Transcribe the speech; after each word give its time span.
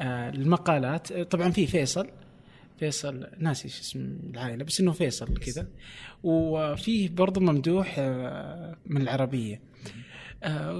آه، 0.00 0.30
المقالات. 0.30 1.12
آه، 1.12 1.22
طبعا 1.22 1.50
في 1.50 1.66
فيصل. 1.66 2.08
فيصل 2.78 3.26
ناسي 3.38 3.68
شو 3.68 3.80
اسم 3.80 4.18
العائلة 4.30 4.64
بس 4.64 4.80
إنه 4.80 4.92
فيصل 4.92 5.38
كذا. 5.38 5.68
وفيه 6.22 7.08
برضه 7.08 7.40
ممدوح 7.40 7.94
آه، 7.98 8.76
من 8.86 9.02
العربية. 9.02 9.62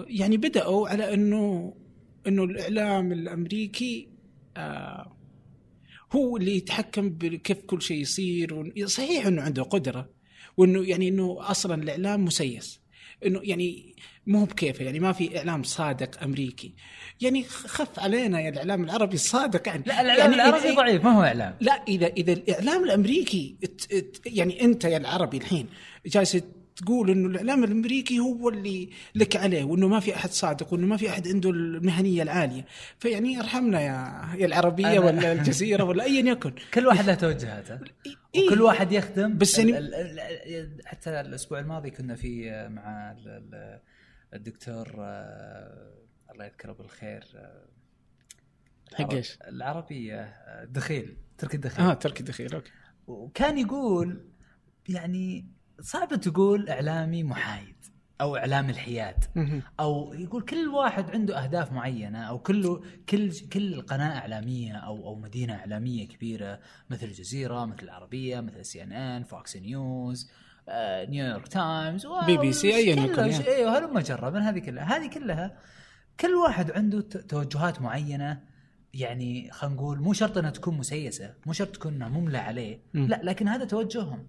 يعني 0.07 0.37
بدأوا 0.37 0.89
على 0.89 1.15
إنه 1.15 1.75
إنه 2.27 2.45
الإعلام 2.45 3.13
الأمريكي 3.13 4.09
هو 6.13 6.37
اللي 6.37 6.57
يتحكم 6.57 7.11
بكيف 7.11 7.59
كل 7.63 7.83
شيء 7.83 8.01
يصير. 8.01 8.73
صحيح 8.87 9.27
إنه 9.27 9.43
عنده 9.43 9.63
قدرة 9.63 10.11
وإنه 10.57 10.89
يعني 10.89 11.09
إنه 11.09 11.37
أصلا 11.41 11.83
الإعلام 11.83 12.25
مسيس. 12.25 12.81
إنه 13.27 13.41
يعني 13.43 13.95
مو 14.31 14.45
بكيفه 14.45 14.85
يعني 14.85 15.01
ما 15.01 15.13
في 15.13 15.39
إعلام 15.39 15.63
صادق 15.63 16.23
أمريكي. 16.23 16.75
يعني 17.21 17.45
خف 17.45 17.99
علينا 18.01 18.41
يا 18.41 18.49
الإعلام 18.49 18.85
العربي 18.85 19.15
الصادق 19.15 19.69
يعني. 19.69 19.83
لا 19.87 20.01
الإعلام 20.01 20.19
يعني 20.33 20.35
العربي 20.35 20.75
ضعيف 20.77 21.05
ما 21.05 21.11
هو 21.19 21.23
إعلام. 21.23 21.55
لا 21.61 21.73
إذا 21.89 22.07
إذا 22.07 22.33
الإعلام 22.33 22.85
الأمريكي 22.85 23.57
ات- 23.65 23.93
ات- 23.93 24.17
يعني 24.27 24.61
أنت 24.65 24.85
يا 24.85 24.97
العربي 24.97 25.37
الحين 25.37 25.67
جالس 26.07 26.39
تقول 26.77 27.11
إنه 27.11 27.29
الإعلام 27.29 27.65
الأمريكي 27.65 28.19
هو 28.19 28.49
اللي 28.49 28.89
لك 29.15 29.37
عليه 29.37 29.65
وإنه 29.65 29.89
ما 29.89 30.01
في 30.01 30.15
أحد 30.17 30.31
صادق 30.31 30.73
وإنه 30.73 30.87
ما 30.87 30.97
في 30.97 31.09
أحد 31.11 31.29
عنده 31.29 31.51
المهنية 31.51 32.23
العالية. 32.23 32.65
فيعني 32.99 33.41
ارحمنا 33.41 33.81
يا 33.81 34.25
يا 34.41 34.47
العربية 34.47 34.99
ولا 34.99 35.33
الجزيرة 35.33 35.85
ولا 35.85 36.05
ايا 36.05 36.31
يكن. 36.31 36.53
كل 36.75 36.87
واحد 36.87 37.07
له 37.07 37.15
توجهاته. 37.15 37.79
إيه. 38.37 38.47
وكل 38.47 38.63
واحد 38.63 38.93
يخدم 38.93 39.39
بس 39.39 39.59
يعني- 39.59 39.79
ال- 39.79 39.95
ال- 39.95 40.21
ال- 40.21 40.81
حتى 40.87 41.21
الأسبوع 41.21 41.59
الماضي 41.61 41.91
كنا 41.91 42.15
في 42.15 42.51
مع 42.71 43.11
ال- 43.13 43.29
ال- 43.29 43.81
الدكتور 44.35 44.95
آه، 44.99 45.95
الله 46.31 46.45
يذكره 46.45 46.73
بالخير 46.73 47.25
آه، 47.35 47.69
حق 48.95 49.13
إيش؟ 49.13 49.39
العربية 49.49 50.21
آه، 50.21 50.65
دخيل 50.65 51.17
تركي 51.39 51.57
الدخيل 51.57 51.85
آه 51.85 51.95
تركي 51.95 52.23
دخيل 52.23 52.55
أوكي 52.55 52.71
وكان 53.07 53.59
يقول 53.59 54.31
يعني 54.89 55.49
صعب 55.81 56.09
تقول 56.09 56.69
إعلامي 56.69 57.25
محايد 57.25 57.77
أو 58.21 58.37
إعلام 58.37 58.71
الحياد. 58.71 59.25
أو 59.81 60.15
يقول 60.15 60.43
كل 60.43 60.69
واحد 60.69 61.11
عنده 61.11 61.45
أهداف 61.45 61.73
معينة 61.73 62.19
أو 62.19 62.39
كل 62.39 62.83
كل 63.09 63.33
كل 63.53 63.81
قناة 63.81 64.19
إعلامية 64.19 64.77
أو 64.77 65.07
أو 65.07 65.15
مدينة 65.15 65.55
إعلامية 65.55 66.09
كبيرة 66.09 66.61
مثل 66.91 67.07
الجزيرة 67.07 67.65
مثل 67.65 67.83
العربية 67.83 68.41
مثل 68.41 68.65
CNN 68.65 69.25
Fox 69.25 69.57
News 69.57 70.31
آه، 70.31 70.50
New 71.11 71.27
York 71.27 71.49
Times 71.49 72.07
BBC، 72.27 72.75
أياً 72.77 72.95
يكن، 73.05 73.23
أيوه 73.23 73.79
هلم 73.79 73.99
جرا 73.99 74.35
من 74.35 74.41
هذه 74.43 74.59
كلها. 74.59 74.97
هذه 74.97 75.11
كلها 75.11 75.59
كل 76.21 76.35
واحد 76.35 76.71
عنده 76.71 77.01
توجهات 77.01 77.83
معينة. 77.83 78.41
يعني 78.95 79.51
خلينا 79.51 79.77
نقول 79.77 80.01
مو 80.01 80.13
شرط 80.13 80.39
إنها 80.39 80.51
تكون 80.51 80.79
مسيسة 80.79 81.35
مو 81.47 81.53
شرط 81.53 81.69
تكون 81.75 81.95
إنها 81.95 82.09
مملى 82.09 82.39
عليه. 82.39 82.81
مم. 82.95 83.07
لا 83.09 83.21
لكن 83.25 83.49
هذا 83.49 83.65
توجههم. 83.65 84.27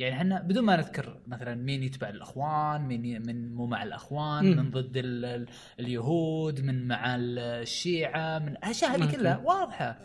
يعني 0.00 0.14
إحنا 0.14 0.40
بدون 0.42 0.64
ما 0.64 0.76
نذكر 0.76 1.18
مثلا 1.26 1.54
مين 1.54 1.82
يتبع 1.82 2.08
الأخوان 2.08 2.80
مين 2.80 3.26
من 3.26 3.54
مو 3.54 3.66
مع 3.66 3.82
الأخوان 3.82 4.44
مم. 4.44 4.56
من 4.56 4.70
ضد 4.70 4.96
ال 4.96 5.24
ال 5.24 5.46
اليهود 5.80 6.60
من 6.60 6.88
مع 6.88 7.14
ال- 7.16 7.38
الشيعة 7.38 8.38
من 8.38 8.48
الاشياء 8.48 8.90
هذه. 8.96 9.16
كلها 9.16 9.36
واضحة. 9.36 9.98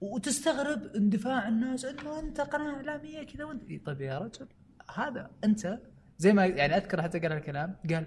وتستغرب 0.00 0.82
اندفاع 0.96 1.48
الناس 1.48 1.84
إنه 1.84 2.18
أنت 2.20 2.40
قناة 2.40 2.74
إعلامية 2.76 3.22
كذا 3.22 3.44
وانت 3.44 3.86
طيب 3.86 4.00
يا 4.00 4.18
رجل. 4.18 4.46
هذا 4.94 5.30
أنت 5.44 5.78
زي 6.18 6.32
ما 6.32 6.46
يعني 6.46 6.76
أذكر 6.76 7.02
حتى 7.02 7.18
قال 7.18 7.32
الكلام 7.32 7.76
قال 7.90 8.06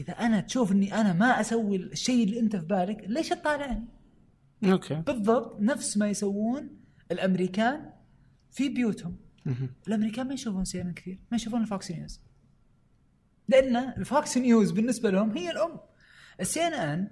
إذا 0.00 0.12
أنا 0.12 0.40
تشوف 0.40 0.72
إني 0.72 1.00
أنا 1.00 1.12
ما 1.12 1.40
أسوي 1.40 1.76
الشيء 1.76 2.24
اللي 2.24 2.40
أنت 2.40 2.56
في 2.56 2.66
بالك 2.66 3.04
ليش 3.06 3.28
تطالعني؟ 3.28 3.84
okay 4.64 4.94
بالضبط 4.94 5.60
نفس 5.60 5.96
ما 5.96 6.08
يسوون 6.08 6.70
الأمريكان 7.12 7.92
في 8.50 8.68
بيوتهم. 8.68 9.16
الأمريكان 9.88 10.28
ما 10.28 10.34
يشوفون 10.34 10.64
CNN 10.64 10.92
كثير 10.92 11.18
ما 11.30 11.36
يشوفون 11.36 11.62
ال 11.62 11.69
Fox 11.69 11.90
News 11.90 12.20
لأن 13.48 13.76
ال 13.76 13.92
Fox 13.92 14.38
News 14.38 14.70
بالنسبة 14.70 15.10
لهم 15.10 15.30
هي 15.30 15.50
الأم 15.50 15.80
ال 16.40 16.60
CNN 16.60 17.10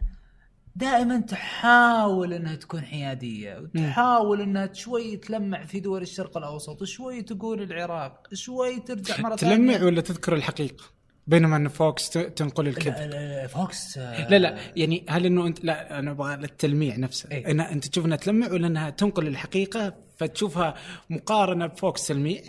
دائما 0.77 1.21
تحاول 1.21 2.33
إنها 2.33 2.55
تكون 2.55 2.81
حيادية 2.83 3.59
وتحاول 3.59 4.41
إنها 4.41 4.73
شوي 4.73 5.17
تلمع 5.17 5.65
في 5.65 5.81
دول 5.81 6.03
الشرق 6.03 6.37
الأوسط 6.37 6.85
شوي 6.85 7.23
تقول 7.23 7.63
العراق 7.63 8.29
شوي 8.33 8.81
ترجع 8.81 9.21
مرة 9.21 9.37
تلمع 9.37 9.73
ثانية. 9.73 9.87
ولا 9.87 10.01
تذكر 10.01 10.35
الحقيقة 10.35 10.85
بينما 11.27 11.57
إن 11.57 11.69
Fox 11.69 12.11
تنقل 12.11 12.69
الكذب 12.69 12.95
لا، 12.95 13.07
لا، 13.07 13.43
لا، 13.43 13.47
Fox 13.47 13.99
لا 13.99 14.39
لا 14.39 14.57
يعني 14.77 15.07
هل 15.09 15.27
إنه 15.27 15.47
انت 15.47 15.65
لا 15.65 15.99
أنا 15.99 16.11
أبغى 16.11 16.35
التلميع 16.35 16.97
نفسه 16.97 17.31
إيه. 17.31 17.47
إيه؟ 17.47 17.73
أنت 17.73 17.87
تشوف 17.87 18.07
إنها 18.07 18.17
تلمع 18.17 18.53
ولا 18.53 18.67
إنها 18.67 18.91
تنقل 18.91 19.27
الحقيقة 19.27 19.95
فتشوفها 20.17 20.75
مقارنة 21.11 21.67
ب 21.67 21.77
Fox 21.77 22.07
تلميع 22.07 22.43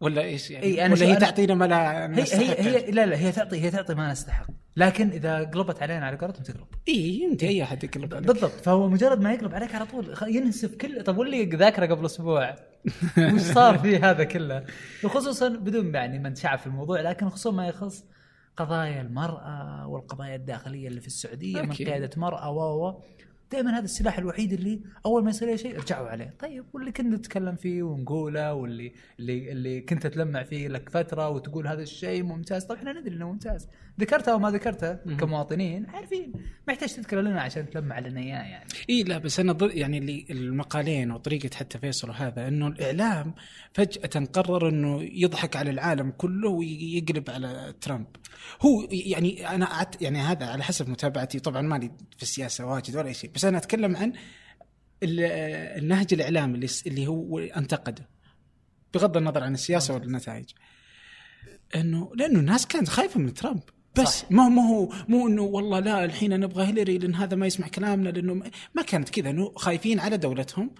ولا 0.00 0.22
إيش 0.22 0.50
يعني 0.50 0.66
إيه، 0.66 0.86
أنا 0.86 0.94
ولا 0.94 1.06
هي 1.06 1.16
تعطينا 1.16 1.54
ما 1.54 1.64
لا 1.64 2.06
هي؟ 2.18 2.22
هي 2.22 2.62
هي 2.62 2.90
لا 2.90 3.06
لا 3.06 3.16
هي 3.16 3.32
تعطي 3.32 3.60
هي 3.60 3.70
تعطي 3.70 3.94
ما 3.94 4.12
نستحق 4.12 4.46
لكن 4.76 5.10
إذا 5.10 5.44
قلبت 5.44 5.82
علينا 5.82 6.06
على 6.06 6.16
قولتهم 6.16 6.42
تقلب. 6.42 6.66
إي 6.88 7.20
يمدي 7.20 7.48
أي 7.48 7.62
أحد 7.62 7.84
يقلب 7.84 8.14
عليك. 8.14 8.26
بالضبط. 8.26 8.50
فهو 8.50 8.88
مجرد 8.88 9.20
ما 9.20 9.32
يقلب 9.32 9.54
عليك 9.54 9.74
على 9.74 9.86
طول 9.86 10.14
ينسف 10.26 10.74
كل 10.74 11.04
طب 11.04 11.18
واللي 11.18 11.44
ذاكره 11.44 11.86
قبل 11.86 12.06
أسبوع؟ 12.06 12.54
وش 13.34 13.40
صار 13.40 13.78
فيه 13.78 14.10
هذا 14.10 14.24
كله؟ 14.24 14.64
وخصوصا 15.04 15.48
بدون 15.48 15.94
يعني 15.94 16.18
من 16.18 16.34
شعب 16.34 16.58
في 16.58 16.66
الموضوع 16.66 17.00
لكن 17.00 17.28
خصوصا 17.28 17.50
ما 17.50 17.68
يخص 17.68 18.04
قضايا 18.56 19.00
المرأة 19.00 19.86
والقضايا 19.86 20.36
الداخلية 20.36 20.88
اللي 20.88 21.00
في 21.00 21.06
السعودية 21.06 21.62
من. 21.62 21.72
قيادة 21.72 22.10
مرأة 22.16 22.50
و 22.50 23.02
دائما 23.52 23.78
هذا 23.78 23.84
السلاح 23.84 24.18
الوحيد 24.18 24.52
اللي 24.52 24.80
أول 25.06 25.24
ما 25.24 25.30
يصير 25.30 25.48
أي 25.48 25.58
شيء 25.58 25.76
ارجعوا 25.76 26.08
عليه. 26.08 26.34
طيب 26.38 26.64
واللي 26.72 26.92
كنا 26.92 27.16
نتكلم 27.16 27.56
فيه 27.56 27.82
ونقوله 27.82 28.54
واللي 28.54 28.92
اللي 29.20 29.52
اللي 29.52 29.80
كنت 29.80 30.06
تلمع 30.06 30.42
فيه 30.42 30.68
لك 30.68 30.88
فترة 30.88 31.28
وتقول 31.28 31.66
هذا 31.66 31.82
الشيء 31.82 32.22
ممتاز. 32.22 32.64
طيب 32.64 32.78
إحنا 32.78 32.92
ندري 32.92 33.14
إنه 33.16 33.32
ممتاز. 33.32 33.68
ذكرته 34.00 34.32
أو 34.32 34.38
ما 34.38 34.50
ذكرته 34.50 34.94
كمواطنين 34.94 35.86
عارفين. 35.86 36.32
ما 36.66 36.72
يحتاج 36.72 36.94
تذكره 36.94 37.20
لنا 37.20 37.40
عشان 37.40 37.70
تلمع 37.70 37.98
لنا 37.98 38.20
إياه 38.20 38.42
يعني. 38.42 38.68
إي 38.90 39.02
لا 39.02 39.18
بس 39.18 39.40
أنا 39.40 39.52
ضد 39.52 39.74
يعني 39.74 39.98
اللي 39.98 40.26
المقالين 40.30 41.10
وطريقة 41.10 41.56
حتى 41.56 41.78
فيصل 41.78 42.10
وهذا 42.10 42.48
إنه 42.48 42.66
الإعلام 42.66 43.34
فجأة 43.74 44.24
قرر 44.32 44.68
إنه 44.68 45.02
يضحك 45.02 45.56
على 45.56 45.70
العالم 45.70 46.10
كله 46.10 46.48
ويقلب 46.48 47.30
على 47.30 47.74
ترامب. 47.80 48.06
هو 48.62 48.88
يعني 48.90 49.48
أنا 49.48 49.86
يعني 50.00 50.18
هذا 50.18 50.46
على 50.46 50.62
حسب 50.62 50.88
متابعتي 50.88 51.40
طبعا 51.40 51.62
مالي 51.62 51.90
في 52.16 52.22
السياسة 52.22 52.66
واجد 52.66 52.96
ولا 52.96 53.12
شيء 53.12 53.30
بس 53.34 53.44
أنا 53.44 53.58
أتكلم 53.58 53.96
عن 53.96 54.12
ال- 55.02 55.20
النهج 55.82 56.06
الإعلامي 56.14 56.54
اللي 56.54 56.68
اللي 56.86 57.06
هو 57.06 57.38
أنتقده 57.38 58.08
بغض 58.94 59.16
النظر 59.16 59.44
عن 59.44 59.54
السياسة 59.54 59.94
والنتائج. 59.94 60.44
انه 61.76 62.12
لأنه 62.16 62.40
الناس 62.40 62.66
كانت 62.66 62.88
خايفة 62.88 63.20
من 63.20 63.34
ترامب. 63.34 63.62
بس 63.96 64.20
صح. 64.20 64.30
ما 64.30 64.48
ما 64.48 64.68
هو 64.68 64.88
مو 65.08 65.26
إنه 65.28 65.42
والله 65.42 65.80
لا 65.80 66.04
الحين 66.04 66.40
نبغى 66.40 66.64
هيلاري 66.66 66.98
لأن 66.98 67.14
هذا 67.14 67.36
ما 67.36 67.46
يسمع 67.46 67.68
كلامنا 67.68 68.08
لأنه 68.08 68.34
ما- 68.74 68.82
كانت 68.82 69.08
كذا 69.10 69.30
إنه 69.30 69.52
خايفين 69.56 70.00
على 70.00 70.16
دولتهم 70.16 70.74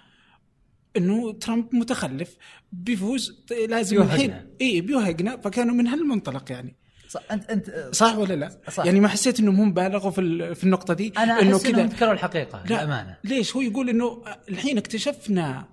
إنه 0.97 1.33
ترامب 1.33 1.75
متخلف 1.75 2.37
بيفوز 2.73 3.45
لازم. 3.69 4.03
الحين 4.03 4.35
إي 4.61 4.81
بيوهقنا 4.81 5.37
فكانوا 5.37 5.75
من 5.75 5.87
هالمنطلق 5.87 6.53
يعني 6.53 6.77
صح 7.09 7.23
انت 7.33 7.51
انت 7.51 7.89
صح 7.93 8.17
ولا 8.17 8.35
لا؟ 8.35 8.61
صح. 8.71 8.87
يعني 8.87 9.01
ما 9.01 9.09
حسيت 9.09 9.41
إنهم 9.41 9.61
هم 9.61 9.73
بالغوا 9.73 10.11
في 10.11 10.55
في 10.55 10.65
النقطة 10.65 10.95
دي 10.95 11.13
أنا 11.19 11.41
إنه 11.41 11.57
أحس 11.57 11.67
إنهم 11.67 11.87
ذكروا 11.87 12.13
الحقيقة 12.13 12.63
لا 12.63 12.75
للأمانة 12.75 13.17
ليش 13.25 13.57
هو 13.57 13.61
يقول 13.63 13.89
إنه 13.89 14.23
الحين 14.49 14.79
اكتشفنا 14.79 15.59
آه 15.59 15.69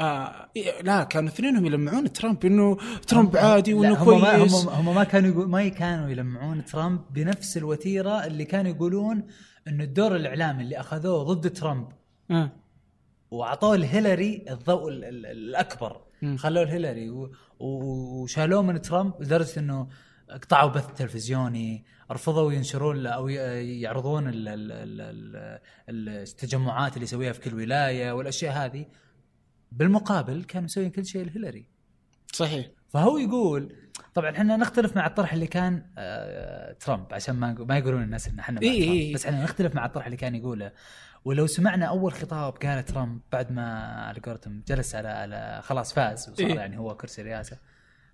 إيه، 0.00 0.82
لا 0.82 1.04
كانوا 1.04 1.28
اثنينهم 1.28 1.66
يلمعون 1.66 2.12
ترامب 2.12 2.44
إنه 2.44 2.76
ترامب 3.06 3.36
عادي 3.36 3.74
وإنه 3.74 3.94
هم 4.02 4.20
ما 4.20 4.36
كويس 4.36 4.54
هم, 4.54 4.68
هم 4.68 4.94
ما 4.94 5.04
كانوا 5.04 5.30
يقول 5.30 5.48
ما 5.48 5.68
كانوا 5.68 6.08
يلمعون 6.10 6.64
ترامب 6.64 7.00
بنفس 7.10 7.56
الوتيرة 7.56 8.24
اللي 8.26 8.44
كانوا 8.44 8.70
يقولون 8.70 9.26
إنه 9.68 9.84
الدور 9.84 10.16
الإعلامي 10.16 10.62
اللي 10.62 10.80
أخذوه 10.80 11.22
ضد 11.22 11.50
ترامب 11.52 11.88
آه. 12.30 12.52
وأعطوه 13.30 13.76
لهيلاري 13.76 14.44
الضوء 14.50 14.88
ال- 14.88 15.04
ال- 15.04 15.26
الأكبر. 15.26 16.00
خلوه 16.36 16.64
لهيلاري 16.64 17.28
وشالوه 17.60 18.62
من 18.62 18.82
ترامب 18.82 19.12
لدرجة 19.22 19.60
إنه 19.60 19.88
قطعوا 20.30 20.70
بث 20.70 20.86
تلفزيوني 20.96 21.84
رفضوا 22.12 22.52
ينشرون 22.52 23.06
أو 23.06 23.28
يعرضون 23.28 24.28
ال- 24.28 24.48
ال- 24.48 24.72
ال- 24.72 25.58
ال- 25.88 26.08
التجمعات 26.08 26.94
اللي 26.94 27.04
يسويها 27.04 27.32
في 27.32 27.40
كل 27.40 27.54
ولاية 27.54 28.12
والأشياء 28.12 28.52
هذه 28.64 28.86
بالمقابل 29.72 30.44
كانوا 30.44 30.64
مسويين 30.64 30.90
كل 30.90 31.06
شيء 31.06 31.24
لهيلاري 31.24 31.68
صحيح 32.32 32.66
فهو 32.88 33.18
يقول 33.18 33.76
طبعا 34.14 34.30
إحنا 34.30 34.56
نختلف 34.56 34.96
مع 34.96 35.06
الطرح 35.06 35.32
اللي 35.32 35.46
كان 35.46 35.86
آه 35.98 36.72
ترامب 36.72 37.14
عشان 37.14 37.36
ما 37.36 37.52
ما 37.52 37.78
يقولون 37.78 38.02
الناس 38.02 38.28
إن 38.28 38.38
إحنا 38.38 38.62
إيه 38.62 38.82
إيه. 38.82 39.14
بس 39.14 39.26
إحنا 39.26 39.44
نختلف 39.44 39.74
مع 39.74 39.86
الطرح 39.86 40.04
اللي 40.04 40.16
كان 40.16 40.34
يقوله 40.34 40.72
ولو 41.24 41.46
سمعنا 41.46 41.86
أول 41.86 42.12
خطاب 42.12 42.52
قاله 42.52 42.80
ترامب 42.80 43.20
بعد 43.32 43.52
ما 43.52 43.80
على 44.06 44.20
قولتهم 44.20 44.62
جلس 44.68 44.94
على 44.94 45.08
على 45.08 45.60
خلاص 45.62 45.92
فاز 45.92 46.28
وصار 46.30 46.46
إيه. 46.46 46.54
يعني 46.54 46.78
هو 46.78 46.96
كرسي 46.96 47.22
رئاسة 47.22 47.58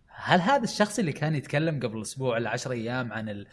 هل 0.08 0.40
هذا 0.40 0.64
الشخص 0.64 0.98
اللي 0.98 1.12
كان 1.12 1.34
يتكلم 1.34 1.80
قبل 1.80 2.02
أسبوع 2.02 2.34
ولا 2.34 2.50
10 2.50 2.72
أيام 2.72 3.12
عن 3.12 3.28
ال 3.28 3.46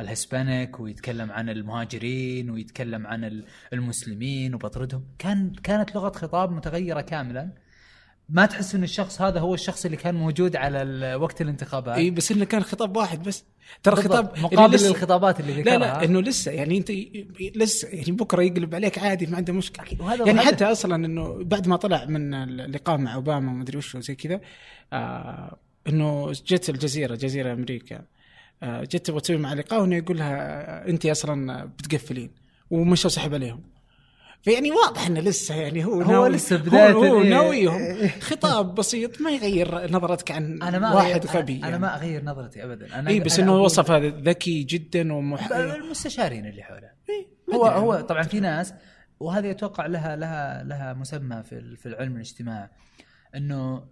الهسبانيك 0.00 0.80
ويتكلم 0.80 1.30
عن 1.32 1.48
المهاجرين 1.48 2.50
ويتكلم 2.50 3.06
عن 3.06 3.24
ال- 3.24 3.44
المسلمين 3.72 4.54
وبطردهم. 4.54 5.04
كان 5.18 5.52
كانت 5.62 5.94
لغة 5.94 6.10
خطاب 6.18 6.52
متغيرة 6.52 7.00
كاملا. 7.00 7.50
ما 8.28 8.46
تحس 8.46 8.74
إن 8.74 8.82
الشخص 8.82 9.20
هذا 9.22 9.40
هو 9.40 9.54
الشخص 9.54 9.84
اللي 9.84 9.96
كان 9.96 10.14
موجود 10.14 10.56
على 10.56 11.14
وقت 11.14 11.40
الانتخابات؟ 11.42 11.96
اي 11.98 12.10
بس 12.10 12.32
إنه 12.32 12.44
كان 12.44 12.62
خطاب 12.62 12.96
واحد 12.96 13.22
بس. 13.22 13.44
ترى 13.82 13.96
خطاب 13.96 14.38
مقابل 14.38 14.74
لسه- 14.74 14.88
للخطابات 14.88 15.40
اللي 15.40 15.52
لا 15.52 15.60
ذكرها. 15.60 15.78
لا 15.78 16.04
إنه 16.04 16.20
لسه 16.22 16.50
يعني 16.52 16.78
أنت 16.78 16.92
لسه 17.56 17.88
يعني 17.88 18.12
بكرة 18.12 18.42
يقلب 18.42 18.74
عليك 18.74 18.98
عادي 18.98 19.26
ما 19.26 19.36
عنده 19.36 19.52
مشكلة. 19.52 20.16
يعني 20.26 20.40
حتى 20.40 20.64
أصلا 20.64 20.94
إنه 21.06 21.44
بعد 21.44 21.68
ما 21.68 21.76
طلع 21.76 22.04
من 22.04 22.34
اللقاء 22.34 22.96
مع 22.98 23.14
أوباما 23.14 23.50
وما 23.52 23.62
أدري 23.62 23.78
وش 23.78 23.94
وزي 23.94 24.14
كذا 24.14 24.40
آه 24.92 25.58
إنه 25.88 26.32
جت 26.32 26.70
الجزيرة 26.70 27.14
جزيرة 27.14 27.52
أمريكا. 27.52 28.04
جت 28.62 29.06
تبغى 29.06 29.20
تسوي 29.20 29.36
مع 29.36 29.52
لقاء 29.52 29.80
وانه 29.80 29.96
يقول 29.96 30.18
لها 30.18 30.36
آه، 30.36 30.88
انت 30.88 31.06
أصلا 31.06 31.64
بتقفلين 31.64 32.30
ومشوا 32.70 33.10
سحب 33.10 33.34
عليهم 33.34 33.62
فيعني 34.42 34.70
واضح 34.70 35.06
إنه 35.06 35.20
لسه 35.20 35.54
يعني 35.54 35.84
هو 35.84 36.02
هو 36.02 36.10
ناوي 36.10 36.28
لسه 36.28 36.56
بداية 36.56 36.92
هو, 36.92 37.04
هو 37.04 37.22
إيه. 37.22 37.30
ناويهم 37.30 38.08
خطاب 38.20 38.74
بسيط 38.74 39.20
ما 39.20 39.30
يغير 39.30 39.92
نظرتك 39.92 40.30
عن 40.30 40.62
أنا 40.62 40.78
ما 40.78 40.94
واحد 40.94 41.26
غبي 41.26 41.52
أنا, 41.52 41.62
أنا 41.62 41.68
يعني. 41.68 41.82
ما 41.82 41.96
أغير 41.96 42.24
نظرتي 42.24 42.64
ابدا 42.64 42.98
أنا 42.98 43.10
اي 43.10 43.20
بس 43.20 43.38
أنا 43.38 43.52
إنه 43.52 43.60
وصف 43.60 43.90
هذا 43.90 44.08
ذكي 44.08 44.62
جدا 44.62 45.12
ومح... 45.12 45.52
المستشارين 45.52 46.46
اللي 46.46 46.62
حوله 46.62 46.90
إيه، 47.10 47.26
هو 47.54 47.66
هو. 47.66 48.00
طبعا 48.00 48.22
في 48.22 48.40
ناس 48.40 48.74
وهذه 49.20 49.50
أتوقع 49.50 49.86
لها 49.86 50.16
لها 50.16 50.64
لها 50.64 50.92
مسمى 50.92 51.42
في 51.42 51.76
في 51.76 51.86
العلم 51.86 52.14
الاجتماع 52.14 52.70
إنه 53.34 53.84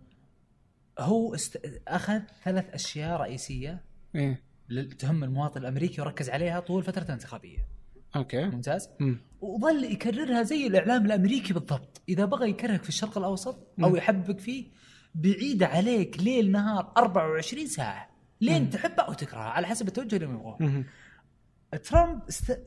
هو 0.98 1.34
است... 1.34 1.60
أخذ 1.88 2.20
ثلاث 2.44 2.64
أشياء 2.74 3.20
رئيسية 3.20 3.84
إيه. 4.14 4.53
تهم 4.98 5.24
المواطن 5.24 5.60
الأمريكي 5.60 6.00
وركز 6.00 6.30
عليها 6.30 6.60
طول 6.60 6.82
فترة 6.82 7.02
الانتخابيه 7.02 7.58
okay 8.16 8.44
ممتاز 8.44 8.88
مم. 9.00 9.18
وظل 9.40 9.84
يكررها 9.84 10.42
زي 10.42 10.66
الإعلام 10.66 11.06
الأمريكي 11.06 11.52
بالضبط 11.52 12.02
إذا 12.08 12.24
بغى 12.24 12.50
يكرهك 12.50 12.82
في 12.82 12.88
الشرق 12.88 13.18
الأوسط 13.18 13.56
أو 13.84 13.88
مم. 13.90 13.96
يحببك 13.96 14.40
فيه 14.40 14.66
بعيد 15.14 15.62
عليك 15.62 16.22
ليل 16.22 16.52
نهار 16.52 16.92
24 16.96 17.66
ساعة 17.66 18.10
لين. 18.40 18.70
تحبه 18.70 19.02
أو 19.02 19.12
تكرهه 19.12 19.40
على 19.40 19.66
حسب 19.66 19.88
التوجه 19.88 20.16
اللي 20.16 20.26
يبغاه. 20.26 20.84
ترامب 21.76 22.22
است... 22.28 22.58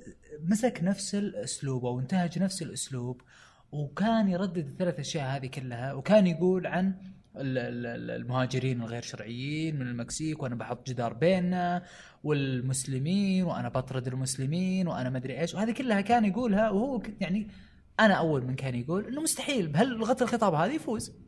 مسك 0.43 0.79
نفس 0.83 1.15
الأسلوب 1.15 1.85
أو 1.85 1.99
انتهج 1.99 2.39
نفس 2.39 2.61
الأسلوب 2.61 3.21
وكان 3.71 4.27
يردد 4.27 4.67
الثلاث 4.67 4.99
أشياء 4.99 5.35
هذه 5.35 5.47
كلها 5.47 5.93
وكان 5.93 6.27
يقول 6.27 6.67
عن 6.67 6.95
المهاجرين 7.39 8.81
الغير 8.81 9.01
شرعيين 9.01 9.75
من 9.75 9.87
المكسيك 9.87 10.43
وأنا 10.43 10.55
بحط 10.55 10.87
جدار 10.87 11.13
بيننا 11.13 11.83
والمسلمين 12.23 13.43
وأنا 13.43 13.69
بطرد 13.69 14.07
المسلمين 14.07 14.87
وأنا 14.87 15.09
ما 15.09 15.17
أدري 15.17 15.39
إيش. 15.39 15.53
وهذه 15.55 15.71
كلها 15.71 16.01
كان 16.01 16.25
يقولها 16.25 16.69
وهو 16.69 17.01
يعني 17.19 17.47
أنا 17.99 18.13
أول 18.13 18.45
من 18.45 18.55
كان 18.55 18.75
يقول 18.75 19.05
إنه 19.05 19.21
مستحيل 19.21 19.67
بهاللغه 19.67 20.17
الخطاب 20.21 20.53
هذه 20.53 20.71
يفوز. 20.71 21.26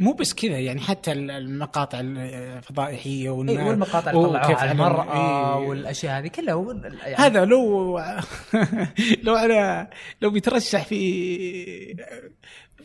مو 0.00 0.12
بس 0.12 0.34
كذا 0.34 0.58
يعني 0.58 0.80
حتى 0.80 1.12
ال- 1.12 1.30
المقاطع 1.30 2.00
الفضائحيه 2.00 3.22
إيه 3.22 3.30
والمقاطع 3.30 4.10
اللي 4.10 4.28
طلعوها 4.28 4.56
على 4.56 4.72
المرأة 4.72 5.58
إيه. 5.58 5.66
والأشياء 5.68 6.18
هذه 6.18 6.28
كلها 6.28 6.80
يعني 7.04 7.16
هذا 7.16 7.44
لو 7.44 7.98
لو 9.24 9.34
على 9.34 9.86
لو 10.22 10.30
بيترشح 10.30 10.84
في 10.84 11.96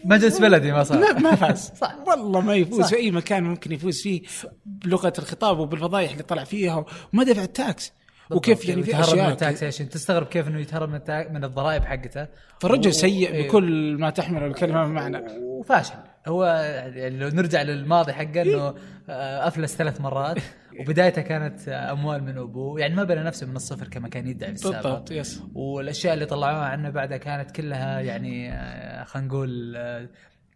مجلس 0.06 0.39
بلدي 0.39 0.71
ما 0.71 0.83
صار 0.83 0.97
ما, 1.00 1.19
ما 1.19 1.35
فاز 1.35 1.71
صح. 1.81 1.95
والله 2.07 2.41
ما 2.41 2.56
يفوز 2.56 2.81
صح. 2.81 2.89
في 2.89 2.95
أي 2.95 3.12
مكان 3.12 3.44
ممكن 3.44 3.71
يفوز 3.71 4.01
فيه 4.01 4.21
بلغة 4.65 5.13
الخطاب 5.19 5.59
وبالفضايح 5.59 6.12
اللي 6.12 6.23
طلع 6.23 6.44
فيها 6.44 6.85
وما 7.13 7.23
دفع 7.23 7.44
ال 7.44 7.56
tax 7.56 7.94
وكيف 8.31 8.65
يعني 8.69 8.83
في 8.83 8.89
يتهرب 8.89 9.06
من 9.07 9.13
أشياء 9.19 9.31
ال 9.31 9.38
taxation 9.38 9.89
تستغرب 9.89 10.27
كيف 10.27 10.47
إنه 10.47 10.59
يتهرب 10.59 10.89
من. 10.89 11.00
من 11.33 11.44
الضرائب 11.44 11.83
حقته 11.85 12.27
فالرجل 12.62 12.89
و- 12.89 12.94
سيء 12.94 13.31
إيه. 13.31 13.47
بكل 13.47 13.97
ما 14.00 14.09
تحمل 14.09 14.44
الكلمة 14.44 14.85
بمعنى 14.85 15.21
وفاشل 15.41 15.94
هو 16.27 16.45
يعني 16.95 17.18
لو 17.18 17.27
نرجع 17.27 17.62
للماضي 17.62 18.13
حقه 18.13 18.42
إنه 18.42 18.75
آه، 19.10 19.48
أفلس 19.48 19.75
ثلاث 19.75 20.01
مرات. 20.01 20.38
وبدايته 20.80 21.22
كانت 21.22 21.69
آه، 21.69 21.92
أموال 21.92 22.24
من 22.24 22.38
أبوه. 22.38 22.80
يعني 22.80 22.95
ما 22.95 23.04
بنى 23.04 23.24
نفسه 23.24 23.48
من 23.48 23.56
الصفر 23.56 23.88
كما 23.88 24.10
كان 24.10 24.27
يدعي 24.27 24.50
في 24.50 24.56
السابق. 24.56 24.81
بالضبط 24.81 25.12
يس 25.12 25.44
والأشياء 25.54 26.13
اللي 26.13 26.25
طلعوها 26.25 26.66
عنه 26.66 26.89
بعدها 26.89 27.18
كانت 27.18 27.51
كلها 27.51 28.00
يعني 28.00 28.54
آه، 28.54 29.04
خلينا 29.04 29.27
نقول 29.27 29.77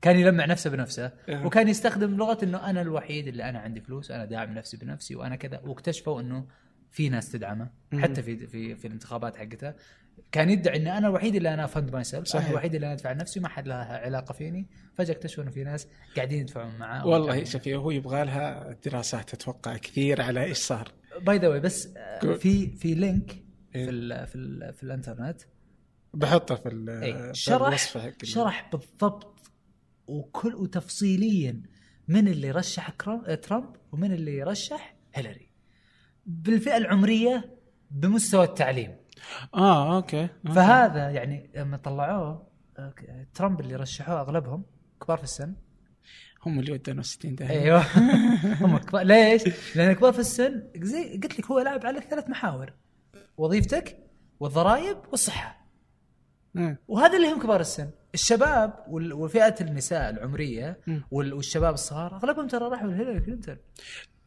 كان 0.02 0.20
يلمع 0.20 0.46
نفسه 0.46 0.70
بنفسه. 0.70 1.12
وكان 1.30 1.68
يستخدم 1.68 2.18
لغة 2.18 2.38
إنه 2.44 2.70
أنا 2.70 2.82
الوحيد 2.82 3.28
اللي 3.28 3.50
أنا 3.50 3.60
عندي 3.60 3.82
فلوس 3.82 4.12
أنا 4.12 4.26
داعم 4.26 4.54
نفسي 4.54 4.78
بنفسي 4.78 5.16
وأنا 5.16 5.36
كذا. 5.36 5.62
واكتشفوا 5.64 6.22
إنه 6.22 6.46
في 6.92 7.10
ناس 7.10 7.32
تدعمه 7.32 7.70
مم. 7.92 8.02
حتى 8.02 8.24
في 8.24 8.48
في 8.48 8.76
في 8.76 8.88
الانتخابات 8.88 9.38
حقته. 9.38 9.74
كان 10.32 10.50
يدعي 10.50 10.78
إن 10.78 10.88
أنا 10.88 11.08
الوحيد 11.08 11.36
اللي 11.36 11.54
أنا 11.54 11.66
fund 11.68 11.94
myself 11.94 12.20
أنا 12.20 12.26
صحيح. 12.26 12.50
الوحيد 12.50 12.76
اللي 12.76 12.86
أنا 12.86 12.94
أدفع 12.94 13.14
نفسي 13.14 13.40
ما 13.40 13.48
حد 13.48 13.68
لها 13.68 13.98
علاقة 13.98 14.34
فيني. 14.34 14.68
فجأة 14.96 15.14
اكتشفوا 15.14 15.44
إنه 15.44 15.52
في 15.52 15.64
ناس 15.64 15.88
قاعدين 16.16 16.40
يدفعون 16.40 16.76
معاه. 16.78 17.08
والله 17.08 17.44
شوفي 17.44 17.76
هو 17.76 17.92
يبغى 17.92 18.26
لها 18.26 18.76
دراسات 18.86 19.34
أتوقع 19.34 19.78
كثير 19.78 20.22
على 20.22 20.44
إيش 20.44 20.58
صار. 20.58 20.92
by 21.22 21.38
the 21.38 21.48
way 21.48 21.60
بس 21.60 21.90
آه،. 21.98 22.34
في 22.36 22.68
في 22.68 22.94
link 22.94 23.44
إيه. 23.76 23.86
في 23.86 23.90
ال 23.92 24.28
في 24.28 24.36
ال 24.36 24.74
في 24.74 24.84
الإنترنت. 24.84 25.42
بحطه 26.14 26.56
في 26.56 26.70
ال- 26.70 27.02
في 27.34 27.40
شرح 27.40 27.78
شرح 28.24 28.70
بالضبط 28.72 29.52
وكل 30.08 30.56
وتفصيليا 30.56 31.62
من 32.08 32.28
اللي 32.28 32.52
رشح 32.52 32.90
ترامب 32.90 33.76
ومن 33.92 34.12
اللي 34.12 34.38
يرشح 34.38 34.96
هيلاري. 35.14 35.50
بالفئة 36.26 36.78
العمرية 36.78 37.56
بمستوى 37.92 38.44
التعليم. 38.44 38.96
آه 39.56 39.96
أوكي. 39.96 40.22
أوكي. 40.22 40.54
فهذا 40.56 41.10
يعني 41.10 41.50
لما 41.56 41.78
طلعوه 41.78 42.48
ترامب 43.34 43.60
اللي 43.60 43.76
رشحوه 43.76 44.22
أغلبهم 44.22 44.64
كبار 45.02 45.18
في 45.18 45.24
السن. 45.24 45.54
هم 46.46 46.60
اللي 46.60 46.72
ودونا 46.72 47.02
60 47.02 47.36
ده 47.36 47.50
أيوه. 47.50 47.84
هم 48.62 48.78
كبار. 48.78 49.02
ليش؟ 49.04 49.76
لأن 49.76 49.94
كبار 49.94 50.14
في 50.14 50.20
السن 50.20 50.64
زي 50.78 51.14
قلت 51.24 51.40
لك 51.40 51.46
هو 51.46 51.60
لاعب 51.60 51.86
على 51.86 52.02
ثلاث 52.02 52.30
محاور. 52.30 52.74
وظيفتك 53.38 53.98
والضرائب 54.40 54.98
والصحة. 55.12 55.66
مم. 56.54 56.78
وهذا 56.88 57.18
اللي 57.18 57.32
هم 57.32 57.42
كبار 57.42 57.60
السن. 57.60 57.90
الشباب 58.14 58.74
وفئة 59.14 59.56
النساء. 59.62 60.30
وال- 61.12 61.34
والشباب 61.34 61.74
الصغار 61.74 62.16
أغلبهم 62.16 62.48
ترى 62.48 62.66
راحوا 62.70 62.88
لهيلاري 62.88 63.20
كلينتون. 63.20 63.58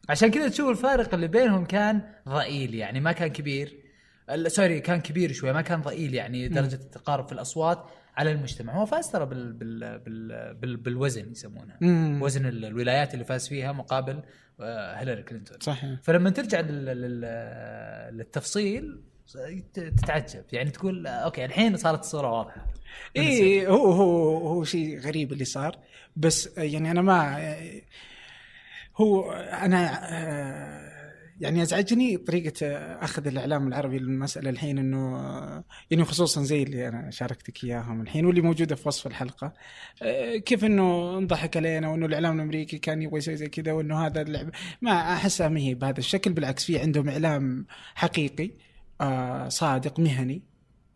عشان 0.09 0.31
كذا 0.31 0.47
تشوف 0.49 0.69
الفارق 0.69 1.13
اللي 1.13 1.27
بينهم 1.27 1.65
كان 1.65 2.01
ضئيل 2.29 2.75
يعني 2.75 2.99
ما 2.99 3.11
كان 3.11 3.27
كبير. 3.27 3.82
sorry 4.47 4.79
كان 4.79 5.01
كبير 5.01 5.31
شوي 5.31 5.53
ما 5.53 5.61
كان 5.61 5.81
ضئيل 5.81 6.13
يعني 6.13 6.47
درجة 6.47 6.75
التقارب 6.75 7.27
في 7.27 7.31
الأصوات 7.33 7.85
على 8.17 8.31
المجتمع. 8.31 8.73
هو 8.73 8.85
فاز 8.85 9.11
ترى 9.11 9.25
بال 9.25 9.53
بال 9.53 9.99
بال 9.99 10.53
بال 10.53 10.77
بالوزن 10.77 11.31
يسمونها. 11.31 11.77
مم. 11.81 12.21
وزن 12.21 12.45
ال- 12.45 12.65
الولايات 12.65 13.13
اللي 13.13 13.25
فاز 13.25 13.47
فيها 13.47 13.71
مقابل 13.71 14.23
آه، 14.61 14.95
هيلاري 14.95 15.23
كلينتون. 15.23 15.57
صحيح. 15.59 15.99
فلما 16.03 16.29
ترجع 16.29 16.59
لل... 16.59 16.85
لل... 16.85 17.21
للتفصيل 18.17 19.01
تتعجب. 19.73 20.43
يعني 20.51 20.69
تقول 20.69 21.07
أوكي 21.07 21.45
الحين 21.45 21.77
صارت 21.77 21.99
الصورة 21.99 22.31
واضحة. 22.31 22.67
اي 23.17 23.67
هو 23.67 23.91
هو 23.91 24.47
هو 24.47 24.63
شيء 24.63 24.99
غريب 24.99 25.33
اللي 25.33 25.45
صار. 25.45 25.77
بس 26.15 26.57
يعني 26.57 26.91
أنا 26.91 27.01
ما 27.01 27.47
هو 28.97 29.31
أنا 29.31 29.89
آه، 30.13 30.92
يعني 31.41 31.61
ازعجني 31.61 32.17
طريقة 32.17 32.67
أخذ 32.77 33.27
الإعلام 33.27 33.67
العربي 33.67 33.99
للمسألة 33.99 34.49
الحين 34.49 34.77
إنه 34.77 35.15
آه، 35.17 35.63
يعني 35.91 36.03
خصوصا 36.03 36.43
زي 36.43 36.63
اللي 36.63 36.87
أنا 36.87 37.11
شاركتك 37.11 37.63
إياهم 37.63 38.01
الحين 38.01 38.25
واللي 38.25 38.41
موجودة 38.41 38.75
في 38.75 38.87
وصف 38.87 39.07
الحلقة 39.07 39.53
آه، 40.01 40.35
كيف 40.35 40.65
إنه 40.65 41.17
انضحك 41.17 41.57
علينا 41.57 41.89
وإنه 41.89 42.05
الإعلام 42.05 42.35
الأمريكي 42.35 42.77
كان 42.77 43.01
يبغى 43.01 43.17
يسوي 43.17 43.35
زي 43.35 43.49
كذا 43.49 43.71
وإنه 43.71 44.05
هذا 44.05 44.21
اللعب 44.21 44.49
ما 44.81 44.91
أحسها 45.13 45.47
ما 45.49 45.59
هي 45.59 45.73
بهذا 45.73 45.99
الشكل 45.99 46.33
بالعكس 46.33 46.65
في 46.65 46.79
عندهم 46.79 47.09
إعلام 47.09 47.65
حقيقي 47.95 48.51
آه، 49.01 49.49
صادق 49.49 49.99
مهني 49.99 50.41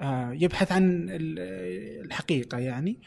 آه، 0.01 0.31
يبحث 0.33 0.71
عن 0.71 1.07
ال- 1.09 2.05
الحقيقة 2.05 2.57
يعني 2.57 2.99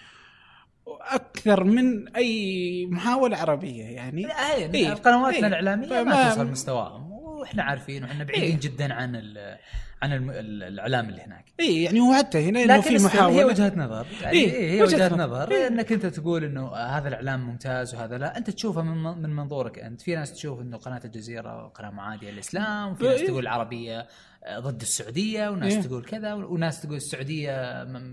أكثر 1.00 1.64
من 1.64 2.08
أي 2.16 2.86
محاولة 2.86 3.36
عربية 3.36 3.84
يعني 3.84 4.26
هي 4.26 4.74
إيه. 4.74 4.90
قنواتنا 4.92 5.38
إيه. 5.38 5.46
الإعلامية 5.46 6.02
ما, 6.02 6.28
توصل 6.28 6.46
مستواهم 6.50 7.09
وإحنا 7.40 7.62
عارفين 7.62 8.04
وإحنا 8.04 8.24
بعيدين 8.24 8.50
إيه. 8.50 8.60
جدا 8.60 8.94
عن 8.94 9.16
ال... 9.16 9.58
عن 10.02 10.30
الإعلام 10.30 11.08
اللي 11.08 11.22
هناك 11.22 11.44
إي 11.60 11.82
يعني 11.82 12.00
هو 12.00 12.14
حتى 12.14 12.48
هنا 12.48 12.62
إنه 12.62 12.80
في 12.80 12.88
still 12.88 13.00
هي 13.00 13.06
محاولة 13.06 13.46
وجهة 13.46 13.72
نظر 13.76 14.06
يعني 14.22 14.36
إيه، 14.38 14.52
إيه 14.52 14.70
هي 14.70 14.82
وجهة 14.82 14.96
وجهة 14.96 15.14
نظر. 15.14 15.24
نظر 15.24 15.50
إيه. 15.50 15.66
إنك 15.66 15.92
أنت 15.92 16.06
تقول 16.06 16.44
إنه 16.44 16.74
هذا 16.74 17.08
الإعلام 17.08 17.40
ممتاز 17.40 17.94
وهذا 17.94 18.18
لا 18.18 18.38
أنت 18.38 18.50
تشوفه 18.50 18.82
من 18.82 19.22
من 19.22 19.36
منظورك 19.36 19.78
أنت 19.78 20.00
في 20.00 20.14
ناس 20.14 20.32
تشوف 20.32 20.60
إنه 20.60 20.76
قناة 20.76 21.00
الجزيرة 21.04 21.68
قناة 21.68 21.90
معاديه 21.90 22.30
للاسلام 22.30 22.92
وفي 22.92 23.04
ناس 23.04 23.20
إيه. 23.20 23.26
تقول 23.26 23.42
العربيه 23.42 24.06
آه، 24.44 24.58
ضد 24.58 24.80
السعودية 24.80 25.48
وناس 25.48 25.72
إيه. 25.72 25.82
تقول 25.82 26.04
كذا 26.04 26.34
وناس 26.34 26.82
تقول 26.82 26.96
السعودية 26.96 27.50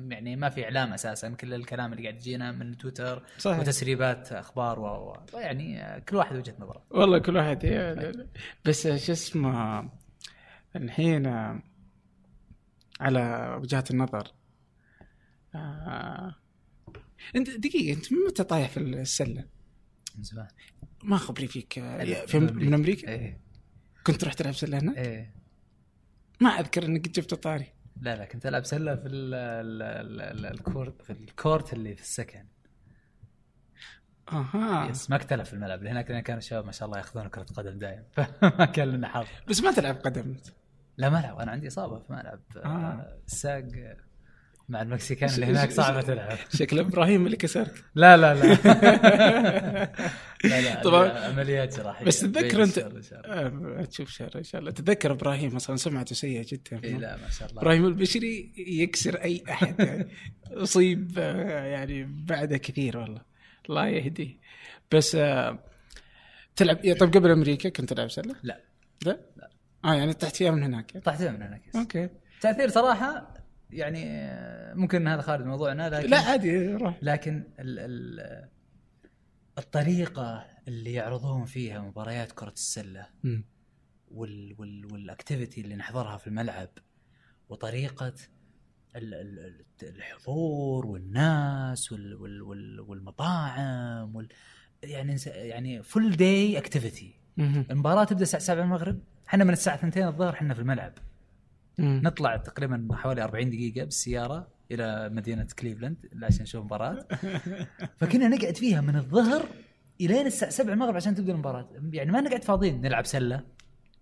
يعني 0.09 0.35
ما 0.35 0.49
في 0.49 0.63
إعلام 0.63 0.93
أساسا 0.93 1.29
كل 1.29 1.53
الكلام 1.53 1.93
اللي 1.93 2.03
قاعد 2.03 2.15
يجينا 2.15 2.51
من 2.51 2.77
تويتر 2.77 3.23
صحيح. 3.37 3.59
وتسريبات 3.59 4.31
أخبار 4.31 4.79
و... 4.79 5.17
يعني 5.33 5.83
آه، 5.83 5.99
كل 5.99 6.15
واحد 6.15 6.35
وجهة 6.35 6.55
نظره 6.59 6.81
والله 6.91 7.19
كل 7.19 7.37
واحد 7.37 7.63
يعني 7.63 8.27
بس 8.65 8.87
شو 8.87 9.11
اسمه 9.11 9.83
الحين 10.75 11.25
آه، 11.25 11.59
على 12.99 13.53
وجهات 13.61 13.91
النظر. 13.91 14.31
آه، 15.55 16.35
انت 17.35 17.49
دقيقة 17.49 17.97
انت 17.97 18.13
من 18.13 18.19
متى 18.27 18.43
طايح 18.43 18.69
في 18.69 18.79
السلة؟ 18.79 19.45
من 20.17 20.23
زمان. 20.23 20.47
ما 21.03 21.17
خبري 21.17 21.47
فيك 21.47 21.79
آه، 21.79 22.25
في 22.25 22.39
من 22.39 22.73
أمريكا؟ 22.73 23.09
إيه 23.09 23.41
كنت 24.03 24.21
تروح 24.21 24.33
تلعب 24.33 24.53
سلة 24.53 24.79
هناك؟ 24.79 24.97
إيه 24.97 25.35
ما 26.41 26.49
أذكر 26.49 26.85
إنك 26.85 27.09
جبت 27.09 27.33
طاري. 27.33 27.73
لا 28.01 28.15
لا 28.15 28.25
كنت 28.25 28.45
ألعب 28.45 28.65
سلة 28.65 28.95
في 28.95 29.07
ال 29.07 29.33
ال 29.33 29.81
ال 29.81 30.21
ال 30.21 30.45
الكورت 30.45 31.01
في 31.01 31.09
الكورت 31.09 31.73
اللي 31.73 31.95
في 31.95 32.01
السكن. 32.01 32.45
أها. 34.31 34.89
yes 34.89 35.09
ما 35.09 35.17
في 35.17 35.53
الملعب. 35.53 35.85
هناك 35.85 36.11
لأن 36.11 36.19
كانوا 36.19 36.39
الشباب 36.39 36.65
ما 36.65 36.71
شاء 36.71 36.85
الله 36.85 36.97
يأخذون 36.97 37.27
كرة 37.27 37.43
قدم 37.43 37.79
دايم 37.79 38.03
فما 38.11 38.65
كان 38.75 38.87
لنا 38.87 39.07
حظ. 39.07 39.25
بس 39.47 39.61
ما 39.61 39.71
تلعب 39.71 39.95
قدم. 39.95 40.21
انت 40.21 40.47
لا 40.97 41.09
ما 41.09 41.19
العب 41.19 41.39
أنا 41.39 41.51
عندي 41.51 41.67
إصابة 41.67 41.99
في 41.99 42.13
ملعب. 42.13 42.39
آه. 42.65 43.17
الساق 43.27 43.63
مع 44.69 44.81
المكسيكان 44.81 45.29
اللي 45.29 45.45
هناك 45.45 45.71
صعبة 45.71 46.01
تلعب. 46.01 46.37
شكل 46.59 46.79
إبراهيم 46.79 47.25
اللي 47.25 47.37
كسرك. 47.37 47.83
لا 47.95 48.17
لا 48.17 48.33
لا. 48.33 48.53
لا 50.43 50.61
لا 50.61 50.81
طبعاً. 50.81 51.09
عمليات 51.09 51.77
جراحيه 51.77 52.05
بس 52.05 52.19
تتذكر 52.19 52.57
بين 52.57 52.61
انت. 52.61 52.77
آه، 53.13 53.83
تشوف 53.83 54.09
شر 54.09 54.31
إن 54.35 54.43
شاء 54.43 54.61
الله. 54.61 54.71
تتذكر 54.71 55.11
إبراهيم 55.11 55.55
أصلا 55.55 55.75
سمعته 55.75 56.15
سيئة 56.15 56.45
جدا 56.49 56.83
إي 56.83 56.93
لا 56.93 57.17
ما 57.17 57.29
شاء 57.29 57.49
الله. 57.49 57.61
إبراهيم 57.61 57.85
البشري 57.85 58.53
يكسر 58.57 59.15
أي 59.15 59.43
أحد. 59.49 60.07
اصيب 60.51 61.11
آه، 61.17 61.65
يعني 61.65 62.03
بعده 62.03 62.57
كثير 62.57 62.97
والله. 62.97 63.21
الله 63.69 63.87
يهديه. 63.87 64.37
بس 64.91 65.15
آه، 65.15 65.59
تلعب 66.55 66.77
طيب 66.77 67.13
قبل 67.13 67.31
أمريكا 67.31 67.69
كنت 67.69 67.93
تلعب 67.93 68.09
سله؟ 68.11 68.35
لا؟ 68.43 68.61
لا؟ 69.05 69.19
آه 69.87 69.93
يعني 69.93 70.13
طحت 70.13 70.35
فيها 70.35 70.51
من 70.51 70.63
هناك. 70.63 70.97
طحت 70.97 71.21
من 71.21 71.41
هناك 71.41 71.67
yes. 71.67 71.75
أوكي 71.75 72.09
تأثير 72.41 72.69
صراحة 72.69 73.33
يعني 73.69 74.03
آه، 74.07 74.73
ممكن 74.73 75.07
هذا 75.07 75.21
خارج 75.21 75.45
موضوعنا 75.45 75.89
لكن 75.89 76.09
لا 76.09 76.17
عادي 76.19 76.73
روح 76.73 76.99
لكن 77.01 77.43
ال 77.59 77.79
ال 77.79 78.47
الطريقة 79.57 80.45
اللي 80.67 80.93
يعرضون 80.93 81.45
فيها 81.45 81.81
مباريات 81.81 82.31
كرة 82.31 82.49
السلة 82.53 83.07
مم. 83.23 83.45
وال 84.11 84.55
وال 84.57 84.93
وال 84.93 85.07
activity 85.07 85.61
اللي 85.61 85.75
نحضرها 85.75 86.17
في 86.17 86.27
الملعب 86.27 86.69
وطريقة 87.49 88.13
ال- 88.95 89.13
ال- 89.13 89.39
ال- 89.83 89.95
الحضور 89.95 90.85
والناس 90.85 91.91
وال 91.91 92.15
وال 92.15 92.41
وال 92.41 92.79
والمطاعم 92.79 94.15
وال 94.15 94.27
يعني 94.83 95.15
يعني 95.25 95.83
full 95.83 96.11
day 96.15 96.57
activity. 96.57 97.13
المباراة 97.39 98.03
تبدأ 98.03 98.23
الساعة 98.23 98.41
7 98.43 98.63
المغرب 98.63 98.99
إحنا 99.29 99.43
من 99.43 99.53
الساعة 99.53 99.75
2 99.75 100.07
الظهر 100.07 100.33
إحنا 100.33 100.53
في 100.53 100.59
الملعب 100.59 100.93
مم. 101.77 102.01
نطلع 102.03 102.37
تقريبا 102.37 102.87
حوالي 102.91 103.23
40 103.23 103.49
دقيقة 103.49 103.83
بالسيارة 103.83 104.47
إلى 104.71 105.09
مدينة 105.09 105.47
كليفلاند 105.59 105.97
عشان 106.23 106.43
نشوف 106.43 106.65
مباراة 106.65 107.07
فكنا 107.99 108.27
نقعد 108.27 108.57
فيها 108.57 108.81
من 108.81 108.95
الظهر 108.95 109.45
الين 110.01 110.25
الساعة 110.25 110.51
7 110.51 110.73
المغرب 110.73 110.95
عشان 110.95 111.15
تبدأ 111.15 111.33
المباراة 111.33 111.69
يعني 111.93 112.11
ما 112.11 112.21
نقعد 112.21 112.43
فاضيين 112.43 112.81
نلعب 112.81 113.05
سلة 113.05 113.43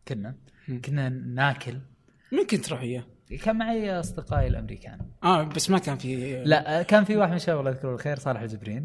كنا 0.08 0.36
مم. 0.68 0.82
كنا 0.82 1.10
ناكل 1.10 1.80
مين 2.32 2.46
كنت 2.48 2.66
تروح 2.66 2.82
إياه؟ 2.82 3.04
كان 3.44 3.56
معي 3.56 4.00
أصدقائي 4.00 4.48
الأمريكان 4.48 5.00
آه 5.24 5.44
بس 5.44 5.70
ما 5.70 5.78
كان 5.78 5.98
في 5.98 6.44
لا 6.44 6.82
كان 6.82 7.04
في 7.04 7.18
واحد 7.18 7.30
من 7.30 7.36
الشباب 7.36 7.60
الله 7.60 7.72
يذكره 7.72 7.92
بالخير 7.92 8.20
صالح 8.20 8.42
الجبرين 8.42 8.84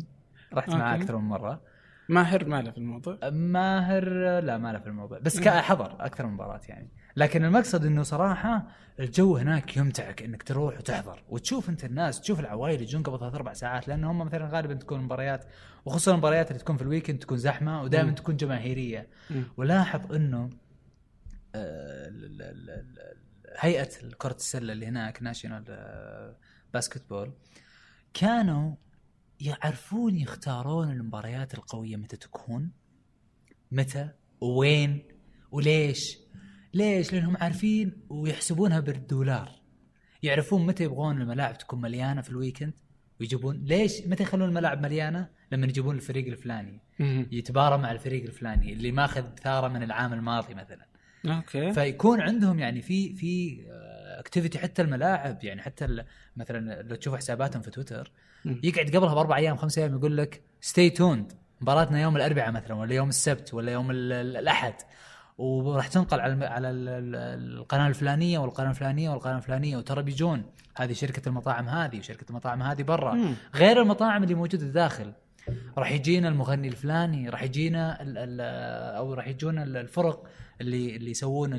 رحت 0.55 0.71
معاه. 0.71 0.97
أكثر 0.97 1.17
من 1.17 1.29
مرة 1.29 1.63
ماهر 2.11 2.45
ما 2.45 2.63
له 2.63 2.71
في 2.71 2.79
الموضوع؟ 2.79 3.19
ماهر 3.31 4.09
لا 4.41 4.59
ما 4.59 4.73
له 4.73 4.79
في 4.79 4.87
الموضوع. 4.87 5.19
بس 5.19 5.41
حضر 5.49 5.97
أكثر 6.05 6.27
من 6.27 6.33
مباراة 6.33 6.61
يعني. 6.69 6.91
لكن 7.17 7.45
المقصد 7.45 7.85
إنه 7.85 8.03
صراحة 8.03 8.67
الجو 9.01 9.37
هناك 9.37 9.77
يمتعك 9.77 10.23
إنك 10.23 10.43
تروح 10.43 10.79
وتحضر 10.79 11.23
وتشوف 11.29 11.69
أنت 11.69 11.85
الناس 11.85 12.21
تشوف 12.21 12.41
العوائل 12.41 12.83
يجون 12.83 13.03
قبل 13.03 13.19
ثلاث 13.19 13.35
أربع 13.35 13.53
ساعات 13.53 13.89
لأن 13.89 14.05
هم 14.05 14.19
مثلا 14.19 14.49
غالبا 14.49 14.75
تكون 14.75 15.01
مباريات 15.01 15.45
وخصوصا 15.85 16.13
المباريات 16.13 16.51
اللي 16.51 16.59
تكون 16.63 16.77
في 16.77 16.83
ال 16.83 16.87
weekend 16.87 17.19
تكون 17.19 17.39
زحمة 17.39 17.83
ودائما. 17.83 18.11
تكون 18.11 18.37
جماهيرية. 18.37 19.09
ولاحظ 19.57 20.15
إنه 20.15 20.51
آه، 21.55 22.13
هيئة 23.59 23.89
كره 24.19 24.37
السلة 24.37 24.73
اللي 24.73 24.87
هناك 24.87 25.23
national 25.23 25.65
basketball 26.75 27.33
كانوا 28.15 28.75
يعرفون 29.41 30.17
يختارون 30.17 30.91
المباريات 30.91 31.55
القوية 31.55 31.97
متى 31.97 32.17
تكون؟ 32.17 32.71
متى؟ 33.73 34.11
وين؟ 34.41 35.03
وليش؟ 35.51 36.19
ليش؟ 36.75 37.13
لأنهم 37.13 37.37
عارفين 37.37 37.93
ويحسبونها 38.09 38.81
بالدولار. 38.81 39.51
يعرفون 40.23 40.67
متى 40.67 40.85
يبغون 40.85 41.23
الملاعب 41.23 41.59
تكون 41.59 41.81
مليانة 41.81 42.21
في 42.21 42.31
ال 42.31 42.35
weekend؟ 42.35 42.73
ويجيبون 43.21 43.65
ليش؟ 43.65 44.07
متى 44.07 44.23
يخلون 44.23 44.49
الملاعب 44.49 44.83
مليانة؟ 44.83 45.29
لما 45.53 45.67
يجيبون 45.67 45.97
الفريق 45.97 46.27
الفلاني. 46.27 46.81
يتبارى 47.33 47.79
مع 47.79 47.93
الفريق 47.93 48.23
الفلاني 48.23 48.73
اللي 48.73 48.93
ماخذ 48.93 49.35
ثاره 49.35 49.69
من 49.69 49.83
العام 49.83 50.13
الماضي 50.13 50.55
مثلا. 50.55 50.87
أوكي. 51.27 51.73
فيكون 51.73 52.21
عندهم 52.21 52.59
يعني 52.59 52.83
في 52.83 53.15
في 53.15 53.61
activity 54.21 54.59
حتى 54.59 54.83
الملاعب 54.83 55.45
يعني 55.45 55.63
حتى 55.63 56.05
مثلا 56.37 56.83
لو 56.83 56.97
تشوف 56.97 57.15
حساباتهم 57.17 57.63
في 57.63 57.71
تويتر. 57.71 58.13
يقعد 58.45 58.87
قبلها 58.97 59.15
بأربع 59.15 59.37
أيام 59.37 59.57
خمس 59.57 59.79
أيام 59.79 59.95
يقول 59.97 60.17
لك 60.17 60.43
stay 60.61 60.91
tuned 60.91 61.33
مباراتنا 61.61 62.01
يوم 62.03 62.17
الأربعاء 62.17 62.53
مثلا 62.53 62.75
ولا 62.75 62.95
يوم 62.95 63.09
السبت 63.09 63.55
ولا 63.55 63.73
يوم 63.73 63.91
ال- 63.91 64.13
ال- 64.13 64.37
الأحد 64.37 64.75
وراح 65.39 65.89
تنقل 65.89 66.21
على 66.21 66.47
على 66.47 66.71
ال- 66.71 66.89
ال- 66.89 67.59
القناة 67.59 67.89
الفلانية 67.89 68.39
والقناة 68.39 68.71
الفلانية 68.71 69.11
والقناة 69.11 69.37
الفلانية 69.37 69.77
وترى 69.77 70.03
بيجون 70.03 70.45
هذه 70.77 70.93
شركة 70.93 71.29
المطاعم 71.29 71.69
هذه 71.69 71.99
وشركة 71.99 72.25
المطاعم 72.31 72.63
هذه 72.63 72.83
برا. 72.83 73.35
غير 73.55 73.83
المطاعم 73.83 74.23
اللي 74.23 74.35
موجودة 74.35 74.67
داخل 74.67 75.13
راح 75.79 75.91
يجينا 75.93 76.29
المغني 76.29 76.69
الفلاني 76.69 77.29
راح 77.29 77.43
يجينا 77.43 78.03
ال 78.03 78.19
ال 78.19 78.41
أو 78.97 79.15
راح 79.15 79.27
يجونا 79.29 79.63
ال- 79.63 79.77
الفرق 79.77 80.27
اللي 80.61 80.97
اللي 80.97 81.11
يسوون 81.11 81.51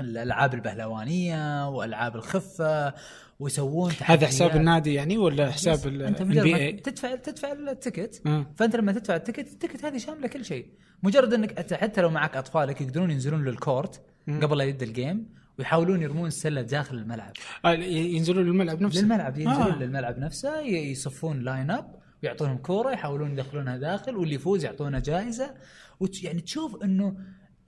الألعاب 0.00 0.54
البهلوانية 0.54 1.68
وألعاب 1.68 2.16
الخفة 2.16 2.94
ويسوون 3.40 3.92
هذا 4.04 4.26
حساب. 4.26 4.56
النادي 4.56 4.94
يعني 4.94 5.18
ولا 5.18 5.50
حساب 5.50 5.86
ال 5.86 6.02
انت 6.02 6.22
مجرد 6.22 6.46
ما 6.46 6.70
NBA؟ 6.70 6.82
تدفع 6.82 7.14
تدفع 7.14 7.52
ال 7.52 7.62
ticket 7.62 8.22
آه. 8.26 8.46
فأنت 8.56 8.76
لما 8.76 8.92
تدفع 8.92 9.16
ال 9.16 9.21
ticket 9.21 9.52
ال 9.52 9.57
ticket 9.57 9.84
هذه 9.84 9.98
شاملة 9.98 10.28
كل 10.28 10.44
شيء 10.44 10.66
مجرد 11.02 11.34
إنك 11.34 11.74
حتى 11.74 12.00
لو 12.00 12.10
معك 12.10 12.36
أطفالك 12.36 12.80
يقدرون 12.80 13.10
ينزلون 13.10 13.44
لل 13.44 13.61
court 13.61 14.02
قبل 14.42 14.58
لا 14.58 14.64
يبدا 14.64 14.86
ال 14.86 14.94
game 14.94 15.28
ويحاولون 15.58 16.02
يرمون 16.02 16.26
السلة 16.26 16.62
داخل 16.62 16.96
الملعب 16.96 17.32
آه، 17.64 17.72
ينزلون 17.84 18.46
للملعب 18.46 18.82
نفسه 18.82 19.00
للملعب 19.00 19.38
ينزلون 19.38 19.72
آه. 19.72 19.78
للملعب 19.78 20.18
نفسه 20.18 20.60
يصفون 20.60 21.40
line 21.40 21.70
up 21.70 21.94
ويعطونهم 22.22 22.56
كورة 22.56 22.90
يحاولون 22.90 23.32
يدخلونها 23.32 23.76
داخل 23.76 24.16
واللي 24.16 24.34
يفوز 24.34 24.64
يعطونه 24.64 24.98
جائزة 24.98 25.54
وت... 26.00 26.24
يعني 26.24 26.40
تشوف 26.40 26.84
إنه 26.84 27.16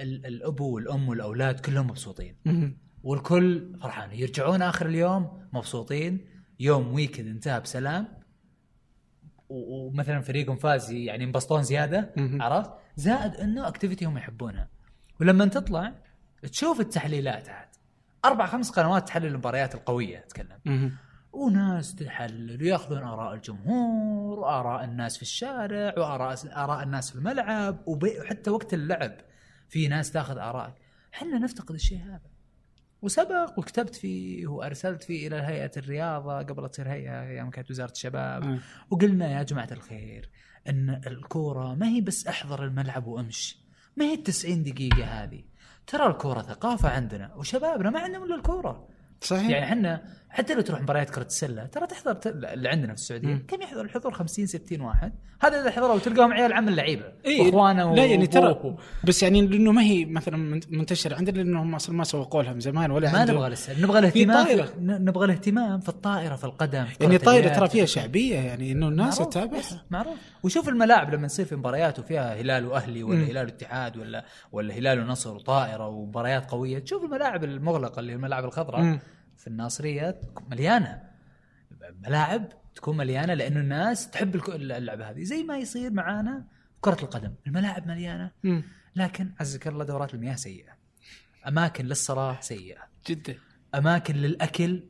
ال- 0.01 0.27
الأبو 0.27 0.75
والأم 0.75 1.09
والأولاد 1.09 1.61
كلهم 1.61 1.87
مبسوطين. 1.87 2.37
والكل 3.03 3.79
فرحان. 3.83 4.13
يرجعون 4.13 4.63
آخر 4.63 4.87
اليوم 4.87 5.49
مبسوطين. 5.53 6.27
يوم 6.61 6.93
weekend 6.95 7.27
انتهى 7.27 7.61
بسلام. 7.61 8.09
ومثلا 9.49 10.21
فريقهم 10.21 10.57
فاز 10.57 10.91
يعني 10.91 11.25
ينبسطون 11.25 11.63
زيادة. 11.63 12.13
عرفت؟ 12.19 12.71
زائد 12.97 13.35
إنه 13.35 13.69
activity 13.69 14.05
هم 14.05 14.19
يحبونها. 14.19 14.69
ولما 15.21 15.47
تطلع 15.47 15.95
تشوف 16.43 16.81
التحليلات 16.81 17.49
عاد. 17.49 17.69
أربع 18.25 18.47
خمس 18.47 18.71
قنوات 18.71 19.09
تحلل 19.09 19.27
المباريات 19.27 19.75
القوية 19.75 20.19
أتكلم. 20.19 20.59
وناس 21.33 21.95
تحلل 21.95 22.63
ويأخذون 22.63 23.03
آراء 23.03 23.35
الجمهور 23.35 24.41
وآراء 24.41 24.85
الناس 24.85 25.17
في 25.17 25.23
الشارع 25.23 25.95
واراء 25.99 26.37
آراء 26.57 26.83
الناس 26.83 27.11
في 27.11 27.17
الملعب 27.17 27.83
وحتى 27.87 28.51
وقت 28.51 28.75
اللعب. 28.75 29.13
في 29.69 29.89
ناس 29.89 30.13
تاخذ 30.13 30.39
آرائك. 30.39 30.75
إحنا 31.15 31.39
نفتقد 31.39 31.75
الشيء 31.75 31.99
هذا. 31.99 32.31
وسبق 33.03 33.59
وكتبت 33.59 33.95
فيه 33.95 34.47
وأرسلت 34.47 35.03
فيه 35.03 35.29
إلى 35.29 35.37
هيئة 35.37 35.71
الرياضة 35.77 36.39
قبل 36.39 36.69
تصير 36.69 36.89
هيئة 36.89 37.23
أيام 37.23 37.51
كانت 37.51 37.71
وزارة 37.71 37.91
الشباب. 37.91 38.43
آه. 38.45 38.59
وقلنا 38.91 39.39
يا 39.39 39.43
جماعة 39.43 39.69
الخير 39.73 40.31
إن 40.69 41.01
الكورة 41.07 41.75
ما 41.75 41.89
هي 41.89 42.01
بس 42.01 42.27
أحضر 42.27 42.65
الملعب 42.65 43.07
وامشي 43.07 43.59
ما 43.97 44.05
هي 44.05 44.17
90 44.17 44.63
دقيقة 44.63 45.05
هذه. 45.05 45.45
ترى 45.87 46.07
الكورة 46.07 46.43
ثقافة 46.43 46.89
عندنا 46.89 47.35
وشبابنا 47.35 47.91
ما 47.91 48.01
عندهم 48.01 48.23
إلا 48.25 48.35
الكورة. 48.35 48.89
صحيح. 49.21 49.49
يعني 49.49 49.65
إحنا 49.65 50.05
حتى 50.35 50.55
لو 50.55 50.61
تروح 50.61 50.81
مباريات 50.83 51.11
كرة 51.11 51.23
السلة 51.27 51.67
ترى 51.67 51.87
تحضر 51.87 52.17
اللي 52.53 52.69
عندنا 52.69 52.89
في 52.95 53.01
السعودية 53.01 53.29
مم. 53.29 53.43
كم 53.49 53.63
يحضر 53.63 53.81
الحضور 53.81 54.13
50 54.13 54.47
60 54.47 54.81
واحد 54.81 55.13
هذا 55.41 55.61
اذا 55.61 55.71
حضروا 55.71 55.99
تلقاهم 55.99 56.33
عيال 56.33 56.53
عم 56.53 56.69
اللعيبة 56.69 57.05
إيه 57.25 57.43
واخوانه 57.43 57.95
لا 57.95 58.05
يعني 58.05 58.27
ترى. 58.27 58.77
بس 59.05 59.23
يعني 59.23 59.47
لأنه 59.47 59.73
ما 59.73 59.83
هي 59.83 60.05
مثلا 60.05 60.37
من- 60.37 60.61
منتشرة 60.71 61.17
عندنا 61.17 61.37
لانهم 61.37 61.75
أصلا 61.75 61.97
ما 61.97 62.05
سوقوا 62.05 62.43
لها 62.43 62.53
من 62.53 62.61
زمان 62.61 62.91
ولا 62.91 63.13
ما 63.13 63.25
نبغى 63.25 63.49
لسه 63.49 63.81
نبغى 63.83 63.99
الاهتمام 63.99 64.47
نبغى 64.79 65.25
الاهتمام 65.25 65.81
في 65.81 65.89
الطائرة 65.89 66.37
في 66.37 66.45
القدم 66.45 66.85
في 66.85 66.97
يعني 67.05 67.17
اليد. 67.17 67.53
ترى 67.57 67.69
فيها 67.69 67.85
شعبية 67.85 68.37
يعني 68.39 68.73
إنه 68.73 68.89
الناس 68.89 69.19
معروف، 69.21 69.31
تتابعها 69.35 69.85
معروف 69.91 70.15
وشوف 70.43 70.69
الملاعب 70.69 71.15
لما 71.15 71.27
يصير 71.27 71.45
في 71.47 71.57
مباريات 71.57 71.99
وفيها 71.99 72.35
هلال 72.41 72.67
وأهلي 72.67 73.03
ولا 73.03 73.17
مم. 73.19 73.25
هلال 73.25 73.45
واتحاد 73.47 73.97
ولا 73.97 74.25
ولا 74.53 74.75
هلال 74.75 75.01
ونصر 75.01 75.35
وطائرة 75.35 75.89
ومباريات 75.89 76.51
قوية 76.51 76.79
تشوف 76.79 77.05
الملاعب 77.05 77.45
المغلقة 77.45 78.01
اللي 78.01 78.13
هي 78.13 78.17
الملاعب 78.17 78.45
الخضراء. 78.45 78.99
في 79.45 79.51
الناصرية 79.51 80.21
مليانة. 80.51 81.03
ملاعب 82.07 82.49
تكون 82.75 82.97
مليانة 82.97 83.35
لأنه 83.35 83.61
الناس 83.61 84.11
تحب 84.11 84.35
اللعبة 84.49 85.11
هذه. 85.11 85.23
زي 85.23 85.43
ما 85.43 85.59
يصير 85.59 85.93
معانا 85.93 86.47
كرة 86.81 87.03
القدم. 87.03 87.35
الملاعب 87.47 87.87
مليانة. 87.87 88.31
لكن 88.97 89.33
عزك 89.41 89.69
الله 89.69 89.85
دورات 89.85 90.15
المياه 90.15 90.35
سيئة. 90.35 90.73
أماكن 91.49 91.87
للصلاه 91.87 92.41
سيئة. 92.41 92.83
جدا. 93.07 93.35
أماكن 93.75 94.15
للأكل 94.15 94.83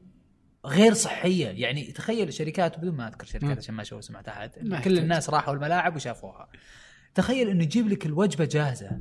غير 0.67 0.95
صحية. 0.95 1.49
يعني 1.49 1.93
تخيل 1.93 2.33
شركات 2.33 2.79
بدون 2.79 2.95
ما 2.95 3.09
أذكر 3.09 3.27
شركات. 3.27 3.59
عشان 3.59 3.75
ما 3.75 3.83
أشوف 3.83 4.05
سمعه 4.05 4.25
أحد 4.29 4.51
كل. 4.85 4.99
الناس 4.99 5.31
راحوا 5.31 5.55
الملاعب 5.55 5.97
وشافوها. 5.97 6.49
تخيل 7.15 7.49
إنه 7.49 7.63
يجيب 7.63 7.89
لك 7.89 8.07
الوجبة 8.07 8.45
جاهزة. 8.45 9.01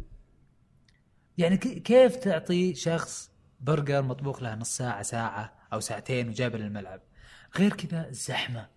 يعني 1.38 1.58
كيف 1.58 2.16
تعطي 2.16 2.76
شخص 2.76 3.33
برجر 3.64 4.02
مطبوخ 4.02 4.44
له 4.44 4.56
نص 4.56 4.78
ساعة 4.78 5.02
ساعة 5.02 5.54
أو 5.74 5.80
ساعتين 5.80 6.30
وجايبه 6.30 6.58
للملعب. 6.58 7.02
غير 7.58 7.74
كذا 7.74 8.10
الزحمه 8.10 8.68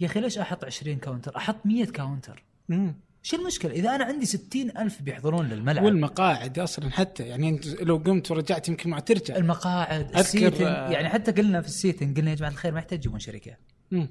يا 0.00 0.06
أخي 0.06 0.20
ليش 0.20 0.38
أحط 0.38 0.64
20 0.64 0.98
counter؟ 0.98 1.36
أحط 1.36 1.66
100 1.66 1.84
counter. 1.84 2.44
مم. 2.68 2.94
شو 3.22 3.36
المشكلة؟ 3.36 3.72
إذا 3.72 3.94
أنا 3.94 4.04
عندي 4.04 4.26
60 4.26 4.70
ألف 4.78 5.02
بيحضرون 5.02 5.48
للملعب. 5.48 5.84
والمقاعد 5.84 6.58
أصلا 6.58 6.90
حتى 6.90 7.22
يعني 7.22 7.48
أنت 7.48 7.66
لو 7.66 7.96
قمت 7.96 8.30
ورجعت 8.30 8.68
يمكن 8.68 8.90
ما 8.90 9.00
ترجع. 9.00 9.36
المقاعد 9.36 10.04
أذكر، 10.04 10.20
ال 10.20 10.25
seating 10.25 10.62
آه، 10.62 10.90
يعني 10.90 11.08
حتى 11.08 11.32
قلنا 11.32 11.60
في 11.60 11.68
ال 11.68 11.74
seating 11.74 12.18
قلنا 12.18 12.30
يا 12.30 12.36
جماعة 12.36 12.50
الخير 12.50 12.72
ما 12.72 12.78
يحتاج 12.78 12.98
تجيبون 12.98 13.20
شركة. 13.20 13.56
مم. 13.90 14.08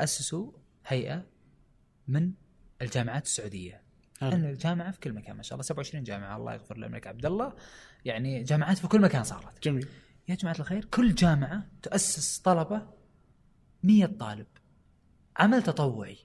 أسسوا 0.00 0.52
هيئة 0.86 1.26
من 2.08 2.32
الجامعات 2.82 3.24
السعودية. 3.24 3.72
حلو. 3.72 3.87
لأن 4.22 4.44
الجامعة 4.44 4.90
في 4.90 5.00
كل 5.00 5.12
مكان 5.12 5.36
ما 5.36 5.42
شاء 5.42 5.54
الله. 5.54 5.62
27 5.64 6.04
جامعة. 6.04 6.36
الله 6.36 6.54
يغفر 6.54 6.76
للملك 6.78 7.06
عبد 7.06 7.26
الله. 7.26 7.52
يعني 8.04 8.42
جامعات 8.42 8.78
في 8.78 8.88
كل 8.88 9.00
مكان 9.00 9.24
صارت. 9.24 9.62
جميل. 9.62 9.86
يا 10.28 10.34
جماعة 10.34 10.56
الخير 10.58 10.84
كل 10.84 11.14
جامعة 11.14 11.66
تؤسس 11.82 12.38
طلبة 12.38 12.82
100 13.82 14.06
طالب. 14.06 14.46
عمل 15.36 15.62
تطوعي. 15.62 16.16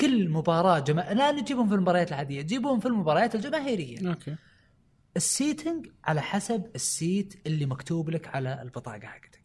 كل 0.00 0.28
مباراة 0.28 0.78
جما... 0.78 1.14
لا 1.14 1.32
نجيبهم 1.32 1.68
في 1.68 1.74
المباريات 1.74 2.08
العادية 2.08 2.42
جيبهم 2.42 2.80
في 2.80 2.86
المباريات 2.86 3.34
الجماهيرية. 3.34 4.08
أوكي. 4.08 4.36
ال 5.16 5.25
seating 5.25 5.88
على 6.04 6.22
حسب 6.22 6.70
ال 6.74 6.88
seat 6.88 7.46
اللي 7.46 7.66
مكتوب 7.66 8.10
لك 8.10 8.28
على 8.28 8.62
البطاقة 8.62 9.06
حقتك. 9.06 9.40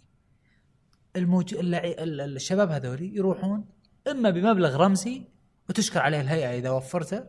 الموج... 1.16 1.54
اللعي... 1.56 1.92
ال- 2.04 2.22
ال- 2.22 2.36
الشباب 2.36 2.72
هذولي 2.72 3.16
يروحون 3.16 3.66
إما 4.08 4.30
بمبلغ 4.30 4.76
رمزي 4.78 5.22
وتشكر 5.70 6.00
عليه 6.00 6.22
الهيئة 6.22 6.58
إذا 6.58 6.70
وفرته. 6.70 7.24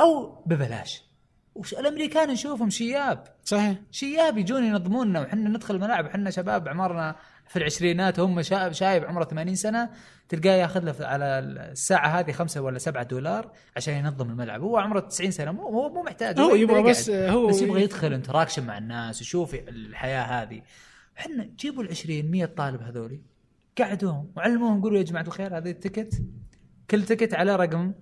أو 0.00 0.42
ببلاش. 0.46 1.02
وش 1.54 1.74
الأمريكان 1.74 2.28
نشوفهم 2.28 2.70
شياب. 2.70 3.24
صحيح. 3.44 3.76
شياب 3.90 4.38
يجون 4.38 4.64
ينظموننا 4.64 5.20
وحنا 5.20 5.48
ندخل 5.48 5.74
الملاعب 5.74 6.04
وحنا 6.04 6.30
شباب 6.30 6.68
عمرنا 6.68 7.16
في 7.48 7.58
العشرينات 7.58 8.20
هم 8.20 8.42
شاب 8.42 8.72
شايب 8.72 9.04
عمره 9.04 9.24
80 9.24 9.54
سنة 9.54 9.90
تلقاه 10.28 10.50
ياخذ 10.50 10.80
له 10.80 10.94
على 11.00 11.38
الساعة 11.38 12.08
هذه 12.08 12.32
خمسة 12.32 12.60
ولا 12.60 12.78
سبعة 12.78 13.02
دولار 13.02 13.52
عشان 13.76 13.94
ينظم 13.94 14.30
الملعب. 14.30 14.60
هو 14.60 14.76
عمره 14.78 15.00
90 15.00 15.30
سنة 15.30 15.52
مو 15.52 15.62
هو 15.62 15.88
مو 15.88 16.02
محتاج 16.02 16.40
هو 16.40 16.54
يبغى. 16.54 16.82
بس 16.82 17.10
هو 17.10 17.46
بس 17.46 17.62
يبغى 17.62 17.82
يدخل 17.82 18.12
انتراكشن 18.12 18.66
مع 18.66 18.78
الناس 18.78 19.20
يشوف 19.20 19.54
الحياة 19.54 20.22
هذه. 20.22 20.62
إحنا 21.18 21.48
جيبوا 21.58 21.82
ال 21.82 21.88
20 21.88 22.30
100 22.30 22.44
طالب 22.44 22.82
هذولي 22.82 23.20
قعدوهم 23.78 24.32
وعلموهم 24.36 24.82
قولوا 24.82 24.98
يا 24.98 25.02
جماعة 25.02 25.22
الخير 25.22 25.58
هذه 25.58 25.70
التكت 25.70 26.22
كل 26.92 27.02
ticket 27.04 27.34
على 27.34 27.56
رقم 27.56 27.92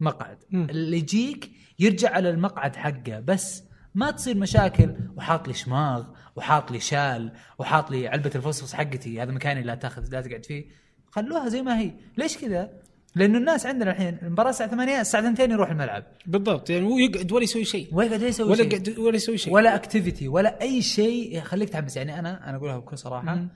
مقعد. 0.00 0.38
مم. 0.50 0.66
اللي 0.70 0.98
يجيك 0.98 1.50
يرجع 1.78 2.10
على 2.10 2.30
المقعد 2.30 2.76
حقه 2.76 3.20
بس 3.20 3.64
ما 3.94 4.10
تصير 4.10 4.36
مشاكل 4.36 4.94
وحاط 5.16 5.48
لي 5.48 5.54
شماغ 5.54 6.04
وحاط 6.36 6.70
لي 6.70 6.80
شال 6.80 7.32
وحاط 7.58 7.90
لي 7.90 8.08
علبة 8.08 8.30
الفصفص 8.34 8.74
حقتي 8.74 9.22
هذا 9.22 9.32
مكاني 9.32 9.62
لا 9.62 9.74
تاخذ 9.74 10.08
لا 10.12 10.20
تقعد 10.20 10.46
فيه. 10.46 10.64
خلوها 11.10 11.48
زي 11.48 11.62
ما 11.62 11.78
هي. 11.80 11.92
ليش 12.16 12.38
كذا؟ 12.38 12.70
لأنه 13.14 13.38
الناس 13.38 13.66
عندنا 13.66 13.90
الحين 13.90 14.18
المباراه 14.22 14.50
الساعة 14.50 14.70
8 14.70 15.00
الساعة 15.00 15.32
2 15.32 15.50
يروح 15.50 15.70
الملعب. 15.70 16.04
بالضبط 16.26 16.70
يعني 16.70 16.86
هو 16.86 16.98
يقعد 16.98 17.32
ولا 17.32 17.44
يسوي 17.44 17.64
شيء. 17.64 17.88
ولا 17.92 18.08
قاعد 18.08 18.22
يسوي 18.22 18.46
ولا 18.46 18.56
شيء. 18.56 18.66
يقعد 18.66 18.98
ولا 18.98 19.16
يسوي 19.16 19.38
شيء. 19.38 19.52
ولا 19.52 19.74
activity 19.74 20.28
ولا 20.28 20.60
أي 20.62 20.82
شيء 20.82 21.38
يخليك 21.38 21.68
تحمس. 21.68 21.96
يعني 21.96 22.18
أنا 22.18 22.48
أنا 22.48 22.56
أقولها 22.56 22.78
بكل 22.78 22.98
صراحة. 22.98 23.34
مم. 23.34 23.48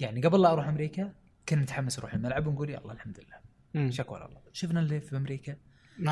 يعني 0.00 0.22
قبل 0.22 0.42
لا 0.42 0.52
أروح 0.52 0.68
أمريكا 0.68 1.12
كنا 1.50 1.62
نتحمس 1.62 1.98
نروح 1.98 2.14
الملعب 2.14 2.46
ونقول 2.46 2.70
يلا 2.70 2.92
الحمد 2.92 3.20
لله. 3.20 3.90
شكوى 3.90 4.18
الله 4.18 4.40
شفنا 4.52 4.80
اللي 4.80 5.00
في 5.00 5.16
أمريكا. 5.16 5.56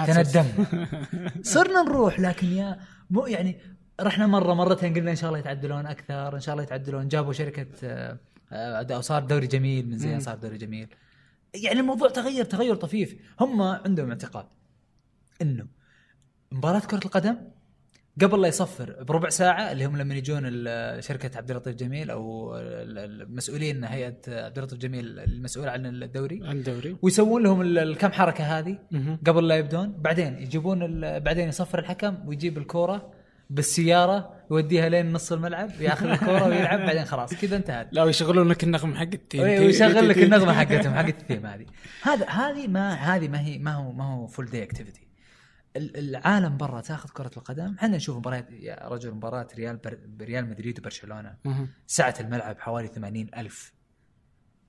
تندمنا 0.07 0.87
صرنا 1.55 1.83
نروح 1.83 2.21
لكن 2.21 2.47
يا 2.47 2.79
مو 3.11 3.27
يعني 3.27 3.61
رحنا 4.01 4.27
مرة 4.27 4.55
مرتين 4.55 4.95
قلنا 4.95 5.11
إن 5.11 5.17
شاء 5.17 5.29
الله 5.29 5.39
يتعدلون 5.39 5.87
أكثر 5.87 6.35
إن 6.35 6.41
شاء 6.41 6.53
الله 6.53 6.63
يتعدلون. 6.65 7.09
جابوا 7.09 7.33
شركة 7.33 7.67
آه، 7.85 8.19
آه، 8.53 8.87
أو 8.95 9.01
صار 9.01 9.25
دوري 9.25 9.47
جميل 9.47 9.89
من 9.89 9.99
زين. 9.99 10.21
صار 10.21 10.37
دوري 10.37 10.59
جميل. 10.59 10.89
يعني 11.55 11.81
الموضوع 11.81 12.09
تغير 12.09 12.45
تغير 12.45 12.75
طفيف. 12.75 13.17
هم 13.41 13.63
عندهم 13.63 14.09
اعتقاد 14.09 14.47
إنه 15.43 15.67
مباراة 16.53 16.81
كرة 16.81 17.01
القدم 17.05 17.37
قبل 18.23 18.41
لا 18.43 18.49
يصفر 18.49 18.97
بربع 19.05 19.29
ساعة 19.29 19.73
اللي 19.73 19.85
هم 19.85 19.97
لما 19.97 20.15
يجون 20.15 20.43
شركة 21.01 21.39
عبد 21.39 21.51
اللطيف 21.51 21.75
جميل 21.77 22.11
أو 22.11 22.57
ال- 22.57 23.23
المسؤولين 23.23 23.85
هيئة 23.85 24.17
عبد 24.29 24.59
اللطيف 24.59 24.79
جميل 24.79 25.19
المسؤول 25.21 25.69
عن 25.69 25.87
الدوري. 25.87 26.41
عن 26.45 26.63
دوري 26.63 26.97
ويسوون 27.03 27.43
لهم 27.43 27.61
ال- 27.61 27.79
الكم 27.79 28.13
حركة 28.13 28.45
هذه. 28.59 28.79
قبل 29.27 29.49
لا 29.49 29.57
يبدون. 29.57 29.93
بعدين 30.03 30.39
يجيبون 30.39 31.01
بعدين 31.19 31.49
يصفر 31.49 31.79
الحكم 31.79 32.15
ويجيب 32.29 32.59
الكورة 32.59 33.13
بالسيارة 33.51 34.33
يوديها 34.51 34.89
لين 34.89 35.13
نص 35.13 35.33
الملعب 35.33 35.71
وياخذ 35.81 36.07
الكورة 36.07 36.47
ويلعب 36.49 36.79
بعدين 36.79 37.05
خلاص 37.05 37.35
كذا 37.35 37.57
انتهت. 37.57 37.89
لا 37.93 38.03
ويشغلون 38.05 38.49
لك 38.49 38.65
النغمة 38.65 38.97
حق 38.97 39.03
التيم 39.15 39.45
إيه، 39.45 39.61
ويشغل 39.67 40.09
لك 40.09 40.19
النغمة 40.19 40.53
حقتهم 40.53 40.95
حقت 40.95 41.21
الثيم 41.21 41.47
هذه 41.47 41.67
هذا 42.09 42.27
هذه 42.29 42.67
ما 42.67 42.93
هذه 42.95 43.29
ما 43.29 43.41
هي 43.41 43.59
ما 43.59 43.73
هو 43.75 43.93
ما 43.93 44.05
هو 44.05 44.27
full 44.27 44.47
day 44.47 44.63
activity 44.63 45.08
العالم 45.79 46.57
برا 46.57 46.81
تاخذ 46.81 47.09
كرة 47.11 47.31
القدم. 47.37 47.75
إحنا 47.79 47.97
نشوف 47.97 48.17
مباريات 48.17 48.51
يا 48.51 48.89
رجل 48.89 49.11
مباراة 49.11 49.49
ريال 49.57 49.77
بر... 49.77 49.99
ريال 50.21 50.51
مدريد 50.51 50.79
وبرشلونة. 50.79 51.37
سعه 51.87 52.15
الملعب 52.21 52.59
حوالي 52.59 52.89
80 52.89 53.27
ألف. 53.37 53.73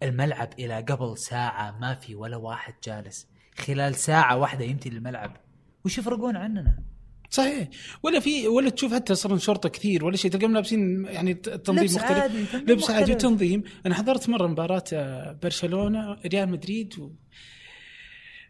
الملعب 0.03 0.49
إلى 0.59 0.75
قبل 0.75 1.17
ساعة 1.17 1.79
ما 1.79 1.95
في 1.95 2.15
ولا 2.15 2.37
واحد 2.37 2.73
جالس. 2.83 3.27
خلال 3.57 3.95
ساعة 3.95 4.37
واحدة 4.37 4.65
يمتلي 4.65 4.97
الملعب. 4.97 5.37
وش 5.85 5.97
يفرقون 5.97 6.35
عننا؟ 6.35 6.83
صحيح. 7.29 7.67
ولا 8.03 8.19
في 8.19 8.47
ولا 8.47 8.69
تشوف 8.69 8.93
حتى 8.93 9.13
أصلا 9.13 9.37
شرطة 9.37 9.69
كثير 9.69 10.05
ولا 10.05 10.17
شيء 10.17 10.31
تلقاهم 10.31 10.53
لابسين 10.53 11.05
يعني 11.05 11.33
تنظيم 11.33 11.83
لبس 11.83 11.95
مختلف. 11.95 12.17
عادي، 12.17 12.43
لبس 12.71 12.89
عادي. 12.89 13.11
وتنظيم. 13.11 13.63
أنا 13.85 13.95
حضرت 13.95 14.29
مرة 14.29 14.47
مباراة 14.47 14.83
آه، 14.93 15.39
برشلونة 15.43 16.17
ريال 16.25 16.49
مدريد 16.49 16.99
و... 16.99 17.11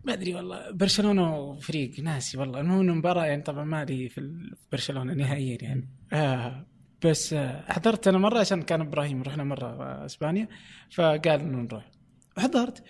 ما 0.03 0.13
أدري 0.13 0.35
والله. 0.35 0.71
برشلونة 0.71 1.37
وفريق 1.39 1.99
ناسي 1.99 2.37
والله. 2.37 2.59
إنه 2.59 2.81
مباراة 2.93 3.25
يعني 3.25 3.41
طبعا 3.41 3.63
ما 3.63 3.85
لي 3.85 4.09
في 4.09 4.49
برشلونة 4.71 5.13
نهائيا 5.13 5.57
يعني. 5.61 5.89
آه 6.13 6.65
بس 7.05 7.33
آه 7.33 7.63
حضرت 7.71 8.07
أنا 8.07 8.17
مرة 8.17 8.39
عشان 8.39 8.61
كان 8.61 8.81
إبراهيم 8.81 9.23
رحنا 9.23 9.43
مرة 9.43 9.67
آه، 9.67 10.05
إسبانيا 10.05 10.47
فقال 10.91 11.27
إنه 11.27 11.57
نروح. 11.61 11.91
حضرت. 12.37 12.83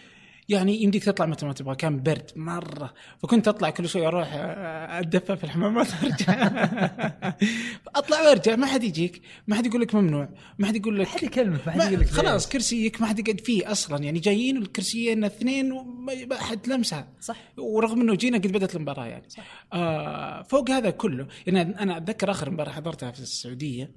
يعني 0.50 0.84
يمديك 0.84 1.04
تطلع 1.04 1.26
متى 1.26 1.46
ما 1.46 1.54
تبغى 1.54 1.76
كان 1.76 2.04
برد 2.04 2.32
مرة. 2.36 2.94
فكنت 3.18 3.48
أطلع 3.48 3.70
كل 3.70 3.90
شوي 3.90 4.08
أروح 4.08 4.30
آه، 4.34 5.00
أتدفى 5.00 5.36
في 5.36 5.44
الحمامات 5.44 5.88
وأرجع. 6.04 6.34
أطلع 7.96 8.22
وأرجع 8.22 8.56
ما 8.56 8.66
حد 8.66 8.84
يجيك 8.84 9.22
ما 9.48 9.56
حد 9.56 9.66
يقول 9.66 9.82
لك 9.82 9.96
ممنوع 9.96 10.30
ما 10.60 10.68
حد 10.68 10.76
يقول 10.76 10.98
ما 10.98 11.02
لك 11.02 11.08
حد 11.08 11.24
يكلمك 11.24 11.68
ما 11.68 11.72
حد 11.72 11.78
ما 11.78 11.84
يقول 11.84 12.00
لك 12.00 12.08
خلاص. 12.10 12.50
كرسيك 12.50 13.02
ما 13.02 13.08
حد 13.08 13.20
يقعد 13.20 13.40
فيه 13.40 13.72
أصلا. 13.72 14.04
يعني 14.04 14.20
جايين 14.20 14.58
الكرسيين 14.58 15.24
اثنين 15.24 15.72
وما 15.72 16.26
ما 16.26 16.36
حد 16.36 16.68
لمسها. 16.68 17.08
صح. 17.22 17.38
ورغم 17.58 18.02
إنه 18.02 18.16
جينا 18.16 18.38
قد 18.38 18.48
بدأت 18.48 18.76
المباراة 18.76 19.06
يعني. 19.06 19.30
صح. 19.30 19.66
آه 19.74 20.42
فوق 20.42 20.70
هذا 20.70 20.90
كله 20.90 21.28
يعني 21.48 21.62
أنا 21.62 21.98
أتذكر 21.98 22.32
آخر 22.32 22.50
مباراة 22.50 22.72
حضرتها 22.72 23.12
في 23.12 23.20
السعودية 23.20 23.92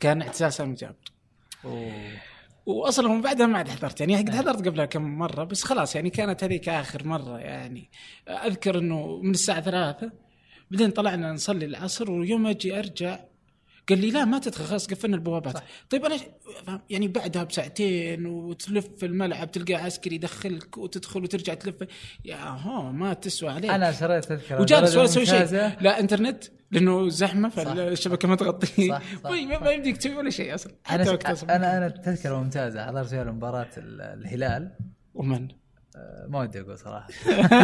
كان 0.00 0.22
اعتزال 0.22 0.52
سامي 0.52 0.74
جابر. 0.74 1.10
واصلا 2.70 3.08
من 3.08 3.20
بعدها 3.20 3.46
ما 3.46 3.58
عاد 3.58 3.68
حضرت 3.68 4.00
يعني 4.00 4.16
قد 4.16 4.30
نعم. 4.30 4.38
حضرت 4.38 4.68
قبلها 4.68 4.84
كم 4.84 5.02
مرة 5.18 5.44
بس 5.44 5.64
خلاص 5.64 5.96
يعني 5.96 6.10
كانت 6.10 6.44
هذيك 6.44 6.68
آخر 6.68 7.06
مرة 7.06 7.38
يعني 7.38 7.90
أذكر 8.28 8.78
إنه 8.78 9.20
من 9.22 9.30
الساعة 9.30 9.60
ثلاثة 9.60 10.12
بعدين 10.70 10.90
طلعنا 10.90 11.32
نصلي 11.32 11.64
العصر 11.66 12.10
ويوم 12.10 12.46
أجي 12.46 12.78
أرجع 12.78 13.18
قال 13.90 13.98
لي 14.00 14.10
لا 14.10 14.24
ما 14.24 14.38
تدخل 14.38 14.64
خلاص 14.64 14.86
قفلنا 14.86 15.16
البوابات. 15.16 15.54
صح. 15.56 15.62
طيب 15.90 16.04
أنا؟ 16.04 16.16
يعني 16.90 17.08
بعدها 17.08 17.44
بساعتين 17.44 18.26
وتلف 18.26 19.04
الملعب 19.04 19.50
تلقى 19.50 19.74
عسكري 19.74 20.14
يدخلك 20.14 20.78
وتدخل 20.78 21.22
وترجع 21.22 21.54
تلف. 21.54 21.76
يا 22.24 22.36
هو 22.48 22.92
ما 22.92 23.12
تسوى 23.14 23.50
عليك. 23.50 23.70
أنا 23.70 23.92
شريت 23.92 24.24
تذكرة. 24.24 24.60
وجالس 24.60 24.96
ولا 24.96 25.06
تسوي 25.06 25.26
شيء. 25.26 25.44
لا 25.80 26.00
إنترنت 26.00 26.44
لأنه 26.70 27.08
زحمة 27.08 27.48
فالشبكة 27.48 28.28
ما 28.28 28.36
تغطي. 28.36 28.88
صح، 28.88 29.02
صح، 29.24 29.30
ما- 29.30 29.58
ما 29.58 29.70
يمديك 29.70 29.96
تسوي 29.96 30.14
ولا 30.14 30.30
شيء 30.30 30.54
أصلا. 30.54 30.72
أنا. 30.90 31.18
أنا 31.56 31.76
أنا 31.78 31.88
تذكرة 31.88 32.36
ممتازة. 32.42 32.86
حضرت 32.86 33.08
فيها 33.08 33.24
مباراة 33.24 33.68
ال- 33.76 34.00
الهلال. 34.00 34.76
ومن؟ 35.14 35.48
ما 36.28 36.38
ودي 36.40 36.60
أقول 36.60 36.78
صراحة. 36.78 37.08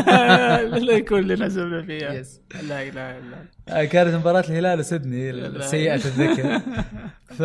لا 0.79 0.93
يكون 0.93 1.21
لنا 1.21 1.49
زمنا 1.49 1.83
فيها. 1.83 2.13
يس. 2.13 2.41
لا 2.55 2.83
إله 2.83 2.91
إلا 2.91 3.19
الله. 3.19 3.45
آه، 3.69 3.85
كانت 3.85 4.15
مباراة 4.15 4.41
الهلال 4.41 4.79
وسيدني 4.79 5.33
لا. 5.33 5.67
سيئة 5.67 5.95
الذكر. 5.95 6.61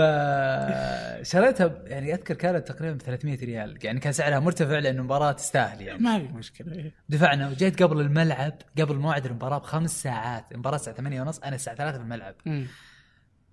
فشريتها 1.22 1.82
يعني 1.86 2.14
أذكر 2.14 2.34
كانت 2.34 2.68
تقريبا 2.68 2.94
ب 2.98 3.02
300 3.02 3.40
ريال. 3.46 3.78
يعني 3.84 4.00
كان 4.00 4.14
سعرها 4.14 4.40
مرتفع 4.40 4.80
لأنه 4.80 5.04
مباراة 5.04 5.32
تستاهل 5.32 5.82
يعني. 5.82 6.00
ما 6.04 6.20
في 6.20 6.34
مشكلة. 6.34 6.92
دفعنا 7.10 7.50
وجيت 7.50 7.84
قبل 7.84 8.00
الملعب 8.02 8.54
قبل 8.80 8.96
موعد 8.96 9.26
المباراة 9.26 9.58
بخمس 9.58 10.04
ساعات. 10.04 10.46
المباراة 10.52 10.76
الساعة 10.76 10.96
8 10.96 11.22
ونص 11.22 11.40
أنا 11.40 11.56
الساعة 11.56 11.76
3 11.76 11.98
في 11.98 12.04
الملعب. 12.04 12.36
مم. 12.46 12.66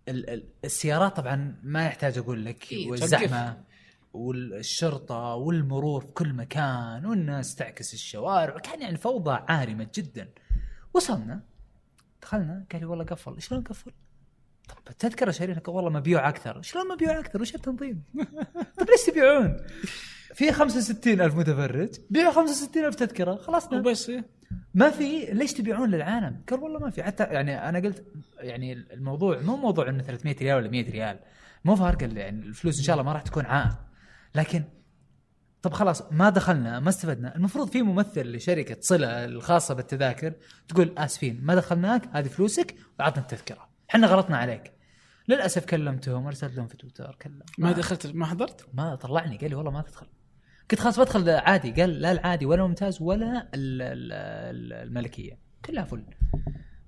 ال- 0.08 0.30
ال- 0.30 0.44
السيارات 0.64 1.16
طبعا 1.16 1.54
ما 1.62 1.86
يحتاج 1.86 2.18
أقول 2.18 2.44
لك 2.44 2.72
إيه، 2.72 2.90
والزحمة. 2.90 3.56
والشرطة 4.18 5.34
والمرور 5.34 6.00
في 6.00 6.12
كل 6.12 6.32
مكان 6.32 7.06
والناس 7.06 7.54
تعكس 7.54 7.94
الشوارع 7.94 8.58
كان 8.58 8.82
يعني 8.82 8.96
فوضى 8.96 9.40
عارمة 9.48 9.88
جدا. 9.94 10.28
وصلنا. 10.94 11.40
دخلنا. 12.22 12.64
قال 12.72 12.80
لي 12.80 12.86
والله 12.86 13.04
قفل. 13.04 13.42
شلون 13.42 13.62
قفل؟ 13.62 13.92
طب 14.68 14.92
تذكر 14.98 15.30
شارينا 15.30 15.62
والله 15.68 15.90
مبيوع 15.90 16.28
أكثر. 16.28 16.62
شلون 16.62 16.88
مبيوع 16.88 17.18
أكثر؟ 17.18 17.40
وش 17.40 17.54
التنظيم؟ 17.54 18.02
طب 18.78 18.86
ليش 18.90 19.06
تبيعون؟ 19.06 19.56
في 20.34 20.52
65 20.52 21.20
ألف 21.20 21.34
متفرج. 21.34 21.88
بيعوا 22.10 22.32
65 22.32 22.84
ألف 22.84 22.94
تذكرة. 22.94 23.34
خلصنا 23.34 23.78
وبس. 23.78 24.12
ما 24.74 24.90
في. 24.90 25.24
ليش 25.24 25.52
تبيعون 25.52 25.90
للعالم؟ 25.90 26.42
قال 26.50 26.60
والله 26.60 26.78
ما 26.78 26.90
في. 26.90 27.02
حتى 27.02 27.24
يعني 27.24 27.68
أنا 27.68 27.78
قلت 27.78 28.04
يعني 28.38 28.72
الموضوع 28.72 29.40
مو 29.40 29.56
موضوع 29.56 29.88
إنه 29.88 30.02
300 30.02 30.36
ريال 30.36 30.56
ولا 30.56 30.70
100 30.70 30.90
ريال. 30.90 31.18
مو 31.64 31.76
فارقه 31.76 32.06
يعني 32.06 32.46
الفلوس 32.46 32.78
إن 32.78 32.84
شاء 32.84 32.94
الله 32.94 33.04
ما 33.04 33.12
راح 33.12 33.22
تكون 33.22 33.46
عائق. 33.46 33.87
لكن 34.34 34.64
طب 35.62 35.72
خلاص 35.72 36.02
ما 36.12 36.30
دخلنا 36.30 36.80
ما 36.80 36.88
استفدنا. 36.88 37.36
المفروض 37.36 37.70
في 37.70 37.82
ممثل 37.82 38.32
لشركة 38.36 38.76
صلة 38.80 39.24
الخاصة 39.24 39.74
بالتذاكر 39.74 40.32
تقول 40.68 40.94
آسفين 40.98 41.40
ما 41.42 41.54
دخلناك 41.54 42.08
هذه 42.12 42.28
فلوسك 42.28 42.74
وعطنا 43.00 43.22
التذكرة. 43.22 43.68
إحنا 43.90 44.06
غلطنا 44.06 44.36
عليك. 44.36 44.72
للأسف 45.28 45.64
كلمتهم 45.64 46.26
ارسلت 46.26 46.54
لهم 46.56 46.66
في 46.66 46.76
تويتر 46.76 47.16
كلم 47.22 47.40
ما 47.58 47.72
دخلت 47.72 48.06
ما 48.06 48.26
حضرت؟ 48.26 48.66
ما 48.74 48.94
طلعني 48.94 49.36
قال 49.36 49.50
لي 49.50 49.56
والله 49.56 49.70
ما 49.70 49.82
تدخل. 49.82 50.06
قلت 50.70 50.80
خلاص 50.80 51.00
بدخل 51.00 51.30
عادي 51.30 51.72
قال 51.72 51.90
لا 52.00 52.12
العادي 52.12 52.46
ولا 52.46 52.66
ممتاز 52.66 53.02
ولا 53.02 53.38
ال- 53.54 53.82
ال- 53.82 54.12
ال- 54.12 54.72
الملكية. 54.88 55.38
كلها 55.64 55.84
فل. 55.84 56.04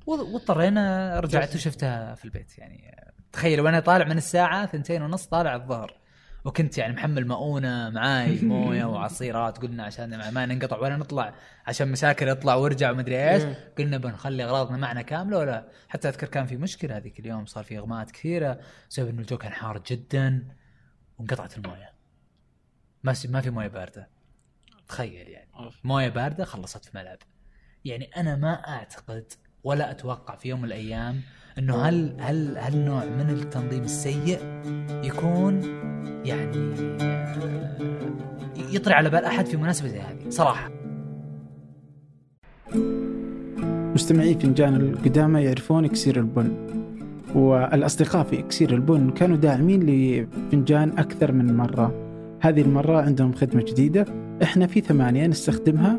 واضطرينا 0.07 1.21
رجعت 1.21 1.55
وشفتها 1.55 2.15
في 2.15 2.25
البيت. 2.25 2.59
يعني 2.59 3.05
تخيل 3.33 3.61
وأنا 3.61 3.81
طالع 3.81 4.05
من 4.05 4.17
الساعة 4.17 4.67
ثنتين 4.67 5.03
ونص 5.03 5.27
طالع 5.27 5.55
الظهر. 5.55 6.00
وكنت 6.45 6.79
يعني 6.79 6.93
محمل 6.93 7.27
مؤونة 7.27 7.91
معاي 7.91 8.39
موية 8.45 8.85
وعصيرات 8.85 9.59
قلنا 9.59 9.85
عشان 9.85 10.31
ما 10.31 10.47
ننقطع 10.47 10.79
ولا 10.79 10.97
نطلع 10.97 11.35
عشان 11.67 11.89
مشاكل 11.89 12.29
يطلع 12.29 12.55
وارجع 12.55 12.91
ومدري 12.91 13.31
إيش. 13.31 13.43
قلنا 13.79 13.99
بنخلي 13.99 14.45
أغراضنا 14.45 14.77
معنا 14.77 15.03
كاملة 15.03 15.39
ولا؟ 15.39 15.69
حتى 15.89 16.09
أذكر 16.09 16.27
كان 16.27 16.47
في 16.47 16.57
مشكلة 16.57 16.97
هذيك 16.97 17.21
اليوم 17.21 17.47
صار 17.47 17.65
في 17.65 17.79
إغماءات 17.79 18.11
كثيرة 18.11 18.61
بسبب 18.91 19.09
إنه 19.09 19.21
الجو 19.21 19.39
كان 19.39 19.53
حار 19.53 19.83
جدا 19.87 20.49
وانقطعت 21.19 21.59
الموية. 21.59 21.93
ما 23.05 23.15
ما 23.29 23.41
في 23.41 23.51
موية 23.51 23.69
باردة. 23.69 24.09
تخيل 24.89 25.29
يعني. 25.29 25.51
موية 25.85 26.09
باردة 26.09 26.45
خلصت 26.45 26.85
في 26.85 26.91
ملعب. 26.95 27.19
يعني 27.85 28.05
أنا 28.17 28.37
ما 28.37 28.69
أعتقد 28.69 29.33
ولا 29.65 29.91
أتوقع 29.91 30.37
في 30.37 30.49
يوم 30.49 30.59
من 30.59 30.65
الأيام 30.65 31.23
إنه 31.59 31.77
هل 31.77 32.15
هل 32.19 32.57
هالنوع 32.57 33.05
من 33.05 33.31
التنظيم 33.31 33.83
السيء 33.83 34.39
يكون 35.05 35.61
يعني 36.25 36.75
آه، 37.01 37.79
يطري 38.73 38.95
على 38.95 39.11
بال 39.11 39.25
أحد 39.25 39.47
في 39.47 39.57
مناسبة 39.57 39.89
زي 39.89 39.99
هذه؟ 39.99 40.31
صراحة. 40.31 40.71
مستمعي 43.95 44.35
فنجان 44.35 44.75
القدامى 44.75 45.43
يعرفون 45.43 45.85
إكسير 45.85 46.17
البن 46.17 46.53
والأصدقاء 47.35 48.25
في 48.25 48.39
إكسير 48.39 48.75
البن 48.75 49.11
كانوا 49.11 49.37
داعمين 49.37 49.83
لفنجان 49.87 50.99
أكثر 50.99 51.33
من 51.33 51.57
مرة. 51.57 51.95
هذه 52.41 52.61
المرة 52.61 53.03
عندهم 53.03 53.33
خدمة 53.33 53.63
جديدة 53.63 54.05
إحنا 54.43 54.67
في 54.67 54.81
ثمانية 54.81 55.27
نستخدمها. 55.27 55.99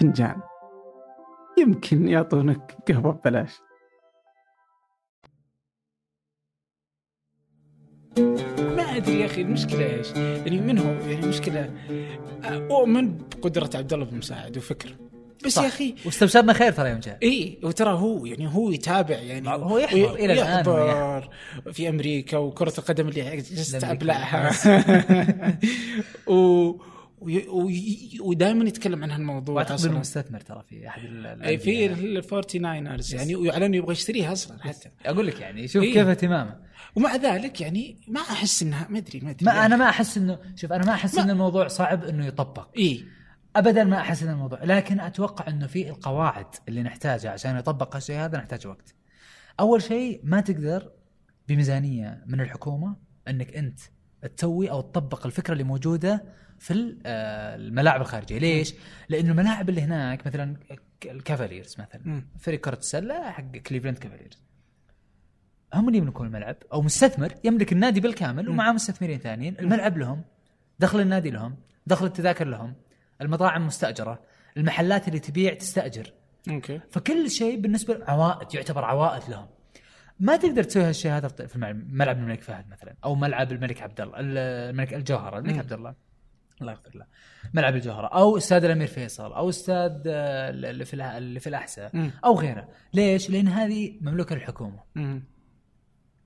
فنجان 0.00 0.40
يمكن 1.58 2.08
يعطونك 2.08 2.76
قهوة 2.88 3.12
ببلاش 3.12 3.52
ما 8.58 8.96
أدري 8.96 9.20
يا 9.20 9.26
أخي 9.26 9.42
المشكلة 9.42 9.86
إيش؟ 9.94 10.10
يعني 10.10 10.60
من 10.60 10.78
هو؟ 10.78 10.90
يعني 10.92 11.14
المشكلة 11.14 11.70
أؤمن 12.44 13.18
بقدرة 13.18 13.70
عبد 13.74 13.92
الله 13.92 14.04
بن 14.04 14.16
مساعد 14.18 14.56
وفكر 14.56 14.96
بس 15.44 15.52
صح. 15.52 15.62
يا 15.62 15.68
أخي 15.68 15.94
واستبشرنا 16.06 16.52
خير 16.52 16.72
ترى 16.72 16.90
يوم 16.90 17.00
جاء 17.00 17.18
اي 17.22 17.58
وترى 17.62 17.90
هو 17.90 18.26
يعني 18.26 18.54
هو 18.54 18.70
يتابع 18.70 19.14
يعني 19.16 19.48
هو 19.48 19.78
يحضر 19.78 20.14
الآن 20.14 20.66
هو 20.66 20.86
يحضر 20.86 21.28
في 21.72 21.88
أمريكا 21.88 22.36
وكرة 22.38 22.72
القدم 22.78 23.08
اللي 23.08 23.36
جلست. 23.36 23.84
ابلعها 23.84 24.50
و... 26.34 26.72
ودائما 28.20 28.64
يتكلم 28.64 29.02
عن 29.02 29.10
هالموضوع. 29.10 29.54
واعتقد 29.54 29.72
أصلاً. 29.74 29.90
انه 29.90 29.98
مستثمر 30.00 30.40
ترى 30.40 30.62
في 30.68 30.88
أحد 30.88 31.02
أي 31.42 31.58
في 31.58 31.86
الأندية. 31.86 32.18
الفورتي 32.18 32.58
ناينرز 32.58 33.14
يعني 33.14 33.36
ويعلن 33.36 33.74
يبغى 33.74 33.92
يشتريها 33.92 34.32
أصلا 34.32 34.62
حتى. 34.62 34.90
أقول 35.06 35.26
لك 35.26 35.40
يعني 35.40 35.68
شوف 35.68 35.82
إيه. 35.82 35.92
كيف 35.94 36.06
اهتمامه. 36.08 36.60
ومع 36.96 37.16
ذلك 37.16 37.60
يعني 37.60 37.96
ما 38.08 38.20
أحس 38.20 38.62
إنها 38.62 38.86
ما 38.90 38.98
أدري 38.98 39.20
ما 39.20 39.30
أدري 39.30 39.46
ما 39.46 39.66
أنا 39.66 39.76
ما 39.76 39.88
أحس 39.88 40.18
إنه 40.18 40.38
شوف 40.56 40.72
أنا 40.72 40.84
ما 40.86 40.92
أحس 40.92 41.14
ما- 41.14 41.22
إن 41.22 41.30
الموضوع 41.30 41.68
صعب 41.68 42.04
إنه 42.04 42.26
يطبق. 42.26 42.68
اي 42.78 43.04
ابدا 43.56 43.84
ما 43.84 44.00
أحس 44.00 44.22
إن 44.22 44.30
الموضوع 44.30 44.64
لكن 44.64 45.00
أتوقع 45.00 45.48
إنه 45.48 45.66
في 45.66 45.88
القواعد 45.88 46.46
اللي 46.68 46.82
نحتاجها 46.82 47.30
عشان 47.30 47.56
يطبق 47.56 47.96
هالشيء 47.96 48.16
هذا 48.16 48.38
نحتاج 48.38 48.66
وقت. 48.66 48.94
أول 49.60 49.82
شيء 49.82 50.20
ما 50.24 50.40
تقدر 50.40 50.90
بميزانية 51.48 52.24
من 52.26 52.40
الحكومة 52.40 52.96
إنك 53.28 53.56
أنت 53.56 53.80
تسوي 54.36 54.70
أو 54.70 54.80
تطبق 54.80 55.26
الفكرة 55.26 55.52
اللي 55.52 55.64
موجودة 55.64 56.24
في 56.64 56.96
آه، 57.06 57.56
الملاعب 57.56 58.00
الخارجية. 58.00 58.38
ليش؟ 58.38 58.74
لأنه 59.08 59.30
الملاعب 59.30 59.68
اللي 59.68 59.82
هناك 59.82 60.26
مثلا 60.26 60.56
الكافاليرز 61.04 61.76
مثلا. 61.78 62.22
فريق 62.38 62.60
كرة 62.60 62.78
السلة 62.78 63.30
حق 63.30 63.56
كليفلاند 63.56 63.98
كافاليرز 63.98 64.42
هم 65.74 65.88
اللي 65.88 65.98
يملكون 65.98 66.26
الملعب 66.26 66.56
أو 66.72 66.82
مستثمر 66.82 67.32
يملك 67.44 67.72
النادي 67.72 68.00
بالكامل 68.00 68.48
ومعاه 68.48 68.72
مستثمرين 68.72 69.18
ثانيين. 69.18 69.56
الملعب 69.60 69.98
لهم 69.98 70.22
دخل 70.78 71.00
النادي 71.00 71.30
لهم 71.30 71.56
دخل 71.86 72.06
التذاكر 72.06 72.46
لهم 72.46 72.74
المطاعم 73.20 73.66
مستأجرة 73.66 74.20
المحلات 74.56 75.08
اللي 75.08 75.18
تبيع 75.18 75.54
تستأجر. 75.54 76.12
أوكي. 76.50 76.80
فكل 76.90 77.30
شيء 77.30 77.60
بالنسبة 77.60 78.04
عوائد 78.08 78.54
يعتبر 78.54 78.84
عوائد 78.84 79.30
لهم. 79.30 79.46
ما 80.20 80.36
تقدر 80.36 80.62
تسوي 80.62 80.82
هالشيء 80.82 81.12
هذا 81.12 81.28
في 81.28 81.58
ملعب 81.88 82.18
الملك 82.18 82.42
فهد 82.42 82.68
مثلا 82.68 82.94
أو 83.04 83.14
ملعب 83.14 83.52
الملك 83.52 83.82
عبد 83.82 84.00
الله 84.00 84.14
الملك 84.18 84.94
الجوهره 84.94 85.38
الملك. 85.38 85.58
عبد 85.58 85.72
الله. 85.72 86.03
الله 86.60 86.72
يغفر 86.72 86.90
له. 86.94 87.06
ملعب 87.54 87.74
الجوهرة 87.74 88.06
أو 88.06 88.36
استاد 88.36 88.64
الأمير 88.64 88.86
فيصل 88.86 89.32
أو 89.32 89.48
استاد 89.48 90.02
آه، 90.06 90.50
اللي 90.50 90.84
في 90.84 90.94
اللي 90.94 91.40
في 91.40 91.46
الأحساء 91.46 91.90
مم. 91.96 92.10
أو 92.24 92.38
غيره. 92.38 92.68
ليش؟ 92.92 93.30
لأن 93.30 93.48
هذه 93.48 93.98
مملوكة 94.00 94.34
للحكومة. 94.34 94.82
مم. 94.94 95.24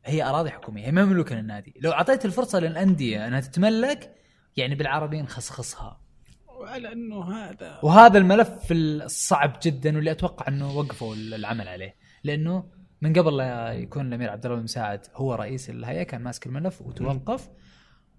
هي 0.04 0.22
أراضي 0.22 0.50
حكومية 0.50 0.86
هي 0.86 0.92
مملوكة 0.92 1.34
للنادي. 1.34 1.74
لو 1.80 1.92
أعطيت 1.92 2.24
الفرصة 2.24 2.60
للأندية 2.60 3.26
أنها 3.28 3.40
تتملك 3.40 4.14
يعني 4.56 4.74
بالعربي 4.74 5.22
نخصخصها 5.22 6.00
وعلى 6.46 6.92
انه 6.92 7.32
هذا 7.32 7.78
وهذا 7.82 8.18
الملف 8.18 8.50
الصعب 8.70 9.58
جدا 9.62 9.96
واللي 9.96 10.10
أتوقع 10.10 10.48
إنه 10.48 10.76
وقفوا 10.78 11.14
العمل 11.14 11.68
عليه. 11.68 11.94
لأنه 12.24 12.64
من 13.00 13.12
قبل 13.12 13.36
لا 13.36 13.72
يكون 13.72 14.08
الأمير 14.08 14.30
عبد 14.30 14.44
الله 14.44 14.56
بن 14.56 14.64
مساعد 14.64 15.06
هو 15.14 15.34
رئيس 15.34 15.70
الهيئة 15.70 16.02
كان 16.02 16.22
ماسك 16.22 16.46
الملف 16.46 16.82
وتوقف. 16.82 17.48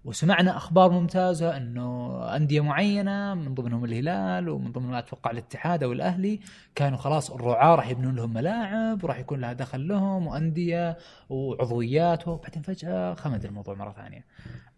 وسمعنا 0.04 0.56
أخبار 0.56 0.90
ممتازة 0.90 1.56
إنه 1.56 2.18
أندية 2.36 2.60
معينة 2.60 3.34
من 3.34 3.54
ضمنهم 3.54 3.84
الهلال 3.84 4.48
ومن 4.48 4.72
ضمنهم 4.72 4.94
أتوقع 4.94 5.30
الاتحاد 5.30 5.82
أو 5.82 5.92
الأهلي 5.92 6.40
كانوا 6.74 6.98
خلاص 6.98 7.30
الرعاة 7.30 7.74
راح 7.74 7.88
يبنون 7.88 8.16
لهم 8.16 8.32
ملاعب 8.32 9.04
وراح 9.04 9.18
يكون 9.18 9.40
لها 9.40 9.52
دخل 9.52 9.88
لهم 9.88 10.26
وأندية 10.26 10.96
وعضويات 11.28 12.28
وبعدين 12.28 12.62
فجأة 12.62 13.14
خمد 13.14 13.44
الموضوع 13.44 13.74
مرة 13.74 13.92
ثانية. 13.92 14.24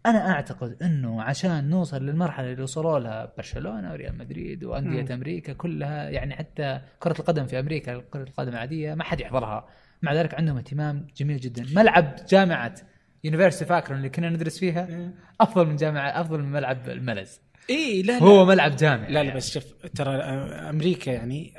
أنا 0.05 0.31
أعتقد 0.31 0.83
إنه 0.83 1.21
عشان 1.21 1.69
نوصل 1.69 2.05
للمرحلة 2.05 2.51
اللي 2.51 2.63
وصلوا 2.63 2.99
لها 2.99 3.33
برشلونة 3.37 3.91
وريال 3.91 4.17
مدريد 4.17 4.63
وأندية 4.63 5.01
مم. 5.01 5.11
أمريكا 5.11 5.53
كلها 5.53 6.09
يعني 6.09 6.35
حتى 6.35 6.81
كرة 6.99 7.19
القدم 7.19 7.45
في 7.45 7.59
أمريكا 7.59 7.97
كره 8.11 8.23
القدم 8.23 8.49
العادية 8.49 8.93
ما 8.93 9.03
حد 9.03 9.19
يحضرها 9.19 9.65
مع 10.01 10.13
ذلك 10.13 10.33
عندهم 10.35 10.57
اهتمام 10.57 11.07
جميل 11.17 11.37
جدا 11.37 11.65
ملعب 11.75 12.15
جامعة 12.29 12.75
يونيفرسيتي 13.23 13.65
فاكرون 13.65 13.97
اللي 13.97 14.09
كنا 14.09 14.29
ندرس 14.29 14.59
فيها 14.59 15.11
أفضل 15.41 15.67
من 15.67 15.75
جامعة 15.75 16.21
أفضل 16.21 16.39
من 16.39 16.51
ملعب 16.51 16.89
الملز. 16.89 17.39
اي 17.69 18.01
لا 18.01 18.11
لا. 18.11 18.23
هو 18.23 18.45
ملعب 18.45 18.75
جامعي. 18.75 19.13
لا 19.13 19.23
لا 19.23 19.35
بس 19.35 19.51
شوف 19.51 19.63
ترى 19.95 20.15
آه، 20.15 20.69
أمريكا 20.69 21.11
يعني 21.11 21.53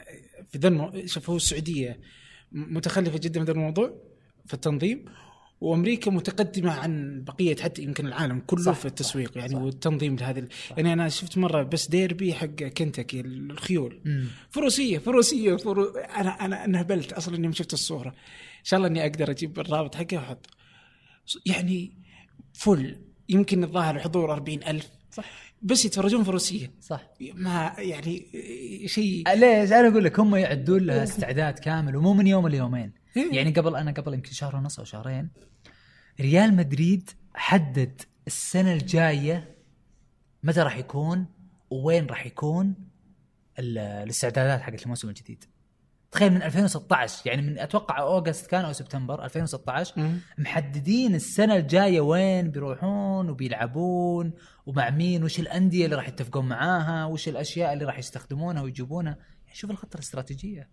في 0.48 0.58
ذا 0.58 0.68
المو... 0.68 0.92
شوف 1.06 1.30
هو 1.30 1.36
السعودية 1.36 2.00
متخلفة 2.52 3.18
جدا 3.18 3.40
في 3.40 3.46
ذا 3.46 3.52
الموضوع 3.52 3.94
في 4.46 4.54
التنظيم 4.54 5.04
وأمريكا 5.60 6.10
متقدمة 6.10 6.72
عن 6.72 7.24
بقية 7.24 7.56
حتى 7.56 7.82
يمكن 7.82 8.06
العالم 8.06 8.42
كله 8.46 8.62
صح، 8.62 8.72
في 8.74 8.86
التسويق 8.86 9.30
صح، 9.30 9.36
يعني 9.36 9.52
صح. 9.52 9.58
والتنظيم 9.58 10.16
لهذه 10.16 10.38
ال- 10.38 10.48
يعني 10.76 10.92
أنا 10.92 11.08
شفت 11.08 11.38
مرة 11.38 11.62
بس 11.62 11.88
ديربي 11.88 12.34
حق 12.34 12.46
كنتاكي 12.46 13.20
الخيول. 13.20 14.00
مم. 14.04 14.24
فروسية 14.50 14.98
فروسية 14.98 15.56
فرو... 15.56 15.84
أنا 15.96 16.30
أنا 16.44 16.64
أنهبلت 16.64 17.12
أصلا 17.12 17.36
اني 17.36 17.52
شفت 17.52 17.72
الصورة. 17.72 18.08
إن 18.08 18.64
شاء 18.64 18.78
الله 18.78 18.88
إني 18.88 19.02
أقدر 19.02 19.30
أجيب 19.30 19.58
الرابط 19.60 19.94
حقه 19.94 20.16
واحط 20.16 20.46
يعني 21.46 21.92
full 22.52 22.96
يمكن 23.28 23.64
الظاهر 23.64 23.96
الحضور 23.96 24.32
أربعين 24.32 24.62
ألف. 24.64 24.88
صح. 25.12 25.24
بس 25.62 25.84
يتفرجون 25.84 26.24
فروسيه 26.24 26.72
صح. 26.80 27.02
ما 27.34 27.72
يعني 27.78 28.26
شيء. 28.86 29.28
ليش 29.28 29.72
أنا 29.72 29.88
أقول 29.88 30.04
لك 30.04 30.20
هم 30.20 30.36
يعدون 30.36 30.80
لها 30.86 31.02
استعداد 31.02 31.58
كامل 31.58 31.96
ومو 31.96 32.14
من 32.14 32.26
يوم 32.26 32.48
ليومين. 32.48 32.92
إيه. 33.16 33.32
يعني 33.36 33.50
قبل 33.52 33.76
أنا 33.76 33.90
قبل 33.92 34.14
يمكن 34.14 34.32
شهر 34.32 34.56
ونص 34.56 34.78
أو 34.78 34.84
شهرين 34.84 35.28
ريال 36.20 36.56
مدريد 36.56 37.10
حدد 37.34 38.02
السنة 38.26 38.72
الجاية 38.72 39.54
متى 40.42 40.60
راح 40.60 40.76
يكون 40.76 41.26
وين 41.70 42.06
راح 42.06 42.26
يكون 42.26 42.74
ال- 43.58 43.78
الاستعدادات 43.78 44.60
حقت 44.60 44.82
الموسم 44.82 45.08
الجديد. 45.08 45.44
تخيل 46.14 46.32
من 46.32 46.42
2016 46.42 47.26
يعني 47.26 47.42
من 47.42 47.58
أتوقع 47.58 47.98
أوغست 47.98 48.46
كان 48.46 48.64
أو 48.64 48.72
سبتمبر 48.72 49.24
2016 49.24 49.92
مم. 50.00 50.18
محددين 50.38 51.14
السنة 51.14 51.56
الجاية 51.56 52.00
وين 52.00 52.50
بيروحون 52.50 53.30
وبيلعبون 53.30 54.32
ومع 54.66 54.90
مين 54.90 55.24
وش 55.24 55.40
الأندية 55.40 55.84
اللي 55.84 55.96
راح 55.96 56.08
يتفقون 56.08 56.48
معاها 56.48 57.04
وش 57.04 57.28
الأشياء 57.28 57.72
اللي 57.72 57.84
راح 57.84 57.98
يستخدمونها 57.98 58.62
ويجيبونها. 58.62 59.16
يعني 59.44 59.54
شوف 59.56 59.70
الخطة 59.70 59.94
الاستراتيجية. 59.94 60.68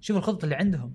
شوف 0.00 0.16
الخطة 0.16 0.44
اللي 0.44 0.54
عندهم. 0.54 0.94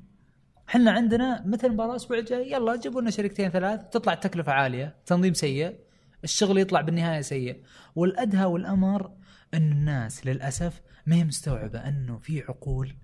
إحنا 0.69 0.91
عندنا 0.91 1.43
مثل 1.47 1.67
المباراه 1.67 1.91
الأسبوع 1.91 2.17
الجاي 2.17 2.51
يلا 2.51 2.75
جيبوا 2.75 3.01
لنا 3.01 3.09
شركتين 3.11 3.49
ثلاث 3.49 3.81
تطلع 3.91 4.13
التكلفة 4.13 4.51
عالية 4.51 4.95
تنظيم 5.05 5.33
سيء 5.33 5.75
الشغل 6.23 6.57
يطلع 6.57 6.81
بالنهاية 6.81 7.21
سيء. 7.21 7.61
والأدهى 7.95 8.45
والأمر 8.45 9.11
إن 9.53 9.71
الناس 9.71 10.27
للأسف 10.27 10.81
ما 11.05 11.15
هي 11.15 11.23
مستوعبة 11.23 11.79
إنه 11.79 12.17
في 12.17 12.41
عقول 12.41 12.95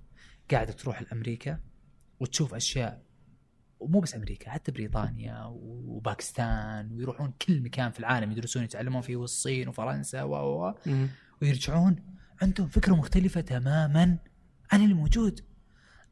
قاعدة 0.53 0.73
تروح 0.73 1.01
لأمريكا 1.01 1.59
وتشوف 2.19 2.53
أشياء 2.53 3.03
ومو 3.79 3.99
بس 3.99 4.15
أمريكا 4.15 4.49
حتى 4.51 4.71
بريطانيا 4.71 5.43
وباكستان 5.53 6.91
ويروحون 6.91 7.33
كل 7.41 7.61
مكان 7.61 7.91
في 7.91 7.99
العالم 7.99 8.31
يدرسون 8.31 8.63
يتعلمون 8.63 9.01
فيه 9.01 9.15
والصين 9.15 9.67
وفرنسا 9.67 10.23
و. 10.23 10.73
ويرجعون 11.41 11.95
عندهم 12.41 12.67
فكرة 12.67 12.93
مختلفة 12.93 13.41
تماما 13.41 14.17
عن 14.71 14.83
اللي 14.83 14.93
موجود 14.93 15.39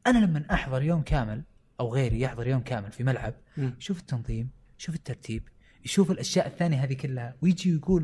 أنا 0.06 0.18
لما 0.18 0.44
أحضر 0.52 0.82
يوم 0.82 1.02
كامل 1.02 1.44
أو 1.80 1.94
غيري 1.94 2.20
يحضر 2.20 2.46
يوم 2.48 2.60
كامل 2.60 2.92
في 2.92 3.04
ملعب. 3.04 3.34
يشوف 3.78 4.00
التنظيم 4.00 4.50
يشوف 4.78 4.94
الترتيب 4.94 5.48
يشوف 5.84 6.10
الأشياء 6.10 6.46
الثانية 6.46 6.84
هذه 6.84 6.94
كلها 6.94 7.36
ويجي 7.42 7.72
ويقول 7.72 8.02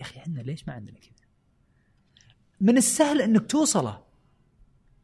يا 0.00 0.06
أخي 0.06 0.20
إحنا 0.20 0.40
ليش 0.40 0.68
ما 0.68 0.74
عندنا 0.74 0.98
كذا 0.98 1.26
من 2.60 2.76
السهل 2.76 3.22
إنك 3.22 3.50
توصله 3.50 4.05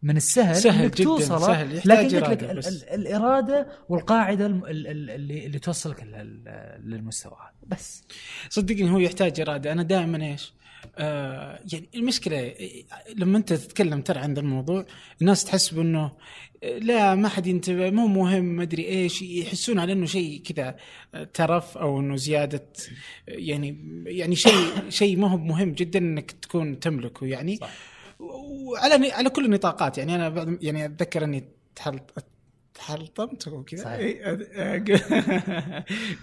من 0.03 0.17
السهل 0.17 0.57
سهل 0.57 0.83
إنك 0.85 0.95
جداً، 0.95 1.05
توصله 1.05 1.39
سهل. 1.47 1.77
يحتاج 1.77 2.15
لكن 2.15 2.25
قلت 2.25 2.43
لك 2.43 2.51
الإرادة 2.95 3.67
والقاعدة 3.89 4.47
الم- 4.47 4.65
ال- 4.65 4.87
ال- 4.87 5.11
اللي 5.11 5.47
اللي 5.47 5.59
توصلك 5.59 6.03
لل- 6.03 6.79
للمستوى 6.85 7.33
هذا. 7.33 7.77
بس. 7.77 8.05
صدقني 8.51 8.91
هو 8.91 8.99
يحتاج 8.99 9.41
إرادة. 9.41 9.73
أنا 9.73 9.83
دائما 9.83 10.27
إيش؟ 10.27 10.53
آه 10.99 11.61
يعني 11.73 11.89
المشكلة 11.95 12.55
لما 13.17 13.39
أنت 13.39 13.53
تتكلم 13.53 14.01
ترى 14.01 14.19
عن 14.19 14.35
ذا 14.35 14.41
الموضوع 14.41 14.87
الناس 15.21 15.45
تحس 15.45 15.69
بأنه 15.75 16.13
آه، 16.65 16.79
لا 16.79 17.15
ما 17.15 17.29
حد 17.29 17.47
ينتبه 17.47 17.91
مو 17.91 18.07
مهم 18.07 18.45
ما 18.45 18.63
أدري 18.63 18.85
إيش 18.89 19.23
يحسون 19.23 19.79
على 19.79 19.93
إنه 19.93 20.07
شيء 20.07 20.43
كذا 20.43 20.77
آه، 21.15 21.25
ترف 21.25 21.79
أو 21.79 22.01
إنه 22.01 22.17
زيادة 22.17 22.67
آه، 23.29 23.33
يعني 23.33 23.79
يعني 24.07 24.37
شيء 24.37 24.67
شيء 24.89 25.17
ما 25.17 25.31
هو 25.31 25.37
مهم 25.37 25.73
جدا 25.73 25.99
إنك 25.99 26.31
تكون 26.31 26.81
تملكه 26.81 27.27
يعني. 27.27 27.57
صح. 27.57 27.71
وعلى 28.23 29.13
على 29.13 29.31
كل 29.31 29.45
النطاقات. 29.45 29.99
يعني 29.99 30.15
أنا 30.15 30.29
بعد 30.29 30.59
يعني 30.63 30.85
أتذكر 30.85 31.25
إني 31.25 31.45
تحلط 31.77 32.25
تحلطمت 32.75 33.49
وكذا. 33.49 33.97
إيه، 33.97 34.25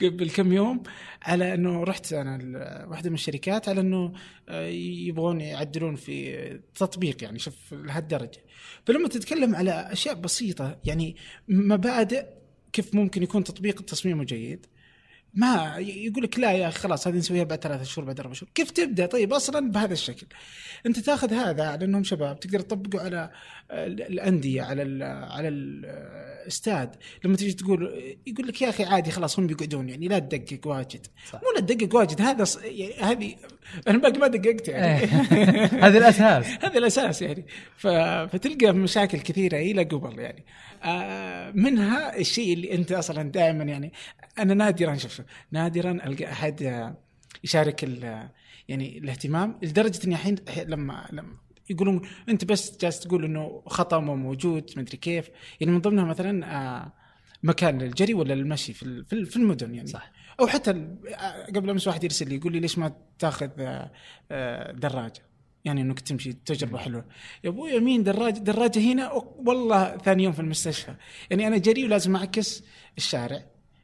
قبل 0.01 0.29
كم 0.29 0.53
يوم 0.53 0.83
على 1.21 1.53
إنه 1.53 1.83
رحت 1.83 2.13
أنا 2.13 2.85
واحدة 2.89 3.09
من 3.09 3.15
الشركات 3.15 3.69
على 3.69 3.81
إنه 3.81 4.13
آه، 4.49 4.67
يبغون 4.67 5.41
يعدلون 5.41 5.95
في 5.95 6.59
تطبيق 6.75 7.23
يعني 7.23 7.39
شوف 7.39 7.55
لهالدرجة. 7.71 8.41
فلما 8.85 9.07
تتكلم 9.07 9.55
على 9.55 9.71
أشياء 9.71 10.15
بسيطة 10.15 10.77
يعني 10.85 11.15
مبادئ 11.47 12.25
كيف 12.73 12.95
ممكن 12.95 13.23
يكون 13.23 13.43
تطبيق 13.43 13.81
تصميمه 13.81 14.23
جيد 14.23 14.65
ما 15.33 15.75
يقول 15.77 16.23
لك 16.23 16.39
لا 16.39 16.51
يا 16.51 16.67
أخي 16.67 16.79
خلاص 16.79 17.07
هذه 17.07 17.15
نسويها 17.15 17.43
بعد 17.43 17.63
ثلاثة 17.63 17.83
شهور 17.83 18.05
بعد 18.05 18.19
أربع 18.19 18.33
شهور، 18.33 18.49
كيف 18.55 18.71
تبدأ؟ 18.71 19.05
طيب 19.05 19.33
أصلا 19.33 19.71
بهذا 19.71 19.93
الشكل؟ 19.93 20.27
أنت 20.85 20.99
تاخذ 20.99 21.33
هذا 21.33 21.67
على 21.67 21.85
انهم 21.85 22.03
شباب 22.03 22.39
تقدر 22.39 22.59
تطبقه 22.59 23.03
على 23.05 23.29
ال- 23.71 24.01
الأندية 24.01 24.61
على 24.61 24.81
ال 24.83 25.03
على 25.31 25.47
الأستاد، 25.47 26.95
لما 27.25 27.35
تجي 27.35 27.53
تقول 27.53 27.93
يقول 28.27 28.47
لك 28.47 28.61
يا 28.61 28.69
أخي 28.69 28.83
عادي 28.83 29.11
خلاص 29.11 29.39
هم 29.39 29.47
بيقعدون 29.47 29.89
يعني 29.89 30.07
لا 30.07 30.19
تدقق 30.19 30.67
واجد، 30.67 31.07
صح. 31.31 31.41
مو 31.43 31.49
لا 31.55 31.61
تدقق 31.61 31.95
واجد 31.95 32.21
هذا 32.21 32.43
ص- 32.43 32.59
يعني 32.63 32.93
هذه 32.99 33.35
أنا 33.87 33.97
باقي 33.97 34.19
ما 34.19 34.27
دققت 34.27 34.67
يعني. 34.67 35.05
هذا 35.85 35.97
الأساس. 35.97 36.45
هذا 36.63 36.77
الأساس 36.77 37.21
يعني. 37.21 37.45
ف... 37.77 37.87
فتلقى 38.31 38.71
مشاكل 38.73 39.19
كثيرة 39.19 39.57
إلى 39.57 39.83
قبل 39.83 40.19
يعني. 40.19 40.45
آه 40.83 41.51
منها 41.51 42.17
الشيء 42.17 42.53
اللي 42.53 42.73
أنت 42.73 42.91
أصلا 42.91 43.23
دائما 43.23 43.63
يعني 43.63 43.93
أنا 44.41 44.53
نادرا 44.53 44.95
شوف 44.95 45.15
شوف، 45.15 45.25
نادرا 45.51 45.91
ألقى 45.91 46.31
أحد 46.31 46.63
آه، 46.63 46.97
يشارك 47.43 47.83
ال... 47.83 48.29
يعني 48.67 48.97
الاهتمام 48.97 49.59
لدرجة 49.63 49.99
إني 50.05 50.13
الحين 50.15 50.35
لما 50.67 51.07
لما 51.11 51.37
يقولون 51.69 52.01
أنت 52.29 52.45
بس 52.45 52.77
جالس 52.77 52.99
تقول 52.99 53.25
إنه 53.25 53.63
خطأ 53.67 53.99
مو 53.99 54.15
موجود 54.15 54.71
ما 54.75 54.81
أدري 54.81 54.97
كيف 54.97 55.29
يعني 55.59 55.73
من 55.73 55.79
ضمنها 55.81 56.05
مثلا 56.05 56.45
آه 56.55 56.93
مكان 57.43 57.77
للجري 57.81 58.13
ولا 58.13 58.33
للمشي 58.33 58.73
في 58.73 59.03
في 59.03 59.13
ال- 59.13 59.25
في 59.25 59.37
المدن 59.37 59.75
يعني. 59.75 59.87
صح. 59.87 60.11
أو 60.39 60.47
حتى 60.47 60.71
آه، 60.71 61.45
قبل 61.55 61.69
أمس 61.69 61.87
واحد 61.87 62.03
يرسل 62.03 62.29
لي 62.29 62.35
يقول 62.35 62.53
لي 62.53 62.59
ليش 62.59 62.77
ما 62.77 62.91
تأخذ 63.19 63.49
آه، 63.59 63.91
آه، 64.31 64.71
دراجة؟ 64.71 65.21
يعني 65.65 65.81
إنك 65.81 65.99
تمشي 65.99 66.33
تجربة 66.33 66.77
حلوة. 66.77 67.05
يا 67.43 67.49
أبوي 67.49 67.79
مين 67.79 68.03
دراجه 68.03 68.39
دراجة 68.39 68.79
هنا 68.79 69.11
والله 69.37 69.97
ثاني 69.97 70.23
يوم 70.23 70.33
في 70.33 70.39
المستشفى. 70.39 70.95
يعني 71.29 71.47
أنا 71.47 71.57
جري 71.57 71.83
ولازم 71.85 72.15
أعكس 72.15 72.63
الشارع. 72.97 73.41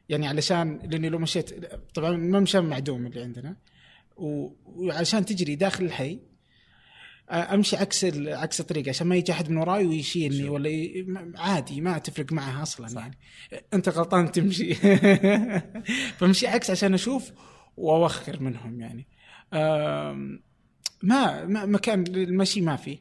يعني 0.08 0.26
علشان 0.26 0.78
لأني 0.84 1.08
لو 1.08 1.18
مشيت 1.18 1.74
طبعا 1.94 2.10
الممشى 2.10 2.60
معدوم 2.60 3.06
اللي 3.06 3.22
عندنا. 3.22 3.56
وعشان 4.16 5.24
تجري 5.24 5.54
داخل 5.54 5.84
الحي 5.84 6.20
أمشي 7.30 7.76
عكس 7.76 8.04
عكس 8.26 8.60
الطريق 8.60 8.88
عشان 8.88 9.06
ما 9.06 9.16
يجي 9.16 9.32
أحد 9.32 9.50
من 9.50 9.56
وراي 9.56 9.86
ويشيلني 9.86 10.48
ولا 10.48 10.68
ي... 10.68 11.06
عادي 11.36 11.80
ما 11.80 11.98
تفرق 11.98 12.32
معها 12.32 12.62
أصلا 12.62 12.86
صح. 12.86 13.00
يعني. 13.00 13.18
أنت 13.74 13.88
غلطان 13.88 14.32
تمشي. 14.32 14.74
فأمشي 16.18 16.46
عكس 16.46 16.70
عشان 16.70 16.94
أشوف 16.94 17.32
وأوخر 17.76 18.42
منهم 18.42 18.80
يعني. 18.80 19.06
ما 21.02 21.44
ما 21.44 21.66
مكان 21.66 22.04
المشي 22.06 22.60
ما 22.60 22.76
في. 22.76 22.98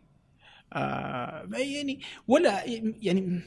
يعني 1.56 2.00
ولا 2.28 2.64
يعني 3.02 3.42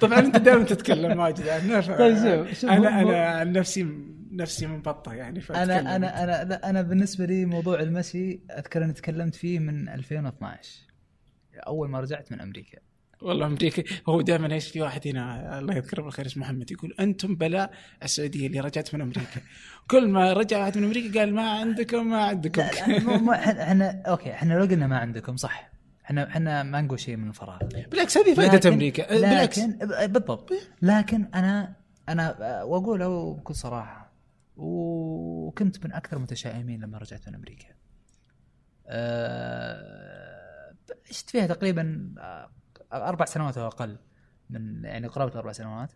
طبعا 0.00 0.18
أنت 0.18 0.36
دائما 0.36 0.64
تتكلم 0.64 1.18
واجد 1.18 1.48
عنه 1.48 1.80
ف- 1.80 1.90
طيب 1.98 2.16
شوف- 2.46 2.60
شوف 2.60 2.70
أنا 2.70 3.00
أنا 3.00 3.26
عن 3.26 3.52
نفسي 3.52 3.86
نفسي 4.32 4.66
منبطة 4.66 5.14
يعني. 5.14 5.42
أنا 5.50 5.96
أنا 5.96 6.22
أنا 6.24 6.44
لا 6.44 6.70
أنا 6.70 6.82
بالنسبة 6.82 7.24
لي 7.24 7.44
موضوع 7.44 7.80
المشي 7.80 8.40
أذكر 8.58 8.84
أني 8.84 8.92
تكلمت 8.92 9.34
فيه 9.34 9.58
من 9.58 9.88
2012 9.88 10.68
أول 11.66 11.88
ما 11.88 12.00
رجعت 12.00 12.32
من 12.32 12.40
أمريكا. 12.40 12.78
والله 13.22 13.46
أمريكا 13.46 13.82
هو 14.08 14.20
دائما 14.20 14.52
إيش 14.54 14.68
في 14.68 14.80
واحد 14.80 15.08
هنا 15.08 15.58
الله 15.58 15.76
يذكره 15.76 16.02
بالخير 16.02 16.26
اسمه 16.26 16.44
محمد 16.44 16.70
يقول 16.70 16.94
أنتم 17.00 17.34
بلاء 17.34 17.70
السعودية 18.02 18.46
اللي 18.46 18.60
رجعت 18.60 18.94
من 18.94 19.00
أمريكا. 19.00 19.40
كل 19.90 20.08
ما 20.08 20.32
رجع 20.32 20.58
واحد 20.58 20.78
من 20.78 20.84
أمريكا 20.84 21.20
قال 21.20 21.34
ما 21.34 21.50
عندكم 21.50 22.10
ما 22.10 22.24
عندكم. 22.24 22.62
إحنا 22.62 24.02
أوكي 24.06 24.30
إحنا 24.32 24.54
لو 24.54 24.60
قلنا 24.64 24.86
ما 24.86 24.98
عندكم 24.98 25.36
صح. 25.36 25.71
إحنا 26.04 26.28
إحنا 26.28 26.62
ما 26.62 26.80
نقول 26.80 27.00
شيء 27.00 27.16
من 27.16 27.32
فراغ 27.32 27.58
بالعكس 27.90 28.18
هذه 28.18 28.34
فائدة 28.34 28.52
لكن- 28.56 28.72
أمريكا 28.72 29.08
بالعكس 29.20 29.58
لكن 29.58 29.72
ب- 29.78 30.12
بالضبط 30.12 30.52
لكن 30.82 31.24
أنا 31.34 31.76
أنا 32.08 32.62
وأقوله 32.62 33.34
بكل 33.34 33.54
صراحة 33.54 34.12
وكنت 34.56 35.84
من 35.84 35.92
أكثر 35.92 36.16
المتشائمين 36.16 36.80
لما 36.80 36.98
رجعت 36.98 37.28
من 37.28 37.34
أمريكا. 37.34 37.68
أه، 39.42 40.74
عشت 41.10 41.30
فيها 41.30 41.46
تقريبا 41.46 42.14
آه، 42.18 42.50
أربع 42.92 43.24
سنوات 43.24 43.58
أو 43.58 43.66
أقل 43.66 43.98
من 44.50 44.84
يعني 44.84 45.06
قرابه 45.06 45.38
أربع 45.38 45.52
سنوات 45.52 45.92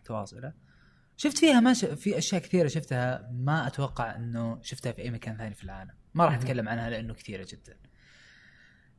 متواصله. 0.00 0.52
شفت 1.16 1.38
فيها 1.38 1.60
ما 1.60 1.74
ش... 1.74 1.84
في 1.84 2.18
أشياء 2.18 2.40
كثيرة 2.42 2.68
شفتها 2.68 3.30
ما 3.32 3.66
أتوقع 3.66 4.16
إنه 4.16 4.58
شفتها 4.62 4.92
في 4.92 5.02
أي 5.02 5.10
مكان 5.10 5.36
ثاني 5.36 5.54
في 5.54 5.64
العالم، 5.64 5.90
ما 6.14 6.24
راح. 6.24 6.34
أتكلم 6.34 6.68
عنها 6.68 6.90
لأنه 6.90 7.14
كثيرة 7.14 7.46
جدا. 7.52 7.76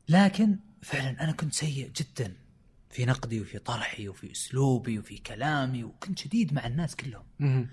لكن 0.09 0.57
فعلا 0.81 1.23
أنا 1.23 1.31
كنت 1.31 1.53
سيء 1.53 1.91
جدا 1.95 2.33
في 2.89 3.05
نقدي 3.05 3.41
وفي 3.41 3.59
طرحي 3.59 4.07
وفي 4.07 4.31
أسلوبي 4.31 4.99
وفي 4.99 5.17
كلامي 5.17 5.83
وكنت 5.83 6.19
شديد 6.19 6.53
مع 6.53 6.67
الناس 6.67 6.95
كلهم. 6.95 7.67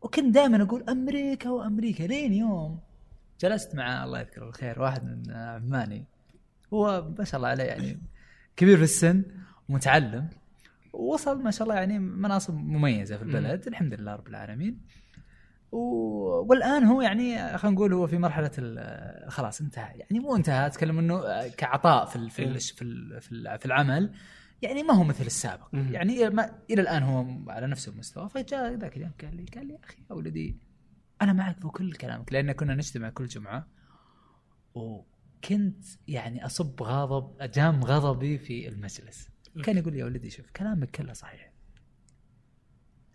وكنت 0.00 0.34
دائما 0.34 0.62
أقول 0.62 0.82
أمريكا 0.88 1.50
وأمريكا 1.50 2.02
لين 2.02 2.32
يوم 2.32 2.80
جلست 3.40 3.74
مع 3.74 4.04
الله 4.04 4.20
يذكره 4.20 4.44
بالخير 4.44 4.82
واحد 4.82 5.04
من 5.04 5.30
عماني 5.30 6.04
هو 6.72 7.14
ما 7.18 7.24
شاء 7.24 7.36
الله 7.36 7.48
عليه 7.48 7.64
يعني 7.64 7.98
كبير 8.56 8.76
في 8.76 8.82
السن 8.82 9.24
ومتعلم. 9.68 10.28
ووصل 10.92 11.42
ما 11.42 11.50
شاء 11.50 11.62
الله 11.62 11.74
يعني 11.74 11.98
مناصب 11.98 12.54
مميزة 12.54 13.16
في 13.16 13.22
البلد 13.22 13.66
الحمد 13.66 13.94
لله 13.94 14.14
رب 14.14 14.28
العالمين. 14.28 14.80
و... 15.72 15.78
والآن 16.48 16.84
هو 16.84 17.02
يعني 17.02 17.58
خلينا 17.58 17.76
نقول 17.76 17.92
هو 17.92 18.06
في 18.06 18.18
مرحلة. 18.18 18.50
خلاص 19.28 19.60
انتهى. 19.60 19.98
يعني 19.98 20.20
مو 20.20 20.36
انتهى 20.36 20.66
أتكلم 20.66 20.98
إنه 20.98 21.48
كعطاء 21.48 22.04
في 22.04 22.16
ال... 22.16 22.30
في 22.30 22.44
ال... 22.44 22.60
في 22.60 22.82
ال... 22.82 23.20
في. 23.20 23.58
في 23.58 23.66
العمل. 23.66 24.14
يعني 24.62 24.82
ما 24.82 24.94
هو 24.94 25.04
مثل 25.04 25.26
السابق. 25.26 25.68
مم. 25.72 25.88
يعني 25.92 26.30
ما... 26.30 26.62
إلى 26.70 26.82
الآن 26.82 27.02
هو 27.02 27.50
على 27.50 27.66
نفس 27.66 27.88
المستوى. 27.88 28.28
فجاء 28.28 28.74
ذاك 28.74 28.96
اليوم 28.96 29.12
قال 29.20 29.36
لي 29.36 29.44
قال 29.54 29.66
لي 29.66 29.74
يا 29.74 29.78
أخي 29.84 30.02
يا 30.10 30.14
ولدي 30.14 30.58
أنا 31.22 31.32
معك 31.32 31.60
في 31.60 31.68
كل 31.68 31.92
كلامك 31.92 32.32
لأن 32.32 32.52
كنا 32.52 32.74
نجتمع 32.74 33.10
كل 33.10 33.26
جمعة. 33.26 33.66
وكنت 34.74 35.84
يعني 36.08 36.46
أصب 36.46 36.82
غضب 36.82 37.36
أجام 37.40 37.84
غضبي 37.84 38.38
في 38.38 38.68
المجلس. 38.68 39.28
كان 39.64 39.78
يقول 39.78 39.92
لي 39.92 39.98
يا 39.98 40.04
ولدي 40.04 40.30
شوف 40.30 40.50
كلامك 40.50 40.90
كله 40.90 41.12
صحيح. 41.12 41.52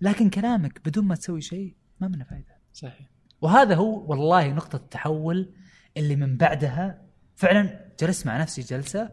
لكن 0.02 0.30
كلامك 0.30 0.82
بدون 0.86 1.06
ما 1.06 1.16
تسوي 1.16 1.42
شيء 1.42 1.76
ما 2.08 2.16
منه 2.16 2.24
فائده 2.24 2.58
صحيح. 2.74 3.10
وهذا 3.42 3.76
هو 3.76 4.06
والله 4.06 4.54
نقطة 4.54 4.76
التحول 4.76 5.54
اللي 5.98 6.16
من 6.16 6.38
بعدها 6.38 7.06
فعلا 7.36 7.92
جلست 8.00 8.26
مع 8.28 8.42
نفسي 8.42 8.62
جلسة 8.62 9.10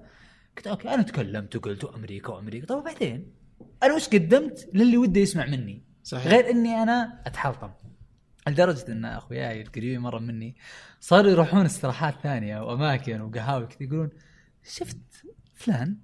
قلت 0.57 0.67
أوكي 0.67 0.95
أنا 0.95 1.03
تكلمت 1.03 1.57
وقلت 1.57 1.85
أمريكا 1.85 2.33
وأمريكا. 2.33 2.67
طيب 2.67 2.79
وبعدين؟ 2.79 3.33
أنا 3.83 3.95
وش 3.95 4.09
قدمت 4.09 4.71
للي 4.75 4.97
وده 4.97 5.21
يسمع 5.21 5.47
مني؟ 5.47 5.85
صحيح. 6.05 6.27
غير 6.27 6.51
إني 6.51 6.83
أنا 6.83 7.23
أتحلطم. 7.27 7.71
لدرجة 8.49 8.93
إن 8.93 9.05
أخوياي 9.05 9.63
القريبين 9.63 10.01
مرة 10.01 10.19
مني 10.19 10.57
صاروا 11.01 11.31
يروحون 11.31 11.65
استراحات 11.65 12.15
ثانية 12.23 12.61
وأماكن 12.61 13.21
وقهاوي 13.21 13.67
كذا 13.67 13.83
يقولون 13.83 14.11
شفت 14.63 14.99
فلان؟ 15.55 15.97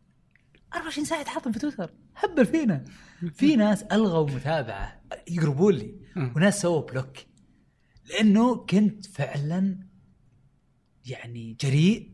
24 0.75 1.05
ساعة 1.05 1.20
يتحطم 1.20 1.53
في 1.53 1.59
تويتر. 1.59 1.90
هبل 2.16 2.46
فينا. 2.46 2.85
في 3.33 3.57
ناس 3.57 3.83
ألغوا 3.83 4.31
متابعة 4.31 5.03
يقربون 5.29 5.75
لي. 5.75 6.06
وناس 6.16 6.61
سووا 6.62 6.83
بلوك. 6.90 7.16
لأنه 8.11 8.57
كنت 8.57 9.07
فعلا 9.07 9.79
يعني 11.07 11.57
جريء 11.61 12.11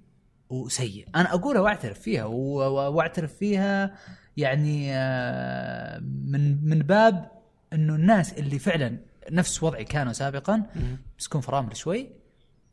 وسيء. 0.49 1.07
أنا 1.17 1.35
اقولها 1.35 1.61
وأعترف 1.61 2.01
فيها 2.01 2.25
وأعترف 2.25 3.35
فيها 3.35 3.95
يعني 4.37 4.89
آه، 4.97 5.99
من 6.01 6.65
من 6.69 6.79
باب 6.79 7.31
إنه 7.73 7.95
الناس 7.95 8.33
اللي 8.33 8.59
فعلا 8.59 8.99
نفس 9.31 9.63
وضعي 9.63 9.85
كانوا 9.85 10.13
سابقا. 10.13 10.67
يمسكون 11.15 11.41
فرامل 11.41 11.77
شوي 11.77 12.09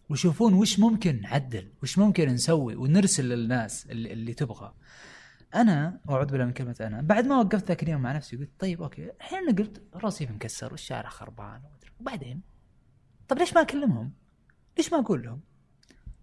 ويشوفون 0.10 0.54
وش 0.54 0.80
ممكن 0.80 1.22
نعدل 1.22 1.68
وش 1.84 1.98
ممكن 1.98 2.30
نسوي 2.30 2.76
ونرسل 2.76 3.30
للناس 3.30 3.86
اللي, 3.86 4.14
اللي 4.14 4.34
تبغى. 4.34 4.74
أنا 5.56 6.00
واعوذ 6.06 6.26
بالله 6.26 6.46
من 6.46 6.54
كلمة 6.54 6.76
أنا. 6.82 7.02
بعد 7.02 7.28
ما 7.28 7.40
وقفت 7.40 7.68
ذاك 7.68 7.84
اليوم 7.84 8.02
مع 8.02 8.12
نفسي 8.12 8.38
قلت 8.38 8.52
طيب 8.60 8.82
أوكي. 8.82 9.12
الحين 9.12 9.40
أنا 9.40 9.58
قلت 9.58 9.84
الرصيف 9.96 10.32
مكسر 10.32 10.72
والشارع 10.72 11.10
خربان 11.10 11.62
وبعدين؟ 12.00 12.42
طب 13.28 13.38
ليش 13.38 13.54
ما 13.54 13.62
أكلمهم؟ 13.62 14.14
ليش 14.78 14.94
ما 14.94 15.00
أقول 15.00 15.24
لهم؟ 15.24 15.42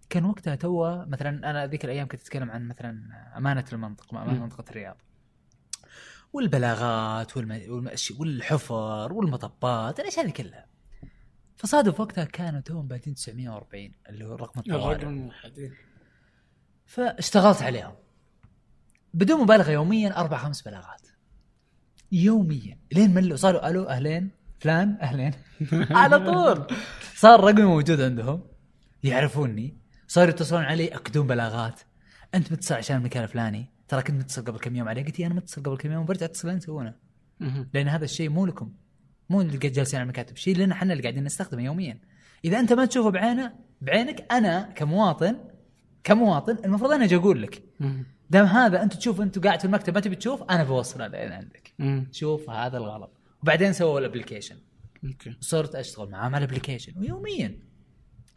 كان 0.09 0.25
وقتها 0.25 0.55
تو 0.55 1.05
مثلا 1.05 1.49
أنا 1.49 1.67
ذيك 1.67 1.85
الأيام 1.85 2.07
كنت 2.07 2.21
أتكلم 2.21 2.51
عن 2.51 2.67
مثلا 2.67 3.03
أمانة 3.37 3.65
المنطقة 3.73 4.23
امانه. 4.23 4.41
منطقة 4.43 4.65
الرياض. 4.69 4.97
والبلاغات 6.33 7.37
والم... 7.37 7.61
والحفر 8.19 9.13
والمطبات 9.13 9.99
الأشياء 9.99 10.25
هذه 10.25 10.31
كلها. 10.31 10.67
فصادف 11.55 11.99
وقتها 11.99 12.23
كانوا 12.23 12.61
توهم 12.61 12.87
بادين 12.87 13.13
940 13.13 13.91
اللي 14.09 14.25
هو 14.25 14.35
رقم 14.35 14.59
الطوارئ. 14.59 14.95
الرقم 14.95 15.29
فاشتغلت 16.85 17.61
عليهم. 17.61 17.95
بدون 19.17 19.41
مبالغة 19.41 19.71
يوميا 19.71 20.17
أربع 20.17 20.37
خمس 20.37 20.61
بلاغات. 20.61 21.07
يوميا. 22.11 22.77
لين 22.91 23.13
ملوا 23.13 23.37
صاروا 23.37 23.69
ألو 23.69 23.83
أهلين 23.83 24.31
فلان 24.59 24.97
أهلين. 25.01 25.31
على 26.01 26.19
طول. 26.19 26.67
صار 27.15 27.39
رقمي 27.39 27.63
موجود 27.63 28.01
عندهم. 28.01 28.43
يعرفوني. 29.03 29.77
صاروا 30.07 30.29
يتصلون 30.29 30.63
علي 30.63 30.87
أكدون 30.87 31.27
بلاغات. 31.27 31.81
أنت 32.35 32.51
متصل 32.51 32.75
عشان 32.75 32.97
المكان 32.97 33.23
الفلاني 33.23 33.65
ترى 33.87 34.01
كنت 34.01 34.17
متصل 34.17 34.43
قبل 34.43 34.59
كم 34.59 34.75
يوم 34.75 34.87
عليه. 34.87 35.05
قلت 35.05 35.19
أنا 35.19 35.33
متصل 35.33 35.63
قبل 35.63 35.77
كم 35.77 35.91
يوم 35.91 36.05
برجع 36.05 36.25
اتصل 36.25 36.49
أنت 36.49 36.69
مهم. 36.69 37.69
لأن 37.73 37.87
هذا 37.87 38.05
الشيء 38.05 38.29
مو 38.29 38.45
لكم. 38.45 38.71
مو 39.29 39.41
اللي 39.41 39.57
قاعد 39.57 39.71
جالسين 39.73 39.99
على 39.99 40.05
المكاتب. 40.05 40.37
شيء 40.37 40.57
لنا 40.57 40.73
إحنا 40.73 40.93
اللي 40.93 41.03
قاعدين 41.03 41.23
نستخدمه 41.23 41.63
يوميا. 41.63 41.99
إذا 42.45 42.59
أنت 42.59 42.73
ما 42.73 42.85
تشوفه 42.85 43.09
بعينه 43.09 43.53
بعينك 43.81 44.25
أنا 44.31 44.61
كمواطن 44.75 45.35
كمواطن 46.03 46.57
المفروض 46.65 46.91
أنا 46.91 47.05
أجي 47.05 47.15
أقول 47.15 47.41
لك. 47.41 47.63
دام 48.29 48.45
هذا 48.45 48.83
أنت 48.83 48.93
تشوف 48.93 49.21
أنت 49.21 49.39
قاعد 49.45 49.59
في 49.59 49.65
المكتب 49.65 49.93
ما 49.93 49.99
تبي 49.99 50.15
تشوف 50.15 50.43
أنا 50.43 50.63
بوصل 50.63 51.01
هذا 51.01 51.35
عندك. 51.35 51.73
مهم. 51.79 52.07
شوف 52.11 52.49
هذا 52.49 52.77
الغلط. 52.77 53.11
وبعدين 53.43 53.73
سووا 53.73 53.99
الـ 53.99 54.04
application 54.04 54.55
أوكي. 55.05 55.35
صرت 55.39 55.75
أشتغل 55.75 56.09
معاه 56.09 56.25
على 56.25 56.37
الـ 56.37 56.42
application 56.42 56.93
ويوميا. 56.97 57.59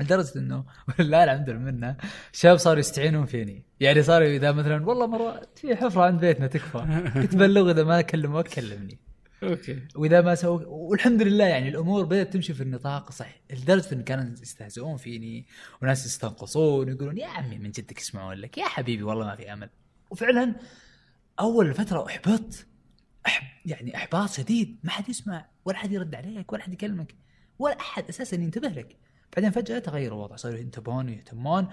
لدرجة 0.00 0.38
إنه 0.38 0.64
ولله 0.98 1.24
الحمد 1.24 1.50
منه. 1.50 1.96
شباب 2.32 2.56
صاروا 2.56 2.78
يستعينون 2.78 3.26
فيني. 3.26 3.62
يعني 3.80 4.02
صاروا 4.02 4.28
إذا 4.28 4.52
مثلا 4.52 4.86
والله 4.86 5.06
مرة 5.06 5.42
في 5.56 5.76
حفرة 5.76 6.02
عند 6.02 6.20
بيتنا 6.20 6.46
تكفى. 6.46 7.02
كنت 7.22 7.36
بلغ 7.36 7.70
إذا 7.70 7.84
ما 7.84 8.00
كلموك 8.00 8.48
كلمني 8.48 8.98
أوكي. 9.42 9.78
وإذا 9.94 10.20
ما 10.20 10.34
سووا 10.34 10.60
والحمد 10.66 11.22
لله 11.22 11.44
يعني 11.44 11.68
الأمور 11.68 12.04
بدأت 12.04 12.32
تمشي 12.32 12.54
في 12.54 12.62
النطاق 12.62 13.06
الصحيح. 13.08 13.40
لدرجة 13.50 13.94
إن 13.94 14.02
كانوا 14.02 14.32
يستهزئون 14.42 14.96
فيني 14.96 15.46
وناس 15.82 16.06
يستنقصون 16.06 16.88
ويقولون 16.88 17.18
يا 17.18 17.26
عمي 17.26 17.58
من 17.58 17.70
جدك 17.70 18.00
يسمعون 18.00 18.34
لك؟ 18.34 18.58
يا 18.58 18.64
حبيبي 18.64 19.02
والله 19.02 19.26
ما 19.26 19.36
في 19.36 19.52
أمل. 19.52 19.70
وفعلا 20.10 20.54
أول 21.40 21.74
فترة 21.74 22.06
احبطت 22.06 22.66
أحب 23.26 23.46
يعني 23.66 23.96
إحباط 23.96 24.30
شديد. 24.30 24.80
ما 24.84 24.90
حد 24.90 25.08
يسمع 25.08 25.46
ولا 25.64 25.76
حد 25.76 25.92
يرد 25.92 26.14
عليك 26.14 26.52
ولا 26.52 26.62
حد 26.62 26.72
يكلمك 26.72 27.14
ولا 27.58 27.80
أحد 27.80 28.04
أساسا 28.08 28.36
ينتبه 28.36 28.68
لك. 28.68 28.96
بعدين 29.36 29.50
فجأة 29.50 29.78
تغير 29.78 30.12
الوضع 30.12 30.36
صاروا 30.36 30.58
ينتبهون 30.58 31.06
ويهتمون. 31.06 31.68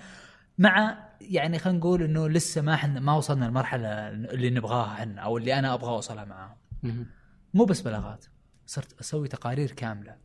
مع 0.58 1.06
يعني 1.21 1.60
خلينا 1.60 1.80
نقول 1.80 2.04
إنه 2.04 2.30
لسه 2.30 2.62
ما 2.62 2.76
حن 2.76 2.97
ما 2.97 3.13
وصلنا 3.13 3.47
المرحله 3.47 4.10
اللي 4.10 4.50
نبغاها 4.50 4.93
إحنا 4.93 5.21
أو 5.21 5.38
اللي 5.38 5.60
أنا 5.60 5.73
أبغى 5.73 5.89
أوصلها 5.89 6.26
معاهم. 6.26 6.58
مو 7.54 7.65
بس 7.65 7.82
بلاغات 7.82 8.26
صرت 8.65 9.00
أسوي 9.00 9.28
تقارير 9.28 9.71
كاملة. 9.71 10.17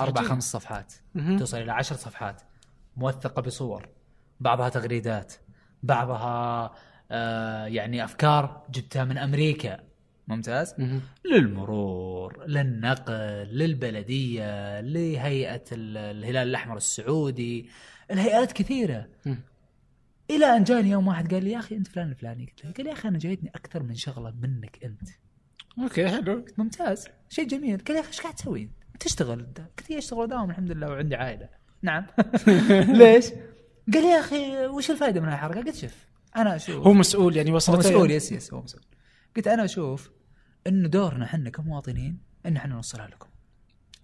أربع. 0.00 0.22
خمس 0.22 0.52
صفحات. 0.52 0.92
توصل 1.38 1.58
إلى 1.58 1.72
عشر 1.72 1.96
صفحات. 1.96 2.42
موثقة 2.96 3.42
بصور. 3.42 3.88
بعضها 4.40 4.68
تغريدات. 4.68 5.34
بعضها 5.86 6.74
آه 7.10 7.66
يعني 7.66 8.04
أفكار 8.04 8.66
جبتها 8.70 9.04
من 9.04 9.18
أمريكا. 9.18 9.78
ممتاز؟ 10.28 10.74
مهم. 10.78 11.00
للمرور 11.32 12.46
للنقل 12.46 13.12
للبلدية 13.52 14.80
لهيئة 14.80 15.64
ال- 15.72 15.96
الهلال 15.96 16.48
الأحمر 16.48 16.76
السعودي 16.76 17.68
الهيئات 18.10 18.52
كثيرة. 18.52 19.06
مم. 19.26 19.38
إلى 20.30 20.46
أن 20.56 20.64
جاني 20.64 20.90
يوم 20.90 21.08
واحد 21.08 21.34
قال 21.34 21.44
لي 21.44 21.50
يا 21.50 21.58
أخي 21.58 21.76
أنت 21.76 21.88
فلان 21.88 22.10
الفلاني. 22.10 22.46
قلت 22.46 22.64
له 22.64 22.72
قال 22.72 22.86
يا 22.86 22.92
أخي 22.92 23.08
أنا 23.08 23.18
جايتني 23.18 23.50
أكثر 23.54 23.82
من 23.82 23.94
شغلة 23.94 24.34
منك 24.42 24.78
أنت. 24.84 25.08
أوكي 25.78 26.08
حلو. 26.08 26.44
ممتاز 26.58 27.08
شيء 27.28 27.46
جميل. 27.48 27.78
قال 27.78 27.96
يا 27.96 28.00
أخي 28.00 28.08
إيش 28.08 28.20
قاعد 28.20 28.34
تسوي؟ 28.34 28.70
تشتغل 29.00 29.46
قلت 29.78 29.90
أشتغل 29.90 30.18
وداوم 30.18 30.50
الحمد 30.50 30.70
لله 30.72 30.88
وعندي 30.88 31.16
عائلة. 31.16 31.48
نعم. 31.82 32.06
ليش؟ 33.00 33.24
قال 33.92 34.04
يا 34.04 34.20
أخي 34.20 34.66
وش 34.66 34.90
الفائدة 34.90 35.20
من 35.20 35.28
هالحركه؟ 35.28 35.60
قلت 35.60 35.76
شوف 35.76 36.08
أنا 36.36 36.56
أشوف. 36.56 36.86
هو 36.86 36.92
مسؤول 36.92 37.36
يعني 37.36 37.50
هو 37.50 37.54
وصلت 37.54 37.78
مسؤول 37.78 38.10
yes 38.10 38.32
yes 38.32 38.54
هو 38.54 38.62
مسؤول. 38.62 38.82
قلت 39.36 39.48
أنا 39.48 39.64
أشوف 39.64 40.10
انه 40.66 40.88
دورنا 40.88 41.24
إحنا 41.24 41.50
كمواطنين 41.50 42.18
إن 42.46 42.56
إحنا 42.56 42.74
نوصلها 42.74 43.06
لكم. 43.06 43.28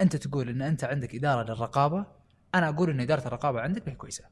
أنت 0.00 0.16
تقول 0.16 0.48
إن 0.48 0.62
أنت 0.62 0.84
عندك 0.84 1.14
إدارة 1.14 1.42
للرقابة 1.52 2.06
أنا 2.54 2.68
أقول 2.68 2.90
إن 2.90 3.00
إدارة 3.00 3.26
الرقابة 3.26 3.60
عندك 3.60 3.88
هي 3.88 3.94
كويسة. 3.94 4.24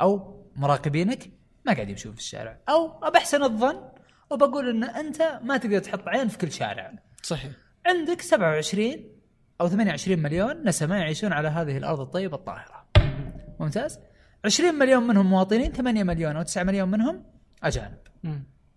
أو 0.00 0.40
مراقبينك 0.56 1.30
ما 1.66 1.72
قاعد 1.72 1.88
يمشون 1.88 2.12
في 2.12 2.18
الشارع. 2.18 2.58
أو 2.68 3.04
أبحسن 3.04 3.42
الظن 3.42 3.82
وبقول 4.30 4.68
إن 4.68 4.84
أنت 4.84 5.40
ما 5.42 5.56
تقدر 5.56 5.78
تحط 5.78 6.08
عين 6.08 6.28
في 6.28 6.38
كل 6.38 6.52
شارع. 6.52 6.92
صحيح. 7.22 7.52
عندك 7.86 8.20
27 8.20 8.94
أو 9.60 9.68
28 9.68 10.18
مليون 10.18 10.68
نسمة 10.68 10.96
يعيشون 10.96 11.32
على 11.32 11.48
هذه 11.48 11.76
الأرض 11.76 12.00
الطيبة 12.00 12.36
الطاهرة. 12.36 12.86
ممتاز؟ 13.60 13.98
20 14.44 14.74
مليون 14.74 15.02
منهم 15.02 15.26
مواطنين 15.26 15.72
8 15.72 16.02
مليون 16.02 16.36
أو 16.36 16.42
9 16.42 16.62
مليون 16.62 16.90
منهم 16.90 17.24
أجانب. 17.62 17.98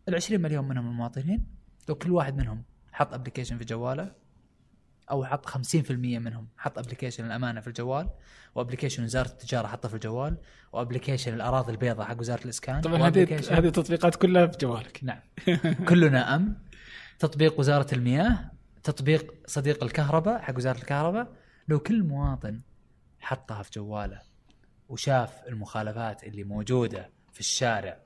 ال 0.10 0.16
20 0.16 0.42
مليون 0.42 0.68
منهم 0.68 0.88
المواطنين 0.88 1.46
لو 1.90 1.96
كل 1.96 2.12
واحد 2.12 2.38
منهم 2.38 2.64
حط 2.92 3.14
application 3.14 3.58
في 3.58 3.66
جواله 3.66 4.12
أو 5.12 5.26
حط 5.26 5.50
50% 5.50 5.92
منهم 5.92 6.48
حط 6.58 6.78
application 6.78 7.26
الأمانة 7.26 7.62
في 7.62 7.68
الجوال 7.68 8.10
و 8.56 8.60
application 8.60 9.04
وزارة 9.04 9.28
التجارة 9.28 9.68
حطه 9.68 9.90
في 9.90 9.96
الجوال 9.96 10.38
و 10.74 10.79
application 10.79 11.34
الأراضي 11.34 11.72
البيضاء 11.72 12.08
حق 12.08 12.20
وزارة 12.20 12.44
الإسكان 12.44 12.82
طبعا 12.82 13.08
هذه 13.08 13.24
هذه 13.52 13.68
التطبيقات 13.68 14.16
كلها 14.16 14.46
بجوالك 14.46 15.00
نعم. 15.04 15.20
كلنا 15.90 16.36
امن 16.36 16.54
تطبيق 17.20 17.60
وزارة 17.60 17.96
المياه 17.96 18.52
تطبيق 18.84 19.34
صديق 19.48 19.84
الكهرباء 19.84 20.42
حق 20.42 20.58
وزارة 20.58 20.78
الكهرباء 20.78 21.28
لو 21.68 21.80
كل 21.80 22.04
مواطن 22.04 22.62
حطها 23.20 23.64
في 23.64 23.72
جواله 23.76 24.33
وشاف 24.94 25.48
المخالفات 25.48 26.24
اللي 26.24 26.44
موجودة 26.44 27.10
في 27.32 27.40
الشارع 27.40 28.00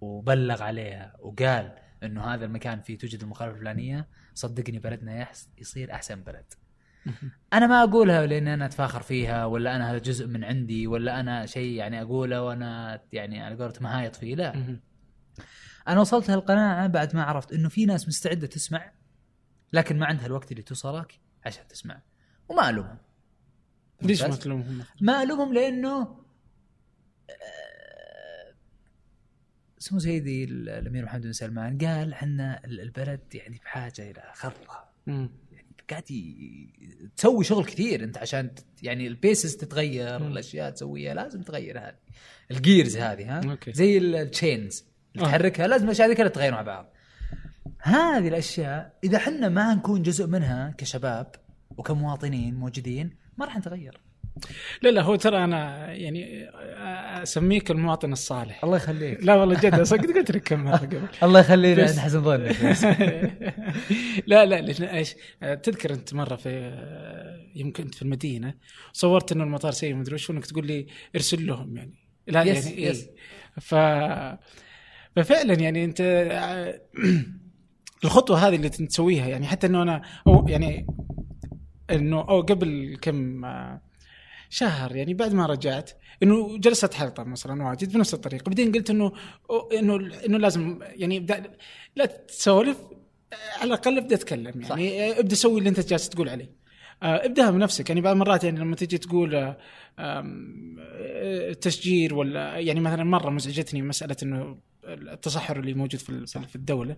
وبلغ 0.00 0.62
عليها 0.62 1.16
وقال 1.18 1.74
إنه 2.02 2.24
هذا 2.24 2.44
المكان 2.44 2.80
فيه 2.80 2.98
توجد 2.98 3.22
المخالفة 3.22 3.54
الفلانية 3.54 4.08
صدقني 4.34 4.78
بلدنا 4.78 5.16
يحس 5.16 5.48
يصير 5.58 5.92
أحسن 5.92 6.22
بلد. 6.22 6.44
أنا 7.52 7.66
ما 7.66 7.82
أقولها 7.82 8.26
لأن 8.26 8.48
أنا 8.48 8.66
أتفاخر 8.66 9.02
فيها 9.02 9.44
ولا 9.44 9.76
أنا 9.76 9.90
هذا 9.90 9.98
جزء 9.98 10.26
من 10.26 10.44
عندي 10.44 10.86
ولا 10.86 11.20
أنا 11.20 11.46
شيء 11.46 11.76
يعني 11.76 12.02
أقوله 12.02 12.42
وأنا 12.42 13.02
يعني 13.12 13.42
على 13.42 13.54
قولتهم 13.54 13.86
هايط 13.86 14.16
فيه 14.16 14.34
لا. 14.34 14.78
أنا 15.88 16.00
وصلت 16.00 16.30
للقناعه 16.30 16.86
بعد 16.86 17.16
ما 17.16 17.22
عرفت 17.22 17.52
إنه 17.52 17.68
في 17.68 17.86
ناس 17.86 18.08
مستعدة 18.08 18.46
تسمع 18.46 18.92
لكن 19.72 19.98
ما 19.98 20.06
عندها 20.06 20.26
الوقت 20.26 20.52
اللي 20.52 20.62
توصلك 20.62 21.20
عشان 21.46 21.68
تسمع. 21.68 22.02
وما 22.48 22.70
ألومهم. 22.70 22.98
ليش 24.06 24.22
ما؟ 24.22 24.36
تلومهم؟ 24.36 24.84
ما 25.00 25.22
ألومهم 25.22 25.54
لأنه 25.54 26.00
آه، 27.30 28.54
سمو 29.78 29.98
سيدي 29.98 30.44
ال- 30.44 30.68
الأمير 30.68 31.04
محمد 31.04 31.22
بن 31.22 31.32
سلمان 31.32 31.78
قال 31.78 32.14
حنا 32.14 32.60
ال- 32.64 32.80
البلد 32.80 33.20
يعني 33.34 33.60
بحاجة 33.64 34.10
إلى 34.10 34.22
خطه 34.34 34.84
مم. 35.06 35.30
قاعد 35.90 36.02
تسوي 37.16 37.44
شغل 37.44 37.64
كثير 37.64 38.04
أنت 38.04 38.18
عشان 38.18 38.50
يعني 38.82 39.06
الـ 39.06 39.14
basis 39.14 39.56
تتغير 39.56 40.18
مم. 40.18 40.32
الأشياء 40.32 40.70
تسويها 40.70 41.14
لازم 41.14 41.42
تغير 41.42 41.78
هذه 41.78 41.94
الـ 42.50 42.58
gears 42.58 42.96
هذه 42.96 43.38
ها 43.38 43.50
أوكي. 43.50 43.72
زي 43.72 43.98
ال- 43.98 44.14
الـ 44.16 44.26
chains 44.26 44.84
اللي 45.14 45.26
آه. 45.26 45.30
تحركها 45.30 45.66
لازم 45.66 45.84
الأشياء 45.86 46.08
هذه 46.08 46.16
كلها 46.16 46.28
تتغير 46.28 46.52
مع 46.52 46.62
بعض 46.62 46.92
هذه 47.78 48.28
الأشياء 48.28 48.98
إذا 49.04 49.18
حنا 49.18 49.48
ما 49.48 49.74
نكون 49.74 50.02
جزء 50.02 50.26
منها 50.26 50.74
كشباب 50.78 51.32
وكمواطنين 51.70 52.54
موجودين 52.54 53.16
ما 53.42 53.46
راح 53.48 53.56
نتغير 53.58 54.00
لا 54.82 54.88
لا 54.88 55.02
هو 55.02 55.16
ترى 55.16 55.44
أنا 55.44 55.92
يعني 55.92 56.48
أسميك 57.22 57.70
المواطن 57.70 58.12
الصالح 58.12 58.64
الله 58.64 58.76
يخليك 58.76 59.24
لا 59.24 59.34
والله 59.34 59.60
جد 59.60 59.82
صدق 59.82 60.14
قلت 60.14 60.30
لك 60.30 60.42
كم 60.42 60.64
مرة 60.64 60.76
قبل 60.76 61.02
الله 61.22 61.40
يخلينا 61.40 61.84
بس- 61.84 61.98
حسن 61.98 62.22
ظنك. 62.22 62.56
لا 64.26 64.44
لا 64.46 64.60
لأن 64.60 64.82
إيش 64.84 65.14
تذكر 65.62 65.92
أنت 65.94 66.14
مرة 66.14 66.36
في 66.36 66.50
يمكن 67.54 67.82
أنت 67.84 67.94
في 67.94 68.02
المدينة 68.02 68.54
صورت 68.92 69.32
إنه 69.32 69.44
المطار 69.44 69.72
سيء 69.72 69.94
مدري 69.94 70.14
وش 70.14 70.30
وإنك 70.30 70.46
تقول 70.46 70.66
لي 70.66 70.86
ارسل 71.14 71.46
لهم 71.46 71.76
يعني 71.76 71.94
لا 72.26 72.42
يس، 72.42 72.66
يعني 72.66 72.82
يس. 72.82 73.06
إيه. 73.06 73.14
ف 73.60 73.74
ففعلا 75.16 75.54
يعني 75.54 75.84
أنت 75.84 76.00
الخطوة 78.04 78.48
هذه 78.48 78.56
اللي 78.56 78.68
تسويها 78.68 79.28
يعني 79.28 79.46
حتى 79.46 79.66
إنه 79.66 79.82
أنا 79.82 80.02
أو 80.26 80.46
يعني 80.48 80.86
إنه 81.92 82.20
أو 82.20 82.40
قبل 82.40 82.98
كم 83.02 83.44
آه، 83.44 83.80
شهر 84.50 84.96
يعني 84.96 85.14
بعد 85.14 85.34
ما 85.34 85.46
رجعت 85.46 85.90
إنه 86.22 86.58
جلست 86.58 86.94
حلقه 86.94 87.24
مثلا 87.24 87.64
واجد 87.64 87.92
بنفس 87.92 88.14
الطريقة. 88.14 88.44
بعدين 88.44 88.72
قلت 88.72 88.90
إنه 88.90 89.12
إنه 89.78 89.96
إنه 90.26 90.38
لازم 90.38 90.78
يعني 90.82 91.16
ابدا 91.16 91.52
لا 91.96 92.06
تسولف 92.06 92.78
على 93.56 93.68
الأقل 93.68 93.98
ابدأ 93.98 94.16
اتكلم 94.16 94.62
يعني. 94.62 94.64
صح. 94.64 95.18
ابدأ 95.18 95.34
سوي 95.34 95.58
اللي 95.58 95.68
أنت 95.68 95.80
جالس 95.80 96.08
تقول 96.08 96.28
عليه. 96.28 96.62
آه، 97.02 97.26
ابدأها 97.26 97.50
بنفسك 97.50 97.88
يعني. 97.88 98.00
بعض 98.00 98.12
المرات 98.12 98.44
يعني 98.44 98.60
لما 98.60 98.76
تجي 98.76 98.98
تقول 98.98 99.34
آه، 99.34 99.56
آه، 99.98 101.52
تشجير 101.52 102.14
ولا 102.14 102.58
يعني 102.58 102.80
مثلا 102.80 103.04
مرة 103.04 103.30
مزعجتني 103.30 103.82
مسألة 103.82 104.16
إنه 104.22 104.58
التصحر 104.84 105.58
اللي 105.58 105.74
موجود 105.74 106.00
في 106.26 106.56
الدولة. 106.56 106.96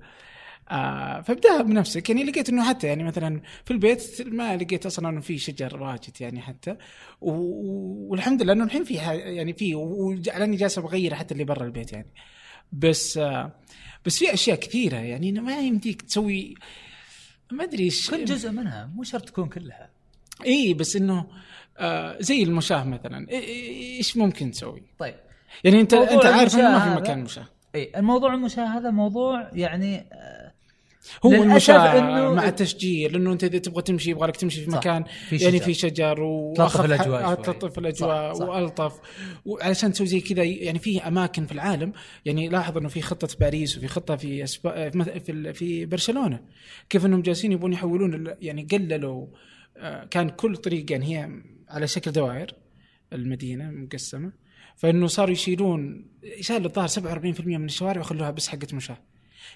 آه 0.71 1.21
فابداها 1.21 1.63
بنفسك. 1.63 2.11
يعني 2.11 2.25
لقيت 2.25 2.49
إنه 2.49 2.65
حتى 2.69 2.87
يعني 2.87 3.05
مثلا 3.05 3.41
في 3.65 3.71
البيت 3.71 4.23
ما 4.27 4.57
لقيت 4.57 4.87
أصلا 4.87 5.09
إنه 5.09 5.21
في 5.21 5.39
شجر 5.39 5.83
واجد 5.83 6.21
يعني 6.21 6.41
حتى. 6.41 6.77
و- 7.21 8.11
والحمد 8.11 8.43
لله 8.43 8.53
إنه 8.53 8.65
الحين 8.65 8.85
في 8.85 8.95
يعني 8.95 9.53
في 9.53 9.75
وجعلني 9.75 10.57
جالس 10.57 10.79
بغير 10.79 11.15
حتى 11.15 11.35
اللي 11.35 11.45
برا 11.45 11.65
البيت 11.65 11.93
يعني. 11.93 12.07
بس 12.73 13.19
آه 13.19 13.53
بس 14.07 14.19
في 14.19 14.35
أشياء 14.35 14.57
كثيرة 14.57 14.97
يعني 14.97 15.33
ما 15.33 15.59
يمديك 15.59 16.03
تسوي 16.03 16.55
ما 17.53 17.65
أدري 17.65 17.85
إيش. 17.85 18.11
كل 18.11 18.25
جزء 18.25 18.51
منها 18.51 18.91
مو 18.95 19.03
شرط 19.03 19.25
تكون 19.29 19.49
كلها. 19.49 19.91
إي 20.47 20.75
بس 20.75 20.97
إنه 20.97 21.27
آه 21.79 22.17
زي 22.21 22.43
المشاة 22.43 22.85
مثلا. 22.85 23.31
إيش 23.31 24.17
ممكن 24.17 24.51
تسوي؟ 24.51 24.83
طيب. 24.99 25.15
يعني 25.65 25.81
أنت 25.81 25.95
أنت 25.95 26.25
عارف 26.27 26.55
إنه 26.55 26.63
ما 26.63 26.69
المشاة 26.69 26.85
في 26.85 26.91
هذا- 26.91 27.01
مكان 27.01 27.21
مشاة. 27.25 27.47
إي 27.75 27.93
الموضوع 27.97 28.35
المشاهده 28.35 28.91
موضوع 28.91 29.51
يعني 29.53 29.97
آه، 30.13 30.44
هو 31.27 31.33
المشاة 31.33 31.93
إنه- 32.01 32.37
مع 32.37 32.49
التشجير 32.49 33.13
لأنه 33.13 33.33
أنت 33.33 33.45
إذا 33.45 33.59
تبغى 33.59 33.83
تمشي 33.83 34.11
يبغى 34.11 34.29
لك 34.29 34.37
تمشي 34.37 34.65
في. 34.65 34.71
مكان 34.71 35.05
في 35.29 35.37
يعني. 35.37 35.61
في 35.61 35.75
شجر 35.75 36.17
تلطف 36.57 36.77
وأخف- 36.77 36.85
الأجواء 36.85 37.25
آه،. 37.25 37.35
تلطف 37.35 37.79
الأجواء. 37.79 38.43
وألطف 38.43 38.93
وعلشان 39.45 39.93
تسوي 39.93 40.07
زي 40.07 40.21
كذا 40.21 40.43
يعني 40.43 40.79
في 40.79 41.01
أماكن 41.09 41.47
في 41.47 41.53
العالم 41.53 41.93
يعني 42.25 42.49
لاحظ 42.49 42.77
إنه 42.79 42.89
في 42.89 43.03
خطة 43.03 43.29
باريس 43.41 43.77
وفي 43.79 43.89
خطة 43.89 44.17
في 44.17 44.45
أسبا... 44.45 44.91
في 44.91 44.99
مث- 44.99 45.09
في 45.19 45.33
ال- 45.33 45.55
في 45.55 45.87
برشلونة 45.87 46.41
كيف 46.89 47.07
إنهم 47.07 47.23
جالسين 47.23 47.53
يبون 47.53 47.73
يحولون 47.73 48.15
ال- 48.15 48.37
يعني 48.41 48.67
قللوا 48.73 49.27
آه، 49.77 50.05
كان 50.05 50.29
كل 50.29 50.57
طريق 50.57 50.93
يعني 50.93 51.07
هي 51.19 51.31
على 51.69 51.87
شكل 51.87 52.13
دوائر 52.13 52.55
المدينة 53.13 53.71
مقسمه 53.71 54.33
فإنه 54.77 55.07
صاروا 55.07 55.33
يشيلون 55.33 56.07
شالوا 56.41 56.67
الظاهر 56.67 56.89
47% 56.89 57.41
من 57.47 57.65
الشوارع 57.65 57.99
ويخلوها 58.01 58.31
بس 58.31 58.49
حقت 58.49 58.75
مشاة 58.75 58.99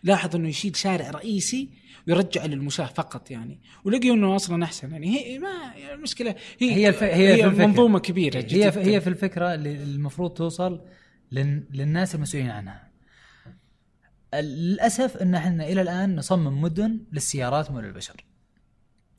لاحظ 0.03 0.37
إنه 0.37 0.49
يشيل 0.49 0.77
شارع 0.77 1.11
رئيسي 1.11 1.69
ويرجع 2.09 2.45
للمشاه 2.45 2.87
فقط 2.87 3.31
يعني. 3.31 3.61
ولقيوا 3.85 4.17
إنه 4.17 4.37
أصلا 4.37 4.65
أحسن 4.65 4.93
يعني. 4.93 5.19
هي 5.19 5.39
ما 5.39 5.49
المشكلة. 5.95 6.35
هي 6.59 6.75
هي 6.75 6.89
الف... 6.89 7.03
هي, 7.03 7.37
في 7.37 7.45
الفكرة. 7.45 7.67
منظومة 7.67 7.99
كبيرة 7.99 8.39
هي 8.39 8.43
جداً. 8.43 8.71
في... 8.71 8.81
هي 8.81 9.01
في 9.01 9.07
الفكرة 9.07 9.55
اللي 9.55 9.83
المفروض 9.83 10.31
توصل 10.31 10.85
لل... 11.33 11.65
للناس 11.73 12.15
المسؤولين 12.15 12.51
عنها. 12.51 12.89
للأسف 14.35 15.17
إن 15.17 15.35
إحنا 15.35 15.69
إلى 15.69 15.83
الآن 15.83 16.17
نصمم 16.17 16.61
مدن 16.61 17.01
للسيارات 17.13 17.71
مو 17.71 17.81
للبشر 17.81 18.25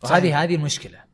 وهذه 0.03 0.20
صحيح. 0.20 0.38
هذه 0.38 0.55
المشكلة. 0.55 1.09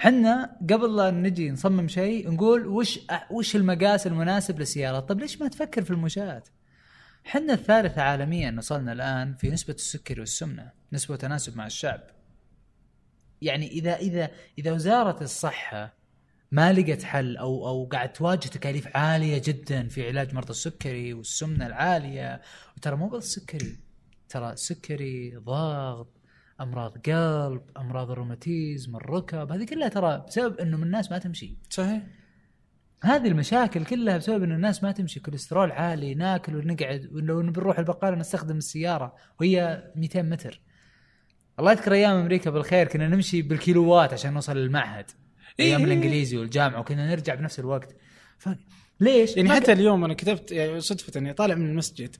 إحنا 0.00 0.56
قبل 0.70 0.96
لا 0.96 1.10
نجي 1.10 1.50
نصمم 1.50 1.88
شيء 1.88 2.30
نقول 2.30 2.66
وش 2.66 3.00
وش 3.30 3.56
المقاس 3.56 4.06
المناسب 4.06 4.58
للسيارات؟ 4.58 5.08
طب 5.08 5.20
ليش 5.20 5.40
ما 5.40 5.48
تفكر 5.48 5.82
في 5.82 5.90
المشاة 5.90 6.42
إحنا 7.26 7.52
الثالثة 7.52 8.02
عالميا 8.02 8.54
وصلنا 8.58 8.92
الآن 8.92 9.34
في 9.34 9.50
نسبة 9.50 9.74
السكري 9.74 10.20
والسمنة 10.20 10.70
نسبة 10.92 11.16
تناسب 11.16 11.56
مع 11.56 11.66
الشعب. 11.66 12.00
يعني 13.42 13.66
إذا 13.66 13.96
إذا 13.96 14.30
إذا 14.58 14.72
وزارة 14.72 15.22
الصحة 15.22 15.96
ما 16.52 16.72
لقت 16.72 17.02
حل 17.02 17.36
أو 17.36 17.68
أو 17.68 17.84
قاعد 17.84 18.12
تواجه 18.12 18.48
تكاليف 18.48 18.96
عالية 18.96 19.42
جدا 19.44 19.88
في 19.88 20.08
علاج 20.08 20.34
مرضى 20.34 20.50
السكري 20.50 21.12
والسمنة 21.12 21.66
العالية 21.66 22.40
وترى 22.76 22.96
مو 22.96 23.08
بس 23.08 23.24
السكري 23.24 23.76
ترى 24.28 24.56
سكري 24.56 25.36
ضغط 25.36 26.12
أمراض 26.60 26.98
قلب 26.98 27.62
أمراض 27.76 28.10
الروماتيزم 28.10 28.96
الركب 28.96 29.52
هذه 29.52 29.64
كلها 29.64 29.88
ترى 29.88 30.24
بسبب 30.28 30.58
إنه 30.58 30.76
من 30.76 30.82
الناس 30.82 31.10
ما 31.10 31.18
تمشي. 31.18 31.56
صحيح. 31.70 32.02
هذه 33.02 33.28
المشاكل 33.28 33.84
كلها 33.84 34.16
بسبب 34.16 34.42
إنه 34.42 34.54
الناس 34.54 34.82
ما 34.82 34.92
تمشي 34.92 35.20
كوليسترول 35.20 35.72
عالي 35.72 36.14
ناكل 36.14 36.56
ونقعد 36.56 37.08
ولو 37.12 37.42
بنروح 37.42 37.78
البقالة 37.78 38.16
نستخدم 38.16 38.56
السيارة 38.56 39.14
وهي 39.40 39.84
200 39.96 40.22
متر. 40.22 40.60
الله 41.58 41.72
يذكر 41.72 41.92
أيام 41.92 42.16
أمريكا 42.16 42.50
بالخير 42.50 42.88
كنا 42.88 43.08
نمشي 43.08 43.42
بالكيلوات 43.42 44.12
عشان 44.12 44.32
نوصل 44.32 44.56
للمعهد. 44.56 45.10
أيام 45.60 45.78
إيه. 45.80 45.86
الإنجليزي 45.86 46.36
والجامعة 46.36 46.80
وكنا 46.80 47.10
نرجع 47.10 47.34
بنفس 47.34 47.60
الوقت. 47.60 47.96
فليش؟ 48.38 49.36
يعني 49.36 49.48
ما 49.48 49.54
حتى 49.54 49.72
اليوم 49.72 50.04
أنا 50.04 50.14
كتبت 50.14 50.52
يعني 50.52 50.80
صدفة 50.80 51.18
اني 51.20 51.32
طالع 51.32 51.54
من 51.54 51.66
المسجد. 51.70 52.16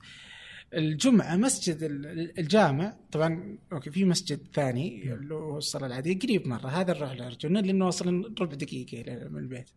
الجمعة 0.75 1.37
مسجد 1.37 1.83
ال- 1.83 2.39
الجامع 2.39 2.97
طبعا 3.13 3.59
أوكي 3.73 3.91
في 3.91 4.05
مسجد 4.05 4.41
ثاني 4.55 5.13
اللي 5.13 5.35
هو 5.35 5.59
الصلاة 5.59 5.87
العادية 5.87 6.19
قريب 6.19 6.49
مرة. 6.49 6.69
هذا 6.69 6.93
نروح 6.95 7.13
له 7.13 7.27
ارجونا 7.27 7.59
لأنه 7.59 7.89
أصلا 7.89 8.35
ربع 8.41 8.55
دقيقه 8.55 9.29
من 9.29 9.39
البيت. 9.39 9.71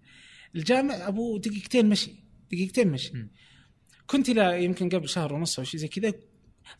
الجامع 0.55 1.07
أبو 1.07 1.37
دقيقتين 1.37 1.89
مشي 1.89 2.11
دقيقتين 2.51 2.87
مشي. 2.87 3.11
مم. 3.13 3.31
كنت 4.07 4.29
إلى 4.29 4.63
يمكن 4.63 4.89
قبل 4.89 5.09
شهر 5.09 5.33
ونص 5.33 5.59
أو 5.59 5.65
شيء 5.65 5.79
زي 5.79 5.87
كذا. 5.87 6.13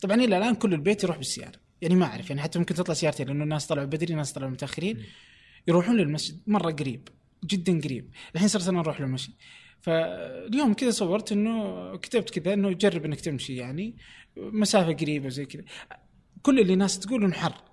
طبعا 0.00 0.16
إلى 0.16 0.38
الآن 0.38 0.54
كل 0.54 0.74
البيت 0.74 1.04
يروح 1.04 1.16
بالسيارة. 1.16 1.58
يعني 1.82 1.94
ما 1.94 2.06
أعرف 2.06 2.30
يعني 2.30 2.42
حتى 2.42 2.58
ممكن 2.58 2.74
تطلع 2.74 2.94
سيارتين 2.94 3.26
لأنه 3.26 3.44
الناس 3.44 3.66
طلعوا 3.66 3.86
بدري 3.86 4.14
ناس 4.14 4.32
طلعوا 4.32 4.50
متأخرين. 4.50 5.02
يروحون 5.68 5.96
للمسجد 5.96 6.40
مرة 6.46 6.70
قريب 6.72 7.08
جدا 7.44 7.80
قريب. 7.80 8.10
الحين 8.34 8.48
صرت 8.48 8.68
أنا 8.68 8.80
أروح 8.80 9.00
له 9.00 9.06
مشي 9.06 9.32
فاليوم 9.80 10.74
كذا 10.74 10.90
صورت 10.90 11.32
إنه 11.32 11.96
كتبت 11.96 12.38
كذا 12.38 12.54
إنه 12.54 12.72
جرب 12.72 13.04
إنك 13.04 13.20
تمشي 13.20 13.56
يعني 13.56 13.96
مسافة 14.36 14.92
قريبة 14.92 15.28
زي 15.28 15.46
كذا. 15.46 15.62
كل 16.42 16.60
اللي 16.60 16.76
ناس 16.76 16.98
تقول 16.98 17.24
انه 17.24 17.34
حر. 17.34 17.69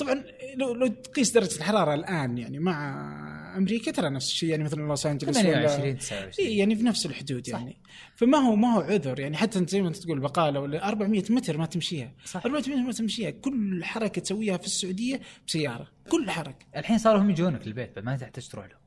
طبعا 0.00 0.24
لو 0.56 0.74
لو 0.74 0.86
تقيس 0.86 1.30
درجة 1.30 1.56
الحرارة 1.56 1.94
الآن 1.94 2.38
يعني 2.38 2.58
مع 2.58 3.10
أمريكا 3.56 3.90
ترى 3.90 4.10
نفس 4.10 4.30
الشيء 4.30 4.48
يعني 4.48 4.64
مثلا 4.64 4.82
لوس 4.82 5.06
أنجلوس 5.06 5.36
ولا 5.36 5.44
28 5.44 5.98
29 5.98 6.48
إيه 6.48 6.58
يعني 6.58 6.76
في 6.76 6.82
نفس 6.82 7.06
الحدود 7.06 7.48
يعني. 7.48 7.76
فما 8.16 8.38
هو 8.38 8.56
ما 8.56 8.74
هو 8.74 8.80
عذر 8.80 9.20
يعني 9.20 9.36
حتى 9.36 9.58
أنت 9.58 9.70
زي 9.70 9.82
ما 9.82 9.88
أنت 9.88 9.96
تقول 9.96 10.20
بقالة 10.20 10.60
ولا 10.60 10.88
400 10.88 11.22
متر 11.30 11.58
ما 11.58 11.66
تمشيها. 11.66 12.12
صح. 12.24 12.46
400 12.46 12.76
متر 12.76 12.86
ما 12.86 12.92
تمشيها. 12.92 13.30
كل 13.30 13.84
حركة 13.84 14.20
تسويها 14.20 14.56
في 14.56 14.66
السعودية 14.66 15.20
بسيارة. 15.46 15.88
كل 16.08 16.30
حركة. 16.30 16.66
الحين 16.76 16.98
صاروا 16.98 17.20
هم 17.20 17.30
يجونك 17.30 17.66
البيت 17.66 17.98
ما 17.98 18.16
تحتاج 18.16 18.48
تروح 18.48 18.66
له 18.66 18.79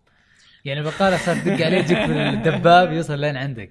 يعني 0.66 0.80
البقاله 0.80 1.18
صار 1.18 1.36
تدق 1.36 1.66
عليه 1.66 1.78
يجيك 1.78 1.98
بالدباب 1.98 2.92
يوصل 2.92 3.20
لين 3.20 3.38
عندك. 3.38 3.70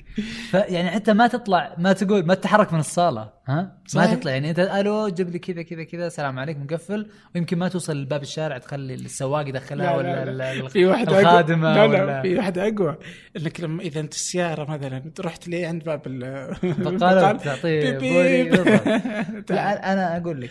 فيعني 0.51 0.91
حتى 0.91 1.13
ما 1.13 1.27
تطلع 1.27 1.75
ما 1.79 1.93
تقول 1.93 2.27
ما 2.27 2.35
تتحرك 2.35 2.73
من 2.73 2.79
الصالة 2.79 3.33
ها؟ 3.49 3.79
صحيح. 3.87 4.11
ما 4.11 4.15
تطلع. 4.17 4.33
يعني 4.33 4.51
أنت 4.51 4.59
ألو 4.59 5.09
جيب 5.09 5.31
لي 5.31 5.39
كذا 5.39 5.63
كذا 5.63 5.85
كذا 5.85 6.07
السلام 6.07 6.39
عليكم 6.39 6.63
مقفل 6.63 7.07
ويمكن 7.35 7.59
ما 7.59 7.69
توصل 7.69 7.97
لباب 8.03 8.23
الشارع 8.23 8.59
تخلي 8.59 8.95
السواق 8.95 9.49
يدخلها 9.49 9.87
لا، 9.87 9.97
ولا 9.97 10.25
لا، 10.25 10.31
لا. 10.31 10.53
ال- 10.53 10.71
في 10.71 10.85
واحدة 10.87 11.21
الخادمة 11.21 11.75
لا 11.75 11.87
لا 11.87 12.03
ولا 12.03 12.23
في 12.23 12.37
واحدة 12.37 12.69
أقوى. 12.69 12.97
انك 13.37 13.61
لما 13.61 13.83
إذا 13.83 14.01
أنت 14.01 14.13
السيارة 14.15 14.71
مثلا 14.71 15.13
رحت 15.21 15.49
لي 15.49 15.65
عند 15.67 15.85
باب 15.85 16.03
ال- 16.07 16.55
بقالة 16.63 17.33
تعطيه. 17.33 17.99
لا 19.51 19.93
أنا 19.93 20.17
أقول 20.17 20.41
لك 20.41 20.51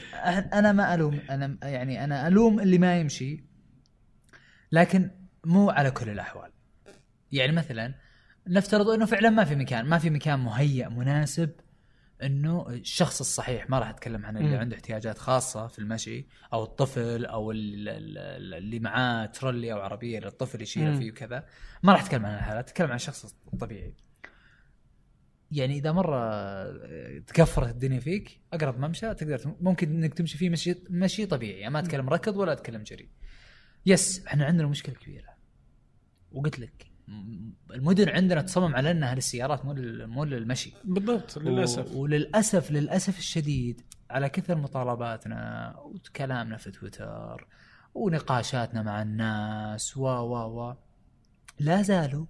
أنا 0.54 0.72
ما 0.72 0.94
ألوم 0.94 1.20
أنا 1.30 1.58
يعني 1.64 2.04
أنا 2.04 2.28
ألوم 2.28 2.60
اللي 2.60 2.78
ما 2.78 2.98
يمشي. 3.00 3.44
لكن 4.72 5.10
مو 5.46 5.70
على 5.70 5.92
كل 5.92 6.10
الأحوال. 6.10 6.52
يعني 7.32 7.52
مثلا 7.52 7.94
نفترض 8.48 8.90
إنه 8.90 9.06
فعلا 9.06 9.30
ما 9.30 9.44
في 9.44 9.56
مكان 9.56 9.86
ما 9.86 9.98
في 9.98 10.10
مكان 10.10 10.40
مهيأ 10.40 10.90
مناسب 10.90 11.50
إنه 12.24 12.70
الشخص 12.70 13.20
الصحيح 13.20 13.70
ما 13.70 13.80
راح 13.80 13.90
أتكلم 13.90 14.26
عن 14.26 14.38
اللي. 14.38 14.58
عنده 14.58 14.76
احتياجات 14.76 15.18
خاصة 15.18 15.68
في 15.68 15.80
المشي 15.80 16.28
أو 16.54 16.64
الطفل 16.64 17.26
أو 17.26 17.52
ال- 17.52 17.90
ال- 17.90 18.54
اللي 18.54 18.80
معاه 18.80 19.26
ترولي 19.26 19.74
أو 19.74 19.80
عربية 19.80 20.20
للطفل 20.20 20.62
يشيله. 20.62 21.00
فيه 21.00 21.12
وكذا. 21.12 21.46
ما 21.84 21.94
راح 21.94 22.02
أتكلم 22.04 22.26
عن 22.26 22.36
الحالات 22.36 22.70
أتكلم 22.70 22.90
عن 22.90 22.96
الشخص 22.96 23.36
الطبيعي 23.54 23.94
يعني 25.52 25.78
إذا 25.78 25.92
مرة 25.92 27.20
تكفرت 27.20 27.70
الدنيا 27.70 28.00
فيك 28.00 28.42
أقرب 28.54 28.80
ممشى 28.80 29.14
تقدر 29.14 29.56
ممكن 29.62 29.90
إنك 29.96 30.14
تمشي 30.14 30.38
فيه 30.38 30.50
مشي 30.50 30.76
مشي 30.90 31.26
طبيعي. 31.26 31.60
يعني 31.60 31.74
ما 31.74 31.80
أتكلم 31.80 32.10
ركض 32.10 32.38
ولا 32.38 32.52
أتكلم 32.52 32.84
جري. 32.84 33.10
يس 33.86 34.26
إحنا 34.28 34.46
عندنا 34.46 34.68
مشكلة 34.68 34.96
كبيرة. 34.96 35.31
وقلت 36.32 36.60
لك 36.60 36.92
المدن 37.74 38.10
عندنا 38.10 38.42
تصمم 38.42 38.76
على 38.76 38.92
إنها 38.92 39.16
للسيارات 39.16 39.66
مو 39.66 39.74
مو 40.08 40.24
للمشي. 40.24 40.74
بالضبط 40.84 41.38
للأسف. 41.38 41.92
و- 41.96 42.02
وللأسف 42.02 42.72
للأسف 42.72 43.20
الشديد 43.20 43.82
على 44.10 44.30
كثر 44.30 44.56
مطالباتنا 44.58 45.74
وكلامنا 45.80 46.58
في 46.58 46.72
تويتر 46.72 47.48
ونقاشاتنا 47.94 48.82
مع 48.84 49.02
الناس 49.02 49.98
و 49.98 50.02
و 50.04 50.36
و 50.70 50.76
لا 51.60 51.82
زالوا 51.82 52.26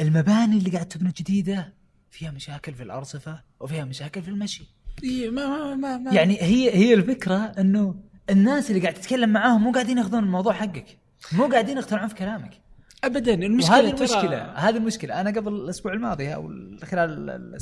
المباني 0.00 0.58
اللي 0.58 0.70
قاعد 0.70 0.88
تبنى 0.88 1.12
جديدة 1.16 1.74
فيها 2.10 2.30
مشاكل 2.30 2.74
في 2.74 2.82
الأرصفة 2.82 3.42
وفيها 3.60 3.84
مشاكل 3.84 4.22
في 4.22 4.28
المشي. 4.28 4.64
ما 5.04 5.30
ما 5.30 5.74
ما, 5.74 5.98
ما 5.98 6.12
يعني 6.12 6.42
هي 6.42 6.74
هي 6.74 6.94
الفكرة 6.94 7.36
إنه 7.36 8.02
الناس 8.30 8.70
اللي 8.70 8.82
قاعد 8.82 8.94
تتكلم 8.94 9.30
معاهم 9.32 9.62
مو 9.62 9.72
قاعدين 9.72 9.98
ياخذون 9.98 10.24
الموضوع 10.24 10.52
حقك. 10.52 10.98
مو 11.32 11.46
قاعدين 11.46 11.76
يقتنعون 11.76 12.08
في 12.08 12.14
كلامك. 12.14 12.60
ابدا 13.04 13.34
المشكلة 13.34 13.76
ترى- 13.90 13.94
المشكلة 13.94 14.52
هذه 14.52 14.76
المشكلة. 14.76 15.20
أنا 15.20 15.30
قبل 15.30 15.52
الأسبوع 15.54 15.92
الماضي 15.92 16.34
أو 16.34 16.48
خلال 16.84 17.30
ال- 17.30 17.58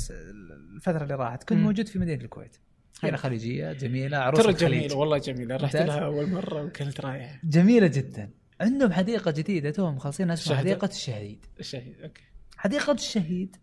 الفترة 0.75 1.03
اللي 1.03 1.15
راحت 1.15 1.43
كنت 1.43 1.57
مم. 1.57 1.63
موجود 1.63 1.87
في 1.87 1.99
مدينة 1.99 2.23
الكويت. 2.23 2.57
حلو. 3.01 3.17
خليجية 3.17 3.73
جميلة 3.73 4.17
عروس 4.17 4.43
ترى 4.43 4.53
جميلة 4.53 4.95
والله 4.95 5.17
جميلة. 5.17 5.55
رحت. 5.55 5.75
لها 5.75 5.99
أول 5.99 6.29
مرة 6.29 6.63
وكانت 6.63 7.01
رائعة. 7.01 7.39
جميلة 7.43 7.87
جدا. 7.87 8.29
عندهم 8.61 8.93
حديقة 8.93 9.31
جديدة 9.31 9.71
توهم 9.71 9.95
مخلصين 9.95 10.31
اسمها. 10.31 10.57
حديقة 10.57 10.85
الشهيد. 10.87 11.45
الشهيد 11.59 12.01
أوكي. 12.01 12.23
حديقة 12.57 12.93
الشهيد. 12.93 13.55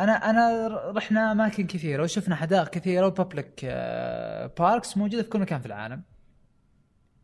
أنا 0.00 0.30
أنا 0.30 0.68
رحنا 0.96 1.32
أماكن 1.32 1.66
كثيرة 1.66 2.02
وشفنا 2.02 2.36
حدائق 2.36 2.68
كثيرة 2.68 3.06
و 3.06 3.14
public 3.14 3.64
parks 4.58 4.96
موجودة 4.96 5.22
في 5.22 5.28
كل 5.28 5.38
مكان 5.40 5.60
في 5.60 5.66
العالم. 5.66 6.02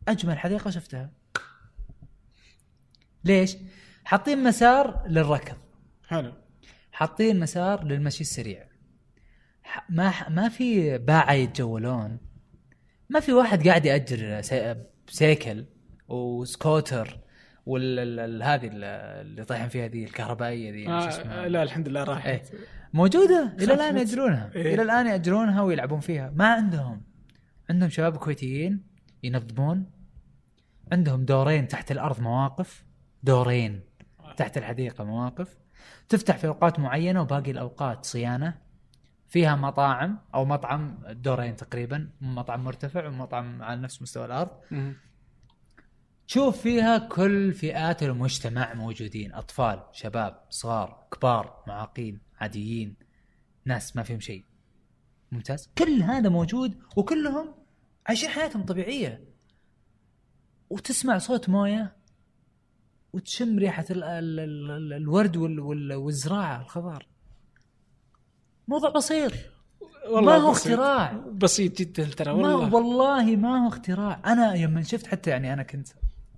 أجمل 0.07 0.37
حديقة 0.39 0.69
شفتها. 0.69 1.11
ليش؟ 3.23 3.57
حاطين 4.05 4.43
مسار 4.43 5.03
للركض. 5.07 5.55
حلو. 6.07 6.33
حاطين 6.91 7.39
مسار 7.39 7.83
للمشي 7.83 8.21
السريع. 8.21 8.63
ما 9.89 10.29
ما 10.29 10.49
في 10.49 10.97
باعة 10.97 11.33
يتجولون. 11.33 12.17
ما 13.09 13.19
في 13.19 13.33
واحد 13.33 13.67
قاعد 13.67 13.85
يأجر 13.85 14.41
سي- 14.41 14.75
سيكل 15.07 15.65
وسكوتر 16.07 17.19
وهذه 17.65 18.69
اللي 18.73 19.45
طايحين 19.47 19.69
فيها 19.69 19.87
ذي 19.87 20.03
الكهربائية 20.03 20.71
ذي 20.71 20.87
آه 20.87 21.07
اسمها. 21.07 21.47
لا 21.47 21.63
الحمد 21.63 21.87
لله 21.87 22.03
راحت. 22.03 22.25
إيه. 22.27 22.43
موجودة؟ 22.93 23.53
إلى 23.59 23.73
الآن. 23.73 23.97
يأجرونها. 23.97 24.51
إيه. 24.55 24.73
إلى 24.73 24.81
الآن 24.81 25.07
يأجرونها 25.07 25.61
ويلعبون 25.61 25.99
فيها. 25.99 26.33
ما 26.35 26.53
عندهم. 26.53 27.01
عندهم 27.69 27.89
شباب 27.89 28.17
كويتيين 28.17 28.83
ينظمون. 29.23 29.91
عندهم 30.91 31.25
دورين 31.25 31.67
تحت 31.67 31.91
الأرض 31.91 32.19
مواقف. 32.21 32.85
دورين 33.23 33.81
تحت 34.37 34.57
الحديقة 34.57 35.03
مواقف 35.03 35.57
تفتح 36.09 36.37
في 36.37 36.47
أوقات 36.47 36.79
معينة 36.79 37.21
وباقي 37.21 37.51
الأوقات 37.51 38.05
صيانة. 38.05 38.69
فيها 39.27 39.55
مطاعم 39.55 40.19
أو 40.35 40.45
مطعم 40.45 40.97
دورين 41.09 41.55
تقريبا 41.55 42.09
مطعم 42.21 42.63
مرتفع 42.63 43.07
ومطعم 43.07 43.61
على 43.63 43.81
نفس 43.81 44.01
مستوى 44.01 44.25
الأرض. 44.25 44.49
تشوف 46.27 46.61
فيها 46.61 46.97
كل 46.97 47.53
فئات 47.53 48.03
المجتمع 48.03 48.73
موجودين 48.73 49.33
أطفال 49.33 49.83
شباب 49.91 50.41
صغار 50.49 51.07
كبار 51.11 51.63
معاقين 51.67 52.21
عاديين 52.39 52.95
ناس 53.65 53.95
ما 53.95 54.03
فيهم 54.03 54.19
شيء. 54.19 54.45
ممتاز. 55.31 55.69
كل 55.77 56.01
هذا 56.03 56.29
موجود 56.29 56.79
وكلهم 56.97 57.55
عايشين 58.07 58.29
حياتهم 58.29 58.65
طبيعية. 58.65 59.23
وتسمع 60.69 61.17
صوت 61.17 61.49
موية 61.49 61.98
وتشم 63.13 63.59
ريحة 63.59 63.85
ال 63.91 64.03
ال 64.03 64.39
ال 64.39 64.71
ال 64.71 64.93
الورد 64.93 65.37
وال 65.37 65.59
وال 65.59 65.93
والزراعة 65.93 66.61
الخضار 66.61 67.05
موضوع 68.67 68.89
بسيط 68.89 69.31
ما 70.11 70.35
هو 70.35 70.51
بسيط. 70.51 70.67
اختراع. 70.79 71.11
بسيط 71.33 71.77
جدا 71.81 72.03
ترى 72.05 72.33
ما 72.33 72.55
والله 72.55 72.75
والله 72.75 73.35
ما 73.35 73.63
هو 73.65 73.67
اختراع 73.67 74.21
أنا 74.25 74.53
يوم 74.53 74.81
شفت 74.81 75.07
حتى 75.07 75.29
يعني 75.29 75.53
أنا 75.53 75.63
كنت 75.63 75.87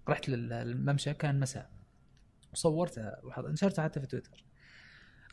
رحت 0.09 0.30
لل- 0.30 0.49
للممشى 0.49 1.13
كان 1.13 1.39
مساء 1.39 1.69
وصورتها 2.53 3.22
نشرتها 3.47 3.84
حتى 3.84 3.99
في 3.99 4.07
تويتر 4.07 4.45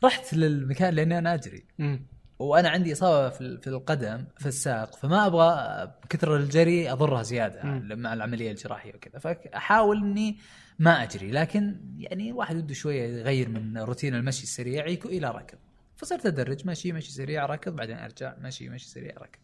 رحت 0.03 0.33
للمكان 0.33 0.93
لأني 0.93 1.17
أنا 1.17 1.33
أجري 1.33 1.65
مم. 1.79 2.05
وأنا 2.39 2.69
عندي 2.69 2.93
إصابة 2.93 3.29
في 3.29 3.41
ال- 3.41 3.61
في 3.61 3.67
القدم 3.67 4.25
في 4.37 4.45
الساق 4.45 4.95
فما 4.95 5.25
أبغى 5.25 5.85
بكثر 6.03 6.35
الجري 6.35 6.91
أضرها 6.91 7.23
زيادة 7.23 7.63
مم. 7.63 7.99
مع 8.01 8.13
العملية 8.13 8.51
الجراحية 8.51 8.95
وكذا 8.95 9.19
فأحاول 9.19 9.97
إني 9.97 10.37
ما 10.79 11.03
اجري 11.03 11.31
لكن 11.31 11.79
يعني 11.97 12.31
واحد 12.31 12.55
وده 12.55 12.73
شوية 12.73 13.19
يغير 13.19 13.49
من 13.49 13.77
روتين 13.77 14.15
المشي 14.15 14.43
السريع 14.43 14.85
إلى 14.85 15.31
ركض. 15.31 15.57
فصرت 15.95 16.25
أدرج 16.25 16.67
ماشي 16.67 16.91
ماشي 16.91 17.11
سريع 17.11 17.45
ركض 17.45 17.75
بعدين 17.75 17.97
أرجع 17.97 18.35
ماشي 18.37 18.69
ماشي 18.69 18.87
سريع 18.89 19.13
ركض. 19.17 19.39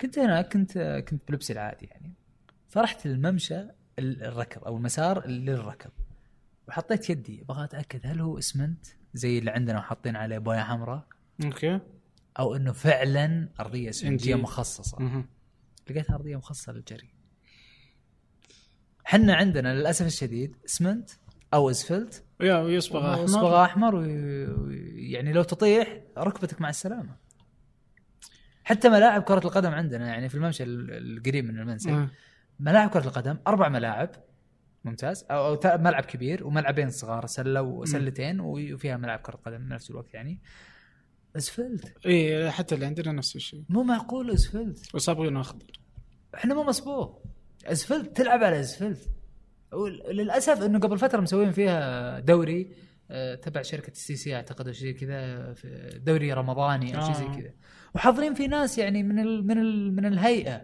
كنت 0.00 0.18
هناك 0.18 0.52
كنت 0.52 1.04
كنت 1.08 1.22
بلبسي 1.28 1.52
العادي 1.52 1.86
يعني. 1.86 2.12
فرحت 2.68 3.06
للممشى 3.06 3.60
ال- 3.98 4.22
الركض 4.24 4.64
أو 4.64 4.76
المسار 4.76 5.26
للركض. 5.26 5.90
وحطيت 6.68 7.10
يدي 7.10 7.42
أبغى 7.42 7.64
أتأكد 7.64 8.00
هل 8.06 8.20
هو 8.20 8.38
اسمنت؟ 8.38 8.86
زي 9.14 9.38
اللي 9.38 9.50
عندنا 9.50 9.78
وحاطين 9.78 10.16
عليه 10.16 10.38
بويه 10.38 10.60
حمراء. 10.62 11.06
أوكي. 11.44 11.80
أو 12.38 12.56
إنه 12.56 12.72
فعلا 12.72 13.48
أرضية 13.60 13.90
إسفنجية 13.90 14.34
مخصصة. 14.34 15.24
لقيتها 15.90 16.14
أرضية 16.14 16.36
مخصصة 16.36 16.72
للجري. 16.72 17.13
حنا 19.14 19.34
عندنا 19.34 19.74
للأسف 19.74 20.06
الشديد 20.06 20.56
اسمنت 20.66 21.10
أو 21.54 21.70
اسفلت 21.70 22.24
ويصبغ 22.40 23.14
أحمر. 23.14 23.26
صبغه 23.26 23.64
أحمر 23.64 23.94
ويعني 23.94 25.32
لو 25.32 25.42
تطيح 25.42 26.00
ركبتك 26.18 26.60
مع 26.60 26.68
السلامة. 26.68 27.16
حتى 28.64 28.88
ملاعب 28.88 29.22
كرة 29.22 29.38
القدم 29.46 29.70
عندنا 29.70 30.06
يعني 30.06 30.28
في 30.28 30.34
الممشى 30.34 30.62
ال- 30.64 31.16
القريب 31.18 31.44
من 31.44 31.58
المنزل 31.58 31.92
مم. 31.92 32.08
ملاعب 32.60 32.90
كرة 32.90 33.04
القدم 33.06 33.38
أربع 33.46 33.68
ملاعب 33.68 34.10
ممتاز 34.84 35.24
أو, 35.30 35.54
أو 35.54 35.78
ملعب 35.78 36.04
كبير 36.04 36.46
وملعبين 36.46 36.90
صغار 36.90 37.26
سله 37.26 37.62
وسلتين 37.62 38.40
وفيها 38.40 38.96
ملعب 38.96 39.18
كرة 39.18 39.36
قدم 39.36 39.58
بنفس 39.58 39.90
الوقت 39.90 40.14
يعني. 40.14 40.40
اسفلت 41.36 42.06
اي 42.06 42.50
حتى 42.50 42.74
اللي 42.74 42.86
عندنا 42.86 43.12
نفس 43.12 43.36
الشيء. 43.36 43.64
مو 43.68 43.82
معقول 43.82 44.30
اسفلت 44.30 44.94
وصابغينه 44.94 45.40
أخضر. 45.40 45.80
إحنا 46.34 46.54
مو 46.54 46.64
مصبوغ. 46.64 47.14
اسفلت 47.66 48.16
تلعب 48.16 48.44
على 48.44 48.60
اسفلت 48.60 49.08
وللاسف 49.72 50.62
إنه 50.62 50.78
قبل 50.78 50.98
فترة 50.98 51.20
مسوين 51.20 51.52
فيها 51.52 52.20
دوري 52.20 52.68
آه، 53.10 53.34
تبع 53.34 53.62
شركة 53.62 53.90
ال 53.90 54.16
CC 54.16 54.34
أعتقد 54.34 54.66
أو 54.66 54.72
شيء 54.72 54.92
كذا 54.92 55.52
في 55.52 56.00
دوري 56.06 56.32
رمضاني 56.32 56.96
أو 56.96 57.00
شيء 57.00 57.14
زي 57.14 57.24
آه. 57.24 57.36
كذا. 57.36 57.50
وحاضرين 57.94 58.34
في 58.34 58.46
ناس 58.46 58.78
يعني 58.78 59.02
من 59.02 59.18
ال 59.18 59.46
من 59.46 59.58
ال 59.58 59.96
من 59.96 60.06
الهيئة. 60.06 60.62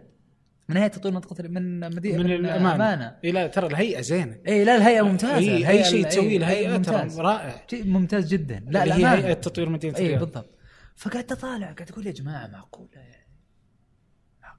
من 0.69 0.77
هيئة 0.77 0.87
تطوير 0.87 1.13
منطقة 1.13 1.47
من 1.47 1.79
مدينة 1.79 2.23
من 2.23 2.31
الامانه 2.31 3.15
إي 3.23 3.31
لا 3.31 3.47
ترى 3.47 3.67
الهيئة 3.67 4.01
زينة. 4.01 4.37
إي 4.47 4.65
لا 4.65 4.75
الهيئة 4.75 5.01
ممتازة. 5.01 5.37
أي 5.37 5.69
اي 5.69 5.83
شيء 5.83 6.07
تسويه 6.07 6.37
الهيئة. 6.37 6.77
ترى 6.77 7.07
رائع. 7.17 7.65
ممتاز 7.73 8.27
جدا. 8.27 8.63
لا 8.67 8.83
هي 8.83 8.87
الأمانة. 8.87 9.27
هيئة 9.27 9.33
تطوير 9.33 9.69
مدينه 9.69 9.97
إي 9.97 10.17
بالضبط. 10.17 10.49
فقعدت 10.95 11.31
أطالع 11.31 11.71
قاعد 11.71 11.91
أقول 11.91 12.07
يا 12.07 12.11
جماعة 12.11 12.47
معقولة 12.47 12.89
يعني؟ 12.95 13.20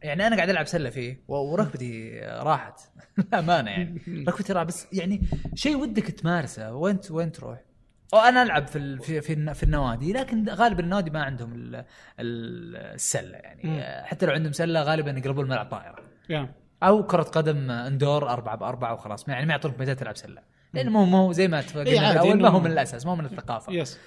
يعني 0.02 0.26
أنا 0.26 0.36
قاعد 0.36 0.48
ألعب 0.50 0.66
سلة 0.66 0.90
فيه 0.90 1.20
وركبتي 1.28 2.20
راحت. 2.24 2.80
امانه 3.38 3.70
يعني. 3.70 4.02
ركبتي 4.28 4.52
راحت. 4.52 4.66
بس 4.66 4.86
يعني 4.92 5.22
شيء 5.54 5.76
ودك 5.76 6.06
تمارسه. 6.06 6.74
وين 6.74 6.98
وين 7.10 7.32
تروح؟ 7.32 7.60
وأنا 8.12 8.42
ألعب 8.42 8.66
في 8.66 8.98
في 8.98 9.20
في, 9.20 9.54
في 9.54 9.62
النوادي 9.62 10.12
لكن 10.12 10.48
غالبا 10.48 10.80
النوادي 10.82 11.10
ما 11.10 11.22
عندهم 11.22 11.52
ال- 11.54 11.74
ال- 12.20 12.76
السلة 12.76 13.36
يعني. 13.38 13.60
مم. 13.64 13.82
حتى 14.06 14.26
لو 14.26 14.32
عندهم 14.32 14.52
سلة 14.52 14.82
غالبا 14.82 15.10
يقلبون 15.10 15.44
الملعب 15.44 15.66
طائرة. 15.70 15.96
أو 16.82 17.06
كرة 17.06 17.22
قدم 17.22 17.70
إندور 17.70 18.28
أربعة 18.28 18.56
بأربعة 18.56 18.92
وخلاص. 18.94 19.28
يعني 19.28 19.46
ما 19.46 19.52
يعطونك 19.52 19.80
مجال 19.80 19.96
تلعب 19.96 20.16
سلة. 20.16 20.42
لأنه 20.74 20.90
مو 20.90 21.04
مو 21.04 21.32
زي 21.32 21.48
ما 21.48 21.58
اتفقنا 21.58 21.90
إيه 21.90 22.10
الأول 22.10 22.42
ما 22.42 22.48
هو 22.48 22.60
من 22.60 22.70
الأساس 22.72 23.06
ما 23.06 23.12
هو 23.12 23.16
من 23.16 23.24
الثقافة. 23.24 23.72
يس. 23.72 23.98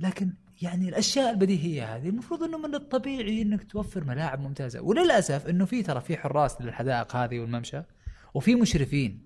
لكن 0.00 0.32
يعني 0.62 0.88
الأشياء 0.88 1.30
البديهية 1.30 1.96
هذه 1.96 2.08
المفروض 2.08 2.42
إنه 2.42 2.58
من 2.58 2.74
الطبيعي 2.74 3.42
إنك 3.42 3.70
توفر 3.70 4.04
ملاعب 4.04 4.40
ممتازة 4.40 4.80
وللأسف 4.80 5.46
إنه 5.46 5.64
في 5.64 5.82
ترى 5.82 6.00
في 6.00 6.16
حراس 6.16 6.62
للحدائق 6.62 7.16
هذه 7.16 7.40
والممشى 7.40 7.82
وفي 8.34 8.54
مشرفين 8.54 9.24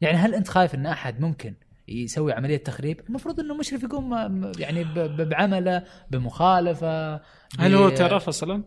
يعني 0.00 0.16
هل 0.16 0.34
أنت 0.34 0.48
خايف 0.48 0.74
إن 0.74 0.86
أحد 0.86 1.20
ممكن 1.20 1.54
يسوي 1.88 2.32
عملية 2.32 2.56
تخريب 2.56 3.00
المفروض 3.08 3.40
إنه 3.40 3.54
مشرف 3.54 3.82
يقوم 3.82 4.14
يعني 4.58 4.84
بعمله 5.24 5.84
بمخالفة 6.10 7.14
هل 7.58 7.74
هو 7.74 7.88
ترف 7.88 8.28
أصلا؟ 8.28 8.64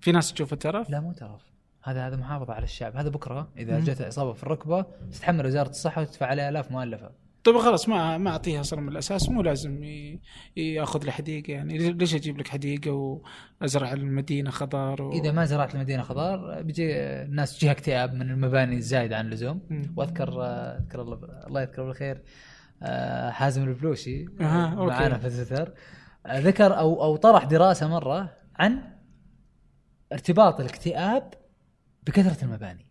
في 0.00 0.12
ناس 0.12 0.32
تشوفه 0.32 0.56
ترف؟ 0.56 0.90
لا 0.90 1.00
مو 1.00 1.12
ترف 1.12 1.50
هذا 1.82 2.06
هذا 2.06 2.16
محافظة 2.16 2.52
على 2.54 2.64
الشعب 2.64 2.96
هذا 2.96 3.08
بكرة 3.08 3.52
إذا. 3.58 3.80
جت 3.80 4.00
إصابة 4.00 4.32
في 4.32 4.42
الركبة 4.42 4.86
تتحمل 5.12 5.46
وزارة 5.46 5.68
الصحة 5.68 6.02
وتدفع 6.02 6.26
عليها 6.26 6.48
آلاف 6.48 6.70
مؤلفة 6.70 7.10
طيب 7.44 7.58
خلاص 7.58 7.88
ما 7.88 8.18
ما 8.18 8.30
أعطيها 8.30 8.60
أصلا 8.60 8.80
من 8.80 8.88
الأساس 8.88 9.28
مو 9.28 9.42
لازم 9.42 9.84
يأخذ 10.56 11.04
له 11.04 11.12
حديقة 11.12 11.52
يعني 11.52 11.78
ليش 11.92 12.14
أجيب 12.14 12.38
لك 12.38 12.48
حديقة 12.48 13.20
وأزرع 13.60 13.92
المدينة 13.92 14.50
خضار 14.50 15.02
و... 15.02 15.12
إذا 15.12 15.32
ما 15.32 15.44
زرعت 15.44 15.74
المدينة 15.74 16.02
خضار 16.02 16.62
بيجي 16.62 16.96
الناس 17.00 17.58
تجيها 17.58 17.72
اكتئاب 17.72 18.14
من 18.14 18.30
المباني 18.30 18.76
الزايده 18.76 19.16
عن 19.16 19.26
اللزوم. 19.26 19.60
وأذكر 19.96 20.42
أذكر 20.78 21.02
الله 21.02 21.18
الله 21.46 21.62
يذكره 21.62 21.84
بالخير 21.84 22.22
آه، 22.82 23.30
حازم 23.30 23.62
البلوشي 23.62 24.26
آه،. 24.40 24.74
معانا 24.74 25.18
في 25.18 25.28
تويتر 25.30 25.74
ذكر 26.28 26.78
أو 26.78 27.02
أو 27.02 27.16
طرح 27.16 27.44
دراسة 27.44 27.88
مرة 27.88 28.36
عن 28.56 28.82
ارتباط 30.12 30.60
الاكتئاب 30.60 31.34
بكثرة 32.06 32.44
المباني. 32.44 32.86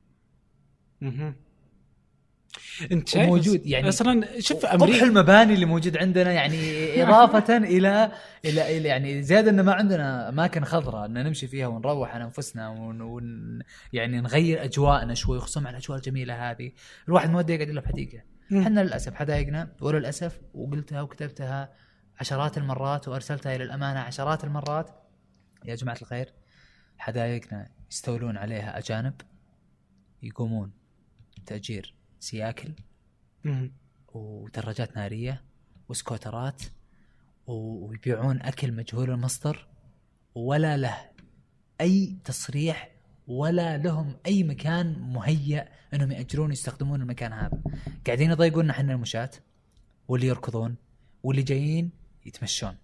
انت 2.92 3.10
شايف 3.10 3.30
وموجود 3.30 3.66
يعني 3.66 3.90
أصلا 3.90 4.40
شوف 4.40 4.66
قبح 4.66 4.74
أمريكا 4.74 5.06
المباني 5.06 5.54
اللي 5.54 5.66
موجود 5.66 5.98
عندنا 5.98 6.32
يعني 6.32 7.04
إضافة 7.04 7.58
إلى 7.58 8.12
إلى 8.46 8.62
يعني 8.88 9.24
زيادة 9.24 9.52
انه 9.52 9.64
ما 9.64 9.74
عندنا 9.74 10.30
أماكن 10.30 10.64
خضراء 10.64 11.06
إن 11.06 11.14
نمشي 11.14 11.48
فيها 11.48 11.68
ونروح 11.68 12.16
عن 12.16 12.22
أنفسنا 12.22 12.70
ون, 12.70 13.02
ون 13.02 13.60
يعني 13.94 14.22
نغير 14.22 14.64
أجواءنا 14.64 15.14
شوي 15.14 15.40
خصوصا 15.40 15.62
مع 15.62 15.70
الأجواء 15.70 15.98
الجميلة 15.98 16.52
هذه. 16.52 16.72
الواحد 17.08 17.30
مودي 17.30 17.54
يقعد 17.54 17.70
الا 17.70 17.82
في 17.82 17.88
حديقة. 17.88 18.24
إحنا 18.60 18.80
للأسف 18.80 19.16
حدائقنا 19.16 19.76
وللأسف 19.82 20.42
وقلتها 20.54 21.02
وكتبتها 21.02 21.74
عشرات 22.20 22.58
المرات 22.58 23.08
وأرسلتها 23.08 23.56
إلى 23.56 23.64
الأمانة 23.64 24.00
عشرات 24.00 24.44
المرات. 24.44 24.90
يا 25.66 25.76
جماعة 25.76 25.98
الخير 26.02 26.34
حدائقنا 26.98 27.70
يستولون 27.92 28.38
عليها 28.38 28.78
أجانب 28.78 29.14
يقومون 30.24 30.72
تاجير 31.46 31.99
سياكل. 32.20 32.74
ودراجات 34.14 34.96
نارية 34.98 35.42
وسكوترات 35.90 36.62
ويبيعون 37.48 38.42
أكل 38.42 38.72
مجهول 38.72 39.10
المصدر 39.10 39.68
ولا 40.36 40.78
له 40.78 40.98
أي 41.82 42.18
تصريح 42.26 42.92
ولا 43.28 43.78
لهم 43.78 44.18
أي 44.26 44.44
مكان 44.44 45.00
مهيأ 45.00 45.70
إنهم 45.94 46.12
يأجرون 46.12 46.52
يستخدمون 46.52 47.02
المكان 47.02 47.34
هذا 47.34 47.62
قاعدين 48.06 48.32
يضايقونا 48.32 48.72
إحنا 48.72 48.94
المشاة 48.94 49.30
واللي 50.08 50.28
يركضون 50.28 50.76
واللي 51.24 51.42
جايين 51.44 51.92
يتمشون. 52.26 52.76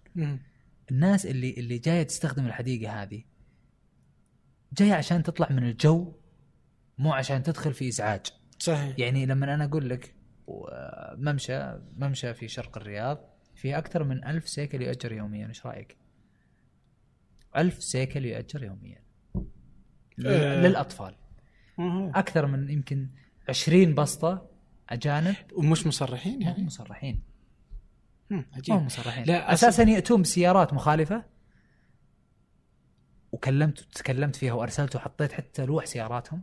الناس 0.90 1.26
اللي 1.26 1.50
اللي 1.50 1.78
جاية 1.78 2.02
تستخدم 2.02 2.46
الحديقة 2.46 3.02
هذه 3.02 3.22
جاية 4.72 4.94
عشان 4.94 5.22
تطلع 5.22 5.48
من 5.50 5.64
الجو 5.64 6.12
مو 6.98 7.12
عشان 7.12 7.42
تدخل 7.42 7.74
في 7.74 7.88
إزعاج 7.88 8.26
صحيح. 8.58 8.98
يعني 8.98 9.26
لما 9.26 9.54
أنا 9.54 9.64
أقول 9.64 9.88
لك 9.88 10.14
ممشى 11.18 11.78
ممشى 11.96 12.34
في 12.34 12.48
شرق 12.48 12.78
الرياض 12.78 13.18
فيه 13.54 13.78
أكثر 13.78 14.04
من 14.04 14.24
ألف 14.24 14.48
سيكل 14.48 14.82
يؤجر 14.82 15.12
يوميا 15.12 15.46
إيش 15.48 15.66
رأيك؟ 15.66 15.96
ألف 17.56 17.82
سيكل 17.82 18.24
يؤجر 18.24 18.64
يوميا. 18.64 19.02
آه. 20.26 20.60
للأطفال. 20.60 21.14
أكثر 22.14 22.46
من 22.46 22.70
يمكن 22.70 23.08
20 23.48 23.94
بسطة 23.94 24.50
أجانب. 24.90 25.34
ومش 25.52 25.86
مصرحين 25.86 26.42
يعني؟ 26.42 26.64
مصرحين. 26.64 27.22
هم 28.30 28.86
مصرحين. 28.86 29.24
لا 29.24 29.52
أساسا 29.52 29.82
يأتون 29.82 30.22
بسيارات 30.22 30.74
مخالفة. 30.74 31.24
وكلمت 33.36 33.80
تكلمت 33.80 34.36
فيها 34.36 34.52
وارسلت 34.52 34.96
وحطيت 34.96 35.32
حتى 35.32 35.64
لوح 35.64 35.86
سياراتهم. 35.86 36.42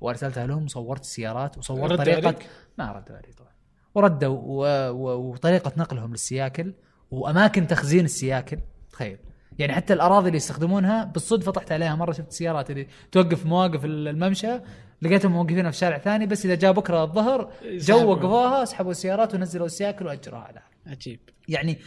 وأرسلتها 0.00 0.46
لهم 0.46 0.64
وصورت 0.64 1.00
السيارات 1.00 1.58
وصورت 1.58 1.92
طريقة 1.92 2.26
عليك؟ 2.26 2.46
ما 2.78 2.92
ردوا 2.92 3.16
علي 3.16 3.32
طبعا 3.38 3.50
وردوا 3.94 4.38
و... 4.38 4.64
و... 4.92 5.30
وطريقة 5.30 5.72
نقلهم 5.76 6.10
للسياكل 6.10 6.74
وأماكن 7.10 7.66
تخزين 7.66 8.04
السياكل 8.04 8.58
تخيل 8.92 9.18
يعني 9.58 9.72
حتى 9.72 9.92
الأراضي 9.92 10.26
اللي 10.26 10.36
يستخدمونها 10.36 11.04
بالصدفة 11.04 11.52
طحت 11.52 11.72
عليها 11.72 11.94
مرة 11.94 12.12
شفت 12.12 12.28
السيارات 12.28 12.70
اللي 12.70 12.86
توقف 13.12 13.46
مواقف 13.46 13.84
ال- 13.84 14.08
الممشى 14.08 14.60
لقيتهم 15.02 15.32
موقفينها 15.32 15.70
في 15.70 15.76
شارع 15.76 15.98
ثاني 15.98 16.26
بس 16.26 16.44
إذا 16.44 16.54
جاء 16.54 16.72
بكرة 16.72 17.02
الظهر 17.04 17.52
جو. 17.64 18.10
وقفوها 18.10 18.64
سحبوا 18.64 18.90
السيارات 18.90 19.34
ونزلوا 19.34 19.66
السياكل 19.66 20.06
وأجروها 20.06 20.42
على 20.42 20.62
عجيب 20.86 21.20
يعني 21.48 21.78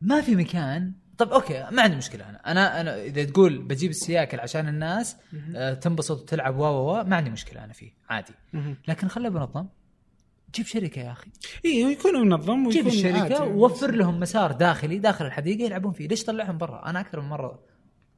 ما 0.00 0.20
في 0.20 0.36
مكان 0.36 0.92
طب 1.18 1.32
أوكي 1.32 1.66
ما 1.70 1.82
عندي 1.82 1.96
مشكلة. 1.96 2.28
أنا 2.28 2.50
أنا 2.50 2.80
أنا 2.80 3.02
إذا 3.02 3.24
تقول 3.24 3.58
بجيب 3.58 3.90
السياكل 3.90 4.40
عشان 4.40 4.68
الناس 4.68 5.16
آه 5.56 5.74
تنبسط 5.74 6.20
وتلعب 6.20 6.58
و 6.58 7.04
ما 7.04 7.16
عندي 7.16 7.30
مشكلة 7.30 7.64
أنا 7.64 7.72
فيه 7.72 7.92
عادي. 8.08 8.32
لكن 8.88 9.08
خله 9.08 9.28
بنظم. 9.28 9.66
جيب 10.54 10.66
شركة 10.66 11.00
يا 11.00 11.12
أخي. 11.12 11.30
اي 11.64 11.84
ويكون 11.84 12.20
منظم 12.20 12.68
جيب 12.68 12.86
ويكون 12.86 12.98
الشركة 12.98 13.40
عادي. 13.40 13.50
ووفر 13.52 13.90
لهم 13.90 14.20
مسار 14.20 14.52
داخلي 14.52 14.98
داخل 14.98 15.26
الحديقة 15.26 15.64
يلعبون 15.64 15.92
فيه. 15.92 16.08
ليش 16.08 16.24
طلعهم 16.24 16.58
برا؟ 16.58 16.90
أنا 16.90 17.00
أكثر 17.00 17.20
من 17.20 17.28
مرة 17.28 17.62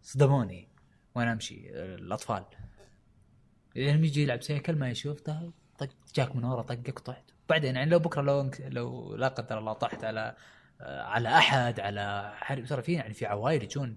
صدموني 0.02 0.68
وأنا 1.14 1.32
أمشي 1.32 1.70
آه، 1.74 1.94
الأطفال. 1.94 2.44
لما 3.76 4.06
يجي 4.06 4.22
يلعب 4.22 4.42
سيكل 4.42 4.76
ما 4.76 4.90
يشوف 4.90 5.20
طق 5.20 5.52
جاك 6.14 6.36
من 6.36 6.44
ورا 6.44 6.62
طقك 6.62 6.98
طحت 6.98 7.24
بعدين 7.48 7.76
يعني 7.76 7.90
لو 7.90 7.98
بكرة 7.98 8.22
لو 8.22 8.50
لو 8.60 9.16
لا 9.16 9.28
قدر 9.28 9.58
الله 9.58 9.72
طحت 9.72 10.04
على 10.04 10.36
على 10.82 11.28
أحد 11.28 11.80
على 11.80 12.32
ترى 12.68 12.82
في 12.82 12.92
يعني 12.92 13.14
في 13.14 13.26
عوائل 13.26 13.62
يجون 13.62 13.96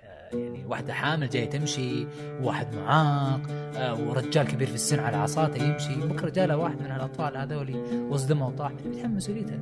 آه، 0.00 0.36
يعني 0.36 0.64
واحدة 0.64 0.92
حامل 0.94 1.28
جاية 1.28 1.50
تمشي 1.50 2.06
واحد 2.40 2.74
معاق 2.74 3.40
آه، 3.76 3.94
ورجال 4.08 4.46
كبير 4.46 4.68
في 4.68 4.74
السن 4.74 4.98
على 4.98 5.16
عصاته 5.16 5.64
يمشي. 5.64 5.94
بكرة 5.94 6.30
جاله 6.30 6.56
واحد 6.56 6.80
من 6.82 6.90
هالأطفال 6.90 7.36
هذولي 7.36 7.74
وصدمه 8.10 8.48
وطاح 8.48 8.70
من 8.70 8.90
بيتحمل 8.90 9.14
مسؤوليته. 9.14 9.60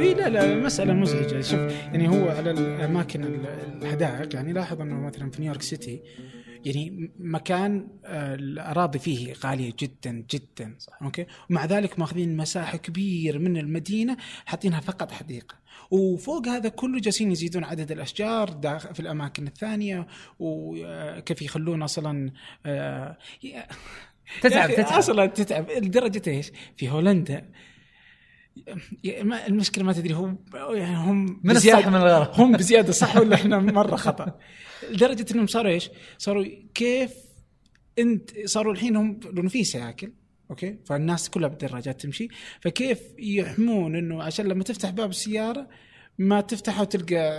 إي 0.00 0.14
لا 0.14 0.28
لا 0.28 0.44
المسألة 0.52 0.92
مزعجة. 0.92 1.40
شوف 1.40 1.60
يعني 1.60 2.08
هو 2.08 2.28
على 2.28 2.50
الأماكن 2.50 3.24
ال- 3.24 3.46
الحدائق 3.82 4.34
يعني 4.34 4.52
لاحظ 4.52 4.80
أنه 4.80 4.94
مثلا 5.00 5.30
في 5.30 5.40
نيويورك 5.40 5.62
City 5.62 6.02
يعني 6.64 7.10
مكان 7.18 7.88
آه، 8.04 8.34
الأراضي 8.34 8.98
فيه 8.98 9.32
غالية 9.32 9.72
جدا 9.78 10.24
جدا. 10.30 10.74
صح. 10.78 11.02
أوكي؟ 11.02 11.26
ومع 11.50 11.64
ذلك 11.64 11.98
ماخذين 11.98 12.36
مساحة 12.36 12.78
كبير 12.78 13.38
من 13.38 13.56
المدينة 13.56 14.16
حاطينها 14.46 14.80
فقط 14.80 15.12
حديقة. 15.12 15.54
وفوق 15.90 16.48
هذا 16.48 16.68
كله 16.68 17.00
جالسين 17.00 17.32
يزيدون 17.32 17.64
عدد 17.64 17.92
الأشجار 17.92 18.48
داخل 18.48 18.94
في 18.94 19.00
الأماكن 19.00 19.46
الثانية 19.46 20.06
وكيف 20.38 21.42
يخلون 21.42 21.82
أصلا 21.82 22.32
آه، 22.66 23.18
تتعب 24.40 24.70
تتعب. 24.70 24.98
أصلا 24.98 25.26
تتعب. 25.26 25.70
لدرجة 25.70 26.22
إيش؟ 26.26 26.52
في 26.76 26.88
هولندا. 26.88 27.50
المشكلة 29.48 29.84
ما 29.84 29.92
تدري 29.92 30.14
هم 30.14 30.38
يعني 30.54 30.96
هم 30.96 31.40
من 31.44 31.56
الصح 31.56 31.86
من 31.88 31.96
الغلط. 31.96 32.40
هم 32.40 32.52
بزيادة 32.52 32.92
صح 32.92 33.16
ولا 33.20 33.34
إحنا 33.34 33.58
مرة 33.58 33.96
خطأ؟ 33.96 34.38
لدرجة 34.90 35.26
إنهم 35.34 35.46
صاروا 35.46 35.70
إيش؟ 35.72 35.90
صاروا 36.18 36.46
كيف 36.74 37.10
انت 37.98 38.30
صاروا 38.46 38.72
الحين 38.72 38.96
هم 38.96 39.20
لأنه 39.32 39.48
في 39.48 39.64
سياكل 39.64 40.12
أوكي 40.50 40.78
فالناس 40.84 41.30
كلها 41.30 41.48
بالدراجات 41.48 42.00
تمشي 42.00 42.28
فكيف 42.60 43.00
يحمون 43.18 43.96
إنه 43.96 44.22
عشان 44.22 44.46
لما 44.46 44.64
تفتح 44.64 44.90
باب 44.90 45.10
السيارة 45.10 45.68
ما 46.18 46.40
تفتحه 46.40 46.82
وتلقى 46.82 47.30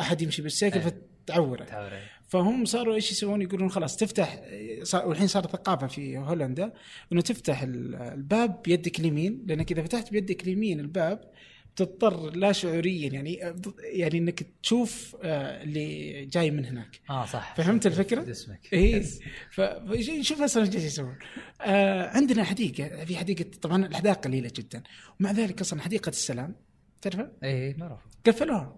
أحد 0.00 0.22
يمشي 0.22 0.42
بالسيكل 0.42 0.78
إيه. 0.80 0.94
فتعوره 1.26 1.64
تعور 1.64 1.86
عليه. 1.86 2.10
فهم 2.28 2.64
صاروا 2.64 2.94
إيش 2.94 3.12
يسوون 3.12 3.42
يقولون 3.42 3.70
خلاص 3.70 3.96
تفتح 3.96 4.42
صار 4.82 5.08
والحين 5.08 5.26
صار 5.26 5.42
ثقافة 5.46 5.86
في 5.86 6.18
هولندا 6.18 6.72
إنه 7.12 7.20
تفتح 7.20 7.62
ال- 7.62 7.94
الباب 7.94 8.62
بيدك 8.62 9.00
اليمين 9.00 9.42
لأنك 9.46 9.72
إذا 9.72 9.82
فتحت 9.82 10.12
بيدك 10.12 10.42
اليمين 10.42 10.80
الباب 10.80 11.30
تضطر 11.76 12.30
لا 12.36 12.52
شعوريا 12.52 13.08
يعني 13.08 13.34
يعني 13.78 14.18
إنك 14.18 14.46
تشوف 14.62 15.16
آه، 15.22 15.62
اللي 15.62 16.24
جاي 16.26 16.50
من 16.50 16.64
هناك. 16.64 17.00
آه 17.10 17.26
صح. 17.26 17.54
فهمت 17.56 17.86
الفكرة؟ 17.86 18.22
جسمك. 18.22 18.68
اي. 18.72 19.04
فشوف 19.50 20.42
أصلا 20.42 20.62
إيش 20.62 20.74
يسوون. 20.74 21.16
آه 21.60 22.08
عندنا 22.08 22.44
حديقة 22.44 23.04
في 23.04 23.16
حديقة 23.16 23.44
طبعا 23.62 23.86
الأحداث 23.86 24.16
قليلة 24.16 24.50
جدا. 24.56 24.82
ومع 25.20 25.30
ذلك 25.30 25.60
أصلا 25.60 25.80
حديقة 25.80 26.08
السلام 26.08 26.54
تعرفها؟ 27.02 27.32
اي 27.44 27.74
معروف 27.78 28.00
قفلوها. 28.26 28.76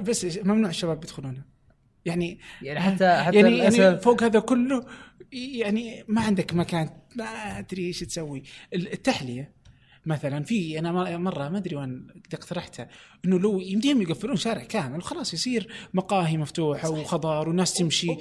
بس 0.00 0.38
ممنوع 0.38 0.70
الشباب 0.70 1.04
يدخلونها. 1.04 1.44
يعني 2.04 2.38
يعني 2.62 2.80
حتى 2.80 3.16
حتى 3.16 3.36
يعني, 3.36 3.58
يعني 3.58 3.98
فوق 3.98 4.22
هذا 4.22 4.40
كله 4.40 4.86
يعني 5.32 6.04
ما 6.08 6.20
عندك 6.20 6.54
مكان 6.54 6.90
ما 7.16 7.24
أدري 7.58 7.86
إيش 7.86 8.00
تسوي. 8.00 8.42
التحلية 8.74 9.52
مثلا 10.06 10.44
في 10.44 10.78
أنا 10.78 11.16
مرة 11.16 11.48
ما 11.48 11.58
أدري 11.58 11.76
وين 11.76 12.06
قد 12.26 12.34
اقترحتها 12.34 12.88
إنه 13.24 13.38
لو 13.38 13.60
يمديهم 13.60 14.02
يقفلون 14.02 14.36
شارع 14.36 14.64
كامل 14.64 14.98
وخلاص 14.98 15.34
يصير 15.34 15.68
مقاهي 15.94 16.36
مفتوحة 16.36 16.90
وخضار 16.90 17.48
وناس 17.48 17.74
تمشي. 17.74 18.16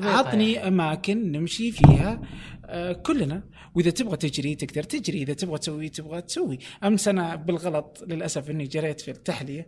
عطني 0.00 0.52
يعني. 0.52 0.68
أماكن 0.68 1.32
نمشي 1.32 1.72
فيها 1.72 2.22
آه 2.64 2.92
كلنا. 2.92 3.42
وإذا 3.74 3.90
تبغى 3.90 4.16
تجري 4.16 4.54
تقدر 4.54 4.82
تجري 4.82 5.22
إذا 5.22 5.32
تبغى 5.32 5.58
تسوي 5.58 5.88
تبغى 5.88 6.22
تسوي. 6.22 6.58
أمس 6.84 7.08
أنا 7.08 7.36
بالغلط 7.36 8.04
للأسف 8.06 8.50
إني 8.50 8.64
جريت 8.64 9.00
في 9.00 9.10
التحلية. 9.10 9.66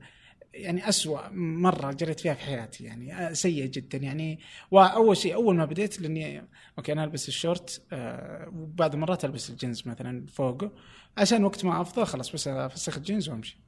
يعني 0.55 0.89
أسوأ 0.89 1.29
مرة 1.33 1.93
جريت 1.93 2.21
فيها 2.21 2.35
في 2.35 2.41
حياتي 2.41 2.85
يعني 2.85 3.15
آه، 3.15 3.33
سيء 3.33 3.67
جدا 3.67 3.99
يعني 3.99 4.39
وأول 4.71 5.17
شيء 5.17 5.35
أول 5.35 5.57
ما 5.57 5.65
بديت 5.65 6.01
لأني 6.01 6.49
أوكي 6.79 6.93
أنا 6.93 7.05
ألبس 7.05 7.29
الشورت 7.29 7.83
آه، 7.93 8.49
وبعض 8.49 8.95
المرات 8.95 9.25
ألبس 9.25 9.51
الجينز 9.51 9.89
مثلا 9.89 10.27
فوقه 10.27 10.73
عشان 11.17 11.45
وقت 11.45 11.65
ما 11.65 11.81
أفضى 11.81 12.05
خلاص 12.05 12.33
بس 12.33 12.49
أفسخ 12.49 12.97
الجينز 12.97 13.29
وأمشي. 13.29 13.59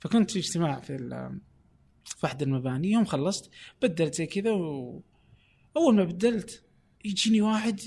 فكنت 0.00 0.30
في 0.30 0.38
اجتماع 0.38 0.80
في 0.80 0.96
في 2.04 2.26
أحد 2.26 2.42
المباني 2.42 2.90
يوم 2.90 3.04
خلصت 3.04 3.50
بدلت 3.82 4.14
زي 4.14 4.26
كذا 4.26 4.50
وأول 4.50 5.94
ما 5.94 6.04
بدلت 6.04 6.64
يجيني 7.04 7.40
واحد 7.40 7.80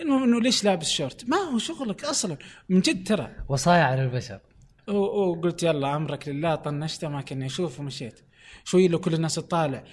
المهم 0.00 0.22
إنه 0.22 0.40
ليش 0.40 0.64
لابس 0.64 0.90
شورت؟ 0.90 1.28
ما 1.28 1.36
هو 1.36 1.58
شغلك 1.58 2.04
أصلا 2.04 2.36
من 2.68 2.80
جد 2.80 3.08
ترى. 3.08 3.36
وصايا 3.48 3.82
على 3.82 4.04
البشر. 4.04 4.40
وقلت 4.88 5.62
يلا 5.62 5.96
أمرك 5.96 6.28
لله 6.28 6.54
طنشته 6.54 7.08
ما 7.08 7.22
كنا 7.22 7.46
أشوف 7.46 7.80
ومشيت. 7.80 8.20
شوي 8.64 8.88
لو 8.88 8.98
كل 8.98 9.14
الناس 9.14 9.34
تطالع. 9.34 9.84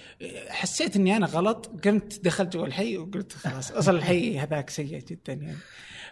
حسيت 0.48 0.96
إني 0.96 1.16
أنا 1.16 1.26
غلط 1.26 1.70
قمت 1.84 2.24
دخلت 2.24 2.56
جوا 2.56 2.66
الحي 2.66 2.98
وقلت 2.98 3.32
خلاص 3.32 3.72
أصلا 3.72 3.98
الحي 3.98 4.38
هذاك 4.38 4.70
سيء 4.70 4.98
جدا 4.98 5.32
يعني. 5.32 5.56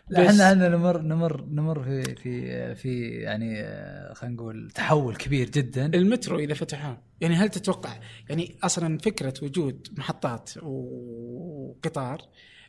لا 0.09 0.31
إحنا 0.31 0.45
عندنا 0.45 0.69
نمر 0.69 1.03
نمر 1.03 1.45
نمر 1.45 1.83
في 1.83 2.15
في 2.15 2.75
في 2.75 3.09
يعني 3.09 3.61
آه، 3.61 4.13
خلينا 4.13 4.37
نقول 4.37 4.71
تحول 4.71 5.17
كبير 5.17 5.51
جدا. 5.51 5.87
المترو 5.87 6.39
إذا 6.39 6.55
فتحوه. 6.55 7.03
يعني 7.21 7.35
هل 7.35 7.49
تتوقع؟ 7.49 8.01
يعني 8.29 8.57
أصلا 8.63 8.99
فكرة 8.99 9.35
وجود 9.43 9.89
محطات 9.97 10.51
وقطار 10.63 12.23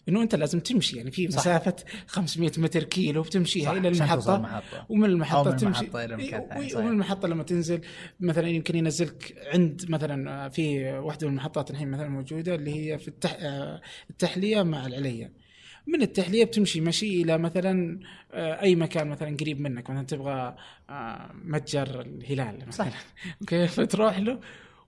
إنه 0.10 0.22
أنت 0.22 0.36
لازم 0.36 0.60
تمشي 0.60 0.97
يعني 0.97 1.12
في 1.12 1.32
صح. 1.32 1.39
مسافة 1.39 1.76
500 2.08 2.51
متر 2.58 2.84
كيلو 2.84 3.22
بتمشيها 3.22 3.72
إلى 3.72 3.88
المحطة 3.88 4.36
المحطة. 4.36 4.86
ومن 4.89 5.06
المحطة 5.06 5.51
من 5.51 5.58
تمشي 5.58 5.82
المحطة 5.82 6.06
إلى 6.06 6.18
مكان 6.18 6.41
إيه، 6.41 6.68
صحيح. 6.70 6.78
ومن 6.78 6.91
المحطة 6.91 7.28
لما 7.28 7.43
تنزل 7.43 7.82
مثلا 8.20 8.47
يمكن 8.47 8.76
ينزلك 8.76 9.36
عند 9.53 9.86
مثلا 9.89 10.49
في 10.49 10.91
واحدة 10.91 11.28
من 11.28 11.34
المحطات 11.34 11.72
الحين 11.72 11.91
مثلا 11.91 12.10
موجودة 12.10 12.56
اللي 12.56 12.76
هي 12.76 12.97
في 12.97 13.08
التح... 13.08 13.38
آه، 13.39 13.82
التحلية 14.10 14.64
مع 14.64 14.86
العليه 14.86 15.45
من 15.88 16.01
التحلية 16.01 16.45
بتمشي 16.45 16.82
مشي 16.82 17.22
إلى 17.22 17.38
مثلا 17.38 17.99
آه، 18.34 18.62
أي 18.62 18.76
مكان 18.76 19.08
مثلا 19.08 19.38
قريب 19.38 19.62
منك 19.62 19.89
مثلا 19.89 20.06
تبغى 20.06 20.56
آه، 20.89 21.32
متجر 21.34 22.01
الهلال 22.01 22.68
مثلا 22.68 22.91
أوكي 23.41 23.68
فتروح 23.68 24.20
له 24.20 24.39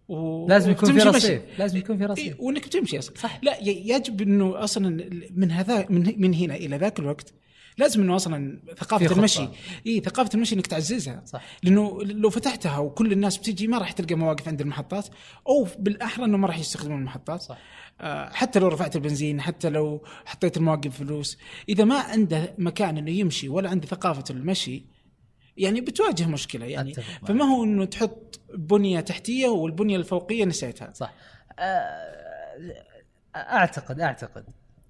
و... 0.07 0.47
لازم 0.47 0.71
يكون 0.71 0.99
في. 0.99 0.99
رصيف. 0.99 1.41
لازم 1.59 1.77
يكون 1.77 1.97
في 1.97 2.03
إيه، 2.03 2.09
رصيف. 2.09 2.39
وإنك 2.39 2.65
بتمشي 2.67 2.99
أصلا. 2.99 3.17
صح. 3.17 3.39
لا 3.43 3.57
يجب 3.63 4.21
إنه 4.21 4.63
أصلا 4.63 5.09
من 5.35 5.51
هذا 5.51 5.85
من, 5.89 6.13
من 6.17 6.33
هنا 6.33 6.55
إلى 6.55 6.77
ذاك 6.77 6.99
الوقت 6.99 7.33
لازم 7.77 8.01
إنه 8.01 8.15
أصلا 8.15 8.59
ثقافة. 8.77 9.15
المشي. 9.15 9.47
اي 9.87 9.99
ثقافة 9.99 10.29
المشي 10.33 10.55
إنك 10.55 10.67
تعززها. 10.67 11.23
صح. 11.25 11.41
لأنه 11.63 12.03
لو 12.03 12.29
فتحتها 12.29 12.77
وكل 12.77 13.11
الناس 13.11 13.37
بتجي 13.37 13.67
ما 13.67 13.77
راح 13.77 13.91
تلقى 13.91 14.15
مواقف 14.15 14.47
عند 14.47 14.61
المحطات 14.61 15.07
أو 15.47 15.67
بالأحرى 15.79 16.25
إنه 16.25 16.37
ما 16.37 16.47
راح 16.47 16.59
يستخدمون 16.59 16.99
المحطات. 16.99 17.41
صح. 17.41 17.57
آه، 18.01 18.29
حتى 18.33 18.59
لو 18.59 18.67
رفعت 18.67 18.95
البنزين 18.95 19.41
حتى 19.41 19.69
لو 19.69 20.03
حطيت 20.25 20.57
المواقف 20.57 20.97
فلوس. 20.97 21.37
إذا 21.69 21.83
ما 21.83 21.99
عنده 21.99 22.55
مكان 22.57 22.97
إنه 22.97 23.11
يمشي 23.11 23.49
ولا 23.49 23.69
عنده 23.69 23.87
ثقافة 23.87 24.23
المشي 24.29 24.96
يعني 25.57 25.81
بتواجه 25.81 26.27
مشكلة 26.27 26.65
يعني. 26.65 26.93
فما 27.27 27.45
هو 27.45 27.63
إنه 27.63 27.85
تحط 27.85 28.39
بنية 28.53 28.99
تحتية 28.99 29.47
والبنية 29.47 29.97
الفوقية 29.97 30.45
نسيتها. 30.45 30.93
صح. 30.93 31.13
آه، 31.59 32.83
أعتقد 33.35 33.99
أعتقد 33.99 34.45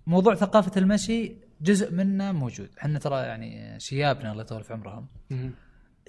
موضوع 0.07 0.35
ثقافة 0.35 0.71
المشي 0.77 1.35
جزء 1.61 1.91
منه 1.91 2.31
موجود. 2.31 2.69
إحنا 2.79 2.99
ترى 2.99 3.21
يعني 3.21 3.79
شيابنا 3.79 4.31
الله 4.31 4.41
يطول 4.41 4.63
في 4.63 4.73
عمرهم. 4.73 5.07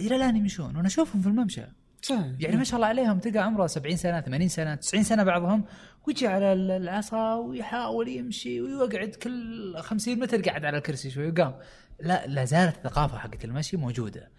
إلى 0.01 0.17
الآن 0.17 0.37
يمشون 0.37 0.77
وأنا 0.77 0.87
أشوفهم 0.87 1.23
في 1.23 1.29
الممشى. 1.29 1.63
صح. 2.03 2.25
يعني 2.41 2.57
ما 2.57 2.65
شاء 2.65 2.77
الله 2.77 2.87
عليهم 2.87 3.19
تلقى 3.19 3.39
عمره 3.39 3.67
70 3.67 3.97
سنة 3.97 4.21
80 4.21 4.49
سنة 4.49 4.75
90 4.75 5.03
سنة 5.05 5.23
بعضهم 5.23 5.65
ويجي 6.07 6.27
على 6.27 6.53
ال- 6.53 6.71
العصا 6.71 7.35
ويحاول 7.35 8.09
يمشي 8.09 8.61
ويقعد 8.61 9.09
كل 9.09 9.75
50 9.79 10.19
متر 10.19 10.43
قاعد 10.43 10.65
على 10.65 10.77
الكرسي 10.79 11.11
شوي 11.11 11.29
وقام. 11.31 11.55
لا 12.01 12.27
لا 12.27 12.45
زالت 12.45 12.77
الثقافة 12.77 13.19
حقت 13.19 13.45
المشي 13.45 13.77
موجودة. 13.77 14.31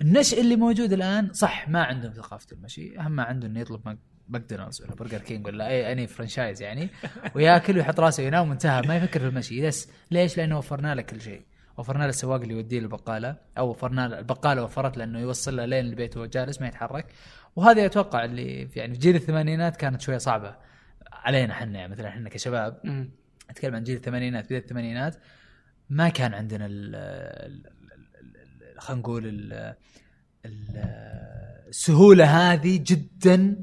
النشء 0.00 0.40
اللي 0.40 0.56
موجود 0.56 0.92
الآن 0.92 1.32
صح 1.32 1.68
ما 1.68 1.82
عندهم 1.84 2.12
ثقافة 2.12 2.46
المشي 2.52 2.98
أهم 3.00 3.12
ما 3.12 3.22
عنده 3.22 3.46
إنه 3.46 3.60
يطلب 3.60 3.80
ماك- 3.86 3.98
ماكدونالدز 4.28 4.82
ولا 4.82 4.94
برجر 4.94 5.18
كينج 5.18 5.46
ولا 5.46 5.68
اي 5.68 5.92
any 5.92 6.06
franchise 6.06 6.62
يعني 6.62 6.88
وياكل 7.34 7.76
ويحط 7.76 8.00
راسه 8.00 8.22
ينام 8.22 8.48
وانتهى 8.48 8.82
ما 8.88 8.96
يفكر 8.96 9.20
في 9.20 9.26
المشي 9.26 9.66
بس 9.66 9.88
ليش؟ 10.10 10.36
لأنه 10.36 10.58
وفرنا 10.58 10.94
له 10.94 11.02
كل 11.02 11.20
شيء 11.20 11.42
وفرنا 11.78 12.02
له 12.02 12.08
السواق 12.08 12.40
اللي 12.40 12.54
يوديه 12.54 12.78
البقاله 12.78 13.36
أو 13.58 13.70
وفرنا 13.70 14.08
له 14.08 14.18
البقالة 14.18 14.62
وفرت 14.64 14.96
له 14.96 15.04
إنه 15.04 15.20
يوصل 15.20 15.56
له 15.56 15.64
لين 15.64 15.84
البيت 15.86 16.16
وهو 16.16 16.26
جالس 16.26 16.60
ما 16.60 16.66
يتحرك 16.68 17.06
وهذه 17.56 17.86
أتوقع 17.86 18.24
اللي 18.24 18.66
في 18.66 18.78
يعني 18.78 18.92
في 18.94 18.98
جيل 19.00 19.16
الثمانينات 19.16 19.76
كانت 19.76 20.00
شوية 20.00 20.18
صعبة 20.18 20.56
علينا 21.12 21.52
إحنا 21.52 21.78
يعني 21.78 21.92
مثلا 21.92 22.08
إحنا 22.08 22.28
كشباب. 22.28 22.80
أتكلم 23.50 23.74
عن 23.74 23.82
جيل 23.82 23.96
الثمانينات 23.96 24.44
بداية 24.46 24.58
الثمانينات 24.60 25.16
ما 25.90 26.08
كان 26.08 26.34
عندنا 26.34 26.66
ال- 26.66 27.62
خلينا 28.82 29.00
نقول 29.02 29.26
ال- 29.26 29.74
ال- 30.46 31.68
السهولة 31.68 32.24
هذه 32.52 32.80
جدا 32.86 33.56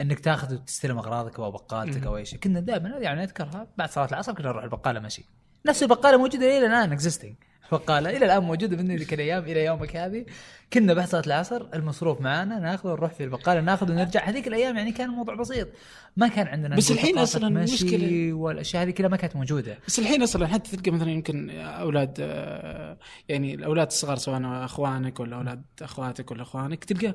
إنك 0.00 0.20
تاخذ 0.20 0.54
وتستلم 0.54 0.98
أغراضك 0.98 1.38
أو 1.40 1.50
بقالتك 1.50 2.06
أو 2.06 2.16
أي 2.16 2.24
شيء. 2.24 2.38
كنا 2.38 2.60
دائما 2.60 2.88
يعني 2.88 3.22
اذكرها 3.24 3.66
بعد 3.78 3.90
صلاة 3.90 4.06
العصر 4.08 4.32
كنا 4.34 4.48
نروح 4.48 4.64
البقالة 4.64 5.00
مشي 5.00 5.24
نفس 5.66 5.82
البقالة 5.82 6.16
موجودة 6.18 6.58
إلى 6.58 6.66
الآن 6.66 6.92
اكزيستنج 6.92 7.34
بقاله 7.72 8.10
إلى 8.10 8.24
الآن 8.24 8.42
موجوده 8.42 8.76
من 8.76 8.96
ذيك 8.96 9.14
الأيام 9.14 9.42
إلى 9.44 9.64
يومك 9.64 9.96
هذه. 9.96 10.26
كنا 10.72 10.94
بعد 10.94 11.08
صلاة 11.08 11.22
العصر 11.26 11.66
المصروف 11.74 12.20
معانا 12.20 12.58
ناخذه 12.58 12.90
ونروح 12.90 13.12
في 13.12 13.24
البقالة 13.24 13.60
ناخذ 13.60 13.92
ونرجع. 13.92 14.24
هذيك 14.24 14.48
الأيام 14.48 14.76
يعني 14.76 14.92
كان 14.92 15.10
الموضوع 15.10 15.34
بسيط. 15.34 15.68
ما 16.16 16.28
كان 16.28 16.46
عندنا 16.46 16.76
بس 16.76 16.90
الحين 16.90 17.22
مشي 17.22 17.38
المشكلة- 17.38 18.34
والأشياء 18.34 18.82
هذه 18.82 18.90
كلها 18.90 19.08
ما 19.08 19.16
كانت 19.16 19.36
موجودة. 19.36 19.78
بس 19.86 19.98
الحين 19.98 20.22
أصلا 20.22 20.46
حتى 20.46 20.76
تلقى 20.76 20.90
مثلا 20.90 21.10
يمكن 21.10 21.50
أولاد 21.50 22.16
آه، 22.20 22.98
يعني 23.28 23.54
الأولاد 23.54 23.86
الصغار 23.86 24.16
سواء 24.16 24.40
أخوانك 24.64 25.20
ولا 25.20 25.36
أولاد 25.36 25.62
أخواتك 25.82 26.30
ولا 26.30 26.42
أخوانك 26.42 26.84
تلقى 26.84 27.14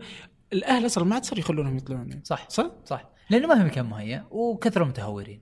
الأهل 0.53 0.85
أصلا 0.85 1.03
ما 1.03 1.15
عاد 1.15 1.25
صار 1.25 1.39
يخلونهم 1.39 1.77
يطلعون. 1.77 2.21
صح 2.23 2.49
صح؟ 2.49 2.71
صح. 2.85 3.09
لأنه 3.29 3.47
ما 3.47 3.55
في 3.55 3.63
مكان 3.63 3.85
مهيأ 3.85 4.25
وكثروا 4.31 4.87
متهورين. 4.87 5.41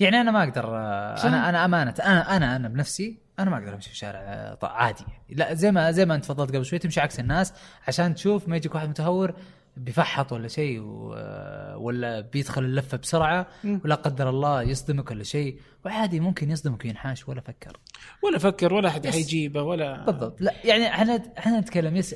يعني 0.00 0.20
أنا 0.20 0.30
ما 0.30 0.42
أقدر 0.42 0.64
آه،. 0.66 1.26
أنا 1.26 1.48
أنا 1.48 1.64
أمانة 1.64 1.94
أنا 2.02 2.36
أنا 2.36 2.56
أنا 2.56 2.68
بنفسي 2.68 3.18
أنا 3.42 3.50
ما 3.50 3.58
أقدر 3.58 3.74
أمشي 3.74 3.88
في 3.88 3.94
الشارع 3.94 4.18
آه، 4.18 4.58
عادي 4.62 5.02
يعني. 5.08 5.34
لا 5.34 5.54
زي 5.54 5.72
ما 5.72 5.90
زي 5.90 6.06
ما 6.06 6.14
أنت 6.14 6.24
تفضلت 6.24 6.54
قبل 6.56 6.64
شوي 6.64 6.78
تمشي 6.78 7.00
عكس 7.00 7.20
الناس 7.20 7.52
عشان 7.88 8.14
تشوف 8.14 8.48
ما 8.48 8.56
يجيك 8.56 8.74
واحد 8.74 8.88
متهور 8.88 9.34
بيفحط 9.76 10.32
ولا 10.32 10.48
شيء 10.48 10.80
آه، 11.16 11.76
ولا 11.76 12.20
بيدخل 12.20 12.64
اللفة 12.64 12.96
بسرعة. 12.98 13.46
ولا 13.64 13.94
قدر 13.94 14.28
الله 14.30 14.62
يصدمك 14.62 15.10
ولا 15.10 15.22
شيء 15.24 15.60
وعادي 15.84 16.20
ممكن 16.20 16.50
يصدمك 16.50 16.84
وينحاش 16.84 17.28
ولا 17.28 17.40
فكر 17.40 17.76
ولا 18.22 18.38
فكر 18.38 18.74
ولا 18.74 18.88
أحد. 18.88 19.06
حيجيبه 19.06 19.62
ولا 19.62 20.04
بالضبط 20.04 20.40
لا 20.40 20.52
يعني 20.64 20.88
إحنا 20.88 21.22
إحنا 21.38 21.60
نتكلم 21.60 21.96
yes 21.96 22.14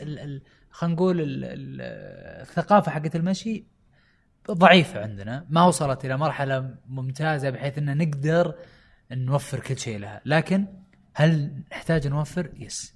خلينا 0.71 0.95
نقول 0.95 1.21
ال- 1.21 1.45
ال- 1.45 1.81
الثقافة 2.43 2.91
حقت 2.93 3.17
المشي 3.17 3.65
ضعيفة 4.51 5.03
عندنا 5.03 5.47
ما 5.51 5.65
وصلت 5.65 6.05
إلى 6.05 6.17
مرحلة 6.17 6.75
ممتازة 6.89 7.51
بحيث 7.51 7.79
إن 7.79 7.99
نقدر 7.99 8.55
نوفر 9.13 9.61
كل 9.61 9.79
شيء 9.79 9.99
لها 9.99 10.21
لكن 10.25 10.67
هل 11.15 11.63
نحتاج 11.73 12.07
نوفر؟ 12.07 12.51
yes 12.59 12.95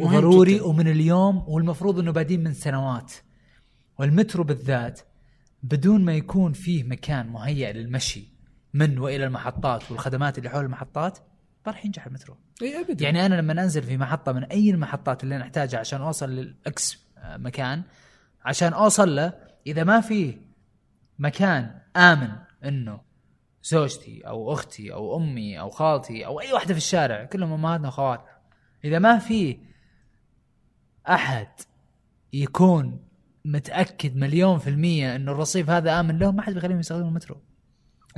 وضروري 0.00 0.54
جداً. 0.54 0.64
ومن 0.64 0.88
اليوم 0.88 1.44
والمفروض 1.48 1.98
إنه 1.98 2.12
بادين 2.12 2.44
من 2.44 2.54
سنوات. 2.54 3.12
والمترو 3.98 4.44
بالذات 4.44 5.00
بدون 5.62 6.04
ما 6.04 6.14
يكون 6.14 6.52
فيه 6.52 6.84
مكان 6.84 7.26
مهيأ 7.26 7.72
للمشي 7.72 8.28
من 8.74 8.98
وإلى 8.98 9.24
المحطات 9.24 9.90
والخدمات 9.90 10.38
اللي 10.38 10.50
حول 10.50 10.64
المحطات 10.64 11.18
ما 11.66 11.72
راح 11.72 11.84
ينجح 11.84 12.06
المترو. 12.06 12.36
إي 12.62 12.80
ابدا. 12.80 13.04
يعني 13.04 13.26
أنا 13.26 13.34
لما 13.34 13.52
أنزل 13.52 13.82
في 13.82 13.96
محطة 13.96 14.32
من 14.32 14.44
أي 14.44 14.70
المحطات 14.70 15.24
اللي 15.24 15.36
أنا 15.36 15.44
أحتاجها 15.44 15.80
عشان 15.80 16.00
أوصل 16.00 16.30
للإكس 16.30 17.04
مكان 17.24 17.82
عشان 18.44 18.72
أوصل 18.72 19.16
له 19.16 19.32
إذا 19.66 19.84
ما 19.84 20.00
في 20.00 20.38
مكان 21.18 21.80
آمن 21.96 22.28
إنه 22.64 23.00
زوجتي 23.64 24.26
أو 24.26 24.52
أختي 24.52 24.92
أو 24.92 25.16
أمي 25.16 25.60
أو 25.60 25.70
خالتي 25.70 26.26
أو 26.26 26.40
أي 26.40 26.52
واحدة 26.52 26.74
في 26.74 26.78
الشارع 26.78 27.24
كلهم 27.24 27.52
أمهاتنا 27.52 27.86
وأخواتنا. 27.86 28.38
إذا 28.84 28.98
ما 28.98 29.18
في 29.18 29.58
أحد 31.08 31.48
يكون 32.32 33.04
متأكد 33.44 34.16
مليون 34.16 34.58
في 34.58 34.70
المية 34.70 35.16
إنه 35.16 35.32
الرصيف 35.32 35.70
هذا 35.70 36.00
آمن 36.00 36.18
لهم 36.18 36.36
ما 36.36 36.42
حد 36.42 36.54
بيخليهم 36.54 36.80
يستخدموا 36.80 37.08
المترو. 37.08 37.42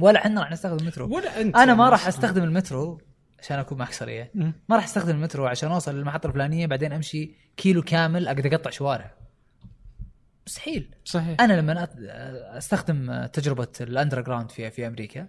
ولا 0.00 0.18
إحنا 0.18 0.40
راح 0.40 0.50
نستخدم 0.50 0.76
المترو. 0.76 1.16
ولا 1.16 1.40
أنت 1.40 1.56
أنا 1.56 1.74
ما 1.74 1.88
راح 1.88 2.06
نفسك. 2.06 2.08
أستخدم 2.08 2.42
المترو 2.42 3.00
عشان 3.38 3.58
أكون 3.58 3.78
معك 3.78 3.92
صريح. 3.92 4.28
ما 4.34 4.76
راح 4.76 4.84
أستخدم 4.84 5.16
المترو 5.16 5.46
عشان 5.46 5.72
أوصل 5.72 5.94
للمحطة 5.94 6.26
الفلانية 6.26 6.66
بعدين 6.66 6.92
أمشي 6.92 7.34
كيلو 7.56 7.82
كامل 7.82 8.28
أقدر 8.28 8.54
أقطع 8.54 8.70
شوارع. 8.70 9.14
مستحيل. 10.46 10.94
صحيح. 11.04 11.40
أنا 11.40 11.52
لما 11.52 11.88
أستخدم 12.58 13.26
تجربة 13.26 13.68
ال 13.80 14.20
underground 14.20 14.50
في 14.50 14.70
في 14.70 14.86
أمريكا 14.86 15.28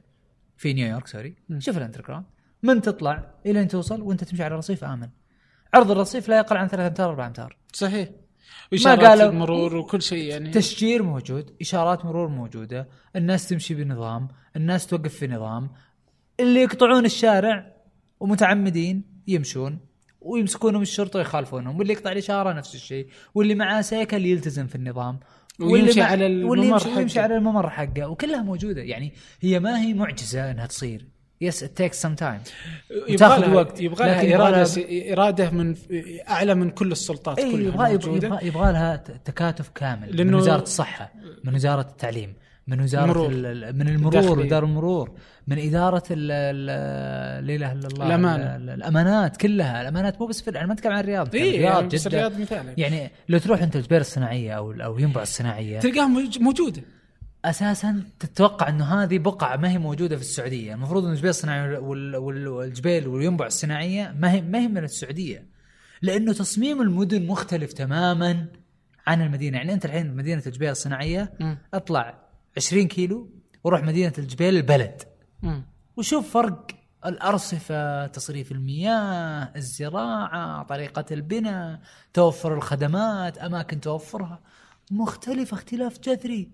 في 0.58 0.74
نيويورك 0.74 1.08
sorry. 1.07 1.36
شوف 1.60 1.78
ال 1.78 2.01
underground 2.01 2.25
من 2.64 2.82
تطلع 2.82 3.32
إلى 3.45 3.62
أن 3.62 3.68
توصل 3.68 4.01
وأنت 4.01 4.24
تمشي 4.24 4.43
على 4.43 4.55
رصيف 4.55 4.84
آمن. 4.84 5.10
عرض 5.74 5.91
الرصيف 5.91 6.30
لا 6.30 6.38
يقل 6.38 6.58
عن 6.58 6.68
ثلاثة 6.68 6.88
امتار 6.88 7.10
أربع 7.10 7.28
امتار 7.28 7.58
صحيح. 7.74 8.10
واشارات 8.72 8.99
قالوا- 8.99 9.30
المرور 9.30 9.76
وكل 9.76 10.01
شيء 10.01 10.24
يعني. 10.24 10.51
تشجير 10.51 11.03
موجود 11.03 11.55
إشارات 11.62 12.05
مرور 12.05 12.28
موجودة. 12.28 12.88
الناس 13.16 13.49
تمشي 13.49 13.74
بنظام 13.76 14.28
الناس 14.55 14.88
توقف 14.88 15.14
في 15.16 15.28
نظام. 15.28 15.70
اللي 16.39 16.62
يقطعون 16.62 17.05
الشارع 17.05 17.74
ومتعمدين 18.20 19.03
يمشون 19.28 19.80
ويمسكونهم 20.22 20.82
الشرطة 20.82 21.18
ويخالفونهم. 21.18 21.78
واللي 21.78 21.93
يقطع 21.93 22.12
الإشارة 22.12 22.53
نفس 22.53 22.76
الشيء. 22.76 23.08
واللي 23.36 23.55
معاه 23.55 23.82
سيكل 23.82 24.26
يلتزم 24.26 24.68
في 24.68 24.76
النظام. 24.76 25.20
ويمشي 25.60 26.01
على 26.01 26.28
الممر 26.28 26.80
حقه. 26.80 27.22
على 27.22 27.38
الممر 27.38 27.70
حقه 27.70 28.08
وكلها 28.08 28.41
موجودة. 28.41 28.82
يعني 28.82 29.14
هي 29.41 29.60
ما 29.60 29.82
هي 29.82 29.93
معجزة 29.93 30.51
إنها 30.51 30.66
تصير. 30.66 31.05
yes 31.41 31.63
it 31.63 31.78
takes 31.78 32.01
some 32.01 32.15
time 32.15 32.39
لها 33.10 33.53
وقت، 33.53 33.82
يبغى 33.82 34.05
لها 34.05 34.36
إرادة 34.36 35.14
إرادة 35.14 35.49
من 35.49 35.76
أعلى 36.30 36.55
من 36.55 36.70
كل 36.70 36.91
السلطات 36.91 37.39
اي 37.39 37.51
كلها 37.51 37.89
يبغى 37.89 37.93
يبغى. 37.93 38.28
يبغى, 38.28 38.47
يبغى 38.47 38.72
لها 38.72 38.95
تكاتف 38.95 39.70
كامل 39.70 40.26
من 40.26 40.34
وزارة 40.36 40.62
الصحة 40.62 41.12
من 41.43 41.55
وزارة 41.55 41.82
التعليم. 41.82 42.34
من 42.68 42.82
وزارة 42.82 43.03
المرور. 43.05 43.30
ال- 43.32 43.78
من 43.78 43.88
المرور. 43.88 44.39
واداره 44.39 44.65
المرور 44.65 45.11
من 45.47 45.59
إدارة 45.59 46.03
لا 46.13 46.51
إله 47.39 47.72
إلا 47.72 47.88
الله 47.88 48.05
الأمانة. 48.07 48.55
ال- 48.55 48.70
الأمانات 48.70 49.38
كلها 49.38 49.82
الأمانات 49.82 50.22
مو 50.22 50.28
بس 50.28 50.41
في 50.41 50.49
أنا 50.49 50.65
ما 50.65 50.74
اتكلم 50.74 50.93
عن 50.93 50.99
الرياض 50.99 51.36
اي 51.36 51.55
الرياض 51.55 51.74
يعني 51.76 51.88
جدا 51.88 52.07
الرياض 52.07 52.39
مثال 52.39 52.74
يعني 52.78 53.11
لو 53.30 53.38
تروح 53.38 53.61
أنت 53.61 53.76
الجبير 53.76 54.01
الصناعية 54.01 54.51
أو 54.53 54.72
أو 54.72 54.99
ينبع 54.99 55.22
الصناعية 55.22 55.80
تلقاها 55.80 56.07
موج- 56.07 56.41
موجودة 56.41 56.82
أساسا 57.45 58.03
تتوقع 58.20 58.70
إنه 58.70 58.86
هذه 59.03 59.18
بقعة 59.18 59.55
ما 59.57 59.72
هي 59.72 59.78
موجودة 59.78 60.15
في 60.15 60.22
السعودية، 60.22 60.74
المفروض 60.74 61.05
إن 61.05 61.11
الجبيل 61.11 61.30
الصناعي 61.30 61.78
وال- 61.78 62.15
وال- 62.15 62.47
والجبيل 62.47 63.07
والينبع 63.07 63.45
الصناعية 63.45 64.15
ما 64.20 64.32
هي 64.32 64.41
ما 64.41 64.59
هي 64.59 64.68
من 64.68 64.84
السعودية. 64.84 65.45
لأنه 66.01 66.34
تصميم 66.34 66.82
المدن 66.82 67.26
مختلف 67.28 67.74
تماما 67.74 68.45
عن 69.07 69.22
المدينة، 69.22 69.57
يعني 69.57 69.74
أنت 69.74 69.86
الحين 69.86 70.15
مدينة 70.15 70.43
الجبيل 70.47 70.70
الصناعية. 70.70 71.34
اطلع 71.74 72.26
20 72.58 72.88
كيلو 72.88 73.30
وروح 73.64 73.84
مدينة 73.84 74.14
الجبيل 74.18 74.55
البلد. 74.55 75.01
مم. 75.41 75.66
وشوف 75.97 76.30
فرق 76.30 76.68
الأرصفة 77.05 78.08
تصريف 78.08 78.51
المياه 78.51 79.51
الزراعة 79.55 80.64
طريقة 80.64 81.05
البناء 81.12 81.80
توفر 82.14 82.53
الخدمات 82.53 83.38
أماكن 83.38 83.82
توفرها. 83.82 84.39
مختلفة 84.91 85.55
اختلاف 85.55 85.99
جذري. 85.99 86.51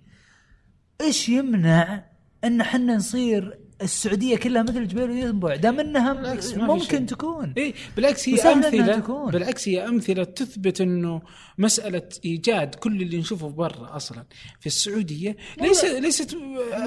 إيش 1.01 1.29
يمنع 1.29 2.05
أن 2.43 2.63
حنا 2.63 2.95
نصير 2.95 3.59
السعودية 3.83 4.37
كلها 4.37 4.63
مثل 4.63 4.87
جبيل 4.87 5.09
وينبع 5.09 5.55
دام 5.55 5.79
إنها. 5.79 6.35
ممكن 6.55 7.05
تكون 7.05 7.53
اي 7.57 7.73
بالعكس 7.95 8.29
هي 8.29 8.53
أمثلة 8.53 8.95
تكون. 8.99 9.31
بالعكس 9.31 9.69
هي 9.69 9.87
أمثلة 9.87 10.23
تثبت 10.23 10.81
إنه 10.81 11.21
مسألة 11.57 12.09
إيجاد 12.25 12.75
كل 12.75 13.01
اللي 13.01 13.17
نشوفه 13.17 13.49
برا 13.49 13.95
أصلا 13.95 14.23
في 14.59 14.65
السعودية 14.65 15.37
ليس 15.61 15.85
ليست 15.85 16.37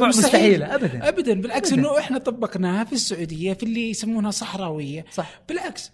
مستحيلة، 0.01 0.75
أبداً. 0.75 1.09
ابدا 1.09 1.41
بالعكس 1.41 1.73
أبداً. 1.73 1.83
إنه 1.83 1.99
إحنا 1.99 2.19
طبقناها 2.19 2.85
في 2.85 2.93
السعودية 2.93 3.53
في 3.53 3.63
اللي 3.63 3.91
يسمونها 3.91 4.31
صحراوية 4.31 5.05
صح. 5.13 5.41
بالعكس. 5.49 5.91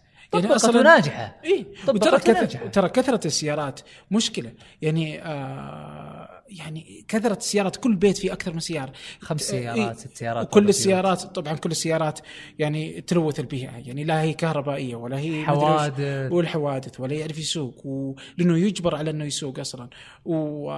اي 1.44 1.66
طبقت 1.86 2.06
وترى 2.06 2.18
كثر 2.18 2.30
وناجحة. 2.38 2.66
ترى 2.68 2.88
كثرة 2.88 3.26
السيارات 3.26 3.80
مشكلة 4.10 4.52
يعني 4.82 5.22
آه 5.22 6.21
يعني 6.58 7.04
كثرة 7.08 7.36
السيارات 7.36 7.76
كل 7.76 7.96
بيت 7.96 8.18
فيه 8.18 8.32
أكثر 8.32 8.52
من 8.52 8.60
سيارة 8.60 8.92
خمس 9.20 9.40
سيارات، 9.40 9.78
إيه. 9.78 9.92
ست 9.92 10.16
سيارات، 10.16 10.46
وكل 10.46 10.60
أربع 10.60 10.68
السيارات 10.68 11.22
طبعا 11.22 11.54
كل 11.54 11.70
السيارات 11.70 12.20
يعني 12.58 13.00
تلوث 13.00 13.40
البيئة 13.40 13.70
يعني 13.70 14.04
لا 14.04 14.22
هي 14.22 14.32
كهربائية 14.32 14.96
ولا 14.96 15.18
هي. 15.18 15.44
حوادث. 15.44 16.32
والحوادث 16.32 17.00
ولا 17.00 17.14
يعرف 17.14 17.38
يسوق 17.38 17.86
و... 17.86 18.14
لأنه 18.38 18.58
يجبر 18.58 18.94
على 18.96 19.10
إنه 19.10 19.24
يسوق 19.24 19.58
أصلا 19.58 19.88
و 20.24 20.70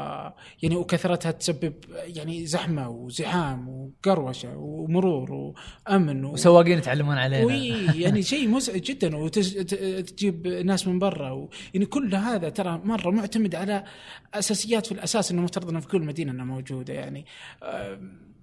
يعني 0.63 0.77
وكثرتها 0.77 1.31
تسبب 1.31 1.75
يعني 1.93 2.47
زحمة 2.47 2.89
وزحام 2.89 3.69
وقروشة 3.69 4.57
ومرور 4.57 5.33
وأمن 5.33 6.25
و... 6.25 6.33
وسواقين 6.33 6.79
يتعلمون 6.79 7.19
علينا 7.19 7.45
وي 7.45 7.69
يعني 8.03 8.23
شيء 8.23 8.49
مزعج 8.49 8.81
جدا 8.81 9.17
وتجيب 9.17 10.47
ناس 10.47 10.89
من 10.89 10.99
برا 10.99 11.31
و... 11.31 11.51
يعني 11.75 11.87
كل 11.87 12.15
هذا 12.15 12.49
ترى 12.49 12.81
مرة 12.85 13.11
معتمد 13.11 13.55
على 13.55 13.85
أساسيات 14.35 14.87
في 14.87 14.93
الأساس 14.93 15.31
إنه 15.31 15.43
مفترض 15.65 15.71
إنه 15.71 15.81
في 15.81 15.89
كل 15.89 16.03
مدينة 16.03 16.33
إنها 16.33 16.45
موجودة 16.45 16.95
يعني 16.95 17.27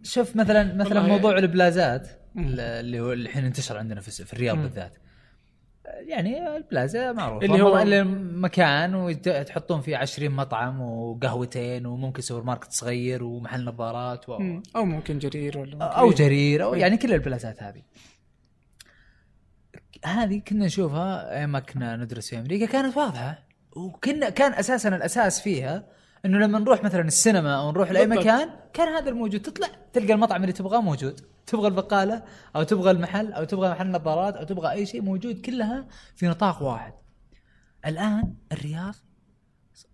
شوف 0.04 0.36
مثلا 0.36 0.74
مثلا 0.76 1.02
موضوع 1.02 1.38
البلازات 1.38 2.08
مم. 2.36 2.46
اللي 2.60 3.00
هو 3.00 3.14
الحين 3.14 3.46
انتشر 3.46 3.78
عندنا 3.78 4.02
في 4.02 4.12
في 4.26 4.34
الرياض. 4.34 4.58
بالذات 4.58 4.98
يعني 6.08 6.56
البلازا 6.58 7.12
معروف 7.12 7.44
اللي 7.44 7.62
هو- 7.62 8.04
مكان 8.42 8.96
وتحطون 8.96 9.82
فيه 9.82 9.98
20 9.98 10.32
مطعم 10.32 10.82
وقهوتين 10.82 11.86
وممكن 11.86 12.22
سوبر 12.22 12.44
ماركت 12.44 12.72
صغير 12.72 13.24
ومحل 13.24 13.66
نظارات 13.66 14.30
و... 14.30 14.34
أو 14.76 14.86
ممكن 14.86 15.20
جرير 15.20 15.58
ولا 15.58 15.72
ممكن 15.72 15.86
أو. 15.86 16.12
جرير 16.12 16.64
أو 16.64 16.74
إيه. 16.74 16.82
يعني 16.82 16.98
كل 16.98 17.14
البلازات 17.14 17.64
هذه 17.64 17.82
هذه 20.06 20.42
كنا 20.48 20.66
نشوفها 20.66 21.38
أيام 21.38 21.52
ما 21.52 21.60
كنا 21.60 21.96
ندرس 21.98 22.30
في 22.30 22.40
أمريكا 22.40 22.66
كانت 22.66 22.98
واضحة 22.98 23.44
وكنا 23.76 24.30
كان 24.30 24.54
أساسا 24.54 24.96
الأساس 24.96 25.42
فيها 25.42 25.84
إنه 26.26 26.38
لما 26.38 26.60
نروح 26.60 26.84
مثلا 26.84 27.02
السينما 27.02 27.56
أو 27.56 27.72
نروح 27.72 27.92
لأي. 27.92 28.08
مكان 28.08 28.50
كان 28.74 28.88
هذا 28.88 29.10
الموجود. 29.10 29.42
تطلع 29.42 29.68
تلقى 29.94 30.14
المطعم 30.14 30.42
اللي 30.42 30.54
تبغاه 30.54 30.82
موجود. 30.82 31.22
تبغى 31.46 31.68
البقالة 31.68 32.24
أو 32.56 32.64
تبغى 32.64 32.92
المحل 32.92 33.34
أو 33.34 33.44
تبغى 33.44 33.70
محل 33.70 33.92
نظارات 33.92 34.36
أو 34.36 34.44
تبغى 34.44 34.72
أي 34.72 34.86
شيء 34.86 35.02
موجود 35.02 35.42
كلها 35.42 35.88
في 36.16 36.28
نطاق 36.28 36.64
واحد. 36.64 36.94
الآن 37.86 38.34
الرياض 38.52 38.96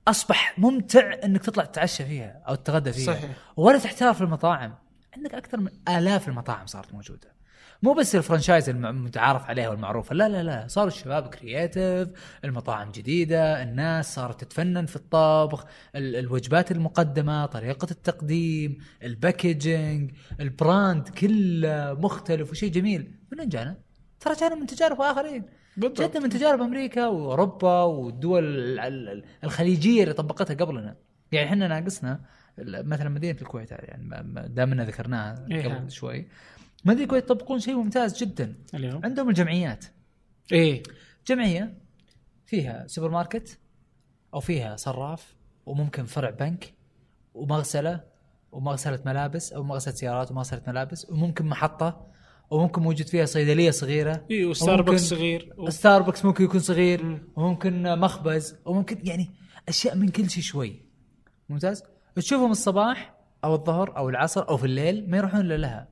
أصبح 0.07 0.59
ممتع 0.59 1.13
إنك 1.23 1.43
تطلع 1.43 1.65
تتعشى 1.65 2.05
فيها 2.05 2.43
أو 2.47 2.55
تتغدى 2.55 2.93
فيها. 2.93 3.13
صحيح. 3.13 3.31
ولا 3.57 3.77
تحتار 3.77 4.13
في 4.13 4.21
المطاعم. 4.21 4.75
عندك 5.17 5.35
أكثر 5.35 5.59
من 5.59 5.71
آلاف 5.89 6.27
المطاعم 6.27 6.65
صارت 6.65 6.93
موجودة. 6.93 7.36
مو 7.83 7.93
بس 7.93 8.15
ال 8.15 8.21
franchise 8.21 8.69
الم- 8.69 8.85
المتعارف 8.85 9.45
عليها 9.49 9.69
والمعروفة 9.69 10.15
لا 10.15 10.29
لا 10.29 10.43
لا 10.43 10.67
صار 10.67 10.87
الشباب 10.87 11.27
creative 11.27 12.07
المطاعم 12.45 12.91
جديدة 12.91 13.63
الناس 13.63 14.15
صارت 14.15 14.43
تتفنن 14.43 14.85
في 14.85 14.95
الطبخ 14.95 15.65
ال- 15.95 16.15
الوجبات 16.15 16.71
المقدمة 16.71 17.45
طريقة 17.45 17.87
التقديم 17.91 18.77
ال 19.03 19.14
packaging 19.14 20.11
ال 20.39 20.51
brand 20.51 21.07
كله 21.09 21.93
مختلف 21.99 22.51
وشيء 22.51 22.71
جميل 22.71 23.11
من 23.31 23.39
وين 23.39 23.49
جانا؟ 23.49 23.77
ترى 24.19 24.33
جانا 24.35 24.55
من 24.55 24.65
تجارب 24.67 25.01
آخرين 25.01 25.43
بالضبط. 25.77 26.01
جتنا 26.01 26.21
من 26.23 26.29
تجارب 26.29 26.61
أمريكا 26.61 27.07
وأوروبا 27.07 27.81
والدول 27.83 28.45
ال- 28.45 28.79
ال- 28.79 29.23
الخليجية 29.43 30.03
اللي 30.03 30.13
طبقتها 30.13 30.53
قبلنا 30.53 30.95
يعني 31.31 31.47
إحنا 31.49 31.67
ناقصنا 31.67 32.21
مثلا 32.59 33.09
مدينة 33.09 33.37
الكويت 33.41 33.71
يعني 33.71 34.09
دامنا 34.49 34.85
ذكرناها 34.85 35.45
إيه. 35.51 35.75
قبل 35.75 35.91
شوي 35.91 36.27
مدينه 36.85 37.03
الكويت 37.03 37.23
يطبقون 37.23 37.59
شيء 37.59 37.75
ممتاز 37.75 38.23
جدا. 38.23 38.55
اليوم؟ 38.73 39.01
عندهم 39.03 39.29
الجمعيات. 39.29 39.85
إيه. 40.51 40.83
جمعية 41.27 41.77
فيها 42.45 42.87
سوبر 42.87 43.09
ماركت 43.09 43.59
أو 44.33 44.39
فيها 44.39 44.75
صراف 44.75 45.35
وممكن 45.65 46.03
فرع 46.05 46.29
بنك 46.29 46.73
ومغسلة 47.33 48.03
ومغسلة 48.51 48.99
ملابس 49.05 49.53
أو 49.53 49.63
مغسلة 49.63 49.93
سيارات 49.93 50.31
ومغسلة 50.31 50.61
ملابس 50.67 51.09
وممكن 51.09 51.45
محطة 51.45 52.07
وممكن 52.49 52.81
موجود 52.81 53.07
فيها 53.07 53.25
صيدلية 53.25 53.71
صغيرة. 53.71 54.25
إيه 54.31 54.45
وستاربكس 54.45 55.01
صغير. 55.01 55.53
و- 55.57 55.69
ستاربكس 55.69 56.25
ممكن 56.25 56.43
يكون 56.43 56.59
صغير. 56.59 57.03
مم. 57.03 57.21
وممكن 57.35 57.99
مخبز 57.99 58.55
وممكن 58.65 58.99
يعني 59.07 59.31
أشياء 59.69 59.95
من 59.95 60.09
كل 60.09 60.29
شيء 60.29 60.43
شوي. 60.43 60.85
ممتاز؟ 61.49 61.83
تشوفهم 62.15 62.51
الصباح 62.51 63.15
أو 63.43 63.55
الظهر 63.55 63.97
أو 63.97 64.09
العصر 64.09 64.49
أو 64.49 64.57
في 64.57 64.65
الليل 64.65 65.09
ما 65.09 65.17
يروحون 65.17 65.39
إلا 65.41 65.57
لها. 65.57 65.87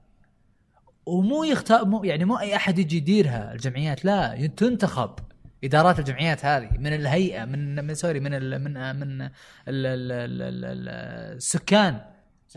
ومو 1.06 1.44
يختار 1.44 1.86
مو 1.86 2.04
يعني 2.04 2.26
مو 2.26 2.40
أي 2.40 2.56
أحد 2.56 2.80
يجي 2.80 2.98
يديرها 2.98 3.54
الجمعيات 3.54 4.06
لا 4.06 4.48
تنتخب. 4.48 5.16
إدارات 5.64 6.00
الجمعيات 6.00 6.46
هذه 6.46 6.70
من 6.80 6.88
الهيئة 6.94 7.46
من 7.46 7.86
من 7.88 7.94
سوري 7.94 8.20
من 8.20 8.34
ال 8.34 8.64
من 8.64 8.74
من 9.00 9.22
ال 9.22 9.32
ال 9.68 9.86
ال 10.12 10.42
ال 10.42 10.66
ال 10.66 10.90
السكان 11.36 12.02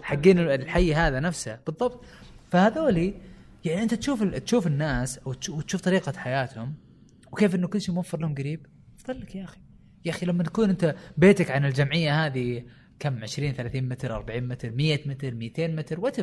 حقين 0.03 0.39
الحي. 0.39 0.95
هذا 0.95 1.21
نفسه. 1.21 1.59
بالضبط. 1.67 2.05
فهذولي 2.51 3.15
يعني 3.65 3.83
أنت 3.83 3.95
تشوف 3.95 4.25
تشوف 4.25 4.67
الناس 4.67 5.21
وتش- 5.27 5.49
وتشوف 5.51 5.81
طريقة 5.81 6.13
حياتهم 6.19 6.75
وكيف 7.33 7.55
إنه 7.55 7.69
كل 7.69 7.81
شيء 7.81 7.95
موفر 7.95 8.19
لهم 8.21 8.35
قريب. 8.35 8.67
أفضل 9.01 9.21
لك 9.21 9.35
يا 9.37 9.45
أخي. 9.45 9.59
يا 10.05 10.11
أخي 10.11 10.27
لما 10.27 10.43
تكون 10.45 10.71
أنت 10.71 10.95
بيتك 11.17 11.51
عن 11.51 11.65
الجمعية 11.65 12.27
هذه 12.27 12.65
كم؟ 12.99 13.23
20 13.23 13.53
30 13.53 13.89
متر 13.89 14.15
40 14.15 14.49
متر 14.49 14.71
100 14.71 15.09
متر 15.09 15.35
200 15.35 15.67
متر 15.69 16.01
وات 16.01 16.21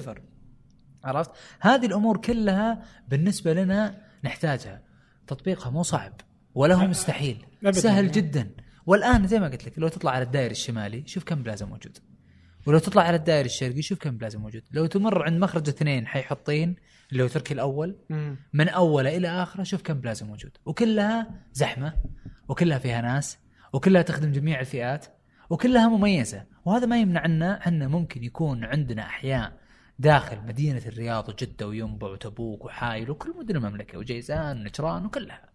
عرفت؟ 1.05 1.31
هذه 1.59 1.85
الأمور 1.85 2.17
كلها 2.17 2.83
بالنسبة 3.07 3.53
لنا 3.53 4.01
نحتاجها. 4.23 4.81
تطبيقها 5.27 5.69
مو 5.69 5.83
صعب 5.83 6.13
ولا 6.55 6.75
هو 6.75 6.87
مستحيل. 6.87 7.45
سهل 7.71 8.11
جدا. 8.11 8.49
والآن 8.85 9.27
زي 9.27 9.39
ما 9.39 9.47
قلت 9.47 9.65
لك 9.65 9.79
لو 9.79 9.87
تطلع 9.87 10.11
على 10.11 10.23
الدائري 10.23 10.51
الشمالي 10.51 11.03
شوف 11.07 11.23
كم 11.23 11.43
بلازا 11.43 11.65
موجود. 11.65 11.97
ولو 12.67 12.79
تطلع 12.79 13.03
على 13.03 13.15
الدائري 13.15 13.45
الشرقي 13.45 13.81
شوف 13.81 13.99
كم 13.99 14.17
بلازا 14.17 14.39
موجود. 14.39 14.61
لو 14.71 14.85
تمر 14.85 15.23
عند 15.23 15.41
مخرج 15.41 15.69
اثنين 15.69 16.07
حي 16.07 16.45
حطين 16.45 16.75
اللي 17.11 17.23
هو 17.23 17.27
تركي 17.27 17.53
الأول. 17.53 17.95
من 18.53 18.69
أوله 18.69 19.17
إلى 19.17 19.27
آخره 19.27 19.63
شوف 19.63 19.81
كم 19.81 19.93
بلازا 19.93 20.25
موجود. 20.25 20.57
وكلها 20.65 21.27
زحمة 21.53 21.93
وكلها 22.49 22.77
فيها 22.77 23.01
ناس 23.01 23.37
وكلها 23.73 24.01
تخدم 24.01 24.31
جميع 24.31 24.59
الفئات 24.59 25.05
وكلها 25.49 25.87
مميزة. 25.87 26.45
وهذا 26.65 26.85
ما 26.85 26.99
يمنع 26.99 27.21
عنا 27.21 27.57
إحنا 27.57 27.87
ممكن 27.87 28.23
يكون 28.23 28.63
عندنا 28.63 29.01
أحياء 29.01 29.64
داخل 29.99 30.37
مدينة 30.47 30.81
الرياض 30.85 31.29
وجدة 31.29 31.67
وينبع 31.67 32.07
وتبوك 32.07 32.65
وحايل 32.65 33.11
وكل 33.11 33.33
مدن 33.37 33.55
المملكة 33.55 33.97
وجيزان 33.97 34.61
ونجران 34.61 35.05
وكلها. 35.05 35.49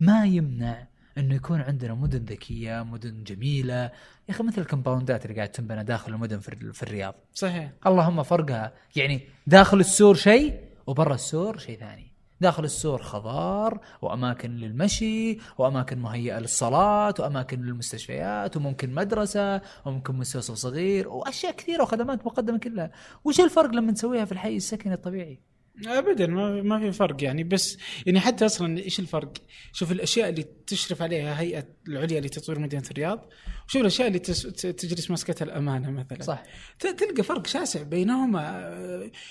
ما 0.00 0.26
يمنع 0.26 0.86
إنه 1.18 1.34
يكون 1.34 1.60
عندنا 1.60 1.94
مدن 1.94 2.24
ذكية 2.24 2.82
مدن 2.82 3.24
جميلة. 3.24 3.74
يا 3.74 3.90
أخي 4.30 4.44
مثل 4.44 4.60
الكمباوندات 4.60 5.24
اللي 5.24 5.36
قاعد 5.36 5.48
تنبنى 5.48 5.84
داخل 5.84 6.12
المدن 6.12 6.38
في 6.38 6.72
في 6.72 6.82
الرياض. 6.82 7.14
صحيح. 7.34 7.70
اللهم 7.86 8.22
فرقها. 8.22 8.72
يعني 8.96 9.20
داخل 9.46 9.80
السور 9.80 10.14
شيء 10.14 10.60
وبرا 10.86 11.14
السور 11.14 11.58
شيء 11.58 11.78
ثاني. 11.78 12.13
داخل 12.40 12.64
السور 12.64 13.02
خضار 13.02 13.80
وأماكن 14.02 14.50
للمشي 14.50 15.38
وأماكن 15.58 15.98
مهيئة 15.98 16.38
للصلاة 16.38 17.14
وأماكن 17.18 17.60
للمستشفيات 17.62 18.56
وممكن 18.56 18.94
مدرسة 18.94 19.60
وممكن 19.84 20.14
مستوصف 20.14 20.54
صغير 20.54 21.08
وأشياء 21.08 21.52
كثيرة 21.52 21.82
وخدمات 21.82 22.26
مقدمة 22.26 22.58
كلها. 22.58 22.90
وش 23.24 23.40
الفرق 23.40 23.70
لما 23.70 23.92
نسويها 23.92 24.24
في 24.24 24.32
الحي 24.32 24.56
السكني 24.56 24.94
الطبيعي؟ 24.94 25.53
ابدا 25.86 26.26
ما 26.26 26.62
ما 26.62 26.78
في 26.80 26.92
فرق 26.92 27.24
يعني. 27.24 27.44
بس 27.44 27.78
يعني 28.06 28.20
حتى 28.20 28.46
أصلا 28.46 28.78
إيش 28.78 29.00
الفرق؟ 29.00 29.32
شوف 29.72 29.92
الأشياء 29.92 30.28
اللي 30.28 30.44
تشرف 30.66 31.02
عليها 31.02 31.40
هيئة 31.40 31.64
العليا 31.88 32.20
لتطوير 32.20 32.58
مدينة 32.58 32.82
الرياض 32.90 33.28
وشوف 33.68 33.80
الأشياء 33.80 34.08
اللي 34.08 34.18
تجلس 34.18 35.10
مسكتها 35.10 35.44
الأمانة 35.44 35.90
مثلا. 35.90 36.22
صح. 36.22 36.42
تلقى 36.78 37.22
فرق 37.22 37.46
شاسع 37.46 37.82
بينهما. 37.82 38.40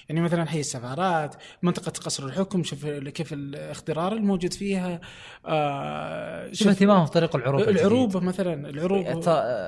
يعني 0.09 0.21
مثلا 0.21 0.45
حي 0.45 0.59
السفارات 0.59 1.35
منطقة 1.61 1.91
قصر 1.91 2.25
الحكم 2.25 2.63
شوف 2.63 2.85
كيف 2.87 3.33
الاخضرار 3.33 4.13
الموجود 4.13 4.53
فيها. 4.53 5.01
آه، 5.45 6.53
شوف 6.53 6.67
اهتمامهم 6.67 7.05
في 7.05 7.11
طريق 7.11 7.35
العروبه 7.35 7.69
العروبة 7.69 8.19
مثلا 8.19 8.69
العروبة. 8.69 9.13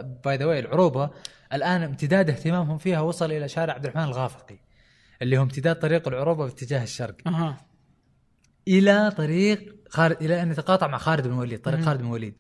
by 0.02 0.38
the 0.38 0.46
way 0.46 0.60
العروبة 0.60 1.10
الآن 1.54 1.84
امتداد 1.84 2.30
اهتمامهم 2.30 2.78
فيها 2.78 3.02
وصل 3.02 3.32
إلى 3.32 3.48
شارع 3.48 3.74
عبد 3.74 3.86
الرحمن 3.86 4.04
الغافقي. 4.04 4.65
اللي 5.22 5.38
هو 5.38 5.42
امتداد 5.44 5.76
طريق 5.76 6.08
العروبة 6.08 6.46
باتجاه 6.46 6.84
الشرق. 6.84 7.16
أها. 7.28 7.58
إلى 8.68 9.12
طريق 9.18 9.76
خالد 9.90 10.18
إلى 10.22 10.42
أن 10.42 10.52
يتقاطع 10.52 10.88
مع 10.88 10.98
خالد 10.98 11.28
بن 11.28 11.34
وليد 11.34 11.62
طريق. 11.62 11.82
خالد 11.82 12.02
بن 12.02 12.08
وليد. 12.08 12.38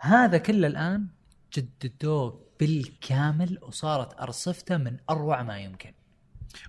هذا 0.00 0.38
كله 0.38 0.66
الآن 0.66 1.06
جددوه 1.54 2.44
بالكامل 2.60 3.58
وصارت 3.62 4.20
أرصفته 4.20 4.76
من 4.76 4.96
أروع 5.10 5.42
ما 5.42 5.58
يمكن. 5.58 5.92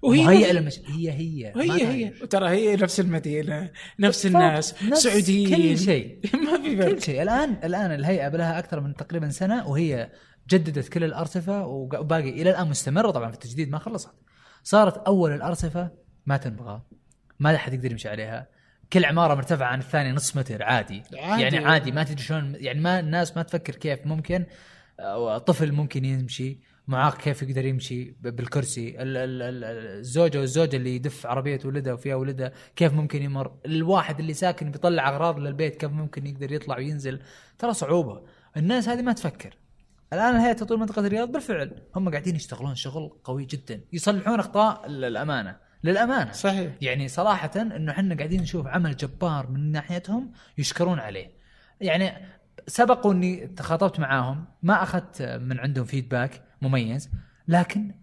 وهي 0.01 0.25
مهيئه 0.25 0.51
للمش... 0.51 0.79
هي 0.85 1.11
هي. 1.11 1.53
هي. 1.55 1.87
هي. 1.87 2.09
ترى 2.09 2.49
هي 2.49 2.75
نفس 2.75 2.99
المدينة 2.99 3.71
نفس. 3.99 4.25
الناس 4.25 4.83
نفس 4.83 5.03
سعوديين. 5.03 5.55
كل 5.55 5.77
شيء. 5.77 6.19
ما 6.45 6.61
في 6.61 6.77
فرق. 6.77 6.93
كل 6.93 7.01
شيء. 7.01 7.21
الآن 7.21 7.57
الآن 7.63 7.91
الهيئة 7.91 8.27
لها 8.27 8.59
أكثر 8.59 8.79
من 8.79 8.95
تقريبا 8.95 9.29
سنة 9.29 9.67
وهي 9.67 10.11
جددت 10.49 10.89
كل 10.89 11.03
الأرصفة 11.03 11.65
وباقي 11.65 12.29
إلى 12.29 12.49
الآن 12.49 12.67
مستمرة. 12.69 13.11
طبعا 13.11 13.29
في 13.29 13.33
التجديد 13.33 13.69
ما 13.69 13.79
خلصت. 13.79 14.09
صارت 14.65 14.97
أول 14.97 15.31
الارصفه 15.31 15.89
ما 16.25 16.37
تنبغى. 16.37 16.81
ما 17.39 17.57
حد 17.57 17.73
يقدر 17.73 17.91
يمشي 17.91 18.09
عليها. 18.09 18.47
كل 18.93 19.05
عمارة 19.05 19.35
مرتفعة 19.35 19.67
عن 19.67 19.79
الثانية 19.79 20.11
نص 20.11 20.37
متر 20.37 20.63
عادي, 20.63 21.03
عادي. 21.13 21.41
يعني 21.43 21.57
عادي 21.57 21.91
ما 21.91 22.03
تدري 22.03 22.21
شلون 22.23 22.55
يعني 22.59 22.79
ما 22.79 22.99
الناس 22.99 23.37
ما 23.37 23.43
تفكر 23.43 23.75
كيف 23.75 24.05
ممكن 24.05 24.45
آه، 24.99 25.37
طفل 25.37 25.71
ممكن 25.71 26.05
يمشي 26.05 26.59
معاق 26.87 27.17
كيف 27.17 27.41
يقدر 27.41 27.65
يمشي 27.65 28.15
بالكرسي 28.21 28.89
ال- 29.01 29.17
ال- 29.17 29.41
ال- 29.41 29.63
الزوجة 29.99 30.39
والزوجه 30.39 30.75
اللي 30.75 30.95
يدف 30.95 31.25
عربية 31.25 31.59
ولدها 31.65 31.93
وفيها 31.93 32.15
ولدها 32.15 32.51
كيف 32.75 32.93
ممكن 32.93 33.21
يمر؟ 33.23 33.51
الواحد 33.65 34.19
اللي 34.19 34.33
ساكن 34.33 34.71
بيطلع 34.71 35.09
أغراض 35.09 35.39
للبيت 35.39 35.75
كيف 35.75 35.91
ممكن 35.91 36.27
يقدر 36.27 36.51
يطلع 36.51 36.77
وينزل؟ 36.77 37.19
ترى 37.57 37.73
صعوبة. 37.73 38.23
الناس 38.57 38.89
هذه 38.89 39.01
ما 39.01 39.13
تفكر. 39.13 39.57
الآن 40.15 40.35
هيئه 40.35 40.53
تطوير 40.53 40.79
منطقة 40.79 40.99
الرياض 40.99 41.31
بالفعل. 41.31 41.81
هم 41.95 42.09
قاعدين 42.09 42.35
يشتغلون 42.35 42.75
شغل 42.75 43.09
قوي 43.23 43.45
جدا. 43.45 43.81
يصلحون 43.93 44.39
أخطاء 44.39 44.85
ال- 44.85 45.03
الأمانة. 45.05 45.57
للأمانة. 45.83 46.31
صحيح. 46.31 46.71
يعني 46.81 47.07
صراحة 47.07 47.51
إنه 47.55 47.91
إحنا 47.91 48.15
قاعدين 48.15 48.41
نشوف 48.41 48.67
عمل 48.67 48.97
جبار 48.97 49.49
من 49.51 49.71
ناحيتهم 49.71 50.31
يشكرون 50.57 50.99
عليه. 50.99 51.31
يعني 51.81 52.11
سبق 52.67 53.07
إني 53.07 53.47
تخاطبت 53.47 53.99
معاهم. 53.99 54.45
ما 54.63 54.83
أخذت 54.83 55.21
من 55.21 55.59
عندهم 55.59 55.85
فيدباك 55.85 56.43
مميز. 56.61 57.09
لكن 57.47 57.93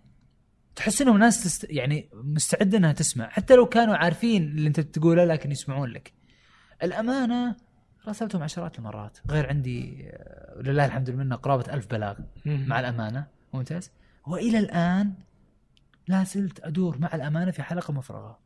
تحس 0.77 1.03
إنهم 1.03 1.19
ناس 1.19 1.45
تست 1.45 1.67
يعني 1.71 2.11
مستعدة 2.13 2.79
إنها 2.79 2.93
تسمع. 2.93 3.29
حتى 3.29 3.55
لو 3.55 3.67
كانوا 3.67 3.97
عارفين 3.97 4.43
اللي 4.43 4.69
أنت 4.69 4.81
تقوله 4.81 5.25
لكن 5.25 5.51
يسمعون 5.51 5.89
لك. 5.89 6.13
الأمانة 6.83 7.57
راسلتهم 8.09 8.43
عشرات 8.43 8.79
المرات. 8.79 9.19
غير 9.31 9.49
عندي 9.49 10.11
لله 10.57 10.87
الحمد 10.87 11.11
منه 11.11 11.37
قرابة 11.37 11.75
ألف 11.75 11.87
بلاغ 11.87 12.19
مع 12.47 12.81
الأمانة. 12.81 13.27
ممتاز. 13.55 13.91
وإلى 14.27 14.59
الآن 14.59 15.15
لا 16.09 16.25
زلت 16.25 16.61
أدور 16.61 16.99
مع 16.99 17.15
الأمانة 17.15 17.51
في 17.51 17.63
حلقة 17.63 17.93
مفرغة. 17.93 18.39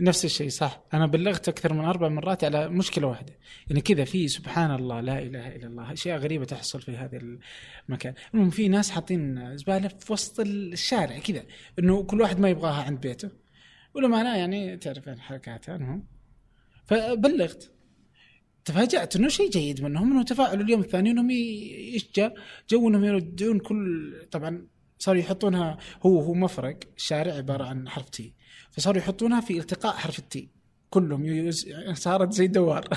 نفس 0.00 0.24
الشيء 0.24 0.48
صح. 0.48 0.80
أنا 0.94 1.06
بلغت 1.06 1.48
أكثر 1.48 1.72
من 1.72 1.84
أربع 1.84 2.08
مرات 2.08 2.44
على 2.44 2.68
مشكلة 2.68 3.06
واحدة. 3.06 3.32
يعني 3.68 3.80
كذا 3.80 4.04
في 4.04 4.28
سبحان 4.28 4.70
الله 4.74 5.00
لا 5.00 5.18
إله 5.18 5.56
إلا 5.56 5.66
الله 5.66 5.92
أشياء 5.92 6.18
غريبة 6.18 6.44
تحصل 6.44 6.82
في 6.82 6.96
هذا 6.96 7.18
المكان. 7.88 8.14
المهم 8.34 8.50
في 8.50 8.68
ناس 8.68 8.90
حاطين 8.90 9.56
زبالة 9.56 9.88
في 9.88 10.12
وسط 10.12 10.40
الشارع 10.40 11.18
كذا 11.18 11.42
إنه 11.78 12.02
كل 12.02 12.20
واحد 12.20 12.40
ما 12.40 12.48
يبغاها 12.48 12.82
عند 12.82 13.00
بيته. 13.00 13.30
ولا 13.94 14.08
معناه 14.08 14.36
يعني 14.36 14.76
تعرف 14.76 15.06
يعني 15.06 15.20
حركاتها 15.20 15.76
المهم. 15.76 16.04
فبلغت. 16.86 17.72
تفاجأت 18.66 19.16
إنه 19.16 19.28
شيء 19.28 19.50
جيد 19.50 19.82
منهم 19.82 20.12
إنه 20.12 20.22
تفاعلوا 20.22 20.64
اليوم 20.64 20.80
الثاني 20.80 21.10
إنهم 21.10 21.30
إيش 21.30 22.08
جاء؟ 22.16 22.34
جو 22.70 22.88
إنهم 22.88 23.04
يردون 23.04 23.58
كل 23.58 24.14
طبعا 24.30 24.66
صاروا 24.98 25.20
يحطونها 25.20 25.78
هو 26.06 26.20
هو 26.20 26.34
مفرق 26.34 26.78
الشارع 26.96 27.32
عبارة 27.34 27.64
عن 27.64 27.88
حرف 27.88 28.08
T 28.08 28.34
فصاروا 28.70 28.98
يحطونها 28.98 29.40
في 29.40 29.58
التقاء 29.58 29.96
حرف 29.96 30.18
ال 30.18 30.33
T 30.33 30.48
كلهم 30.90 31.26
يوز... 31.26 31.66
صارت 31.92 32.32
زي 32.32 32.46
دوار 32.46 32.88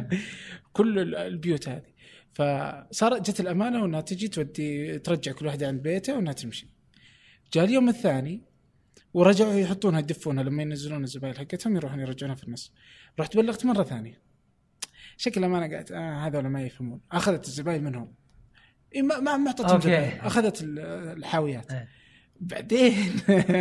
كل 0.76 0.98
ال- 0.98 1.14
البيوت 1.14 1.68
هذه. 1.68 1.94
فصارت 2.32 3.30
جت 3.30 3.40
الأمانة 3.40 3.82
وإنها 3.82 4.00
تجي 4.00 4.28
تودي 4.28 4.98
ترجع 4.98 5.32
كل 5.32 5.46
واحدة 5.46 5.68
عند 5.68 5.82
بيتها 5.82 6.14
وإنها 6.14 6.32
تمشي. 6.32 6.68
جاء 7.52 7.64
اليوم 7.64 7.88
الثاني 7.88 8.42
ورجعوا 9.14 9.52
يحطونها 9.54 9.98
يدفونها 10.00 10.42
لما 10.42 10.62
ينزلون 10.62 11.04
الزباين 11.04 11.34
حقتهم 11.34 11.76
يروحون 11.76 12.00
يرجعونها 12.00 12.36
في 12.36 12.44
النص. 12.44 12.72
رحت 13.20 13.36
بلغت 13.36 13.64
مرة 13.66 13.82
ثانية. 13.82 14.23
شكل 15.16 15.40
الامانه 15.44 15.76
قالت 15.76 15.92
آه 15.92 16.26
هذول 16.26 16.46
ما 16.46 16.62
يفهمون. 16.62 17.00
أخذت 17.12 17.46
الزباين 17.46 17.84
منهم. 17.84 18.14
إيه 18.94 19.02
ما 19.02 19.20
ما 19.20 19.36
ما 19.36 19.46
اعطتهم 19.46 19.70
أوكي. 19.70 19.82
زباين. 19.88 20.20
أخذت 20.20 20.62
ال- 20.62 20.78
الحاويات. 21.18 21.72
إيه. 21.72 21.88
بعدين 22.40 22.94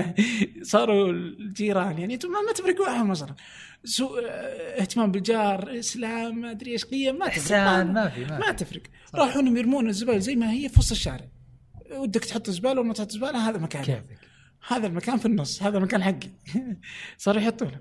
صاروا 0.74 1.12
الجيران 1.12 1.98
يعني 1.98 2.14
أنتم 2.14 2.30
ما, 2.32 2.42
ما 2.42 2.52
تفرق 2.54 2.82
معهم 2.82 3.12
أصلا. 3.12 3.36
سوء 3.86 4.20
آه، 4.26 4.82
اهتمام 4.82 5.12
بالجار 5.12 5.80
إسلام 5.80 6.42
ما 6.42 6.52
أدري 6.52 6.72
إيش 6.72 6.86
قيم 6.86 7.16
ما 7.16 7.26
تفرق. 7.28 7.38
إحسان 7.40 7.94
ما 7.94 8.10
في 8.10 8.26
ما, 8.26 8.40
ما. 8.40 8.52
تفرق. 8.52 8.82
راحوا 9.16 9.42
انهم 9.42 9.58
يرمون 9.58 9.88
الزباله 9.90 10.18
زي 10.20 10.36
ما 10.36 10.52
هي 10.52 10.70
في 10.70 10.80
وسط 10.80 10.92
الشارع. 10.92 11.26
ودك 11.92 12.26
تحط 12.26 12.50
زباله 12.50 12.82
وما 12.82 12.94
تحط 12.94 13.12
زباله 13.12 13.50
هذا 13.50 13.58
مكان. 13.58 13.84
كيفك؟ 13.84 14.18
هذا 14.68 14.88
المكان 14.88 15.18
في 15.18 15.26
النص 15.26 15.64
هذا 15.64 15.78
المكان 15.78 16.04
حقي. 16.04 16.30
صاروا 17.18 17.42
يحطونه. 17.42 17.80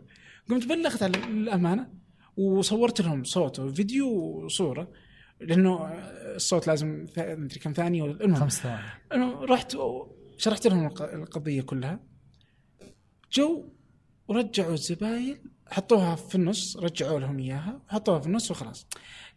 قمت 0.50 0.66
بلغت 0.66 1.02
على 1.02 1.12
الأمانة. 1.18 2.01
وصورت 2.36 3.00
لهم 3.00 3.24
صوت 3.24 3.58
وفيديو 3.58 4.08
وصورة 4.44 4.88
لأنه 5.40 5.84
الصوت 6.36 6.66
لازم 6.66 7.06
مدري 7.18 7.60
كم 7.60 7.72
ثانية 7.72 8.02
ولا- 8.02 8.24
المهم. 8.24 8.40
خمس 8.40 8.60
ثواني. 8.62 9.34
رحت 9.44 9.76
شرحت 10.36 10.66
لهم 10.66 10.86
الق- 10.86 11.14
القضية 11.14 11.62
كلها. 11.62 12.00
جو 13.32 13.64
ورجعوا 14.28 14.72
الزباين 14.74 15.42
حطوها 15.70 16.14
في 16.16 16.34
النص 16.34 16.76
رجعوا 16.76 17.20
لهم 17.20 17.38
إياها 17.38 17.82
وحطوها 17.88 18.20
في 18.20 18.26
النص 18.26 18.50
وخلاص. 18.50 18.86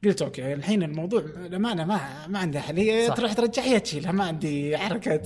قلت 0.04 0.22
okay 0.22 0.54
الحين 0.54 0.84
الموضوع 0.84 1.20
الامانه 1.22 1.86
ما 1.86 2.28
ما 2.28 2.40
عندها 2.40 2.62
حل 2.62 2.78
هي. 2.78 3.08
تروح 3.12 3.34
ترجع 3.34 3.62
هي 3.64 3.80
تشيلها 3.80 4.12
ما 4.12 4.24
عندي 4.24 4.78
حركه 4.78 5.22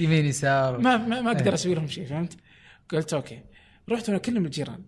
يمين 0.00 0.24
يسار. 0.26 0.78
ما 0.78 0.96
ما, 0.96 1.20
ما 1.20 1.30
أقدر 1.32 1.46
إيه. 1.46 1.54
أسوي 1.54 1.74
لهم 1.74 1.86
شيء 1.86 2.06
فهمت؟ 2.06 2.36
قلت 2.90 3.14
okay. 3.14 3.42
رحت 3.88 4.08
أنا 4.08 4.18
اكلم 4.18 4.44
الجيران. 4.44 4.82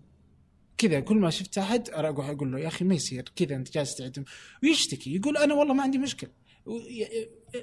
كذا 0.77 0.99
كل 0.99 1.15
ما 1.17 1.29
شفت 1.29 1.57
أحد 1.57 1.89
أروح 1.89 2.29
أقول 2.29 2.51
له 2.51 2.59
يا 2.59 2.67
أخي 2.67 2.85
ما 2.85 2.95
يصير. 2.95 3.31
كذا 3.35 3.55
أنت 3.55 3.73
جالس 3.73 3.95
تعدم 3.95 4.23
ويشتكي 4.63 5.15
يقول 5.15 5.37
أنا 5.37 5.53
والله 5.53 5.73
ما 5.73 5.83
عندي 5.83 5.97
مشكلة. 5.97 6.29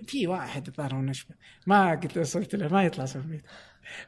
في 0.06 0.26
واحد 0.26 0.66
الظاهر 0.66 0.94
هو 0.94 1.00
نشبه. 1.02 1.34
ما 1.66 1.90
قد 1.90 2.18
وصلت 2.18 2.54
له 2.54 2.68
ما 2.68 2.84
يطلع 2.84 3.06
البيت 3.14 3.42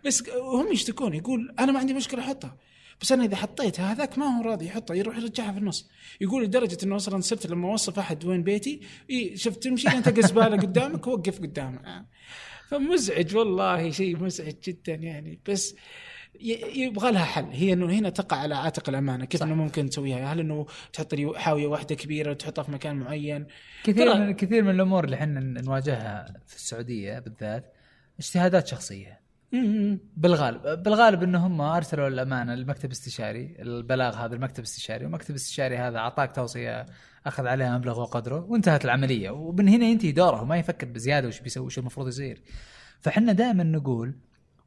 بس 0.07 0.29
هم 0.31 0.73
يشتكون 0.73 1.15
يقول 1.15 1.55
أنا 1.59 1.73
ما 1.73 1.79
عندي 1.79 1.95
مشكلة 1.95 2.21
احطها 2.21 2.57
بس 3.01 3.13
أنا 3.13 3.25
إذا 3.25 3.37
حطيتها 3.37 3.93
هذاك 3.93 4.19
ما 4.19 4.27
هو 4.39 4.43
راضي 4.43 4.67
يحطها 4.67 4.95
يروح 4.95 5.17
يرجعها 5.17 5.53
في 5.53 5.59
النص. 5.59 5.89
يقول 6.21 6.45
لدرجة 6.45 6.79
إنه 6.85 6.97
أصلا 6.97 7.21
صرت 7.21 7.47
لما 7.47 7.71
أوصف 7.71 7.99
أحد 7.99 8.25
وين 8.25 8.43
بيتي 8.43 8.81
شفت 9.35 9.63
تمشي 9.63 9.89
أنت 9.89 10.21
زباله 10.21 10.57
قدامك 10.57 11.07
وقف 11.07 11.39
قدامه. 11.41 11.79
آه. 11.79 12.07
فمزعج 12.71 13.37
والله 13.37 13.91
شيء 13.91 14.17
مزعج 14.17 14.55
جدا 14.65 14.95
يعني. 14.95 15.41
بس 15.49 15.71
ي- 15.73 15.77
يبغى 16.75 17.13
لها 17.13 17.25
حل. 17.25 17.45
هي 17.53 17.73
إنه 17.73 17.87
هنا 17.87 18.11
تقع 18.11 18.37
على 18.37 18.55
عاتق 18.55 18.89
الأمانة. 18.89 19.25
كيف. 19.25 19.43
إنه 19.43 19.55
ممكن 19.55 19.91
تسويها؟ 19.91 20.33
هل 20.33 20.41
إنه 20.41 20.67
تحط 20.93 21.15
لي 21.15 21.33
حاوية 21.37 21.67
واحدة 21.67 21.95
كبيرة 21.95 22.31
وتحطها 22.31 22.63
في 22.63 22.73
مكان 22.73 22.97
معين؟ 22.97 23.47
كثير 23.85 24.15
من 24.15 24.33
كثير 24.33 24.63
من 24.63 24.71
الأمور 24.71 25.05
اللي 25.05 25.17
إحنا 25.17 25.41
نواجهها 25.41 26.27
في 26.47 26.57
السعودية 26.57 27.19
بالذات 27.19 27.73
اجتهادات 28.19 28.67
شخصية. 28.67 29.25
بالغالب 30.17 30.83
بالغالب 30.83 31.23
إن 31.23 31.35
هم 31.35 31.61
أرسلوا 31.61 32.09
الأمانة 32.09 32.55
للمكتب 32.55 32.85
الاستشاري 32.85 33.57
البلاغ 33.59 34.17
هذا 34.17 34.35
المكتب 34.35 34.59
الاستشاري 34.59 35.05
والمكتب 35.05 35.31
الاستشاري 35.31 35.77
هذا 35.77 35.99
أعطاك 35.99 36.35
توصية 36.35 36.87
أخذ 37.27 37.47
عليها 37.47 37.79
مبلغ 37.79 38.01
وقدره 38.01 38.45
وانتهت 38.49 38.85
العملية. 38.85 39.31
ومن 39.31 39.69
هنا 39.69 39.87
ينتهي 39.87 40.13
دوره 40.13 40.43
وما 40.43 40.57
يفكر 40.57 40.87
بزيادة 40.87 41.29
وش 41.29 41.41
بيسوي 41.41 41.67
وش 41.67 41.79
المفروض 41.79 42.09
يصير. 42.09 42.43
فحنا 43.01 43.33
دائما 43.33 43.65
نقول 43.65 44.15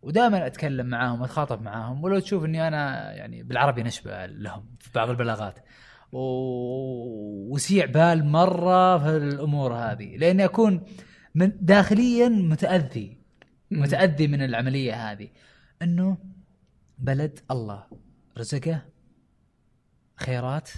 ودائما 0.07 0.47
أتكلم 0.47 0.85
معاهم 0.85 1.21
واتخاطب 1.21 1.61
معاهم 1.61 2.03
ولو 2.03 2.19
تشوف 2.19 2.45
إني 2.45 2.67
أنا 2.67 3.11
يعني 3.13 3.43
بالعربي 3.43 3.83
نشبة 3.83 4.25
لهم 4.25 4.75
في 4.79 4.89
بعض 4.95 5.09
البلاغات. 5.09 5.59
و... 6.11 6.19
وسيع 7.53 7.85
بال 7.85 8.25
مرة 8.25 8.97
في 8.97 9.17
الأمور 9.17 9.73
هذه 9.73 10.17
لأني 10.17 10.45
أكون 10.45 10.85
من 11.35 11.51
داخليا 11.61 12.29
متأذي 12.29 13.17
متأذي 13.71 14.27
من 14.27 14.41
العملية 14.41 15.11
هذه. 15.11 15.29
إنه 15.81 16.17
بلد 16.97 17.39
الله 17.51 17.87
رزقه 18.37 18.85
خيرات 20.15 20.69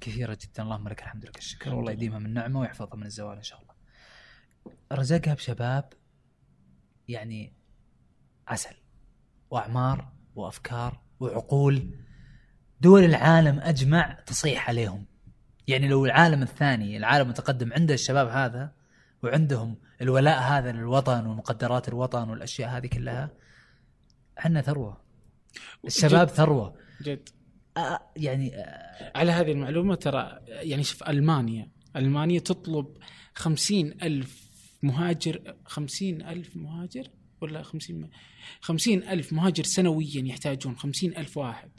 كثيرة 0.00 0.38
جدا. 0.42 0.62
اللهم 0.62 0.88
لك 0.88 1.02
الحمد 1.02 1.24
لك 1.24 1.38
الشكر. 1.38 1.74
والله 1.74 1.92
يديمها 1.92 2.18
من 2.18 2.34
نعمة 2.34 2.60
ويحفظها 2.60 2.96
من 2.96 3.06
الزوال 3.06 3.36
إن 3.36 3.42
شاء 3.42 3.60
الله. 3.60 3.74
رزقها 4.92 5.34
بشباب 5.34 5.92
يعني 7.08 7.55
عسل 8.46 8.74
وأعمار 9.50 10.12
وأفكار 10.34 11.00
وعقول. 11.20 11.90
دول 12.80 13.04
العالم 13.04 13.58
أجمع 13.60 14.18
تصيح 14.26 14.68
عليهم. 14.68 15.06
يعني 15.68 15.88
لو 15.88 16.06
العالم 16.06 16.42
الثاني 16.42 16.96
العالم 16.96 17.24
المتقدم 17.24 17.72
عنده 17.72 17.94
الشباب 17.94 18.28
هذا 18.28 18.72
وعندهم 19.22 19.76
الولاء 20.02 20.42
هذا 20.42 20.72
للوطن 20.72 21.26
ومقدرات 21.26 21.88
الوطن 21.88 22.28
والأشياء 22.30 22.70
هذه 22.70 22.86
كلها 22.86 23.30
إحنا 24.38 24.62
ثروة. 24.62 25.00
الشباب 25.84 26.26
جد. 26.26 26.32
ثروة. 26.32 26.76
جد. 27.02 27.28
آه 27.76 28.00
يعني 28.16 28.56
آه 28.56 29.12
على 29.18 29.32
هذه 29.32 29.52
المعلومة 29.52 29.94
ترى 29.94 30.38
يعني 30.48 30.82
شوف 30.82 31.02
ألمانيا. 31.02 31.68
ألمانيا 31.96 32.40
تطلب 32.40 32.96
خمسين 33.34 34.02
ألف 34.02 34.46
مهاجر 34.82 35.56
خمسين 35.64 36.22
ألف 36.22 36.56
مهاجر 36.56 37.08
ولا 37.40 37.62
خمسين 37.62 38.10
خمسين 38.60 39.02
ألف 39.08 39.32
مهاجر 39.32 39.64
سنويا 39.64 40.22
يحتاجون 40.24 40.76
خمسين 40.76 41.16
ألف 41.16 41.36
واحد. 41.36 41.70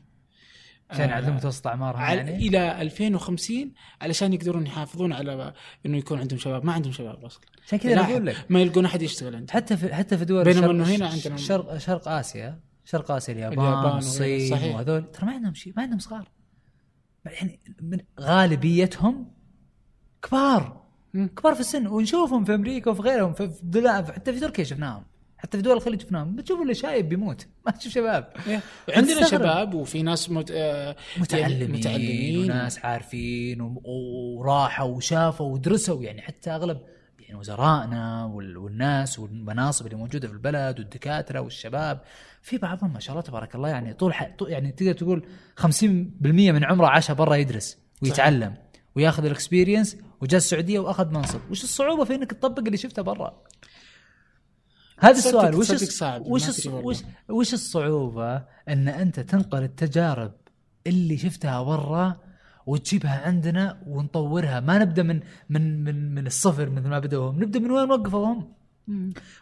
عشان 0.89 1.03
آه، 1.03 1.07
يعدلون 1.07 1.35
متوسط 1.35 1.67
أعمارهم 1.67 2.01
يعني؟ 2.01 2.35
إلى 2.47 2.81
2050 2.81 3.73
علشان 4.01 4.33
يقدرون 4.33 4.67
يحافظون 4.67 5.13
على 5.13 5.53
إنه 5.85 5.97
يكون 5.97 6.19
عندهم 6.19 6.39
شباب. 6.39 6.65
ما 6.65 6.73
عندهم 6.73 6.91
شباب 6.93 7.25
أصلا. 7.25 7.41
عشان 7.67 7.79
كذا 7.79 8.01
أقول 8.01 8.25
لك. 8.25 8.45
ما 8.49 8.61
يلقون 8.61 8.85
أحد 8.85 9.01
يشتغل 9.01 9.35
عندهم. 9.35 9.55
حتى 9.55 9.77
في 9.77 9.93
حتى 9.95 10.17
في 10.17 10.25
دول 10.25 10.43
بينما 10.43 10.61
شرق- 10.61 10.69
إنه 10.69 10.83
هنا 10.85 11.07
عندنا- 11.07 11.37
شرق 11.37 11.77
شرق 11.77 12.07
آسيا 12.07 12.59
شرق 12.85 13.11
آسيا 13.11 13.33
اليابان, 13.33 13.59
اليابان 13.59 13.97
الصين. 13.97 14.53
وهذول 14.53 15.11
ترى 15.11 15.25
ما 15.25 15.31
عندهم 15.33 15.53
شيء 15.53 15.73
ما 15.77 15.83
عندهم 15.83 15.99
صغار. 15.99 16.29
يعني 17.25 17.59
من 17.81 17.97
غالبيتهم 18.19 19.31
كبار. 20.23 20.87
كبار 21.13 21.53
في 21.53 21.59
السن. 21.59 21.87
ونشوفهم 21.87 22.45
في 22.45 22.55
أمريكا 22.55 22.91
وفي 22.91 23.01
غيرهم 23.01 23.33
في 23.33 23.51
حتى 24.13 24.33
في 24.33 24.39
تركيا 24.39 24.63
شفناهم. 24.63 25.03
حتى 25.37 25.57
في 25.57 25.63
دول 25.63 25.77
الخليج 25.77 26.01
شفناهم 26.01 26.35
بتشوف 26.35 26.61
اللي 26.61 26.73
شايب 26.73 27.09
بيموت. 27.09 27.47
ما 27.65 27.71
تشوف 27.71 27.93
شباب. 27.93 28.33
إيه. 28.47 28.61
عندنا. 28.95 29.27
شباب 29.27 29.73
وفي 29.73 30.01
ناس 30.03 30.29
مت... 30.29 30.51
آه، 30.51 30.95
متعلمين, 31.17 31.59
يعني 31.61 31.73
متعلمين 31.77 32.39
وناس 32.51 32.85
عارفين 32.85 33.61
و- 33.61 33.81
وراحوا 33.85 34.87
وشافوا 34.95 35.53
ودرسوا. 35.53 36.03
يعني 36.03 36.21
حتى 36.21 36.49
أغلب 36.51 36.77
يعني 37.19 37.39
وزرائنا 37.39 38.25
وال- 38.25 38.57
والناس 38.57 39.19
والمناصب 39.19 39.85
اللي 39.85 39.97
موجودة 39.97 40.27
في 40.27 40.33
البلد 40.33 40.79
والدكاترة 40.79 41.39
والشباب 41.39 42.01
في 42.41 42.57
بعضهم 42.57 42.93
ما 42.93 42.99
شاء 42.99 43.11
الله 43.11 43.21
تبارك 43.27 43.55
الله 43.55 43.69
يعني 43.69 43.93
طول, 43.93 44.13
ح... 44.13 44.31
طول 44.37 44.49
يعني 44.51 44.71
تقدر 44.71 44.93
تقول 44.93 45.23
50% 45.61 45.65
من 46.31 46.63
عمره 46.63 46.87
عاشها 46.87 47.13
برا 47.13 47.35
يدرس 47.35 47.77
ويتعلم 48.03 48.53
وياخذ 48.95 49.25
الاكسبيرينس 49.25 49.97
وجاء 50.21 50.37
السعودية 50.37 50.79
وأخذ 50.79 51.11
منصب، 51.11 51.39
وش 51.51 51.63
الصعوبة 51.63 52.03
في 52.03 52.15
إنك 52.15 52.31
تطبق 52.31 52.59
اللي 52.65 52.77
شفته 52.77 53.01
برا؟ 53.01 53.41
هذا 54.99 55.17
السؤال 55.17 55.55
وش 55.55 55.71
صعب، 55.89 56.21
وش. 56.27 56.41
وش 56.85 56.97
وش 57.29 57.53
الصعوبة؟ 57.53 58.35
أن 58.69 58.87
أنت 58.87 59.19
تنقل 59.19 59.63
التجارب 59.63 60.31
اللي 60.87 61.17
شفتها 61.17 61.63
برا 61.63 62.15
وتجيبها 62.65 63.21
عندنا 63.27 63.77
ونطورها. 63.87 64.59
ما 64.59 64.77
نبدأ 64.77 65.03
من 65.03 65.19
من 65.49 65.83
من 65.83 66.15
من 66.15 66.27
الصفر 66.27 66.69
مثل 66.69 66.87
ما 66.87 66.99
بدأوا 66.99 67.31
هم 67.31 67.43
نبدأ 67.43 67.59
من 67.59 67.71
وين 67.71 67.91
وقفوا 67.91 68.25
هم 68.25 68.53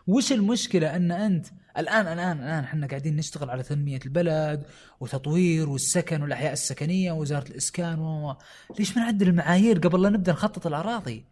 وش 0.07 0.31
المشكلة 0.31 0.95
أن 0.95 1.11
انت 1.11 1.47
الان 1.77 2.07
الان 2.07 2.37
الآن 2.37 2.63
إحنا 2.63 2.87
قاعدين 2.87 3.15
نشتغل 3.15 3.49
على 3.49 3.63
تنمية 3.63 3.99
البلد 4.05 4.63
وتطوير 4.99 5.69
والسكن 5.69 6.21
والأحياء 6.21 6.53
السكنية 6.53 7.11
ووزارة 7.11 7.47
الإسكان 7.47 7.99
و- 7.99 8.35
ليش 8.79 8.97
ما 8.97 9.03
نعدل 9.03 9.27
المعايير 9.27 9.79
قبل 9.79 10.01
لا 10.01 10.09
نبدأ 10.09 10.31
نخطط 10.31 10.67
الأراضي؟ 10.67 11.23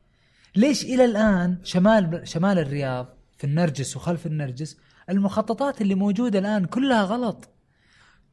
ليش 0.56 0.84
إلى 0.86 1.06
الآن 1.06 1.58
شمال 1.64 2.22
شمال 2.28 2.60
الرياض 2.60 3.08
في 3.44 3.50
النرجس 3.50 3.96
وخلف 3.98 4.26
النرجس 4.26 4.78
المخططات 5.10 5.82
اللي 5.82 5.96
موجودة 5.96 6.40
الآن 6.40 6.66
كلها 6.66 7.04
غلط. 7.04 7.50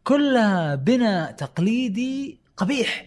كلها 0.04 0.74
بناء 0.74 1.32
تقليدي 1.32 2.40
قبيح. 2.56 3.06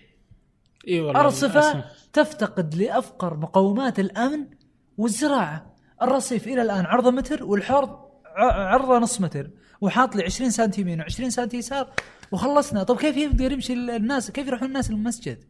إي 0.87 1.01
والله 1.01 1.19
أرصفة 1.21 1.73
للأسف. 1.73 2.09
تفتقد 2.13 2.75
لأفقر 2.75 3.37
مقومات 3.37 3.99
الأمن 3.99 4.45
والزراعة. 4.97 5.75
الرصيف 6.01 6.47
إلى 6.47 6.61
الآن 6.61 6.85
عرضه 6.85 7.11
متر 7.11 7.43
والحوض 7.43 7.99
عرضه 8.37 8.97
نص 8.99 9.21
متر 9.21 9.49
وحاط 9.81 10.15
لي 10.15 10.23
20 10.23 10.49
سم 10.49 10.71
يمين 10.77 11.03
و20 11.03 11.27
سم 11.27 11.47
يسار 11.53 11.93
وخلصنا. 12.31 12.83
طب 12.83 12.97
كيف 12.97 13.17
يقدر 13.17 13.51
يمشي 13.51 13.73
ال- 13.73 13.89
الناس؟ 13.89 14.31
كيف 14.31 14.47
يروحون 14.47 14.67
الناس 14.67 14.89
المسجد 14.89 15.43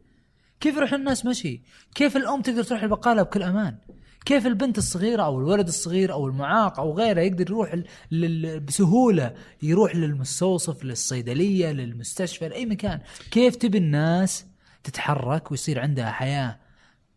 كيف 0.60 0.76
يروحون 0.76 0.98
الناس 0.98 1.26
مشي؟ 1.26 1.62
كيف 1.94 2.16
الأم 2.16 2.42
تقدر 2.42 2.62
تروح 2.62 2.82
البقالة 2.82 3.22
بكل 3.22 3.42
أمان؟ 3.42 3.76
كيف 4.24 4.46
البنت 4.46 4.78
الصغيرة 4.78 5.22
أو 5.22 5.38
الولد 5.38 5.68
الصغير 5.68 6.12
أو 6.12 6.26
المعاق 6.26 6.80
أو 6.80 6.92
غيره 6.94 7.20
يقدر 7.20 7.44
يروح 7.50 7.74
لل- 8.10 8.60
بسهولة 8.60 9.34
يروح 9.62 9.96
للمستوصف 9.96 10.84
للصيدلية 10.84 11.72
للمستشفى 11.72 12.48
لأي 12.48 12.66
مكان. 12.66 13.00
كيف 13.30 13.56
تبي 13.56 13.78
الناس 13.78 14.46
تتحرك 14.84 15.50
ويصير 15.50 15.80
عندها 15.80 16.10
حياة 16.10 16.58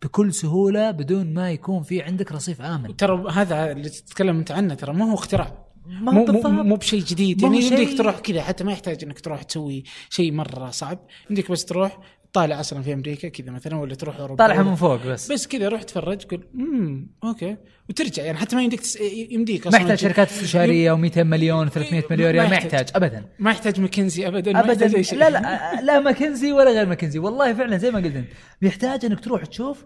بكل 0.02 0.34
سهولة 0.34 0.90
بدون 0.90 1.34
ما 1.34 1.50
يكون 1.50 1.82
في 1.82 2.02
عندك 2.02 2.32
رصيف 2.32 2.62
آمن؟ 2.62 2.96
ترى 2.96 3.30
هذا 3.32 3.72
اللي 3.72 3.88
تتكلم 3.88 4.38
أنت 4.38 4.50
عنه 4.50 4.74
ترى 4.74 4.92
ما 4.94 5.10
هو 5.10 5.14
اختراع. 5.14 5.68
ما 5.86 6.12
مو 6.12 6.18
مو, 6.20 6.24
بالضبط. 6.24 6.46
مو 6.46 6.76
بشيء 6.76 7.02
جديد. 7.02 7.42
يعني 7.42 7.58
يمديك 7.58 7.88
شيء- 7.88 7.98
تروح 7.98 8.18
كذا 8.20 8.42
حتى 8.42 8.64
ما 8.64 8.72
يحتاج 8.72 9.04
إنك 9.04 9.20
تروح 9.20 9.42
تسوي 9.42 9.84
شيء 10.10 10.32
مرة 10.32 10.70
صعب. 10.70 10.98
يمديك 11.30 11.50
بس 11.50 11.64
تروح 11.64 11.98
طالع 12.32 12.60
أصلا 12.60 12.82
في 12.82 12.92
أمريكا 12.92 13.28
كذا 13.28 13.50
مثلا 13.50 13.76
ولا 13.76 13.94
تروح 13.94 14.16
أوروبا 14.16 14.44
طالعها 14.44 14.62
من 14.62 14.74
فوق 14.74 15.06
بس. 15.06 15.32
بس 15.32 15.46
كذا 15.46 15.68
روح 15.68 15.82
تفرج 15.82 16.26
قول 16.26 16.48
امم 16.54 17.10
okay. 17.24 17.56
وترجع 17.88 18.22
يعني 18.22 18.38
حتى 18.38 18.56
ما 18.56 18.62
يمديك 18.62 18.80
تس... 18.80 19.00
يمديك 19.30 19.66
ما 19.66 19.68
أصلا 19.68 19.80
يحتاج 19.80 19.98
شركات 19.98 20.30
استشارية 20.30 20.92
و200 20.92 21.18
مليون 21.18 21.68
300 21.68 22.02
مليون 22.10 22.30
ريال 22.30 22.44
ما 22.44 22.50
ما 22.50 22.56
يحتاج. 22.56 22.80
يحتاج. 22.80 22.96
أبدا. 22.96 23.24
ما 23.38 23.50
يحتاج 23.50 23.80
ماكنزي 23.80 24.28
ابدا 24.28 24.52
ما 24.52 24.60
ابدا. 24.60 24.86
يحتاج. 24.86 25.14
لا 25.14 25.30
لا 25.30 25.80
لا 25.82 26.00
ماكنزي 26.00 26.52
ولا 26.52 26.70
غير 26.70 26.86
ماكنزي. 26.86 27.18
والله 27.18 27.54
فعلا 27.54 27.76
زي 27.76 27.90
ما 27.90 27.98
قلت 27.98 28.16
أنت. 28.16 28.28
بيحتاج 28.60 29.04
إنك 29.04 29.20
تروح 29.20 29.44
تشوف 29.44 29.84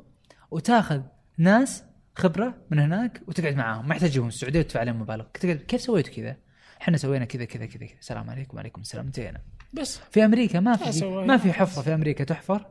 وتاخذ 0.50 1.00
ناس 1.38 1.84
خبرة 2.14 2.54
من 2.70 2.78
هناك 2.78 3.22
وتقعد 3.28 3.56
معاهم. 3.56 3.88
ما 3.88 3.94
يحتاج 3.94 4.10
تجيبهم 4.10 4.28
السعودية 4.28 4.60
وتدفع 4.60 4.80
عليهم 4.80 5.00
مبالغ. 5.00 5.24
كيف 5.68 5.80
سويتوا 5.80 6.14
كذا؟ 6.14 6.36
إحنا 6.82 6.96
سوينا 6.96 7.24
كذا 7.24 7.44
كذا 7.44 7.66
كذا 7.66 7.86
كذا. 7.86 7.98
السلام 8.00 8.30
عليكم 8.30 8.56
وعليكم 8.56 8.80
السلام. 8.80 9.06
انتهينا. 9.06 9.40
بس 9.72 10.00
في 10.10 10.24
أمريكا 10.24 10.60
ما 10.60 10.70
لا 10.70 10.90
في. 10.90 11.04
ما 11.06 11.36
في 11.36 11.52
حفرة 11.52 11.82
في 11.82 11.94
أمريكا 11.94 12.24
تحفر 12.24 12.66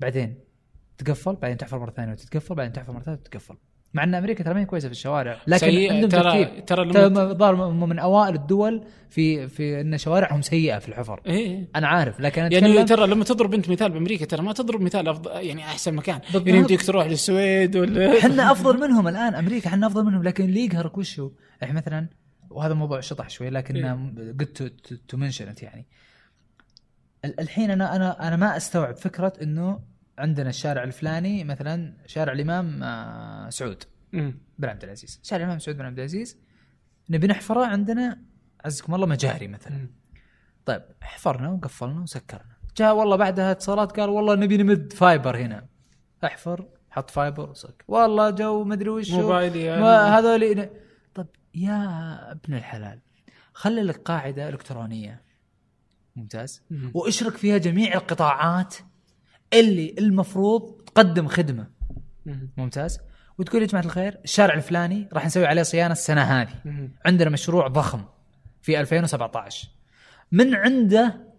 بعدين 0.00 0.34
تقفل 0.98 1.34
بعدين 1.42 1.56
تحفر 1.56 1.78
مرة 1.78 1.90
ثانية 1.90 2.12
وتتقفل 2.12 2.54
بعدين 2.54 2.72
تحفر 2.72 2.92
مرة 2.92 3.02
ثالثه 3.02 3.20
وتتقفل 3.20 3.54
مع 3.94 4.04
إن 4.04 4.14
أمريكا 4.14 4.44
ترى 4.44 4.54
ما 4.54 4.60
هي 4.60 4.64
كويسة 4.64 4.88
في 4.88 4.92
الشوارع 4.92 5.38
لكن. 5.46 5.66
عندهم 5.92 6.10
ترى- 6.10 6.12
ترتيب 6.24 6.64
ترى 6.66 6.84
لما 6.84 7.32
ترى 7.32 7.56
من 7.72 7.98
أوائل 7.98 8.34
الدول 8.34 8.84
في 9.08 9.48
في 9.48 9.80
إن 9.80 9.98
شوارعهم 9.98 10.42
سيئة 10.42 10.78
في 10.78 10.88
الحفر 10.88 11.20
إيه 11.26 11.68
أنا 11.76 11.88
عارف 11.88 12.20
لكن 12.20 12.52
يعني 12.52 12.84
ترى 12.84 13.06
لما 13.06 13.24
تضرب 13.24 13.54
انت 13.54 13.68
مثال 13.70 13.90
بأمريكا 13.92 14.24
ترى 14.24 14.42
ما 14.42 14.52
تضرب 14.52 14.80
مثال 14.80 15.08
افضل 15.08 15.30
يعني 15.30 15.64
أحسن 15.64 15.94
مكان 15.94 16.18
بالضبط. 16.18 16.46
يعني 16.46 16.58
يمديك 16.58 16.82
تروح 16.82 17.06
للسويد 17.06 17.76
ولا 17.76 18.18
إحنا 18.18 18.52
أفضل 18.52 18.80
منهم 18.80 19.08
الآن 19.08 19.34
أمريكا 19.34 19.68
إحنا 19.68 19.86
أفضل 19.86 20.04
منهم 20.04 20.22
لكن 20.22 20.44
اللي 20.44 20.64
يقهرك 20.64 20.98
وش 20.98 21.20
هو؟ 21.20 21.30
إحنا 21.62 21.74
مثلا 21.74 22.08
وهذا 22.50 22.74
موضوع 22.74 23.00
شطح 23.00 23.30
شوي 23.30 23.50
لكن 23.50 23.76
إيه. 23.76 24.32
good 24.40 24.72
to 25.08 25.16
mention 25.16 25.54
يعني 25.62 25.86
الحين 27.24 27.70
أنا 27.70 27.96
أنا 27.96 28.28
أنا 28.28 28.36
ما 28.36 28.56
أستوعب 28.56 28.96
فكرة 28.96 29.32
إنه 29.42 29.80
عندنا 30.18 30.48
الشارع 30.48 30.82
الفلاني 30.82 31.44
مثلا 31.44 31.94
شارع 32.06 32.32
الإمام 32.32 32.82
آه، 32.82 33.48
سعود. 33.50 33.82
بن 34.58 34.68
عبد 34.68 34.84
العزيز 34.84 35.20
شارع 35.22 35.42
الإمام 35.42 35.58
سعود 35.58 35.76
بن 35.78 35.84
عبد 35.84 35.98
العزيز 35.98 36.38
نبي 37.10 37.26
نحفره 37.26 37.66
عندنا 37.66 38.18
عزكم 38.64 38.94
الله 38.94 39.06
مجاري 39.06 39.48
مثلا 39.48 39.76
مم. 39.76 39.90
طيب 40.66 40.82
حفرنا 41.02 41.48
وقفلنا 41.50 42.00
وسكرنا 42.00 42.56
جاء 42.76 42.94
والله 42.94 43.16
بعدها 43.16 43.50
اتصالات 43.50 44.00
قال 44.00 44.08
والله 44.10 44.34
نبي 44.34 44.56
نمد 44.56 44.92
فايبر 44.92 45.36
هنا 45.36 45.66
احفر 46.24 46.68
حط 46.90 47.10
fiber 47.10 47.50
وسك 47.50 47.84
والله 47.88 48.30
جو 48.30 48.64
مدري 48.64 48.88
وش. 48.88 49.10
موبايلي. 49.10 49.80
ما 49.80 50.18
هذول 50.18 50.68
طب 51.14 51.26
يا 51.54 51.78
ابن 52.32 52.54
الحلال 52.54 53.00
خلي 53.54 53.82
لك 53.82 53.96
قاعدة 53.96 54.48
إلكترونية 54.48 55.22
ممتاز 56.20 56.62
مم. 56.70 56.90
واشرك 56.94 57.36
فيها 57.36 57.58
جميع 57.58 57.94
القطاعات 57.94 58.76
اللي 59.52 59.94
المفروض 59.98 60.80
تقدم 60.86 61.28
خدمة 61.28 61.66
مم. 62.26 62.50
ممتاز 62.56 63.00
وتقول 63.38 63.62
يا 63.62 63.66
جماعة 63.66 63.84
الخير 63.84 64.18
الشارع 64.24 64.54
الفلاني 64.54 65.08
راح 65.12 65.26
نسوي 65.26 65.46
عليه 65.46 65.62
صيانة 65.62 65.92
السنة 65.92 66.22
هذه 66.22 66.54
مم. 66.64 66.90
عندنا 67.06 67.30
مشروع 67.30 67.68
ضخم 67.68 68.04
في 68.62 68.80
2017 68.80 69.68
من 70.32 70.54
عنده 70.54 71.29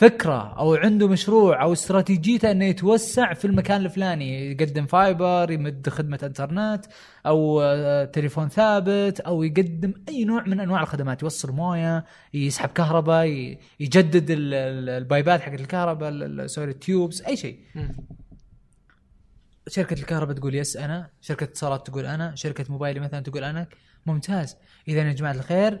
فكرة 0.00 0.58
أو 0.58 0.74
عنده 0.74 1.08
مشروع 1.08 1.62
أو 1.62 1.72
استراتيجيته 1.72 2.50
إنه 2.50 2.64
يتوسع 2.64 3.34
في 3.34 3.44
المكان 3.44 3.80
الفلاني 3.84 4.50
يقدم 4.52 4.86
fiber 4.86 5.50
يمد 5.50 5.88
خدمة 5.88 6.18
إنترنت 6.22 6.84
أو 7.26 7.60
آه، 7.62 8.04
تليفون 8.04 8.48
ثابت 8.48 9.20
أو 9.20 9.42
يقدم 9.42 9.94
أي 10.08 10.24
نوع 10.24 10.44
من 10.46 10.60
أنواع 10.60 10.82
الخدمات 10.82 11.22
يوصل 11.22 11.52
موية 11.52 12.04
يسحب 12.34 12.68
كهرباء 12.68 13.26
يجدد 13.80 14.30
ال- 14.30 14.54
ال- 14.54 14.88
ال 14.88 14.97
pipe 14.97 15.31
ات 15.31 15.40
حقت 15.40 15.60
الكهرباء 15.60 16.08
ال- 16.08 16.40
ال- 16.40 16.50
sorry 16.50 16.70
ال 16.70 16.79
tubes 16.79 17.22
أي 17.22 17.36
شيء. 17.36 17.58
شركة 19.68 19.94
الكهرباء 19.94 20.36
تقول 20.36 20.54
yes 20.54 20.76
أنا 20.76 21.10
شركة 21.20 21.44
اتصالات 21.44 21.86
تقول 21.86 22.06
أنا 22.06 22.34
شركة 22.34 22.64
موبايلي 22.68 23.00
مثلا 23.00 23.20
تقول 23.20 23.44
أنا 23.44 23.66
ممتاز 24.06 24.56
إذا 24.88 25.02
يا 25.02 25.12
جماعة 25.12 25.32
الخير 25.32 25.80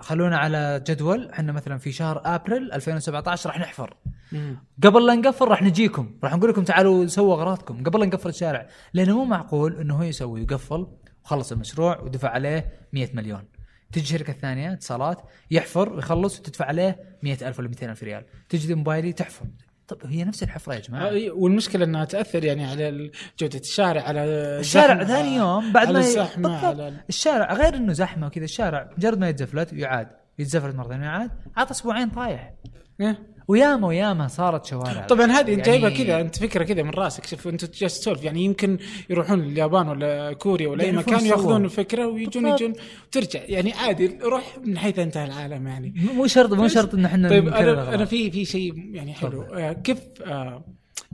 خلونا 0.00 0.38
على 0.38 0.84
جدول. 0.86 1.30
إحنا 1.30 1.52
مثلا 1.52 1.78
في 1.78 1.92
شهر 1.92 2.22
آبريل 2.24 2.72
2017 2.72 3.50
راح 3.50 3.58
نحفر. 3.60 3.96
مم. 4.32 4.56
قبل 4.84 5.06
لا 5.06 5.14
نقفل 5.14 5.44
راح 5.48 5.62
نجيكم. 5.62 6.18
راح 6.24 6.34
نقول 6.34 6.50
لكم 6.50 6.64
تعالوا 6.64 7.06
سووا 7.06 7.34
أغراضكم. 7.34 7.84
قبل 7.84 8.00
لا 8.00 8.06
نقفل 8.06 8.28
الشارع. 8.28 8.66
لأنه 8.94 9.16
مو 9.16 9.24
معقول 9.24 9.80
إنه 9.80 9.98
هو 9.98 10.02
يسوي 10.02 10.40
يقفل 10.40 10.86
وخلص 11.24 11.52
المشروع 11.52 12.00
ودفع 12.00 12.28
عليه 12.28 12.72
100 12.92 13.08
مليون. 13.14 13.44
تجي 13.92 14.06
شركة 14.06 14.32
ثانية 14.32 14.72
اتصالات 14.72 15.22
يحفر 15.50 15.92
ويخلص 15.92 16.40
وتدفع 16.40 16.64
عليه 16.64 17.18
100 17.22 17.48
ألف 17.48 17.58
ولا 17.58 17.68
200 17.68 17.90
ألف 17.90 18.02
ريال. 18.02 18.24
تجي 18.48 18.74
موبايلي 18.74 19.12
تحفر. 19.12 19.46
طب 19.88 20.06
هي 20.06 20.24
نفس 20.24 20.42
الحفرة 20.42 20.74
يا 20.74 20.80
جماعة 20.80 21.08
آه، 21.08 21.30
والمشكلة 21.32 21.84
إنها 21.84 22.04
تأثر 22.04 22.44
يعني 22.44 22.64
على 22.64 23.10
جودة 23.40 23.58
الشارع 23.58 24.02
على 24.02 24.20
الشارع 24.60 25.04
ثاني 25.04 25.36
يوم 25.36 25.72
بعد 25.72 25.86
على 25.86 25.98
ما 25.98 26.04
الزحمة. 26.04 26.66
على 26.66 26.88
ال- 26.88 27.00
الشارع 27.08 27.52
غير 27.52 27.74
إنه 27.74 27.92
زحمة 27.92 28.26
وكذا 28.26 28.44
الشارع 28.44 28.90
مجرد 28.98 29.18
ما 29.18 29.28
يتزفلت 29.28 29.72
ويعاد 29.72 30.08
يتزفلت 30.38 30.74
مرة 30.76 30.88
ثانية 30.88 31.02
ويعاد 31.08 31.30
عاد 31.56 31.70
أسبوعين 31.70 32.08
طايح 32.10 32.52
إيه. 33.00 33.18
وياما 33.48 33.86
وياما 33.88 34.28
صارت 34.28 34.66
شوارع. 34.66 35.06
طبعا 35.06 35.26
هذه 35.26 35.54
انت 35.54 35.66
يعني- 35.66 35.80
جايبها 35.80 35.90
كذا 35.90 36.20
انت 36.20 36.38
فكرة 36.38 36.64
كذا 36.64 36.82
من 36.82 36.90
راسك. 36.90 37.26
شوف 37.26 37.48
انت 37.48 37.78
جالس 37.78 38.00
تسولف 38.00 38.24
يعني 38.24 38.44
يمكن 38.44 38.78
يروحون 39.10 39.40
اليابان 39.40 39.88
ولا 39.88 40.32
كوريا 40.32 40.68
ولا 40.68 40.84
أي 40.84 40.92
مكان. 40.92 41.26
ياخذون 41.26 41.64
الفكرة 41.64 42.06
ويجون. 42.06 42.46
يجون 42.46 42.72
وترجع 43.06 43.40
يعني 43.44 43.72
عادي 43.72 44.18
روح 44.22 44.58
من 44.64 44.78
حيث 44.78 44.98
انتهى 44.98 45.24
العالم 45.24 45.66
يعني. 45.66 45.94
مو 46.14 46.26
شرط 46.26 46.52
مو 46.52 46.68
شرط 46.68 46.94
إن 46.94 47.04
إحنا 47.04 47.28
طيب 47.28 47.48
أنا. 47.48 47.94
أنا 47.94 48.04
في 48.04 48.30
في 48.30 48.44
شيء 48.44 48.94
يعني 48.94 49.14
حلو. 49.14 49.42
آه 49.42 49.72
كيف 49.72 49.98
آه 50.22 50.64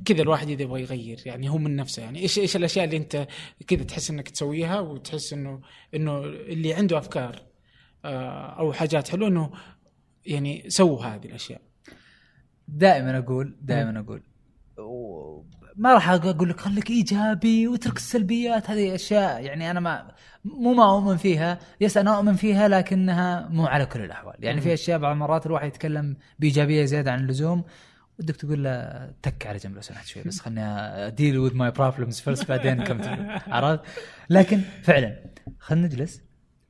كذا 0.04 0.22
الواحد 0.22 0.48
إذا 0.48 0.62
يبغى 0.62 0.82
يغير؟ 0.82 1.20
يعني 1.26 1.50
هو 1.50 1.58
من 1.58 1.76
نفسه 1.76 2.02
يعني. 2.02 2.18
إيش 2.22 2.38
إيش 2.38 2.56
الأشياء 2.56 2.84
اللي 2.84 2.96
أنت 2.96 3.26
كذا 3.66 3.82
تحس 3.82 4.10
إنك 4.10 4.28
تسويها 4.28 4.80
وتحس 4.80 5.32
انه 5.32 5.60
إنه 5.94 6.18
اللي 6.24 6.74
عنده 6.74 6.98
أفكار 6.98 7.42
آه 8.04 8.58
أو 8.58 8.72
حاجات 8.72 9.08
حلوة 9.08 9.28
إنه 9.28 9.50
يعني 10.26 10.64
سووا 10.68 11.04
هذه 11.04 11.24
الأشياء؟ 11.24 11.60
دائما 12.68 13.18
أقول 13.18 13.56
دائما 13.62 14.00
أقول. 14.00 14.22
ما 15.76 15.94
راح 15.94 16.10
أقول 16.10 16.48
لك 16.48 16.60
خليك 16.60 16.90
إيجابي 16.90 17.68
واترك 17.68 17.96
السلبيات 17.96 18.70
هذه 18.70 18.94
أشياء 18.94 19.44
يعني 19.44 19.70
أنا 19.70 19.80
ما 19.80 20.14
مو 20.44 20.74
ما 20.74 20.94
أؤمن 20.94 21.16
فيها. 21.16 21.58
يس 21.80 21.96
أنا 21.96 22.16
أؤمن 22.16 22.34
فيها 22.34 22.68
لكنها 22.68 23.48
مو 23.48 23.66
على 23.66 23.86
كل 23.86 24.00
الأحوال. 24.00 24.34
يعني 24.38 24.60
في 24.60 24.74
أشياء 24.74 24.98
بعض 24.98 25.12
المرات 25.12 25.46
الواحد 25.46 25.66
يتكلم 25.66 26.16
بإيجابية 26.38 26.84
زيادة 26.84 27.12
عن 27.12 27.20
اللزوم 27.20 27.64
ودك 28.18 28.36
تقول 28.36 28.64
له 28.64 29.06
تك 29.22 29.46
على 29.46 29.58
جنب 29.58 29.74
لو 29.74 29.80
سمحت 29.80 30.06
شوي 30.06 30.22
بس 30.22 30.40
خلني 30.40 30.60
I 31.06 31.13
deal 31.13 31.38
with 31.38 31.54
my 31.54 31.70
problems 31.70 32.20
first 32.20 32.48
بعدين 32.48 32.84
عرفت؟ 33.46 33.80
لكن 34.30 34.60
فعلا 34.82 35.24
خلينا 35.58 35.86
نجلس 35.86 36.22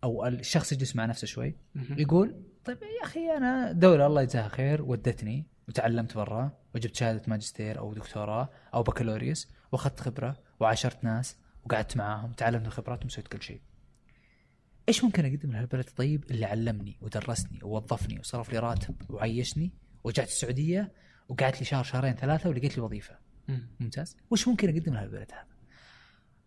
أو 0.05 0.27
الشخص 0.27 0.73
يجلس 0.73 0.97
مع 0.97 1.07
نفسه 1.07 1.27
شوي 1.27 1.57
يقول 1.97 2.35
طيب 2.65 2.79
يا 2.83 3.07
أخي 3.07 3.37
أنا 3.37 3.73
دولة 3.73 4.07
الله 4.07 4.23
يجزاها 4.23 4.49
خير 4.49 4.83
ودتني. 4.83 5.47
وتعلمت 5.69 6.15
برا 6.17 6.53
وجبت 6.75 6.97
شهادة 6.97 7.23
ماجستير 7.27 7.79
أو 7.79 7.95
دكتوراه 7.95 8.51
أو 8.75 8.83
بكالوريوس 8.83 9.49
وأخذت 9.73 10.01
خبرة 10.01 10.37
وعاشرت 10.61 11.05
ناس 11.05 11.37
وقعدت 11.65 11.97
معاهم 11.97 12.33
تعلمت 12.33 12.65
من 12.65 12.71
خبراتهم 12.71 13.07
وسويت 13.07 13.29
كل 13.29 13.43
شيء. 13.43 13.61
إيش 14.89 15.05
ممكن 15.05 15.25
أقدم 15.25 15.53
لهالبلد 15.53 15.91
طيب 15.97 16.25
اللي 16.31 16.45
علمني 16.45 16.99
ودرسني 17.01 17.59
ووظفني 17.63 18.19
وصرف 18.19 18.53
لي 18.53 18.59
راتب 18.59 19.11
وعيشني 19.11 19.73
ورجعت 20.05 20.29
السعودية 20.29 20.93
وقعدت 21.29 21.59
لي 21.59 21.65
شهر 21.65 21.85
شهرين 21.85 22.15
ثلاثة 22.15 22.51
ولقيت 22.51 22.77
لي 22.77 22.83
وظيفة 22.83 23.19
مم. 23.49 23.69
ممتاز 23.81 24.17
وش 24.31 24.49
ممكن 24.49 24.69
أقدم 24.69 24.95
لهالبلد 24.95 25.33
هذا 25.33 25.47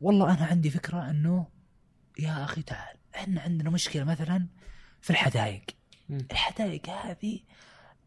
والله 0.02 0.34
أنا 0.38 0.46
عندي 0.46 0.70
فكرة 0.70 1.10
إنه 1.10 1.48
يا 2.20 2.44
أخي 2.44 2.62
تعال 2.62 2.98
إحنا 3.16 3.42
عندنا 3.42 3.70
مشكلة 3.70 4.04
مثلا 4.04 4.48
في 5.02 5.10
الحدائق. 5.10 5.64
الحدائق 6.10 6.90
هذه 6.90 7.40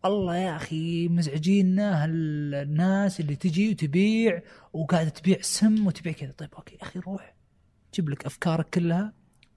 الله 0.05 0.37
يا 0.37 0.57
أخي 0.57 1.09
مزعجينا 1.09 2.05
هالناس 2.05 3.21
اللي 3.21 3.37
تجي 3.37 3.71
وتبيع 3.71 4.43
وقاعدة 4.73 5.09
تبيع 5.09 5.39
سم 5.41 5.87
وتبيع 5.87 6.13
كذا. 6.13 6.33
طيب 6.39 6.55
أوكي 6.55 6.75
يا 6.75 6.83
أخي 6.83 6.99
روح 6.99 7.35
جيب 7.95 8.09
لك 8.09 8.27
أفكارك 8.27 8.69
كلها. 8.75 9.13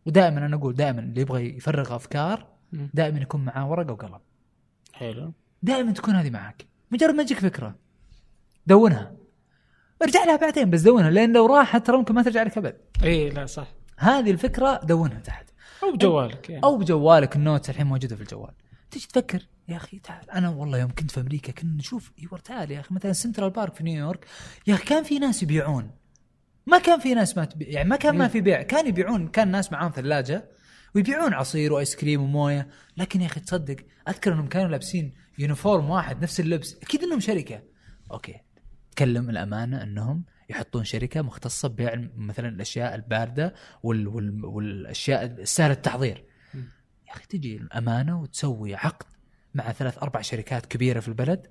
ودائما 0.05 0.45
أنا 0.45 0.55
أقول 0.55 0.75
دائما 0.75 0.99
اللي 0.99 1.21
يبغى 1.21 1.57
يفرغ 1.57 1.95
أفكار. 1.95 2.47
دائما 2.71 3.19
يكون 3.19 3.45
معاه 3.45 3.69
ورقة 3.69 3.91
وقلم. 3.91 4.19
حلو. 4.93 5.33
دائما 5.61 5.91
تكون 5.91 6.15
هذه 6.15 6.29
معك. 6.29 6.65
مجرد 6.91 7.13
ما 7.13 7.23
تجيك 7.23 7.39
فكرة 7.39 7.75
دونها. 8.67 9.15
ارجع 10.01 10.23
لها 10.23 10.35
بعدين 10.35 10.69
بس 10.69 10.81
دونها 10.81 11.11
لأن 11.11 11.33
لو 11.33 11.45
راحت 11.45 11.87
ترى 11.87 11.97
ممكن 11.97 12.15
ما 12.15 12.23
ترجع 12.23 12.43
لك 12.43 12.57
أبد. 12.57 12.77
اي 13.03 13.29
لا 13.29 13.45
صح. 13.45 13.67
هذه 13.97 14.31
الفكرة 14.31 14.79
دونها 14.83 15.19
تحت. 15.19 15.49
أو 15.83 15.91
بجوالك 15.91 16.49
يعني 16.49 16.63
أو 16.63 16.77
بجوالك 16.77 17.35
ال 17.35 17.41
notes 17.41 17.69
الحين 17.69 17.87
موجودة 17.87 18.15
في 18.15 18.21
الجوال. 18.21 18.51
تيجي 18.91 19.07
تفكر. 19.07 19.47
يا 19.67 19.75
أخي 19.75 19.99
تعال 19.99 20.31
أنا 20.31 20.49
والله 20.49 20.77
يوم 20.77 20.91
كنت 20.91 21.11
في 21.11 21.19
أمريكا 21.19 21.51
كنا 21.51 21.73
نشوف 21.73 22.11
أيوه 22.19 22.37
تعال 22.39 22.71
يا 22.71 22.79
أخي 22.79 22.95
مثلا 22.95 23.13
سنترال 23.13 23.49
بارك 23.49 23.75
في 23.75 23.83
نيويورك 23.83 24.25
يا 24.67 24.73
أخي 24.73 24.85
كان 24.85 25.03
في 25.03 25.19
ناس 25.19 25.43
يبيعون. 25.43 25.91
ما 26.67 26.79
كان 26.79 26.99
في 26.99 27.13
ناس 27.13 27.37
ما 27.37 27.45
تبيع 27.45 27.69
يعني 27.69 27.89
ما 27.89 27.95
كان 27.95 28.17
ما 28.17 28.27
في 28.27 28.41
بيع 28.41 28.61
كان 28.61 28.87
يبيعون 28.87 29.27
كان 29.27 29.51
ناس 29.51 29.71
معاهم 29.71 29.91
ثلاجة 29.91 30.49
ويبيعون 30.95 31.33
عصير 31.33 31.73
وآيس 31.73 31.95
كريم 31.95 32.21
وموية. 32.21 32.67
لكن 32.97 33.21
يا 33.21 33.25
أخي 33.25 33.39
تصدق 33.39 33.75
أذكر 34.07 34.33
إنهم 34.33 34.47
كانوا 34.47 34.69
لابسين 34.69 35.13
uniform 35.37 35.89
واحد 35.89 36.23
نفس 36.23 36.39
اللبس 36.39 36.77
أكيد 36.83 37.03
إنهم 37.03 37.19
شركة. 37.19 37.63
okay 38.11 38.35
تكلم 38.91 39.29
الأمانة 39.29 39.83
إنهم 39.83 40.23
يحطون 40.49 40.83
شركة 40.83 41.21
مختصة 41.21 41.67
ببيع 41.69 42.07
مثلا 42.15 42.49
الأشياء 42.49 42.95
الباردة 42.95 43.53
وال 43.83 44.07
وال 44.07 44.45
والأشياء 44.45 45.25
السهله 45.25 45.73
التحضير. 45.73 46.25
يا 47.07 47.11
أخي 47.13 47.25
تجي 47.25 47.57
الأمانة 47.57 48.21
وتسوي 48.21 48.75
عقد 48.75 49.12
مع 49.53 49.71
ثلاث 49.71 49.97
أربع 49.97 50.21
شركات 50.21 50.65
كبيرة 50.65 50.99
في 50.99 51.07
البلد 51.07 51.47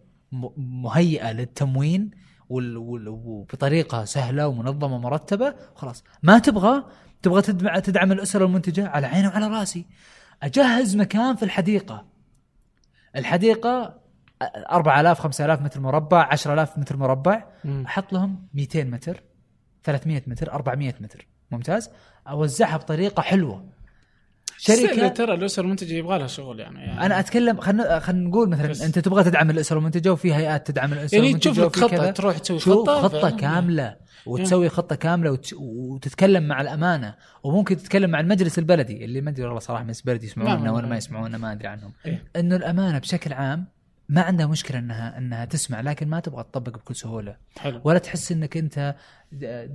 مهيئة 0.56 1.32
للتموين 1.32 2.10
وبطريقة 2.50 4.04
سهلة 4.04 4.48
ومنظمة 4.48 4.98
مرتبة. 4.98 5.54
خلاص 5.74 6.04
ما 6.22 6.38
تبغى؟ 6.38 6.84
تبغى 7.22 7.42
تدمع 7.42 7.78
تدعم 7.78 8.12
الأسرة 8.12 8.44
المنتجة 8.44 8.88
على 8.88 9.06
عيني 9.06 9.28
وعلى 9.28 9.46
راسي. 9.46 9.86
أجهز 10.42 10.96
مكان 10.96 11.36
في 11.36 11.42
الحديقة. 11.42 12.06
الحديقة 13.16 14.00
4000 14.72 15.20
5000 15.20 15.62
متر 15.62 15.80
مربع 15.80 16.28
10000 16.32 16.78
متر 16.78 16.96
مربع. 16.96 17.44
أحط 17.86 18.12
لهم 18.12 18.46
200 18.54 18.84
متر 18.84 19.22
300 19.84 20.22
متر 20.26 20.52
400 20.52 20.94
متر. 21.00 21.28
ممتاز؟ 21.50 21.90
أوزعها 22.28 22.76
بطريقة 22.76 23.22
حلوة. 23.22 23.68
شركه 24.58 25.08
ترى 25.08 25.34
الأسر 25.34 25.62
المنتجة 25.64 25.94
يبغى 25.94 26.18
لها 26.18 26.26
شغل 26.26 26.60
يعني, 26.60 26.78
يعني 26.80 27.06
أنا 27.06 27.20
أتكلم 27.20 27.60
خلينا 27.60 27.98
خلينا 27.98 28.28
نقول 28.28 28.48
مثلا 28.48 28.68
بس. 28.68 28.82
أنت 28.82 28.98
تبغى 28.98 29.24
تدعم 29.24 29.50
الاسره 29.50 29.78
المنتجة 29.78 30.12
وفي 30.12 30.34
هيئات 30.34 30.66
تدعم 30.66 30.92
الاسره 30.92 31.16
يعني 31.16 31.28
المنتجة 31.28 31.50
تشوف 31.52 31.64
لك 31.64 31.76
خطه. 31.84 32.10
تروح 32.10 32.38
تسوي 32.38 32.58
خطة 32.58 33.00
خطة. 33.02 33.30
كاملة 33.30 33.96
وتسوي 34.26 34.68
خطة 34.68 34.96
كاملة 34.96 35.30
وت... 35.30 35.50
وتتكلم 35.58 36.48
مع 36.48 36.60
الأمانة 36.60 37.14
وممكن 37.42 37.76
تتكلم 37.76 38.10
مع 38.10 38.20
المجلس 38.20 38.58
البلدي 38.58 39.04
اللي 39.04 39.20
ما 39.20 39.30
أدري 39.30 39.44
والله 39.44 39.58
صراحة 39.58 39.84
مجلس 39.84 40.00
بلدي 40.00 40.26
يسمعونا 40.26 40.64
لا، 40.64 40.70
ولا 40.70 40.82
ما- 40.82 40.88
ما 40.88 40.96
يسمعونا 40.96 41.38
ما 41.38 41.52
أدري 41.52 41.68
عنهم 41.68 41.92
إيه. 42.06 42.24
إنه 42.36 42.56
الأمانة 42.56 42.98
بشكل 42.98 43.32
عام 43.32 43.66
ما 44.08 44.20
عندها 44.22 44.46
مشكلة 44.46 44.78
انها 44.78 45.18
إنها 45.18 45.44
تسمع 45.44 45.80
لكن 45.80 46.08
ما 46.08 46.20
تبغى 46.20 46.42
تطبق 46.42 46.76
بكل 46.78 46.96
سهولة 46.96 47.36
حلو 47.58 47.80
ولا 47.84 47.98
تحس 47.98 48.32
إنك 48.32 48.56
أنت 48.56 48.94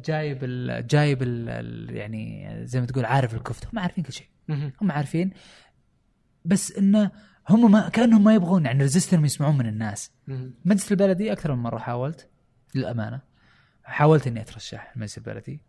جايب 0.05 0.43
ال 0.43 0.87
جايب 0.87 1.17
ال 1.23 1.95
يعني 1.95 2.49
زي 2.63 2.79
ما 2.79 2.85
تقول 2.85 3.05
عارف 3.05 3.33
الكفتة 3.33 3.67
هم 3.73 3.79
عارفين 3.79 4.03
كل 4.03 4.13
شيء. 4.13 4.27
هم 4.81 4.91
عارفين. 4.91 5.31
بس 6.45 6.71
انه 6.71 7.11
هم 7.49 7.71
ما 7.71 7.89
كأنهم 7.89 8.23
ما 8.23 8.33
يبغون 8.33 8.65
يعني 8.65 8.79
ريزيستنهم 8.79 9.25
يسمعون 9.25 9.57
من 9.57 9.67
الناس. 9.67 10.11
مجلس 10.65 10.91
البلدي 10.91 11.31
أكثر 11.31 11.55
من 11.55 11.63
مرة 11.63 11.77
حاولت. 11.77 12.29
للأمانة. 12.75 13.21
حاولت 13.83 14.27
إني 14.27 14.41
أترشح 14.41 14.91
المجلس 14.95 15.17
البلدي. 15.17 15.61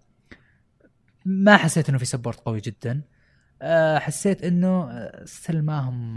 ما 1.25 1.57
حسيت 1.57 1.89
إنه 1.89 1.99
في 1.99 2.05
support 2.05 2.40
قوي 2.41 2.61
جدا. 2.61 3.03
أه، 3.63 3.99
حسيت 3.99 4.45
إنه 4.45 4.91
still 5.24 5.65
ما 5.65 5.79
هم 5.79 6.15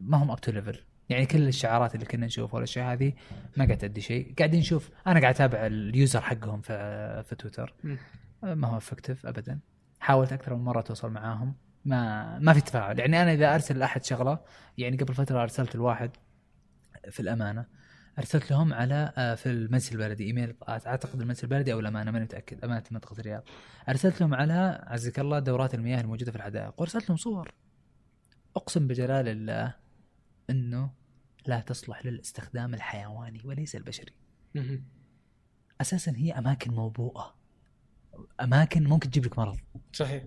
ما 0.00 0.16
هم 0.16 0.30
up 0.30 0.40
to 0.40 0.52
level 0.52 0.84
يعني 1.08 1.26
كل 1.26 1.48
الشعارات 1.48 1.94
اللي 1.94 2.06
كنا 2.06 2.26
نشوفها 2.26 2.54
والاشياء 2.54 2.92
هذه 2.92 3.12
ما 3.56 3.64
قاعد 3.64 3.78
تأدي 3.78 4.00
شيء. 4.00 4.34
قاعدين 4.38 4.60
نشوف. 4.60 4.90
أنا 5.06 5.20
قاعد 5.20 5.34
أتابع 5.34 5.66
ال 5.66 5.77
user 5.77 6.20
حقهم 6.20 6.60
في 6.60 7.24
في 7.28 7.34
تويتر. 7.34 7.74
أه، 8.44 8.54
ما 8.54 8.68
هو 8.68 8.76
effective 8.76 9.26
ابدا. 9.26 9.60
حاولت 10.04 10.32
أكثر 10.32 10.54
من 10.54 10.64
مرة 10.64 10.80
أتواصل 10.80 11.10
معاهم. 11.10 11.54
ما 11.84 12.38
ما 12.38 12.52
في 12.52 12.60
تفاعل. 12.60 12.98
يعني 12.98 13.22
أنا 13.22 13.32
إذا 13.32 13.54
أرسل 13.54 13.78
لأحد 13.78 14.04
شغلة 14.04 14.38
يعني 14.78 14.96
قبل 14.96 15.14
فترة 15.14 15.42
أرسلت 15.42 15.74
الواحد 15.74 16.10
في 17.10 17.20
الأمانة 17.20 17.66
أرسلت 18.18 18.50
لهم 18.50 18.74
على 18.74 19.12
آه، 19.16 19.34
في 19.34 19.50
المجلس 19.50 19.92
البلدي 19.92 20.24
إيميل 20.24 20.56
أعتقد 20.68 21.20
المجلس 21.20 21.44
البلدي 21.44 21.72
أو 21.72 21.80
الأمانة 21.80 22.10
ماني 22.10 22.24
متأكد. 22.24 22.64
أمانة 22.64 22.82
منطقة 22.90 23.20
الرياض. 23.20 23.42
أرسلت 23.88 24.20
لهم 24.20 24.34
على 24.34 24.84
عزك 24.86 25.18
الله 25.18 25.38
دورات 25.38 25.74
المياه 25.74 26.00
الموجودة 26.00 26.32
في 26.32 26.36
الحدائق 26.36 26.80
وأرسلت 26.80 27.08
لهم 27.08 27.16
صور. 27.16 27.54
أقسم 28.56 28.88
بجلال 28.88 29.28
الله 29.28 29.74
إنه 30.50 30.90
لا 31.46 31.60
تصلح 31.60 32.06
للاستخدام 32.06 32.74
الحيواني 32.74 33.40
وليس 33.44 33.76
البشري. 33.76 34.12
أساسا 35.80 36.12
هي 36.16 36.32
أماكن 36.32 36.70
موبوءة. 36.70 37.43
أماكن 38.40 38.84
ممكن 38.84 39.10
تجيب 39.10 39.26
لك 39.26 39.38
مرض. 39.38 39.56
صحيح. 39.92 40.24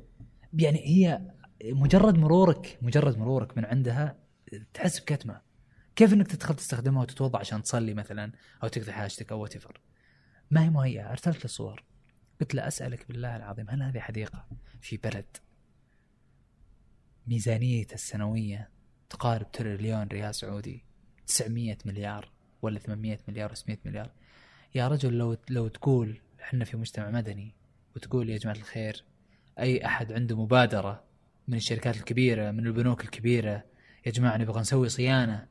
يعني 0.54 0.80
هي 0.80 1.22
مجرد 1.64 2.18
مرورك 2.18 2.78
مجرد 2.82 3.18
مرورك 3.18 3.58
من 3.58 3.66
عندها 3.66 4.20
تحس 4.74 5.00
بكتمة. 5.00 5.42
كيف 5.96 6.14
إنك 6.14 6.28
تدخل 6.28 6.56
تستخدمها 6.56 7.02
وتتوضأ 7.02 7.40
عشان 7.40 7.62
تصلي 7.62 7.94
مثلا 7.94 8.32
أو 8.64 8.68
تقضي 8.68 8.92
حاجتك 8.92 9.32
أو 9.32 9.42
وات 9.42 9.54
ما 10.52 10.64
هي 10.64 10.70
مهيئة. 10.70 11.12
أرسلت 11.12 11.38
له 11.38 11.48
صور. 11.48 11.84
قلت 12.42 12.56
له 12.56 12.68
أسألك 12.68 13.08
بالله 13.08 13.36
العظيم 13.36 13.70
هل 13.70 13.84
هذه 13.84 14.00
حديقة 14.00 14.48
في 14.82 14.98
بلد 14.98 15.38
ميزانيته 17.28 17.94
السنوية 17.94 18.70
تقارب 19.10 19.52
تريليون 19.52 20.08
ريال 20.08 20.36
سعودي 20.36 20.86
900 21.28 21.78
مليار 21.86 22.32
ولا 22.62 22.80
800 22.80 23.20
مليار 23.28 23.54
600 23.54 23.78
مليار؟ 23.86 24.12
يا 24.76 24.88
رجل 24.88 25.14
لو 25.14 25.38
لو 25.50 25.68
تقول 25.68 26.22
إحنا 26.42 26.66
في 26.66 26.78
مجتمع 26.78 27.10
مدني 27.10 27.56
وتقول 27.98 28.30
يا 28.30 28.38
جماعة 28.38 28.56
الخير 28.58 29.04
أي 29.60 29.86
أحد 29.86 30.14
عنده 30.14 30.42
مبادرة 30.44 31.04
من 31.48 31.58
الشركات 31.58 31.96
الكبيرة 31.98 32.52
من 32.52 32.68
البنوك 32.68 33.04
الكبيرة 33.04 33.64
يا 34.06 34.12
جماعة 34.12 34.38
نبغى 34.38 34.62
نسوي 34.62 34.90
صيانة 34.90 35.48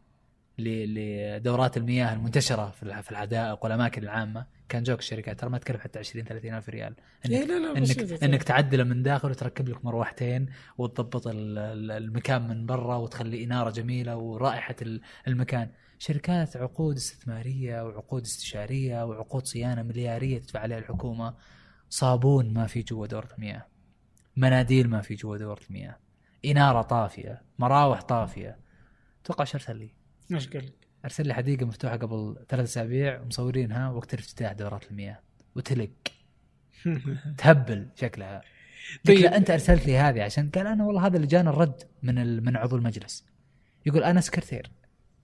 لدورات 0.58 1.76
المياه 1.76 2.12
المنتشرة 2.14 2.70
في 2.70 2.82
الح- 2.82 3.00
في 3.00 3.10
الحدائق 3.10 3.64
والاماكن 3.64 4.02
العامة. 4.02 4.46
كان 4.68 4.82
جوك 4.82 4.98
الشركات 4.98 5.40
ترى 5.40 5.50
ما 5.50 5.58
تكلف 5.58 5.80
حتى 5.80 5.98
20 5.98 6.24
30 6.24 6.54
ألف 6.54 6.68
ريال. 6.68 6.94
إيه 7.30 7.38
انك 7.42 7.48
لا 7.50 7.58
لا 7.58 7.78
انك. 7.78 8.22
إنك 8.24 8.42
تعدله 8.42 8.84
من 8.84 9.02
داخل 9.02 9.30
وتركب 9.30 9.68
لك 9.68 9.84
مروحتين 9.84 10.46
وتضبط 10.78 11.26
ال- 11.26 11.58
ال- 11.58 11.90
المكان 11.90 12.48
من 12.48 12.66
برا 12.66 12.96
وتخلي 12.96 13.44
إنارة 13.44 13.70
جميلة 13.70 14.16
ورائحة 14.16 14.76
ال- 14.82 15.00
المكان. 15.28 15.68
شركات 15.98 16.56
عقود 16.56 16.96
استثمارية 16.96 17.82
وعقود 17.84 18.22
استشارية 18.22 19.04
وعقود 19.04 19.46
صيانة 19.46 19.82
مليارية 19.82 20.38
تدفع 20.38 20.60
عليها 20.60 20.78
الحكومة. 20.78 21.34
صابون 21.90 22.52
ما 22.52 22.66
في 22.66 22.82
جوا 22.82 23.06
دورة 23.06 23.28
المياه. 23.38 23.66
مناديل 24.36 24.88
ما 24.90 25.00
في 25.00 25.14
جوا 25.14 25.36
دورة 25.36 25.60
المياه. 25.70 25.96
إنارة 26.44 26.82
طافية. 26.82 27.42
مراوح 27.58 28.02
طافية. 28.02 28.58
أتوقع 29.24 29.44
شو 29.44 29.58
أرسل 29.58 29.76
لي؟ 29.76 29.90
إيش 30.32 30.48
قال 30.48 30.66
لك؟ 30.66 30.72
أرسل 31.04 31.26
لي 31.26 31.34
حديقة 31.34 31.66
مفتوحة 31.66 31.96
قبل 31.96 32.36
ثلاث 32.48 32.64
أسابيع 32.64 33.20
ومصورينها 33.20 33.90
وقت 33.90 34.14
افتتاح 34.14 34.52
دورات 34.52 34.90
المياه. 34.90 35.20
وتلق. 35.56 35.90
تهبل 37.38 37.88
شكلها. 37.94 38.42
طيب. 39.06 39.24
أنت 39.24 39.50
أرسلت 39.50 39.86
لي 39.86 39.98
هذه 39.98 40.22
عشان؟ 40.22 40.50
قال 40.50 40.66
أنا 40.66 40.84
والله 40.84 41.06
هذا 41.06 41.16
اللي 41.16 41.26
جانا 41.26 41.50
الرد 41.50 41.82
من 42.02 42.18
ال- 42.18 42.44
من 42.44 42.56
عضو 42.56 42.76
المجلس. 42.76 43.26
يقول 43.86 44.04
أنا 44.04 44.20
سكرتير. 44.20 44.70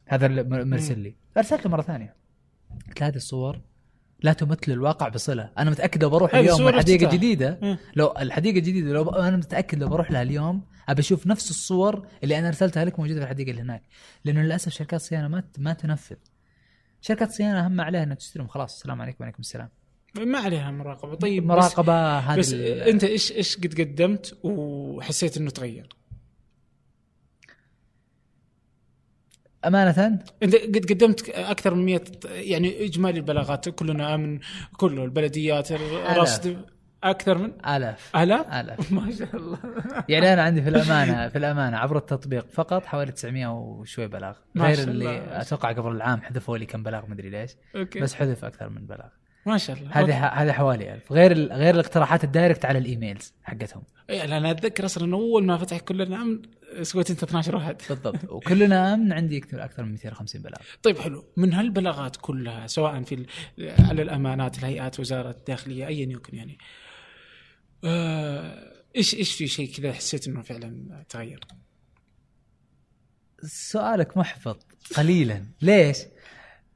هذا 0.06 0.26
اللي 0.26 0.42
مرسل 0.64 0.98
لي. 0.98 1.16
أرسلت 1.36 1.64
له 1.64 1.70
مرة 1.70 1.82
ثانية. 1.82 2.14
قلت 2.88 3.02
هذه 3.02 3.16
الصور 3.16 3.60
لا 4.22 4.32
تمثل 4.32 4.72
الواقع 4.72 5.08
بصلة. 5.08 5.50
أنا 5.58 5.70
متاكد 5.70 6.02
لو 6.02 6.10
بروح 6.10 6.34
هذه 6.34 6.40
اليوم 6.40 6.68
الحديقة 6.68 6.96
افتتاح. 6.96 7.14
جديده 7.14 7.58
مم. 7.62 7.78
لو 7.96 8.14
الحديقة 8.18 8.54
جديده 8.54 8.92
لو 8.92 9.04
ب... 9.04 9.08
أنا 9.08 9.36
متاكد 9.36 9.78
لو 9.82 9.88
بروح 9.88 10.10
لها 10.10 10.22
اليوم 10.22 10.62
ابى 10.88 11.00
أشوف 11.00 11.26
نفس 11.26 11.50
الصور 11.50 12.06
اللي 12.24 12.38
أنا 12.38 12.48
أرسلتها 12.48 12.84
لك 12.84 12.98
موجودة 13.00 13.18
في 13.18 13.24
الحديقة 13.24 13.50
اللي 13.50 13.62
هناك. 13.62 13.82
لأنه 14.24 14.42
للأسف 14.42 14.72
شركات 14.72 15.00
الصيانه 15.00 15.28
ما 15.28 15.42
ما 15.58 15.72
تنفذ. 15.72 16.16
شركات 17.00 17.28
الصيانه 17.28 17.64
أهم 17.66 17.72
ما 17.72 17.82
عليها 17.84 18.02
انها 18.02 18.14
تستلم 18.14 18.46
خلاص 18.46 18.74
السلام 18.76 19.02
عليكم 19.02 19.16
وعليكم 19.20 19.40
السلام. 19.40 19.68
ما 20.18 20.38
عليها 20.38 20.70
مراقبة. 20.70 21.14
طيب 21.14 21.42
بس, 21.42 21.48
مراقبة 21.48 22.18
هذه 22.18 22.38
بس 22.38 22.52
ال- 22.52 22.60
أنت 22.82 23.04
إيش 23.04 23.32
إيش 23.32 23.56
قد 23.56 23.80
قدمت 23.80 24.38
وحسيت 24.42 25.36
إنه 25.36 25.50
تغير؟ 25.50 25.88
أمانة؟ 29.64 30.18
إنت 30.42 30.56
قد 30.56 30.92
قدمت 30.92 31.28
أكثر 31.28 31.74
من 31.74 31.84
100 31.84 32.00
يعني 32.24 32.84
إجمالي 32.84 33.18
البلاغات 33.18 33.68
كلنا 33.68 34.14
أمن 34.14 34.38
كله 34.76 35.04
البلديات 35.04 35.72
الرصد 35.72 36.64
أكثر 37.04 37.38
من؟ 37.38 37.52
آلاف. 37.66 38.16
آلاف؟ 38.16 38.52
آلاف. 38.54 38.92
ما 38.92 39.10
شاء 39.10 39.36
الله. 39.36 39.58
يعني 40.08 40.32
أنا 40.32 40.42
عندي 40.42 40.62
في 40.62 40.68
الأمانة 40.68 41.28
في 41.28 41.38
الأمانة 41.38 41.76
عبر 41.76 41.96
التطبيق 41.96 42.46
فقط 42.50 42.86
حوالي 42.86 43.12
900 43.12 43.46
وشوي 43.46 44.06
بلاغ. 44.08 44.36
ما 44.54 44.66
غير 44.66 44.88
اللي. 44.88 45.40
أتوقع 45.40 45.72
قبل 45.72 45.90
العام 45.90 46.20
حذفوا 46.20 46.58
لي 46.58 46.66
كم 46.66 46.82
بلاغ 46.82 47.06
مدري 47.06 47.30
ليش. 47.30 47.50
okay. 47.76 48.00
بس 48.00 48.14
حذف 48.14 48.44
أكثر 48.44 48.68
من 48.68 48.86
بلاغ. 48.86 49.08
ما 49.46 49.58
شاء 49.58 49.76
الله. 49.76 49.90
هذه 49.92 50.26
هذه 50.26 50.52
حوالي 50.52 50.94
ألف. 50.94 51.12
غير 51.12 51.32
ال- 51.32 51.52
غير 51.52 51.74
الاقتراحات 51.74 52.24
ال 52.24 52.30
direct 52.30 52.64
على 52.64 52.78
ال 52.78 52.86
emails 52.86 53.32
حقتهم. 53.42 53.82
لا 54.08 54.24
أنا 54.38 54.50
أتذكر 54.50 54.84
أصلا 54.84 55.14
أول 55.14 55.44
ما 55.44 55.58
فتح 55.58 55.78
كلنا 55.78 56.22
أمن 56.22 56.42
سويت 56.82 57.10
أنت 57.10 57.22
12 57.22 57.56
واحد. 57.56 57.82
بالضبط. 57.88 58.24
وكلنا 58.30 58.94
أمن 58.94 59.12
عندي 59.12 59.38
أكثر 59.38 59.64
أكثر 59.64 59.82
من 59.82 59.90
250 59.92 60.42
بلاغ. 60.42 60.58
طيب 60.82 60.98
حلو. 60.98 61.24
من 61.36 61.52
هالبلاغات 61.54 62.16
كلها 62.20 62.66
سواء 62.66 63.02
في 63.02 63.14
ال- 63.14 63.26
على 63.88 64.02
الأمانات 64.02 64.58
الهيئات 64.58 65.00
وزارة 65.00 65.30
الداخلية 65.30 65.86
ايا 65.86 66.06
يكن 66.12 66.36
يعني 66.36 66.58
آه، 67.84 68.72
إيش 68.96 69.14
إيش 69.14 69.34
في 69.34 69.46
شيء 69.48 69.74
كذا 69.74 69.92
حسيت 69.92 70.28
إنه 70.28 70.42
فعلا 70.42 71.04
تغير؟ 71.08 71.40
سؤالك 73.44 74.16
محبط 74.16 74.66
قليلا. 74.96 75.46
ليش؟ 75.62 75.98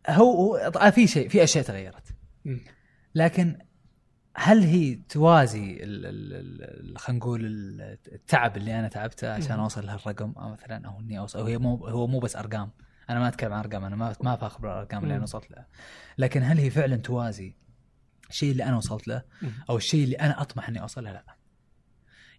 هو 0.09 0.33
هو 0.33 0.57
آه، 0.57 0.91
في 0.91 1.07
شيء 1.07 1.29
في 1.29 1.45
أشياء 1.45 1.65
تغيرت. 1.65 2.06
لكن 3.15 3.59
هل 4.39 4.63
هي 4.63 4.95
توازي 4.95 5.79
خلينا 6.97 7.19
نقول 7.19 7.47
ال- 7.47 7.99
التعب 8.13 8.57
اللي 8.57 8.79
أنا 8.79 8.89
تعبته 8.89 9.33
عشان. 9.33 9.59
أوصل 9.61 9.87
لهالرقم 9.87 10.33
أو 10.33 10.53
مثلا 10.53 10.87
أو 10.89 11.01
إني 11.01 11.19
اوصل 11.19 11.39
أو 11.39 11.45
هي 11.45 11.59
مو 11.59 11.77
هو 11.87 12.07
مو 12.07 12.19
بس 12.19 12.37
أرقام 12.37 12.71
أنا 13.11 13.19
ما 13.21 13.29
أتكلم 13.29 13.53
عن 13.53 13.59
أرقام 13.59 13.85
أنا 13.85 13.97
ما 13.97 14.17
ما 14.21 14.37
فاخر 14.37 14.61
بالأرقام 14.61 15.03
اللي. 15.03 15.15
أنا 15.15 15.23
وصلت 15.23 15.51
لها 15.51 15.67
لكن 16.19 16.43
هل 16.43 16.59
هي 16.59 16.71
فعلا 16.71 16.97
توازي 16.97 17.55
الشيء 18.31 18.53
اللي 18.53 18.65
أنا 18.65 18.77
وصلت 18.77 19.09
له. 19.09 19.23
أو 19.71 19.77
الشيء 19.77 20.05
اللي 20.05 20.17
أنا 20.17 20.43
أطمح 20.43 20.69
إني 20.69 20.81
اوصل 20.81 21.05
له 21.05 21.13
لا 21.13 21.37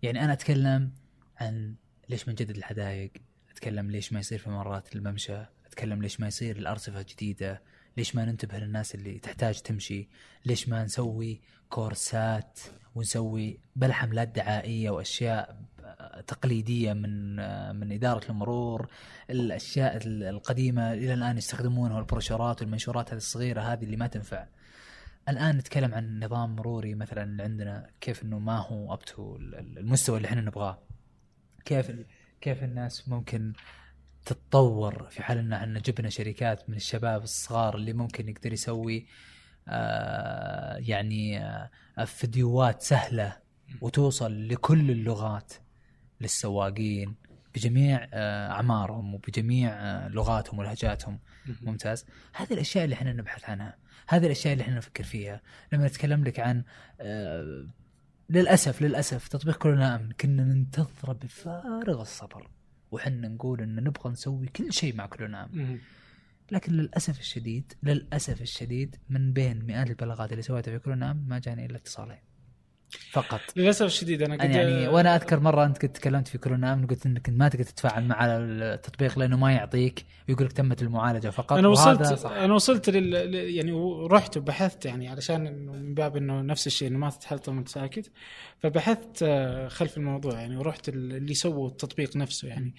يعني 0.02 0.24
أنا 0.24 0.34
أتكلم 0.34 0.92
عن 1.38 1.76
ليش 2.10 2.28
ما 2.28 2.34
نجدد 2.34 2.58
الحدائق 2.58 3.12
أتكلم 3.52 3.92
ليش 3.92 4.14
ما 4.14 4.20
يصير 4.20 4.40
في 4.40 4.50
مرات 4.50 4.96
الممشى 4.96 5.38
أتكلم 5.66 6.02
ليش 6.02 6.20
ما 6.20 6.28
يصير 6.28 6.58
الأرصفة 6.58 7.02
جديده 7.02 7.62
ليش 7.98 8.16
ما 8.16 8.26
ننتبه 8.26 8.58
للناس 8.58 8.96
اللي 8.96 9.20
تحتاج 9.20 9.62
تمشي؟ 9.62 10.10
ليش 10.46 10.70
ما 10.70 10.84
نسوي 10.84 11.42
كورسات 11.70 12.60
ونسوي 12.96 13.60
بل 13.76 13.94
حملات 13.94 14.28
دعائيه 14.28 14.90
واشياء 14.90 15.58
تقليدية 16.28 16.94
من 16.94 17.36
من 17.76 17.92
إدارة 17.92 18.32
المرور 18.32 18.90
الأشياء 19.30 20.00
القديمة 20.06 20.94
إلى 20.94 21.14
الآن 21.14 21.38
يستخدمونها 21.38 22.00
البروشورات 22.00 22.62
والمنشورات 22.62 23.10
هذه 23.10 23.18
الصغيرة 23.18 23.62
هذه 23.62 23.84
اللي 23.84 23.98
ما 23.98 24.08
تنفع. 24.08 24.48
الآن 25.30 25.58
نتكلم 25.58 25.94
عن 25.94 26.24
نظام 26.24 26.56
مروري 26.56 26.96
مثلا 26.96 27.44
عندنا 27.44 27.90
كيف 28.02 28.24
إنه 28.24 28.40
ما 28.40 28.58
هو 28.58 28.94
up 28.94 29.00
to 29.00 29.36
المستوى 29.36 30.18
اللي 30.18 30.28
إحنا 30.28 30.42
نبغاه. 30.42 30.80
كيف 31.66 31.92
كيف 32.42 32.64
الناس 32.64 33.10
ممكن 33.10 33.54
تتطور 34.28 35.08
في 35.10 35.24
حال 35.24 35.38
ان 35.38 35.54
إحنا 35.54 35.80
جبنا 35.80 36.10
شركات 36.10 36.70
من 36.70 36.76
الشباب 36.76 37.24
الصغار 37.24 37.76
اللي 37.76 37.94
ممكن 37.94 38.30
يقدر 38.30 38.54
يسوي 38.54 39.06
آه 39.68 40.76
يعني 40.78 41.40
آه 41.46 41.70
فيديوهات 42.06 42.82
سهلة 42.82 43.38
وتوصل 43.82 44.48
لكل 44.48 44.92
اللغات 44.92 45.54
للسواقين 46.22 47.16
بجميع 47.56 48.08
آه 48.14 48.52
أعمارهم 48.52 49.14
وبجميع 49.16 49.72
لغاتهم 50.08 50.60
ولهجاتهم. 50.60 51.20
ممتاز. 51.62 52.06
هذه 52.36 52.54
الأشياء 52.54 52.84
اللي 52.86 52.94
إحنا 52.96 53.14
نبحث 53.14 53.50
عنها 53.50 53.78
هذه 54.08 54.26
الأشياء 54.26 54.54
اللي 54.54 54.62
إحنا 54.62 54.76
نفكر 54.76 55.04
فيها. 55.04 55.42
لما 55.74 55.88
نتكلم 55.88 56.24
لك 56.24 56.40
عن 56.40 56.64
للأسف 58.30 58.82
للأسف 58.82 59.28
تطبيق 59.28 59.58
كلنا 59.58 59.96
آمن 59.96 60.12
كنا 60.12 60.44
ننتظره 60.44 61.14
بفارغ 61.14 62.02
الصبر. 62.02 62.48
وحنا 62.92 63.28
نقول 63.28 63.62
ان 63.62 63.76
نبغى 63.84 64.12
نسوي 64.12 64.48
كل 64.48 64.74
شيء 64.74 64.96
مع 64.96 65.06
كلنا 65.06 65.50
مم. 65.54 65.78
لكن 66.52 66.74
للأسف 66.74 67.20
الشديد 67.20 67.74
للأسف 67.84 68.42
الشديد 68.42 68.96
من 69.10 69.34
بين 69.34 69.66
مئات 69.66 69.90
البلاغات 69.90 70.32
اللي 70.32 70.42
سويتها 70.44 70.72
في 70.78 70.84
كلنا 70.84 71.12
امن 71.12 71.28
ما 71.28 71.40
جاني 71.40 71.66
إلا 71.66 71.78
اتصالين 71.78 72.18
فقط. 73.12 73.40
للأسف 73.56 73.86
الشديد 73.86 74.22
أنا 74.22 74.36
قد 74.44 74.50
يعني 74.50 74.88
وأنا 74.88 75.16
أذكر 75.16 75.40
مرة 75.40 75.66
أنت 75.66 75.78
كنت 75.78 75.96
تكلمت 75.98 76.28
في 76.28 76.38
كورونا 76.38 76.74
أمن 76.74 76.88
قلت 76.88 77.06
إنك 77.06 77.30
ما 77.30 77.50
تقدر 77.50 77.64
تتفاعل 77.64 78.04
مع 78.08 78.26
التطبيق 78.26 79.20
لأنه 79.20 79.38
ما 79.38 79.52
يعطيك 79.52 80.06
ويقول 80.30 80.46
لك 80.46 80.52
تمت 80.54 80.82
المعالجة 80.82 81.30
فقط. 81.30 81.54
أنا 81.58 81.68
وصلت 81.68 82.04
صح. 82.04 82.32
أنا 82.32 82.54
وصلت 82.54 82.90
لل 82.90 83.36
يعني 83.36 83.72
ورحت 83.72 84.38
وبحثت 84.38 84.86
يعني 84.86 85.08
علشان 85.08 85.48
إنه 85.48 85.72
من 85.72 85.94
باب 85.94 86.18
إنه 86.18 86.42
نفس 86.42 86.68
الشيء 86.68 86.88
إنه 86.88 86.98
ما 86.98 87.10
تتحلطم 87.10 87.56
وانت 87.58 87.70
ساكت. 87.70 88.12
فبحثت 88.60 89.24
آه، 89.24 89.68
خلف 89.68 89.98
الموضوع 89.98 90.34
يعني 90.42 90.58
ورحت 90.58 90.90
ال- 90.90 91.16
اللي 91.16 91.34
سووا 91.34 91.68
التطبيق 91.70 92.18
نفسه 92.18 92.48
يعني 92.48 92.76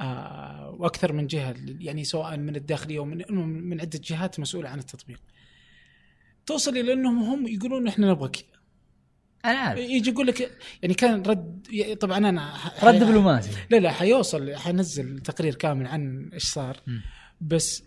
آه 0.00 0.76
وأكثر 0.78 1.12
من 1.12 1.26
جهة 1.26 1.54
يعني 1.80 2.04
سواء 2.04 2.36
من 2.36 2.56
الداخلية 2.56 2.98
ومن 2.98 3.22
من 3.30 3.68
من 3.68 3.80
عدة 3.80 4.00
جهات 4.04 4.40
مسؤولة 4.40 4.68
عن 4.68 4.78
التطبيق. 4.78 5.20
توصل 6.46 6.76
إلى 6.76 6.92
إنهم 6.92 7.22
هم 7.22 7.46
يقولون 7.46 7.88
إحنا 7.88 8.10
نبغى 8.10 8.28
كذا. 8.28 8.44
أنا 9.44 9.58
عارف 9.58 9.80
يجي 9.80 10.10
يقول 10.10 10.26
لك 10.26 10.40
يعني 10.82 10.94
كان 10.94 11.22
رد 11.22 11.64
طبعا 12.00 12.18
أنا 12.18 12.54
ح- 12.56 12.84
رد 12.84 12.94
دبلوماسي 12.94 13.50
لا 13.70 13.76
لا 13.76 13.90
حيوصل 13.92 14.54
حنزل 14.56 15.18
تقرير 15.18 15.54
كامل 15.54 15.86
عن 15.86 16.30
إيش 16.34 16.44
صار 16.44 16.76
مم. 16.86 17.02
بس 17.40 17.82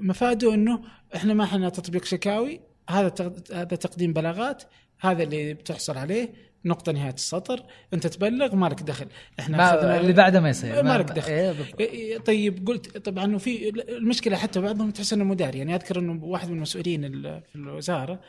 مفاده 0.00 0.54
إنه 0.54 0.82
إحنا 1.16 1.34
ما 1.34 1.44
إحنا 1.44 1.68
تطبيق 1.68 2.04
شكاوي 2.04 2.60
هذا 2.90 3.14
هذا 3.52 3.64
تقديم 3.64 4.12
بلاغات 4.12 4.62
هذا 5.00 5.22
اللي 5.22 5.54
بتحصل 5.54 5.98
عليه 5.98 6.50
نقطة 6.64 6.92
نهاية 6.92 7.14
السطر 7.14 7.62
أنت 7.94 8.06
تبلغ 8.06 8.56
مالك 8.56 8.82
دخل 8.82 9.06
إحنا 9.40 9.56
ما 9.56 10.00
اللي 10.00 10.12
بعده 10.12 10.40
ما 10.40 10.48
يصير 10.48 10.82
ما 10.82 10.98
لك 10.98 11.04
دخل. 11.12 11.32
إيه 11.32 11.52
بالضبط. 11.52 11.80
إيه، 11.80 12.18
طيب 12.18 12.66
قلت 12.68 12.98
طبعا 12.98 13.38
في 13.38 13.68
المشكلة 13.68 14.36
حتى 14.36 14.60
بعضهم 14.60 14.90
تحس 14.90 15.12
إنه 15.12 15.24
مداري 15.24 15.58
يعني 15.58 15.74
أذكر 15.74 15.98
إنه 15.98 16.24
واحد 16.24 16.48
من 16.48 16.56
المسؤولين 16.56 17.04
ال- 17.04 17.42
في 17.52 17.56
الوزارة 17.56 18.20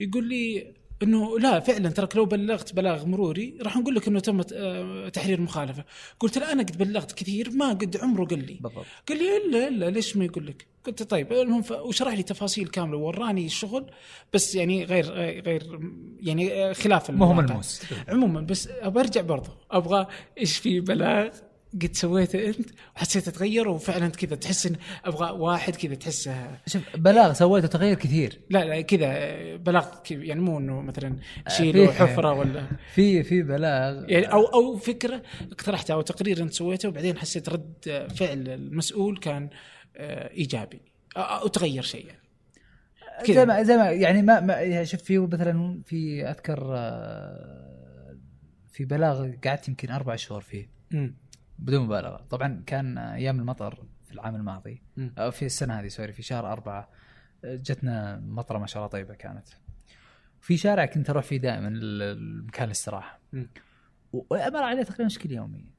يقول 0.00 0.28
لي 0.28 0.74
إنه 1.02 1.38
لا 1.38 1.60
فعلا 1.60 1.88
ترك 1.90 2.16
لو 2.16 2.24
بلغت 2.24 2.74
بلاغ 2.74 3.06
مروري 3.06 3.58
راح 3.62 3.76
نقول 3.76 3.94
لك 3.94 4.08
إنه 4.08 4.20
تم 4.20 4.40
آه، 4.52 5.08
تحرير 5.08 5.40
مخالفة. 5.40 5.84
قلت 6.20 6.38
له 6.38 6.52
أنا 6.52 6.62
قد 6.62 6.78
بلغت 6.78 7.12
كثير 7.12 7.50
ما 7.50 7.68
قد 7.68 7.96
عمره 8.02 8.24
قال 8.24 8.46
لي. 8.46 8.58
بالضبط. 8.60 8.84
قال 9.08 9.18
لي 9.18 9.36
إلا 9.36 9.68
إلا 9.68 9.90
ليش 9.90 10.16
ما 10.16 10.24
يقول 10.24 10.46
لك؟ 10.46 10.66
قلت 10.86 11.02
طيب 11.02 11.32
المهم 11.32 11.62
ف- 11.62 11.72
وشرح 11.72 12.14
لي 12.14 12.22
تفاصيل 12.22 12.68
كاملة 12.68 12.96
ووراني 12.96 13.46
الشغل 13.46 13.86
بس 14.34 14.54
يعني 14.54 14.84
غير 14.84 15.04
غير 15.42 15.80
يعني 16.20 16.74
خلاف 16.74 17.10
الواقع. 17.10 17.32
ملموس. 17.32 17.82
عموما 18.08 18.40
بس 18.40 18.68
ابى 18.80 19.00
ارجع 19.00 19.20
برضه 19.20 19.50
أبغى 19.70 20.06
إيش 20.38 20.56
في 20.58 20.80
بلاغ؟ 20.80 21.28
قد 21.82 21.90
سويته 21.96 22.46
أنت 22.48 22.70
وحسيت 22.96 23.28
تغير 23.28 23.68
وفعلا 23.68 24.08
كذا 24.08 24.36
تحس 24.36 24.66
إن 24.66 24.76
أبغى 25.04 25.30
واحد 25.30 25.76
كذا 25.76 25.94
تحسه. 25.94 26.58
شوف 26.66 26.82
بلاغ 26.96 27.32
سويته 27.32 27.68
تغير 27.68 27.94
كثير. 27.96 28.40
لا 28.50 28.64
لا 28.64 28.80
كذا 28.80 29.56
بلاغ 29.56 29.86
يعني 30.10 30.40
مو 30.40 30.58
إنه 30.58 30.80
مثلا 30.80 31.16
آه، 31.46 31.50
فيه- 31.50 31.86
حفره 31.88 32.32
ولا 32.38 32.66
في 32.94 33.22
في 33.22 33.42
بلاغ. 33.42 34.04
يعني 34.10 34.32
أو 34.32 34.44
أو 34.44 34.76
فكرة 34.76 35.22
اقترحتها 35.52 35.94
أو 35.94 36.00
تقرير 36.02 36.42
أنت 36.42 36.52
سويته 36.52 36.88
وبعدين 36.88 37.18
حسيت 37.18 37.48
رد 37.48 38.06
فعل 38.16 38.48
المسؤول 38.48 39.18
كان 39.18 39.50
آه، 39.96 40.30
إيجابي. 40.30 40.80
أو 41.16 41.46
تغير 41.48 41.82
شيء 41.82 42.06
يعني. 42.06 42.20
كذا. 43.26 43.34
زي 43.36 43.46
ما 43.46 43.62
زي 43.62 43.76
ما 43.76 43.90
يعني 43.90 44.22
ما, 44.22 44.40
ما 44.40 44.84
شوف 44.84 45.02
في 45.02 45.18
مثلا 45.18 45.82
في 45.86 46.24
أذكر 46.30 46.66
آه، 46.76 48.16
في 48.72 48.84
بلاغ 48.84 49.30
قعدت 49.44 49.68
يمكن 49.68 49.90
أربع 49.90 50.16
شهور 50.16 50.40
فيه. 50.40 50.76
مم. 50.90 51.16
بدون 51.58 51.84
مبالغة. 51.84 52.16
طبعا 52.16 52.62
كان 52.66 52.98
أيام 52.98 53.40
المطر 53.40 53.86
في 54.06 54.12
العام 54.12 54.34
الماضي. 54.34 54.82
أو 54.98 55.30
في 55.30 55.46
السنة 55.46 55.80
هذه 55.80 55.88
سوري 55.88 56.12
في 56.12 56.22
شهر 56.22 56.52
أربعة 56.52 56.90
جتنا 57.44 58.20
مطرة 58.20 58.58
ما 58.58 58.66
شاء 58.66 58.76
الله 58.76 58.88
طيبة 58.88 59.14
كانت. 59.14 59.48
في 60.40 60.56
شارع 60.56 60.86
كنت 60.86 61.10
أروح 61.10 61.24
فيه 61.24 61.36
دائما 61.36 61.68
المكان 61.68 62.66
الاستراحه. 62.66 63.20
وامر 64.12 64.62
عليه 64.62 64.82
تقريبا 64.82 65.04
بشكل 65.04 65.32
يومي 65.32 65.72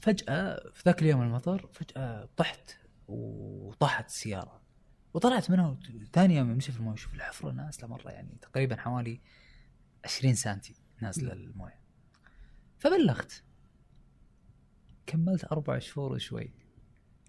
فجأة 0.00 0.70
في 0.74 0.82
ذاك 0.86 1.02
اليوم 1.02 1.22
المطر 1.22 1.68
فجأة 1.72 2.28
طحت 2.36 2.78
وطاحت 3.08 4.06
السيارة. 4.06 4.60
وطلعت 5.14 5.50
منها 5.50 5.76
ثاني 6.12 6.36
يوم 6.36 6.50
امشي 6.50 6.72
في 6.72 6.78
الموية. 6.78 6.96
شوف 6.96 7.14
الحفرة 7.14 7.50
نازلة 7.50 7.88
مرة 7.88 8.10
يعني 8.10 8.38
تقريبا 8.42 8.76
حوالي 8.76 9.20
20 10.04 10.34
سنتي 10.34 10.74
نازلة 11.00 11.32
الموية. 11.32 11.80
فبلغت. 12.78 13.42
كملت 15.08 15.44
أربع 15.52 15.78
شهور 15.78 16.12
وشوي. 16.12 16.50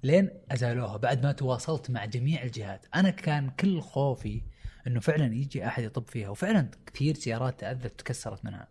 لين 0.03 0.29
أزالوها 0.51 0.97
بعد 0.97 1.23
ما 1.23 1.31
تواصلت 1.31 1.89
مع 1.91 2.05
جميع 2.05 2.43
الجهات. 2.43 2.85
أنا 2.95 3.09
كان 3.09 3.49
كل 3.49 3.81
خوفي 3.81 4.41
إنه 4.87 4.99
فعلا 4.99 5.35
يجي 5.35 5.67
أحد 5.67 5.83
يطب 5.83 6.07
فيها 6.07 6.29
وفعلا 6.29 6.71
كثير 6.85 7.15
سيارات 7.15 7.59
تأذت 7.59 7.99
تكسرت 7.99 8.45
منها. 8.45 8.67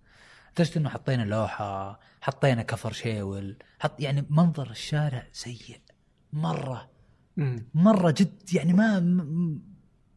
لدرجه 0.53 0.79
إنه 0.79 0.89
حطينا 0.89 1.23
لوحة 1.23 2.01
حطينا 2.21 2.63
كفر 2.63 2.93
شيول 2.93 3.57
حط 3.81 4.01
يعني 4.01 4.27
منظر 4.31 4.71
الشارع 4.71 5.27
سيء. 5.33 5.81
مرة. 6.33 6.91
مرة 7.75 8.11
جد 8.11 8.55
يعني 8.55 8.73
ما 8.73 9.01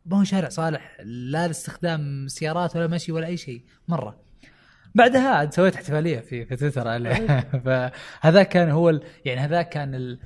ما 0.06 0.20
هو 0.20 0.24
شارع 0.24 0.50
صالح 0.50 0.98
لا 1.04 1.48
لاستخدام 1.48 2.28
سيارات 2.28 2.76
ولا 2.76 2.88
مشي 2.88 3.12
ولا 3.12 3.28
أي 3.28 3.38
شيء. 3.38 3.66
مرة. 3.88 4.20
بعدها 4.96 5.30
عاد 5.30 5.54
سويت 5.54 5.76
احتفالية 5.76 6.20
في 6.20 6.46
في 6.46 6.56
تويتر 6.56 6.88
عليه. 6.88 7.40
فهذا 7.66 8.44
كان 8.44 8.70
هو 8.70 8.90
ال... 8.90 9.04
يعني 9.26 9.40
هذا 9.40 9.62
كان 9.62 9.96
ال... 9.96 10.20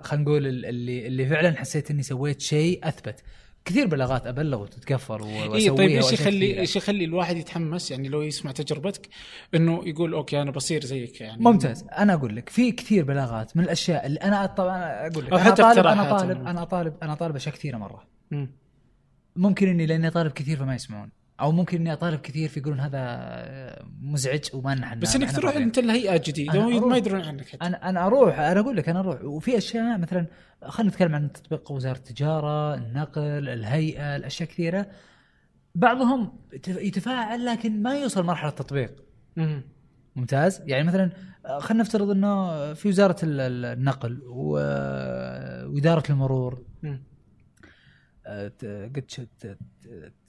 خلينا 0.00 0.24
نقول 0.24 0.46
ال- 0.46 0.66
اللي 0.66 1.06
اللي 1.06 1.26
فعلا 1.26 1.56
حسيت 1.56 1.90
إني 1.90 2.02
سويت 2.02 2.40
شيء 2.40 2.88
أثبت. 2.88 3.22
كثير 3.64 3.86
بلاغات 3.86 4.26
أبلغ 4.26 4.62
وتتكفر 4.62 5.22
و- 5.22 5.26
وأسويها 5.26 5.54
اي 5.54 5.70
طيب 5.70 5.90
إيش 5.90 6.12
يخلي. 6.12 6.60
إيش 6.60 6.76
يخلي 6.76 7.04
الواحد 7.04 7.36
يتحمس؟ 7.36 7.90
يعني 7.90 8.08
لو 8.08 8.22
يسمع 8.22 8.52
تجربتك 8.52 9.08
إنه 9.54 9.82
يقول 9.86 10.12
أوكي 10.12 10.42
أنا 10.42 10.50
بصير 10.50 10.84
زيك 10.84 11.20
يعني. 11.20 11.42
ممتاز. 11.44 11.84
أنا 11.98 12.14
أقول 12.14 12.36
لك 12.36 12.48
في 12.48 12.72
كثير 12.72 13.04
بلاغات 13.04 13.56
من 13.56 13.64
الأشياء 13.64 14.06
اللي 14.06 14.20
أنا 14.20 14.46
طبعا 14.46 15.06
أقول 15.06 15.26
لك 15.26 15.32
أو 15.32 15.38
حتى 15.38 15.62
طالب 15.62 15.86
أنا 15.86 15.92
اقتراحات 16.02 16.20
طالب 16.20 16.36
يعني. 16.36 16.50
أنا 16.50 16.64
طالب 16.64 16.94
أنا 17.02 17.14
طالب 17.14 17.36
أشياء 17.36 17.54
كثيرة 17.54 17.76
مرة. 17.76 18.02
مم. 18.30 18.50
ممكن 19.36 19.68
إني 19.68 19.86
لأني 19.86 20.10
طالب 20.10 20.32
كثير 20.32 20.56
فما 20.56 20.74
يسمعون. 20.74 21.10
أو 21.40 21.52
ممكن 21.52 21.80
إني 21.80 21.92
أطالب 21.92 22.20
كثير 22.20 22.48
فيقولون 22.48 22.80
هذا 22.80 23.86
مزعج 24.00 24.40
وما 24.54 24.74
نحن 24.74 24.98
بس 24.98 25.16
إنك 25.16 25.32
تروح 25.32 25.56
انت 25.56 25.78
لهيئات 25.78 26.26
جديدة 26.26 26.52
أروح. 26.52 26.96
يدرون 26.96 27.20
عنك 27.20 27.48
حتى. 27.48 27.66
أنا 27.66 27.88
أنا 27.88 28.06
أروح 28.06 28.38
أنا 28.38 28.60
أقول 28.60 28.76
لك 28.76 28.88
أنا 28.88 29.00
أروح. 29.00 29.24
وفي 29.24 29.58
أشياء 29.58 29.98
مثلا 29.98 30.26
خلينا 30.66 30.90
نتكلم 30.92 31.14
عن 31.14 31.32
تطبيق 31.32 31.72
وزارة 31.72 31.96
التجارة، 31.96 32.74
النقل، 32.74 33.48
الهيئة، 33.48 34.16
الأشياء 34.16 34.48
كثيرة. 34.48 34.86
بعضهم 35.74 36.32
يتف- 36.52 36.76
يتفاعل 36.82 37.46
لكن 37.46 37.82
ما 37.82 37.94
يوصل 37.98 38.24
مرحلة 38.24 38.50
التطبيق. 38.50 38.92
مم. 39.36 39.62
ممتاز؟ 40.16 40.62
يعني 40.66 40.84
مثلا 40.84 41.10
خلينا 41.58 41.82
نفترض 41.82 42.10
إنه 42.10 42.74
في 42.74 42.88
وزارة 42.88 43.16
ال- 43.22 43.40
ال- 43.40 43.78
النقل 43.78 44.22
وإدارة 44.26 46.02
المرور. 46.10 46.62
قد 48.28 48.52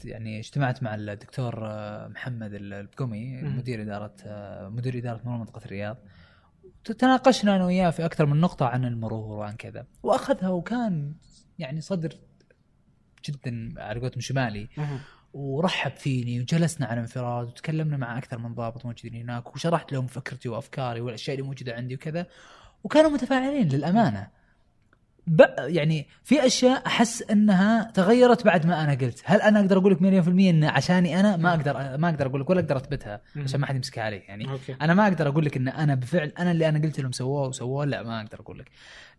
يعني 0.04 0.40
اجتمعت 0.40 0.84
مع 0.84 0.96
الدكتور 0.96 1.68
آه، 1.68 2.08
محمد 2.08 2.54
ال- 2.54 2.74
البقمي 2.74 3.42
مم. 3.42 3.58
مدير 3.58 3.82
إدارة 3.82 4.16
آه، 4.26 4.70
مدير 4.70 4.98
إدارة 4.98 5.22
مرور 5.26 5.38
منطقة 5.38 5.66
الرياض 5.66 5.98
تناقشنا 6.84 7.56
أنا 7.56 7.66
وياه 7.66 7.90
في 7.90 8.06
أكثر 8.06 8.26
من 8.26 8.40
نقطة 8.40 8.66
عن 8.66 8.86
المرور 8.86 9.38
وعن 9.38 9.56
كذا 9.56 9.86
وأخذها 10.04 10.50
وكان 10.50 11.14
يعني 11.60 11.82
صدر 11.82 12.14
جدا 13.26 13.74
على 13.78 14.00
قولتهم 14.00 14.22
شمالي. 14.22 14.68
ورحب 15.34 15.92
فيني 15.92 16.40
وجلسنا 16.42 16.88
على 16.88 17.00
انفراد 17.02 17.48
وتكلمنا 17.48 17.98
مع 17.98 18.18
أكثر 18.18 18.38
من 18.38 18.54
ضابط 18.56 18.86
موجودين 18.86 19.22
هناك 19.22 19.56
وشرحت 19.56 19.92
لهم 19.92 20.08
فكرتي 20.08 20.50
وأفكاري 20.50 21.02
والأشياء 21.02 21.38
اللي 21.38 21.48
موجودة 21.48 21.74
عندي 21.76 21.96
وكذا 21.96 22.26
وكانوا 22.84 23.10
متفاعلين 23.10 23.68
للأمانة. 23.70 24.28
يعني 25.58 26.08
في 26.24 26.46
أشياء 26.46 26.88
أحس 26.88 27.22
إنها 27.22 27.92
تغيرت 27.92 28.46
بعد 28.46 28.66
ما 28.66 28.84
أنا 28.84 28.94
قلت، 28.94 29.22
هل 29.26 29.42
أنا 29.42 29.60
أقدر 29.60 29.78
أقول 29.78 29.92
لك 29.92 30.02
مليون 30.02 30.22
في 30.22 30.28
المية 30.28 30.50
إن 30.50 30.64
عشاني 30.64 31.20
أنا 31.20 31.38
ما 31.38 31.50
أقدر 31.50 31.98
ما 31.98 32.10
أقدر 32.10 32.26
أقول 32.26 32.42
لك 32.42 32.50
ولا 32.50 32.60
أقدر 32.60 32.78
أثبتها. 32.78 33.22
عشان 33.36 33.60
ما 33.60 33.66
حد 33.66 33.76
يمسكها 33.76 34.04
علي 34.04 34.18
يعني. 34.18 34.52
أوكي. 34.52 34.76
أنا 34.82 34.94
ما 34.94 35.04
أقدر 35.08 35.28
أقول 35.28 35.46
لك 35.46 35.58
إن 35.58 35.68
أنا 35.68 35.96
بفعل 35.96 36.34
أنا 36.40 36.52
اللي 36.52 36.70
أنا 36.70 36.80
قلت 36.80 37.00
لهم 37.00 37.12
سووه 37.12 37.48
وسووه 37.48 37.86
لا 37.86 38.04
ما 38.04 38.22
أقدر 38.22 38.40
أقول 38.40 38.60
لك 38.60 38.70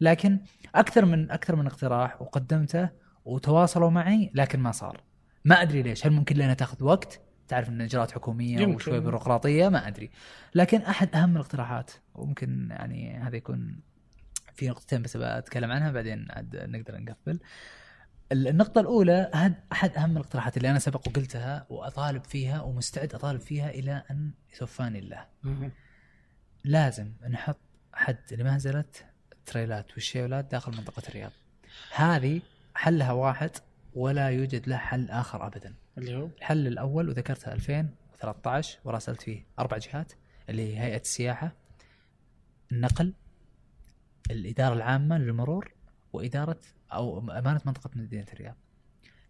لكن 0.00 0.38
أكثر 0.74 1.04
من 1.04 1.30
أكثر 1.30 1.56
من 1.56 1.66
اقتراح 1.66 2.22
وقدمته 2.22 2.88
وتواصلوا 3.24 3.90
معي 3.90 4.30
لكن 4.34 4.60
ما 4.60 4.72
صار. 4.72 5.00
ما 5.44 5.62
أدري 5.62 5.82
ليش. 5.82 6.06
هل 6.06 6.12
ممكن 6.12 6.36
لانها 6.36 6.54
تاخذ 6.54 6.84
وقت؟ 6.84 7.20
تعرف 7.48 7.68
إن 7.68 7.80
إجراءات 7.80 8.10
حكومية 8.10 8.58
يمكن. 8.58 8.74
وشوي 8.74 9.00
بيروقراطية؟ 9.00 9.68
ما 9.68 9.88
أدري. 9.88 10.10
لكن 10.54 10.80
أحد 10.80 11.16
أهم 11.16 11.36
الاقتراحات 11.36 11.90
وممكن 12.14 12.68
يعني 12.70 13.18
هذا 13.18 13.36
يكون 13.36 13.80
في 14.60 14.68
نقطتين 14.68 15.02
بس 15.02 15.16
بتكلم 15.16 15.70
عنها 15.70 15.90
بعدين 15.90 16.26
عاد 16.30 16.56
نقدر 16.56 17.00
نقفل. 17.00 17.40
النقطة 18.32 18.80
الأولى 18.80 19.30
هاد 19.34 19.54
أحد 19.72 19.96
أهم 19.96 20.16
الاقتراحات 20.16 20.56
اللي 20.56 20.70
أنا 20.70 20.78
سبق 20.78 21.08
وقلتها 21.08 21.66
وأطالب 21.70 22.24
فيها 22.24 22.60
ومستعد 22.60 23.14
أطالب 23.14 23.40
فيها 23.40 23.70
إلى 23.70 24.02
أن 24.10 24.30
يتوفاني 24.54 24.98
الله. 24.98 25.26
لازم 26.64 27.12
نحط 27.30 27.58
حد 27.92 28.32
لمهزلة 28.32 28.84
التريلات 29.32 29.94
والشيولات 29.94 30.44
داخل 30.44 30.72
منطقة 30.76 31.02
الرياض. 31.08 31.32
هذه 31.94 32.40
حلها 32.74 33.12
واحد 33.12 33.50
ولا 33.94 34.28
يوجد 34.30 34.68
له 34.68 34.76
حل 34.76 35.10
آخر 35.10 35.46
أبدا. 35.46 35.74
اللي 35.98 36.16
هو؟ 36.16 36.28
الحل 36.38 36.66
الأول 36.66 37.08
وذكرتها 37.08 37.52
2013 37.52 38.78
وراسلت 38.84 39.22
فيه 39.22 39.46
أربع 39.58 39.78
جهات 39.78 40.12
اللي 40.48 40.62
هي 40.76 40.80
هيئة 40.80 41.00
السياحة 41.00 41.52
النقل 42.72 43.14
الإدارة 44.32 44.74
العامة 44.74 45.18
للمرور 45.18 45.74
وإدارة 46.12 46.60
أو 46.92 47.18
أمانة 47.18 47.60
منطقة 47.66 47.90
مدينة 47.96 48.26
الرياض. 48.32 48.56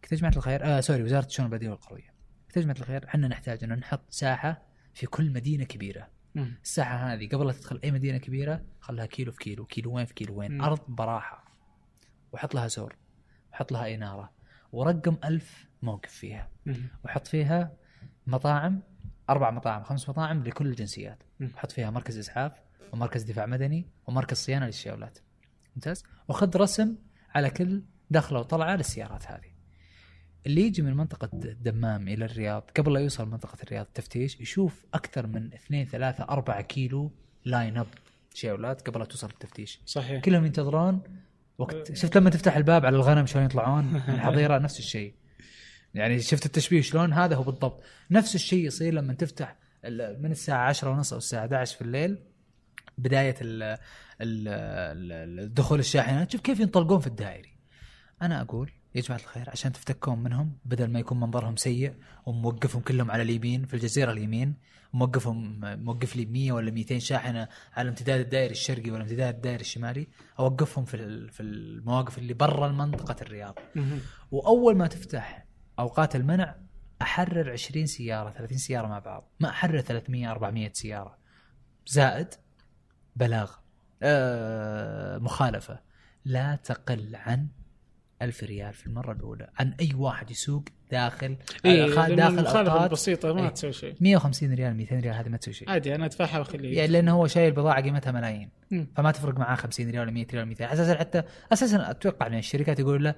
قلت 0.02 0.12
يا 0.12 0.16
جماعة 0.16 0.36
الخير؟ 0.36 0.64
آه 0.64 0.80
سوري 0.80 1.02
وزارة 1.02 1.26
الشؤون 1.26 1.46
البلدية 1.46 1.70
والقروية. 1.70 2.14
قلت 2.46 2.56
يا 2.56 2.62
جماعة 2.62 2.76
الخير؟ 2.76 3.04
إحنا 3.08 3.28
نحتاج 3.28 3.64
أن 3.64 3.72
نحط 3.72 4.10
ساحة 4.10 4.62
في 4.94 5.06
كل 5.06 5.30
مدينة 5.32 5.64
كبيرة. 5.64 6.08
مم. 6.34 6.58
الساحة 6.62 6.96
هذه 6.96 7.28
قبل 7.28 7.46
لا 7.46 7.52
تدخل 7.52 7.80
أي 7.84 7.90
مدينة 7.90 8.18
كبيرة 8.18 8.64
خلها 8.80 9.06
كيلو 9.06 9.32
في 9.32 9.38
كيلو 9.38 9.64
كيلوين 9.64 10.04
في 10.04 10.14
كيلوين 10.14 10.52
مم. 10.52 10.62
أرض 10.62 10.80
براحة. 10.88 11.44
وحط 12.32 12.54
لها 12.54 12.68
سور. 12.68 12.96
وحط 13.52 13.72
لها 13.72 13.94
إنارة. 13.94 14.32
ورقم 14.72 15.16
ألف 15.24 15.66
موقف 15.82 16.10
فيها. 16.10 16.50
مم. 16.66 16.88
وحط 17.04 17.26
فيها 17.26 17.72
مطاعم 18.26 18.82
أربع 19.30 19.50
مطاعم 19.50 19.82
خمس 19.82 20.08
مطاعم 20.08 20.44
لكل 20.44 20.66
الجنسيات. 20.66 21.22
وحط 21.40 21.72
فيها 21.72 21.90
مركز 21.90 22.18
إسعاف 22.18 22.52
ومركز 22.92 23.22
دفاع 23.22 23.46
مدني 23.46 23.86
ومركز 24.06 24.36
صيانة 24.36 24.66
للشيولات 24.66 25.18
ممتاز؟ 25.76 26.04
وخذ 26.28 26.56
رسم 26.56 26.96
على 27.34 27.50
كل 27.50 27.82
دخلة 28.10 28.38
وطلعة 28.38 28.76
للسيارات 28.76 29.26
هذه. 29.26 29.50
اللي 30.46 30.60
يجي 30.60 30.82
من 30.82 30.94
منطقة 30.94 31.30
الدمام 31.34 32.08
إلى 32.08 32.24
الرياض 32.24 32.70
قبل 32.76 32.92
لا 32.92 33.00
يوصل 33.00 33.28
منطقة 33.28 33.56
الرياض 33.62 33.86
تفتيش 33.94 34.40
يشوف 34.40 34.84
أكثر 34.94 35.26
من 35.26 35.54
اثنين 35.54 35.86
ثلاثة 35.86 36.24
أربعة 36.24 36.62
كيلو 36.62 37.12
لاين 37.44 37.76
أب 37.78 37.86
شيولات 38.34 38.88
قبل 38.88 39.00
لا 39.00 39.04
توصل 39.04 39.26
التفتيش 39.26 39.80
صحيح. 39.86 40.22
كلهم 40.22 40.44
ينتظرون 40.46 41.02
وقت 41.58 41.92
شفت 41.92 42.16
لما 42.16 42.30
تفتح 42.30 42.56
الباب 42.56 42.86
على 42.86 42.96
الغنم 42.96 43.26
شلون 43.26 43.44
يطلعون؟ 43.44 43.84
من 43.84 43.96
الحظيرة 43.96 44.58
نفس 44.58 44.78
الشيء. 44.78 45.14
يعني 45.94 46.20
شفت 46.20 46.46
التشبيه 46.46 46.80
شلون؟ 46.80 47.12
هذا 47.12 47.36
هو 47.36 47.42
بالضبط. 47.42 47.82
نفس 48.10 48.34
الشيء 48.34 48.66
يصير 48.66 48.94
لما 48.94 49.14
تفتح 49.14 49.56
من 50.18 50.30
الساعة 50.30 50.68
10 50.68 50.90
ونص 50.90 51.12
أو 51.12 51.18
الساعة 51.18 51.40
11 51.40 51.76
في 51.76 51.82
الليل 51.82 52.18
بداية 52.98 53.34
ال 53.40 53.62
ال 53.62 53.78
ال- 54.48 55.40
الدخول 55.40 55.78
الشاحنات 55.78 56.30
شوف 56.32 56.40
كيف 56.40 56.60
ينطلقون 56.60 57.00
في 57.00 57.06
الدائري. 57.06 57.56
أنا 58.22 58.40
أقول 58.40 58.70
يا 58.94 59.00
جماعة 59.00 59.20
الخير 59.20 59.50
عشان 59.50 59.72
تفتكون 59.72 60.18
منهم 60.18 60.52
بدل 60.64 60.86
ما 60.90 60.98
يكون 61.00 61.20
منظرهم 61.20 61.56
سيء 61.56 61.94
وموقفهم 62.26 62.82
كلهم 62.82 63.10
على 63.10 63.22
اليمين 63.22 63.64
في 63.66 63.74
الجزيرة 63.74 64.12
اليمين 64.12 64.54
موقفهم 64.92 65.60
موقف 65.84 66.16
لي 66.16 66.26
100 66.26 66.52
ولا 66.52 66.70
200 66.70 66.98
شاحنة 66.98 67.48
على 67.76 67.88
امتداد 67.88 68.20
الدائري 68.20 68.50
الشرقي 68.52 68.90
ولا 68.90 69.02
امتداد 69.02 69.34
الدائري 69.34 69.60
الشمالي 69.60 70.06
أوقفهم 70.38 70.84
في 70.84 71.28
في 71.30 71.42
المواقف 71.42 72.18
اللي 72.18 72.34
برا 72.34 72.68
منطقه 72.68 73.16
الرياض. 73.22 73.58
وأول 74.30 74.76
ما 74.76 74.86
تفتح 74.86 75.46
أوقات 75.78 76.16
المنع 76.16 76.56
أحرر 77.02 77.52
20 77.52 77.86
سيارة 77.86 78.30
30 78.30 78.58
سيارة 78.58 78.86
مع 78.86 78.98
بعض. 78.98 79.30
ما 79.40 79.48
أحرر 79.48 79.80
300 79.80 80.30
400 80.30 80.70
سيارة. 80.72 81.18
زائد 81.86 82.28
بلاغ 83.20 83.50
آه 84.02 85.18
مخالفة. 85.18 85.78
لا 86.24 86.58
تقل 86.64 87.16
عن 87.16 87.46
ألف 88.22 88.44
ريال 88.44 88.72
في 88.72 88.86
المرة 88.86 89.12
الأولى. 89.12 89.50
عن 89.58 89.74
أي 89.80 89.94
واحد 89.94 90.30
يسوق 90.30 90.64
داخل 90.90 91.36
اي 91.66 91.84
آه، 91.84 91.86
داخل 92.08 92.38
المخالفة 92.38 92.84
البسيطه 92.84 93.32
ما 93.32 93.40
إيه. 93.42 93.48
تسوي 93.48 93.72
شيء. 93.72 93.94
150 94.00 94.54
ريال 94.54 94.74
200 94.74 95.00
ريال 95.00 95.14
هذه 95.14 95.28
ما 95.28 95.36
تسوي 95.36 95.54
شيء. 95.54 95.70
عادي 95.70 95.94
أنا 95.94 96.04
ادفعها 96.04 96.38
وأخليه. 96.38 96.76
يعني 96.76 96.92
لأنه 96.92 97.12
هو 97.12 97.26
شايل 97.26 97.52
بضاعة 97.52 97.82
قيمتها 97.82 98.12
ملايين. 98.12 98.50
مم. 98.70 98.86
فما 98.96 99.10
تفرق 99.10 99.38
معاه 99.38 99.54
50 99.54 99.90
ريال 99.90 100.00
ولا 100.00 100.10
100 100.10 100.26
ريال 100.32 100.46
200 100.46 100.72
أساسا 100.72 100.98
حتى 100.98 101.22
أساسا 101.52 101.90
أتوقع 101.90 102.28
من 102.28 102.38
الشركات 102.38 102.80
يقول 102.80 103.04
له 103.04 103.14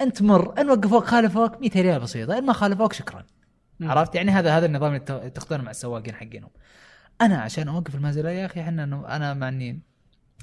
أنت 0.00 0.22
مر 0.22 0.60
إن 0.60 0.70
وقفوك 0.70 1.04
خالفوك 1.04 1.60
200 1.60 1.80
ريال 1.80 2.00
بسيطة. 2.00 2.38
إن 2.38 2.46
ما 2.46 2.52
خالفوك 2.52 2.92
شكرا. 2.92 3.24
مم. 3.80 3.90
عرفت؟ 3.90 4.14
يعني 4.14 4.30
هذا 4.30 4.58
هذا 4.58 4.66
النظام 4.66 4.94
اللي 4.94 5.30
تاخذونه 5.30 5.62
مع 5.62 5.70
السواقين 5.70 6.14
حقينهم. 6.14 6.50
أنا 7.20 7.36
عشان 7.36 7.68
أوقف 7.68 7.94
المنزل 7.94 8.26
يا 8.26 8.46
أخي 8.46 8.60
إحنا 8.60 8.84
أنا 8.84 9.34
مع 9.34 9.48
إني 9.48 9.80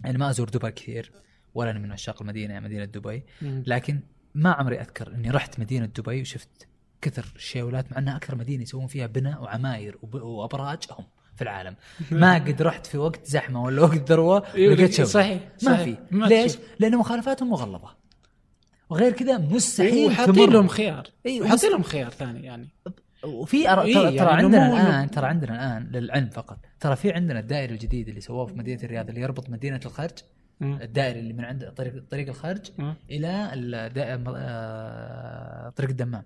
أنا 0.05 0.17
ما 0.17 0.29
أزور 0.29 0.49
دبي 0.49 0.71
كثير 0.71 1.11
ولا 1.53 1.71
أنا 1.71 1.79
من 1.79 1.91
عشاق 1.91 2.21
المدينة 2.21 2.59
مدينة 2.59 2.85
دبي. 2.85 3.23
لكن 3.41 3.99
ما 4.35 4.51
عمري 4.51 4.81
أذكر 4.81 5.13
إني 5.13 5.29
رحت 5.29 5.59
مدينة 5.59 5.85
دبي 5.85 6.21
وشفت 6.21 6.67
كثر 7.01 7.25
الشيولات 7.35 7.91
مع 7.91 7.97
انها 7.97 8.17
أكثر 8.17 8.35
مدينة 8.35 8.63
يسوون 8.63 8.87
فيها 8.87 9.07
بناء 9.07 9.43
وعماير 9.43 9.97
وابراج 10.13 10.79
هم 10.91 11.05
في 11.35 11.41
العالم 11.41 11.75
ما 12.11 12.33
قد 12.47 12.61
رحت 12.61 12.85
في 12.85 12.97
وقت 12.97 13.25
زحمة 13.25 13.63
ولا 13.63 13.81
وقت 13.81 14.11
ذروة 14.11 14.43
إيه، 14.55 14.69
لقيت 14.69 14.93
شوي 14.93 15.05
صحيح 15.05 15.41
ما 15.43 15.57
صحيح. 15.57 15.83
في 15.83 16.15
ما 16.15 16.25
ليش؟ 16.25 16.57
لأن 16.79 16.97
مخالفاتهم 16.97 17.49
مغلظة 17.49 17.95
وغير 18.89 19.11
كذا 19.11 19.37
مستحيل 19.37 20.07
وحاطين 20.07 20.33
تمر. 20.35 20.49
لهم 20.49 20.67
خيار 20.67 21.07
إي، 21.25 21.41
وحاطين 21.41 21.71
لهم 21.71 21.83
خيار 21.83 22.09
ثاني 22.09 22.45
يعني 22.45 22.67
وفي 23.25 23.69
أر... 23.69 23.81
إيه، 23.81 23.93
ترى, 23.93 24.03
يعني 24.03 24.17
ترى 24.19 24.29
عندنا 24.31 24.67
مو- 24.67 24.77
الآن 24.77 25.11
ترى 25.11 25.27
عندنا 25.27 25.55
الآن 25.55 25.89
للعلم 25.91 26.29
فقط 26.29 26.57
ترى 26.79 26.95
في 26.95 27.11
عندنا 27.11 27.39
الدائري 27.39 27.73
الجديد 27.73 28.07
اللي 28.09 28.21
سووه 28.21 28.45
في 28.45 28.53
مدينة 28.53 28.83
الرياض 28.83 29.09
اللي 29.09 29.21
يربط 29.21 29.49
مدينة 29.49 29.79
الخرج. 29.85 30.11
الدائري 30.61 31.19
اللي 31.19 31.33
من 31.33 31.45
عند 31.45 31.65
طريق 31.77 32.03
طريق 32.11 32.27
الخرج. 32.27 32.71
إلى 33.09 33.51
الدا- 33.53 34.23
آه، 34.37 35.69
طريق 35.69 35.89
الدمام 35.89 36.23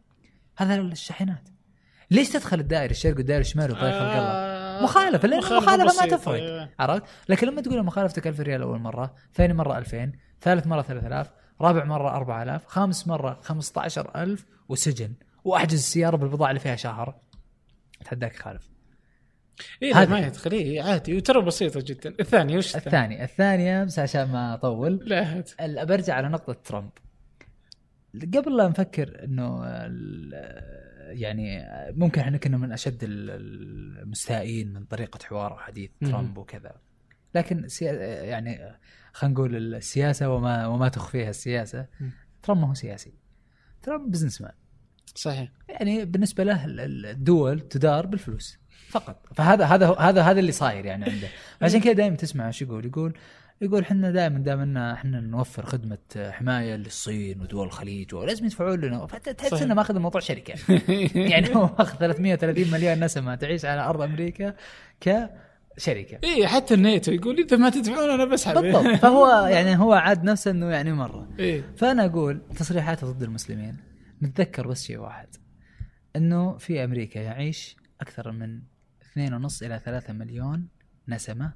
هذا 0.58 0.76
الشاحنات 0.76 1.50
ليش 2.12 2.30
تدخل 2.30 2.60
الدائري 2.60 2.92
الشرقي 2.92 3.16
والدائري 3.16 3.42
الشمالي 3.42 3.74
وطريق 3.74 3.92
خلق 3.94 4.02
الله؟ 4.02 4.20
آه، 4.30 4.84
مخالفة 4.84 5.28
لأن 5.28 5.40
المخالفه 5.40 6.02
ما 6.02 6.08
تفرق 6.18 6.34
إيه. 6.36 6.72
عرفت؟ 6.80 7.04
لكن 7.30 7.48
لما 7.48 7.62
تقول 7.62 7.84
مخالفتك 7.84 8.28
1000 8.28 8.40
ريال 8.40 8.62
أول 8.62 8.80
مرة، 8.80 9.14
ثاني 9.34 9.54
مرة 9.54 9.78
2000 9.78 10.12
ثالث 10.42 10.68
مرة 10.68 10.82
3000 10.82 11.30
رابع 11.62 11.84
مرة 11.84 12.16
4000 12.16 12.66
خامس 12.66 13.08
مرة 13.08 13.40
15000 13.42 14.46
وسجن 14.70 15.14
واحجز 15.46 15.74
السيارة 15.74 16.16
بالبضاعة 16.18 16.50
اللي 16.50 16.60
فيها 16.60 16.76
شهر. 16.76 17.16
اتحداك 18.02 18.36
خالف. 18.36 18.70
اي 19.84 19.94
هذا. 19.94 20.10
ما 20.12 20.20
يدخل. 20.20 20.52
اي 20.52 20.80
عادي. 20.80 21.18
وترى 21.18 21.42
بسيطة 21.42 21.84
جدا. 21.86 22.16
الثانية 22.20 22.58
وش 22.58 22.76
الثاني؟ 22.76 22.86
الثاني 22.88 23.24
الثانية 23.24 23.84
بس 23.84 24.00
عشان 24.00 24.32
ما 24.32 24.54
أطول. 24.54 25.00
لا 25.06 25.38
هات. 25.38 25.52
برجع 25.62 26.14
على 26.16 26.30
نقطة 26.30 26.54
ترامب. 26.54 26.92
قبل 28.36 28.58
لا 28.58 28.68
نفكر 28.68 29.24
إنه 29.24 29.66
يعني 31.06 31.66
ممكن 31.92 32.22
إحنا 32.22 32.38
كنا 32.38 32.58
من 32.58 32.72
أشد 32.72 33.04
ال- 33.04 33.30
المستائين 34.02 34.74
من 34.74 34.86
طريقة 34.86 35.20
حوار 35.26 35.54
وحديث 35.54 35.92
مم. 36.02 36.10
ترامب 36.12 36.38
وكذا. 36.38 36.76
لكن 37.36 37.68
يعني 37.82 38.78
خلينا 39.14 39.34
نقول 39.34 39.76
السياسة 39.76 40.30
وما 40.30 40.68
وما 40.68 40.90
تخفيها 40.90 41.30
السياسة. 41.30 41.86
مم. 42.00 42.12
ترامب 42.44 42.62
ما 42.62 42.70
هو 42.70 42.74
سياسي. 42.74 43.14
ترامب 43.82 44.12
businessman 44.12 44.52
صحيح. 45.16 45.50
يعني 45.70 46.06
بالنسبة 46.06 46.44
له 46.44 46.66
ال- 46.66 46.80
ال- 46.80 47.06
الدول 47.06 47.60
تدار 47.60 48.06
بالفلوس 48.06 48.58
فقط. 48.90 49.26
فهذا 49.36 49.66
هذا 49.66 49.96
هذا 50.00 50.22
هذا 50.22 50.40
اللي 50.40 50.52
صاير 50.52 50.86
يعني 50.86 51.06
عنده. 51.06 51.28
عشان 51.62 51.80
كذا 51.82 51.94
دائما 51.94 52.16
تسمع 52.16 52.52
شو 52.52 52.66
يقول. 52.66 52.86
يقول 52.86 53.14
يقول 53.62 53.82
إحنا 53.82 54.12
دائما 54.12 54.40
دائما 54.40 54.94
إحنا 54.94 55.20
نوفر 55.20 55.66
خدمة 55.66 55.98
حماية 56.18 56.76
للصين 56.76 57.42
ودول 57.42 57.68
الخليج 57.68 58.14
ولازم 58.16 58.46
يدفعون 58.46 58.82
لنا. 58.82 59.08
فتحس. 59.08 59.62
إنه 59.62 59.74
ماخذ 59.74 59.96
الموضوع 59.96 60.22
شركة. 60.22 60.54
يعني 61.32 61.56
هو 61.56 61.70
ماخذ 61.80 61.98
330 61.98 62.72
مليون 62.72 63.04
نسمة 63.04 63.36
تعيش 63.36 63.66
على 63.66 63.82
أرض 63.82 64.02
أمريكا 64.02 64.54
كشركة. 65.02 66.20
اي 66.24 66.48
حتى 66.48 66.74
الناتو 66.74 67.12
يقول 67.12 67.40
إذا 67.40 67.58
ما 67.58 67.70
تدفعون 67.70 68.10
أنا 68.10 68.26
بسحب 68.26 68.62
بالضبط. 68.62 68.96
فهو 68.96 69.28
يعني 69.56 69.78
هو 69.78 69.94
عاد 69.94 70.24
نفسه 70.24 70.52
إنه 70.52 70.66
يعني 70.72 70.94
مرة. 70.94 71.28
إيه. 71.40 71.64
فأنا 71.78 72.06
أقول 72.06 72.42
تصريحاته 72.60 73.12
ضد 73.12 73.24
المسلمين. 73.24 73.78
نتذكر 74.26 74.68
بس 74.68 74.84
شيء 74.84 74.98
واحد 74.98 75.36
إنه 76.16 76.58
في 76.58 76.84
أمريكا 76.84 77.20
يعيش 77.20 77.76
أكثر 78.02 78.32
من 78.32 78.62
2.5 79.02 79.64
إلى 79.64 79.80
3 79.86 80.14
مليون 80.14 80.68
نسمة 81.08 81.54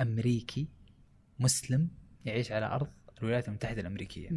أمريكي 0.00 0.68
مسلم 1.38 1.88
يعيش 2.24 2.52
على 2.52 2.66
أرض 2.66 2.92
الولايات 3.18 3.48
المتحدة 3.48 3.80
الأمريكية. 3.80 4.28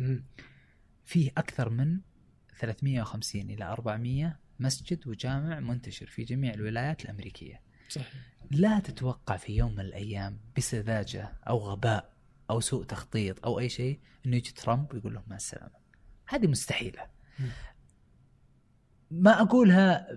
فيه 1.06 1.32
أكثر 1.38 1.70
من 1.70 2.00
350 2.60 3.42
إلى 3.42 3.66
400 3.66 4.40
مسجد 4.60 5.08
وجامع 5.08 5.60
منتشر 5.60 6.06
في 6.08 6.24
جميع 6.24 6.54
الولايات 6.54 7.06
الأمريكية 7.06 7.62
صحيح 7.90 8.14
لا 8.52 8.80
تتوقع 8.80 9.38
في 9.38 9.56
يوم 9.56 9.72
من 9.72 9.80
الأيام 9.80 10.40
بسذاجة 10.58 11.34
أو 11.48 11.58
غباء 11.58 12.16
أو 12.50 12.60
سوء 12.60 12.84
تخطيط 12.84 13.46
أو 13.46 13.60
أي 13.60 13.70
شيء 13.70 14.00
إنه 14.26 14.36
يجي 14.36 14.52
ترامب 14.52 14.94
ويقول 14.94 15.14
لهم 15.14 15.24
مع 15.28 15.36
السلامة. 15.36 15.76
هذه 16.28 16.48
مستحيلة. 16.48 17.08
ما 19.12 19.42
أقولها 19.42 20.08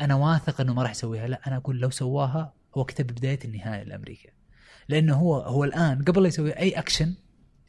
أنا 0.00 0.14
واثق 0.14 0.60
إنه 0.60 0.74
ما 0.74 0.82
راح 0.82 0.90
يسويها، 0.90 1.26
لا 1.26 1.40
أنا 1.46 1.56
أقول 1.56 1.80
لو 1.80 1.90
سواها 1.90 2.54
هو 2.76 2.84
كتب 2.84 3.06
بدايه 3.06 3.38
النهاية 3.44 3.82
لأمريكا. 3.82 4.30
لأنه 4.88 5.16
هو 5.16 5.40
هو 5.40 5.64
الآن 5.64 6.04
قبل 6.04 6.22
لا 6.22 6.28
يسوي 6.28 6.50
أي 6.52 6.70
action 6.70 7.14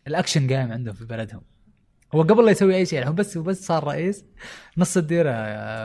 ال 0.07 0.14
action 0.14 0.53
قايم 0.53 0.71
عندهم 0.71 0.93
في 0.93 1.05
بلدهم. 1.05 1.41
هو 2.15 2.21
قبل 2.21 2.45
لا 2.45 2.51
يسوي 2.51 2.75
أي 2.75 2.85
شيء 2.85 3.07
هو 3.07 3.13
بس 3.13 3.37
بس 3.37 3.65
صار 3.65 3.83
رئيس 3.83 4.25
نص 4.77 4.97
الديره 4.97 5.31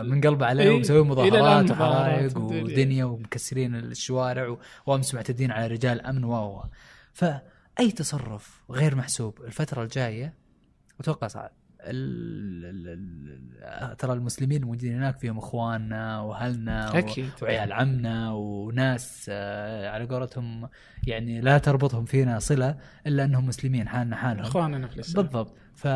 من 0.03 0.21
قلبه 0.21 0.47
عليه 0.47 0.65
إيه. 0.65 0.71
ومسوي 0.77 1.01
إلى 1.01 1.41
الآن 1.41 1.65
مظاهرات 1.65 1.71
وحرائق 1.71 2.39
ودنيا. 2.39 3.05
ومكسرين 3.05 3.75
الشوارع 3.75 4.57
وأمس 4.87 5.15
معتدين 5.15 5.51
على 5.51 5.67
رجال 5.67 6.01
أمن 6.01 6.25
و 6.25 6.65
فأي 7.13 7.91
تصرف 7.97 8.65
غير 8.71 8.95
محسوب 8.95 9.43
الفترة 9.45 9.83
الجاية 9.83 10.35
أتوقع 11.01 11.27
صعب 11.27 11.53
ترى 13.99 14.13
المسلمين 14.13 14.63
الموجودين 14.63 14.97
هناك 14.97 15.19
فيهم 15.19 15.39
إخواننا 15.39 16.21
وأهلنا 16.21 16.99
أكيد. 16.99 17.31
وعيال 17.43 17.73
عمنا 17.73 18.33
وناس 18.33 19.27
آه، 19.29 19.89
على 19.91 20.07
قولتهم 20.07 20.69
يعني 21.07 21.41
لا 21.41 21.59
تربطهم 21.59 22.05
فينا 22.05 22.39
صلة 22.39 22.77
إلا 23.07 23.25
أنهم 23.25 23.47
مسلمين 23.47 23.89
حالنا 23.89 24.17
حالهم. 24.17 24.45
إخواننا 24.45 24.87
في 24.89 24.95
الإسلام. 24.95 25.27
بالضبط. 25.27 25.55
ف 25.75 25.89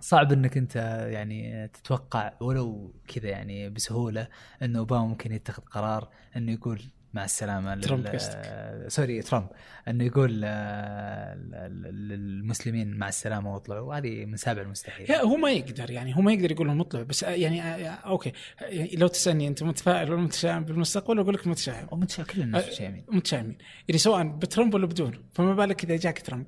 صعب 0.00 0.32
إنك 0.32 0.56
أنت 0.56 0.76
يعني 1.10 1.68
تتوقع 1.68 2.32
ولو 2.40 2.94
كذا 3.08 3.28
يعني 3.28 3.70
بسهولة 3.70 4.28
إنه 4.62 4.78
أوباما 4.78 5.06
ممكن 5.06 5.32
يتخذ 5.32 5.62
قرار 5.62 6.08
إنه 6.36 6.52
يقول 6.52 6.82
مع 7.14 7.24
السلامة 7.24 7.74
ترامب 7.74 8.06
قصدك. 8.06 8.42
آه، 8.44 8.88
sorry 8.88 9.22
ترامب. 9.22 9.48
إنه 9.88 10.04
يقول 10.04 10.42
آه، 10.44 11.34
للمسلمين 11.68 12.96
مع 12.96 13.08
السلامة 13.08 13.54
واطلعوا. 13.54 13.88
وهذه 13.88 14.24
من 14.24 14.36
سابع 14.36 14.62
المستحيل 14.62 15.12
هو 15.12 15.36
ما 15.36 15.50
يقدر 15.50 15.90
يعني 15.90 16.16
هو 16.16 16.20
ما 16.20 16.32
يقدر 16.32 16.52
يقول 16.52 16.66
لهم 16.66 16.80
اطلعوا 16.80 17.04
بس 17.06 17.22
يعني 17.22 17.62
آه، 17.62 17.88
okay. 17.88 18.32
لو 18.94 19.06
تسألني 19.06 19.48
أنت 19.48 19.62
متفائل 19.62 20.12
ولا 20.12 20.22
متشائم 20.22 20.64
بالمستقبل 20.64 21.18
أقول 21.18 21.34
لك 21.34 21.46
متشائم. 21.46 21.86
ومتشا 21.90 22.22
كل 22.22 22.40
الناس 22.42 22.66
متشائمين. 22.66 23.04
متشائمين. 23.08 23.58
يعني 23.88 23.98
سواء 23.98 24.22
بترامب 24.26 24.74
ولا 24.74 24.86
بدونه 24.86 25.18
فما 25.32 25.54
بالك 25.54 25.84
إذا 25.84 25.96
جاك 25.96 26.20
ترامب. 26.20 26.46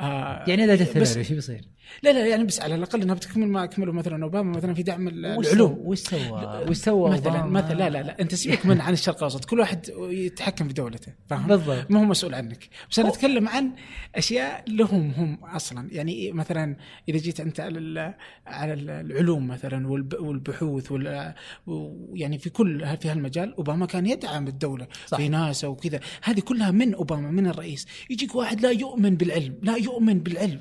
آه 0.00 0.44
يعني 0.48 0.64
إذا 0.64 0.74
جت 0.74 0.96
إيش 0.96 1.32
بيصير؟ 1.32 1.64
لا 2.02 2.10
لا 2.12 2.26
يعني 2.26 2.44
بس 2.44 2.60
على 2.60 2.74
الأقل 2.74 3.02
إنها 3.02 3.14
بتكمل 3.14 3.48
ما 3.48 3.64
اكملوا 3.64 3.94
مثلا 3.94 4.24
أوباما 4.24 4.56
مثلا 4.56 4.74
في 4.74 4.82
دعم 4.82 5.08
العلوم 5.08 5.78
وش 5.78 5.98
سوى؟ 5.98 6.64
وش 6.68 6.76
سوى 6.76 7.10
مثلا 7.10 7.32
أوباما؟ 7.38 7.46
مثلا 7.62 7.74
لا 7.74 7.90
لا 7.90 8.02
لا 8.02 8.20
أنت 8.20 8.34
سيبك 8.34 8.66
من 8.66 8.80
عن 8.80 8.92
الشرق 8.92 9.16
الأوسط 9.16 9.44
كل 9.44 9.60
واحد 9.60 9.88
يتحكم 9.98 10.66
في 10.68 10.74
دولته 10.74 11.12
فاهم 11.30 11.46
بالضبط. 11.46 11.90
ما 11.90 12.00
هو 12.00 12.04
مسؤول 12.04 12.34
عنك 12.34 12.68
بس 12.90 12.98
أنا 12.98 13.08
أتكلم 13.08 13.48
عن 13.48 13.70
أشياء 14.14 14.64
لهم 14.68 15.10
هم 15.16 15.38
أصلا 15.44 15.88
يعني 15.92 16.12
إيه 16.12 16.32
مثلا 16.32 16.76
إذا 17.08 17.18
جيت 17.18 17.40
أنت 17.40 17.60
على 17.60 18.14
على 18.46 18.72
ال- 18.72 18.90
العلوم 18.90 19.46
مثلا 19.48 19.86
والب- 19.88 20.20
والبحوث 20.20 20.92
وال 20.92 21.34
يعني 22.14 22.38
في 22.38 22.50
كل 22.50 22.96
في 23.00 23.08
هالمجال 23.08 23.54
أوباما 23.54 23.86
كان 23.86 24.06
يدعم 24.06 24.46
الدولة 24.48 24.86
صح. 25.06 25.18
في 25.18 25.28
ناسا 25.28 25.66
وكذا 25.68 26.00
هذه 26.22 26.40
كلها 26.40 26.70
من 26.70 26.94
أوباما 26.94 27.30
من 27.30 27.46
الرئيس 27.46 27.86
يجيك 28.10 28.34
واحد 28.34 28.60
لا 28.60 28.70
يؤمن 28.70 29.16
بالعلم 29.16 29.54
لا 29.62 29.76
يؤمن 29.76 30.18
بالعلم 30.18 30.60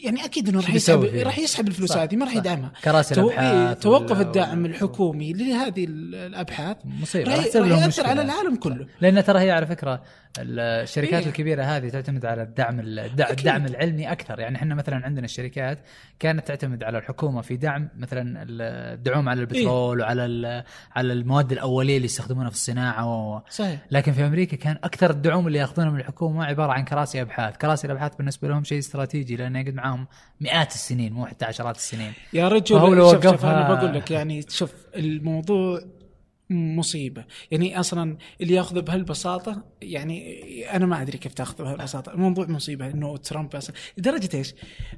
يعني 0.00 0.24
أكيد 0.24 0.48
إنه 0.48 0.58
راح 0.68 0.74
يسحب؟ 0.74 1.04
راح 1.04 1.38
يسحب 1.38 1.68
الفلوس 1.68 1.96
هذه 1.96 2.16
ما 2.16 2.24
راح. 2.24 2.36
يدعمها 2.36 2.72
كراسي 2.84 3.14
تو- 3.14 3.30
إيه، 3.30 3.72
توقف 3.72 4.20
الدعم 4.20 4.66
الحكومي 4.66 5.32
لهذه 5.32 5.84
ال- 5.84 6.14
الأبحاث 6.14 6.76
مصيبه 7.02 7.30
راح 7.36 7.44
يأثر. 7.44 8.06
على 8.06 8.22
العالم 8.22 8.56
كله 8.56 8.86
لأن 9.00 9.24
ترى 9.24 9.40
هي 9.40 9.50
على 9.50 9.66
فكرة 9.66 10.02
الشركات 10.38 11.22
إيه. 11.22 11.28
الكبيرة 11.28 11.62
هذه 11.62 11.88
تعتمد 11.88 12.26
على 12.26 12.42
الدعم 12.42 12.80
الدع- 12.80 13.24
أكيد. 13.26 13.38
الدعم 13.38 13.66
العلمي 13.66 14.12
أكثر 14.12 14.40
يعني 14.40 14.56
إحنا 14.56 14.74
مثلا 14.74 15.04
عندنا 15.04 15.24
الشركات 15.24 15.78
كانت 16.18 16.48
تعتمد 16.48 16.84
على 16.84 16.98
الحكومة 16.98 17.40
في 17.40 17.56
دعم 17.56 17.88
مثلا 17.98 18.46
الدعوم 18.48 19.28
على 19.28 19.40
البترول 19.40 20.00
وعلى 20.00 20.24
ال- 20.26 20.64
على 20.96 21.12
المواد 21.12 21.52
الأولية 21.52 21.96
اللي 21.96 22.04
يستخدمونها 22.06 22.50
في 22.50 22.56
الصناعة 22.56 23.06
و... 23.34 23.40
صحيح 23.50 23.80
لكن 23.90 24.12
في 24.12 24.26
أمريكا 24.26 24.56
كان 24.56 24.76
أكثر 24.84 25.10
الدعوم 25.10 25.46
اللي 25.46 25.58
يأخذونها 25.58 25.90
من 25.90 26.00
الحكومة 26.00 26.44
عبارة 26.44 26.72
عن 26.72 26.84
كراسي 26.84 27.22
أبحاث، 27.22 27.56
كراسي 27.56 27.86
الأبحاث 27.86 28.16
بالنسبة 28.16 28.48
لهم 28.48 28.64
شيء 28.64 28.78
استراتيجي 28.78 29.36
لأنه 29.36 29.60
يقعد 29.60 29.74
معاهم 29.74 30.06
مئات 30.40 30.72
السنين 30.72 31.12
مو 31.12 31.26
حتى 31.26 31.44
عشرات 31.44 31.76
السنين. 31.76 32.12
يا 32.32 32.48
رجل 32.48 32.66
شوف, 32.68 33.22
شوف 33.22 33.44
أنا 33.44 33.74
بقول 33.74 33.94
لك 33.94 34.10
يعني 34.10 34.42
شوف 34.48 34.72
الموضوع 34.96 35.80
مصيبة. 36.50 37.24
يعني 37.50 37.80
أصلا 37.80 38.16
اللي 38.40 38.54
ياخذه 38.54 38.80
بهالبساطة 38.80 39.64
يعني 39.82 40.44
أنا 40.76 40.86
ما 40.86 41.02
أدري 41.02 41.18
كيف 41.18 41.34
تاخذه 41.34 41.62
بهالبساطة. 41.62 42.12
الموضوع 42.12 42.46
مصيبة 42.46 42.90
إنه 42.90 43.16
ترامب 43.16 43.56
أصلا. 43.56 43.76
لدرجة 43.98 44.36
إيش؟ 44.36 44.54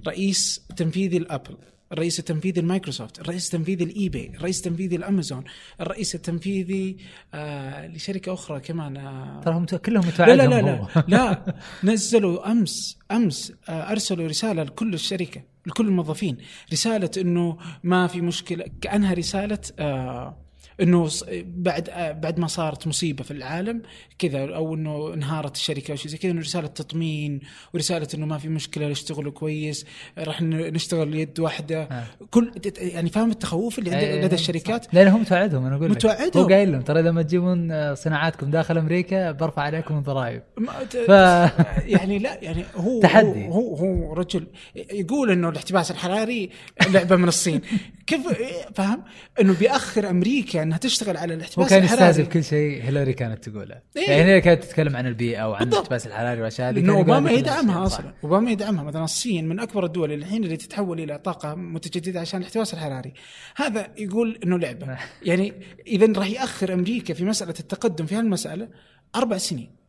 رئيس 0.07 0.67
تنفيذي 0.77 1.17
الأبل 1.17 1.57
الرئيس 1.93 2.19
التنفيذي 2.19 2.61
المايكروسوفت 2.61 3.21
الرئيس 3.21 3.47
التنفيذي 3.47 3.85
ال 3.85 4.09
eBay 4.09 4.33
الرئيس 4.37 4.59
التنفيذي 4.59 4.97
الأمازون 4.97 5.45
الرئيس 5.81 6.15
التنفيذي 6.15 6.97
آه 7.35 7.87
لشركة 7.87 8.33
أخرى 8.33 8.61
كمان 8.61 8.97
آه. 8.97 9.41
ترى 9.45 9.55
هم 9.55 9.65
كلهم 9.65 10.05
لا 10.19 10.37
لا 10.37 10.47
لا. 10.47 10.61
لا, 10.61 11.05
لا 11.09 11.55
نزلوا 11.93 12.51
أمس 12.53 12.99
أمس 13.11 13.53
آه، 13.69 13.91
أرسلوا 13.91 14.29
رسالة 14.29 14.63
لكل 14.63 14.95
الشركة 14.95 15.43
لكل 15.67 15.87
الموظفين. 15.87 16.37
رسالة 16.73 17.11
إنه 17.19 17.59
ما 17.85 18.07
في 18.07 18.21
مشكلة 18.21 18.65
كأنها 18.81 19.15
رسالة 19.15 19.59
آه 19.79 20.37
إنه 20.83 21.07
ص- 21.09 21.25
بعد 21.45 21.91
بعد 22.23 22.39
ما 22.39 22.47
صارت 22.47 22.87
مصيبة 22.87 23.25
في 23.25 23.31
العالم 23.31 23.83
كذا 24.19 24.55
أو 24.55 24.75
إنه 24.75 25.15
انهارت 25.15 25.57
الشركة 25.57 25.93
أو 25.93 25.97
شيء 25.97 26.11
زي 26.11 26.17
كذا 26.19 26.31
إنه 26.31 26.41
رسالة 26.41 26.67
تطمين 26.67 27.41
ورسالة 27.75 28.09
إنه 28.15 28.27
ما 28.27 28.39
في 28.39 28.49
مشكلة 28.49 28.91
اشتغلوا 28.91 29.33
كويس 29.33 29.87
راح 30.19 30.43
نشتغل 30.43 31.15
يد 31.15 31.41
واحدة 31.41 31.83
آه. 31.83 32.05
كل 32.31 32.53
يعني 32.79 33.11
فاهم 33.11 33.31
التخوف 33.31 33.79
اللي 33.79 33.91
عند- 33.91 34.03
إيه، 34.03 34.25
لدى 34.25 34.35
الشركات. 34.35 34.95
لأن 34.95 35.09
هم 35.09 35.21
متوعدهم 35.21 35.65
أنا 35.67 35.77
أقول 35.77 35.91
لك 35.91 35.97
متوعدهم. 35.97 36.43
هو 36.43 36.49
قايل 36.49 36.73
لهم 36.73 36.81
ترى 36.83 37.01
إذا 37.01 37.11
ما 37.11 37.23
تجيبون 37.23 37.73
آه، 37.73 37.95
صناعاتكم 37.95 38.51
داخل 38.51 38.79
أمريكا 38.79 39.31
برفع 39.33 39.63
عليكم 39.63 39.99
الضرائب 39.99 40.43
ف 41.07 41.09
يعني 41.87 42.19
لا 42.19 42.39
يعني 42.45 42.65
هو 42.77 43.01
تحدي. 43.01 43.47
هو 43.49 43.75
هو, 43.75 43.75
هو 43.77 44.13
رجل 44.13 44.47
يقول 44.93 45.31
إنه 45.31 45.49
الاحتباس 45.49 45.91
الحراري 45.91 46.51
لعبة 46.91 47.17
من 47.17 47.29
الصين 47.29 47.61
كيف 48.07 48.21
فاهم 48.75 49.03
إنه 49.41 49.55
بيأخر 49.61 50.11
أمريكا 50.11 50.65
انها 50.71 50.79
تشتغل 50.79 51.17
على 51.17 51.35
الاحتباس 51.35 51.71
كان 51.71 51.83
الحراري 51.83 52.03
يستهزئ 52.03 52.23
بكل 52.23 52.45
شيء 52.45 52.83
هيلاري 52.83 53.13
كانت 53.13 53.49
تقوله 53.49 53.81
إيه. 53.97 54.03
يعني 54.03 54.23
هيلاري 54.23 54.41
كانت 54.41 54.65
تتكلم 54.65 54.97
عن 54.97 55.07
البيئة 55.07 55.51
وعن. 55.51 55.69
الاحتباس 55.69 56.07
الحراري 56.07 56.39
والأشياء 56.41 56.71
هذه 56.71 56.79
يقول 56.79 56.91
أوباما 56.91 57.31
يدعمها. 57.31 57.87
أصلا 57.87 58.15
أوباما 58.25 58.51
يدعمها 58.51 58.85
مثلا 58.85 59.05
الصين 59.05 59.49
من 59.49 59.61
أكبر 59.61 59.85
الدول 59.85 60.13
الحين 60.13 60.45
اللي 60.45 60.57
تتحول 60.57 61.01
إلى 61.01 61.19
طاقة 61.19 61.55
متجددة 61.55 62.21
عشان 62.21 62.41
الاحتباس 62.41 62.75
الحراري 62.75 63.13
هذا 63.57 63.89
يقول 63.99 64.39
إنه 64.45 64.59
لعبة 64.59 64.99
يعني 65.23 65.53
اذا 65.87 66.13
راح 66.19 66.31
يأخر 66.31 66.73
أمريكا 66.73 67.15
في 67.15 67.25
مسألة 67.25 67.55
التقدم 67.61 68.07
في 68.07 68.15
هالمسألة 68.15 68.69
أربع 69.17 69.37
سنين. 69.37 69.80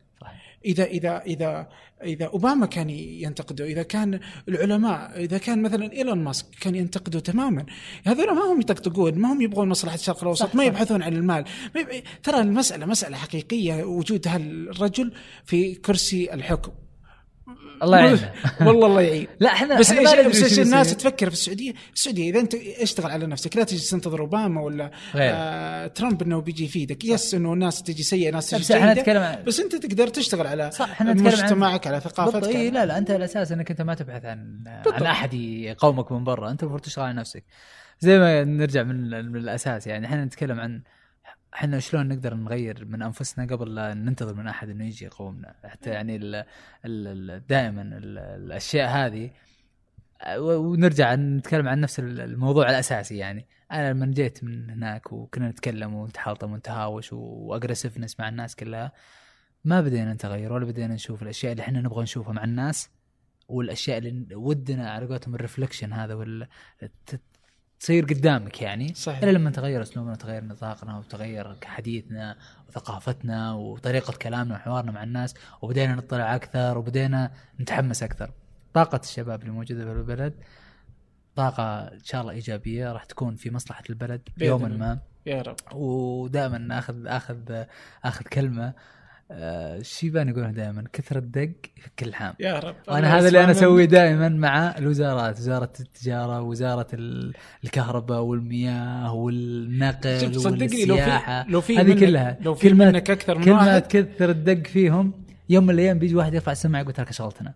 إذا 0.65 0.83
إذا 0.83 1.21
إذا 1.21 1.67
إذا 2.03 2.25
أوباما 2.25 2.65
كان 2.65 2.89
ينتقده 2.89 3.65
إذا 3.65 3.83
كان 3.83 4.19
العلماء 4.49 5.19
إذا 5.23 5.37
كان 5.37 5.61
مثلا 5.61 5.91
إيلون 5.93 6.23
ماسك 6.23 6.45
كان 6.61 6.75
ينتقده 6.75 7.19
تماما. 7.19 7.65
هذول 8.05 8.35
ما 8.35 8.41
هم 8.41 8.61
يطقطقون 8.61 9.19
ما 9.19 9.33
هم 9.33 9.41
يبغون 9.41 9.69
مصلحة 9.69 9.95
الشرق 9.95 10.21
الأوسط 10.21 10.55
ما. 10.55 10.63
يبحثون 10.63 11.03
عن 11.03 11.13
المال. 11.13 11.45
ما 11.75 11.81
يب... 11.81 12.03
ترى 12.23 12.41
المسألة 12.41 12.85
مسألة 12.85 13.17
حقيقية 13.17 13.83
وجود 13.83 14.27
هالرجل 14.27 15.13
في 15.45 15.75
كرسي 15.75 16.33
الحكم. 16.33 16.71
الله 17.83 17.97
يعينه. 17.97 18.31
والله 18.67 18.87
الله 18.87 19.01
يعين. 19.01 19.27
لا 19.39 19.49
إحنا 19.49 19.79
بس 19.79 19.91
ندري 19.91 20.27
بس 20.27 20.59
الناس. 20.59 20.97
تفكر 20.97 21.27
في 21.29 21.33
السعودية؟ 21.33 21.71
في 21.71 21.93
السعودية 21.93 22.29
إذا 22.29 22.39
أنت 22.39 22.55
اشتغل 22.55 23.11
على 23.11 23.27
نفسك 23.27 23.57
لا 23.57 23.63
تجي 23.63 23.89
تنتظر 23.89 24.19
أوباما 24.19 24.61
ولا 24.61 24.91
غير. 25.15 25.31
آه 25.35 25.87
ترامب 25.87 26.21
إنه 26.21 26.41
بيجي 26.41 26.65
يفيدك. 26.65 27.05
yes 27.05 27.33
إنه 27.33 27.53
الناس 27.53 27.83
تجي 27.83 28.03
سيئة 28.03 28.31
ناس 28.31 28.49
تجي 28.49 28.59
بس 28.61 28.71
إحنا 28.71 28.93
نتكلم 28.93 29.21
عن 29.21 29.43
بس 29.43 29.59
أنت 29.59 29.75
تقدر 29.75 30.07
تشتغل 30.07 30.47
على 30.47 30.71
صح 30.71 30.89
إحنا 30.89 31.13
نتكلم 31.13 31.27
عن 31.27 31.43
مجتمعك 31.43 31.87
على 31.87 31.99
ثقافتك 31.99 32.47
إي 32.55 32.69
لا 32.69 32.85
لا 32.85 32.97
أنت 32.97 33.11
الأساس 33.11 33.51
إنك 33.51 33.71
أنت 33.71 33.81
ما 33.81 33.93
تبحث 33.93 34.25
عن 34.25 34.59
بالضبط. 34.63 34.93
عن 34.93 35.03
أحد 35.03 35.33
يقاومك 35.33 36.11
من 36.11 36.23
برا. 36.23 36.51
أنت 36.51 36.63
المفروض 36.63 36.81
تشتغل 36.81 37.05
على 37.05 37.13
نفسك. 37.13 37.43
زي 37.99 38.19
ما 38.19 38.43
نرجع 38.43 38.83
من, 38.83 39.25
من 39.25 39.35
الأساس 39.35 39.87
يعني 39.87 40.05
إحنا 40.05 40.25
نتكلم 40.25 40.59
عن 40.59 40.81
إحنا 41.53 41.79
شلون 41.79 42.07
نقدر 42.07 42.33
نغير 42.33 42.85
من 42.85 43.01
أنفسنا 43.01 43.45
قبل 43.45 43.75
لا 43.75 43.93
ننتظر 43.93 44.33
من 44.33 44.47
أحد 44.47 44.69
إنه 44.69 44.85
يجي 44.85 45.05
يقومنا؟ 45.05 45.55
حتى 45.63 45.89
يعني 45.89 46.15
ال 46.15 46.45
ال 46.85 47.47
دائما 47.47 47.81
ال 47.81 48.17
الأشياء 48.17 48.89
هذه 48.89 49.31
ونرجع 50.37 51.15
نتكلم 51.15 51.67
عن 51.67 51.79
نفس 51.81 51.99
الموضوع 51.99 52.69
الأساسي 52.69 53.17
يعني. 53.17 53.47
أنا 53.71 53.93
لما 53.93 54.05
جيت 54.05 54.43
من 54.43 54.69
هناك 54.69 55.13
وكنا 55.13 55.49
نتكلم 55.49 55.93
ونتحاطم 55.93 56.51
ونتهاوش 56.51 57.13
واجريسفنس 57.13 58.19
مع 58.19 58.29
الناس 58.29 58.55
كلها 58.55 58.91
ما 59.65 59.81
بدينا 59.81 60.13
نتغير 60.13 60.53
ولا 60.53 60.65
بدينا 60.65 60.93
نشوف 60.93 61.23
الأشياء 61.23 61.51
اللي 61.51 61.63
إحنا 61.63 61.81
نبغى 61.81 62.03
نشوفها 62.03 62.33
مع 62.33 62.43
الناس 62.43 62.89
والأشياء 63.47 63.97
اللي 63.97 64.35
ودنا 64.35 64.91
على 64.91 65.05
قولتهم 65.05 65.35
الرفلكشن 65.35 65.93
هذا 65.93 66.13
وال 66.13 66.47
تصير 67.81 68.05
قدامك 68.05 68.61
يعني 68.61 68.93
صحيح. 68.93 69.23
إلا 69.23 69.31
لما 69.31 69.49
تغير 69.49 69.81
أسلوبنا 69.81 70.11
وتغير 70.11 70.43
نطاقنا 70.43 70.97
وتغير 70.97 71.57
حديثنا 71.65 72.37
وثقافتنا 72.69 73.53
وطريقة 73.53 74.13
كلامنا 74.13 74.55
وحوارنا 74.55 74.91
مع 74.91 75.03
الناس 75.03 75.33
وبدينا 75.61 75.95
نطلع 75.95 76.35
أكثر 76.35 76.77
وبدينا 76.77 77.31
نتحمس 77.59 78.03
أكثر 78.03 78.31
طاقة 78.73 78.99
الشباب 79.03 79.41
اللي 79.41 79.51
موجودة 79.51 79.85
في 79.85 79.91
البلد 79.91 80.33
طاقة 81.35 81.87
إن 81.87 82.03
شاء 82.03 82.21
الله 82.21 82.33
إيجابية 82.33 82.91
راح 82.91 83.05
تكون 83.05 83.35
في 83.35 83.51
مصلحة 83.51 83.83
البلد 83.89 84.29
يوما. 84.37 84.67
ما 84.67 84.99
يا 85.25 85.41
رب 85.41 85.55
ودائما 85.73 86.79
اخذ 86.79 87.07
آخذ 87.07 87.63
آخذ 88.03 88.25
كلمة 88.25 88.73
الشيبان 89.33 90.29
يقولون 90.29 90.53
دائما 90.53 90.83
كثر 90.93 91.17
الدق 91.17 91.49
يفك 91.77 92.03
اللحام 92.03 92.33
يا 92.39 92.59
رب. 92.59 92.75
وأنا 92.87 93.17
هذا 93.19 93.27
اللي 93.27 93.43
أنا 93.43 93.51
أسويه 93.51 93.85
دائما 93.85 94.29
مع 94.29 94.77
الوزارات 94.77 95.39
وزارة 95.39 95.71
التجارة 95.79 96.41
وزاره 96.41 96.87
ال- 96.93 97.33
الكهرباء 97.63 98.21
والمياه 98.21 99.13
والنقل 99.13 100.19
شوف 100.21 100.37
صدقني 100.37 100.85
لو 100.85 100.95
والسياحة. 100.95 101.43
في 101.43 101.51
لو 101.51 101.61
في 101.61 101.77
هذه 101.77 101.99
كلها. 101.99 102.37
لو 102.41 102.53
في 102.55 102.69
كلمة- 102.69 102.73
منك 102.73 103.09
أكثر 103.09 103.37
من 103.37 103.43
كل 103.45 103.51
ما 103.51 103.79
تكثر 103.79 104.29
الدق 104.29 104.67
فيهم 104.67 105.13
يوم 105.49 105.63
من 105.63 105.69
الأيام 105.73 105.99
بيجي 105.99 106.15
واحد 106.15 106.33
يرفع 106.33 106.51
السماعة 106.51 106.81
يقول 106.81 106.93
ترى 106.93 107.13
شغلتنا 107.13 107.53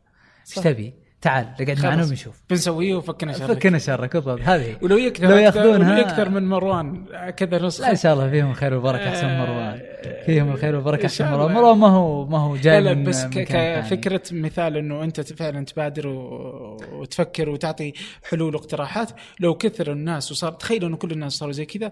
إيش. 0.57 0.65
تبي؟ 0.65 0.93
تعال 1.21 1.45
اقعد 1.59 1.79
معنا 1.83 1.95
خلاص. 1.95 2.07
وبنشوف 2.07 2.41
بنسويه 2.49 2.95
وفكنا 2.95 3.33
شرك. 3.33 3.47
فكنا 3.47 3.77
شرك 3.77 4.13
بالضبط. 4.17 4.39
هذه. 4.43 4.77
ولو 4.81 4.97
يكثر 4.97 5.27
لو 5.27 5.35
ياخذونها- 5.37 5.99
يكثر 5.99 6.29
من 6.29 6.43
مروان 6.49 7.05
كذا 7.37 7.57
لا 7.57 7.67
نسخه 7.67 7.89
إن 7.91 7.95
شاء 7.95 8.13
الله 8.13 8.29
فيهم 8.29 8.49
الخير 8.51 8.73
والبركة 8.73 9.09
أحسن 9.09 9.25
آه، 9.27 9.45
مروان. 9.45 9.81
فيهم 10.25 10.51
الخير 10.51 10.75
والبركة 10.75 11.05
أحسن 11.05 11.31
مروان. 11.31 11.53
مروان 11.53 11.77
ما 11.77 11.87
هو 11.87 12.25
ما 12.25 12.37
هو 12.39 12.55
جاي 12.55 12.81
لا 12.81 12.93
لا 12.93 13.03
بس. 13.03 13.25
كفكرة 13.25 14.21
مثال 14.31 14.77
إنه 14.77 15.03
أنت 15.03 15.21
فعلا 15.21 15.65
تبادر 15.65 16.07
وتفكر 16.07 17.49
وتعطي 17.49 17.93
حلول 18.29 18.55
واقتراحات. 18.55 19.11
لو 19.39 19.55
كثر 19.55 19.91
الناس 19.91 20.31
وصار 20.31 20.51
تخيلوا 20.51 20.89
إنه 20.89 20.97
كل 20.97 21.11
الناس 21.11 21.33
صاروا 21.33 21.53
زي 21.53 21.65
كذا 21.65 21.91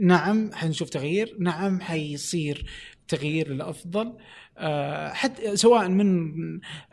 نعم 0.00 0.50
حنشوف 0.54 0.88
تغيير. 0.90 1.36
نعم 1.40 1.80
حيصير 1.80 2.64
تغيير 3.08 3.48
للأفضل. 3.48 4.12
حتى 5.12 5.56
سواء 5.56 5.88
من 5.88 6.32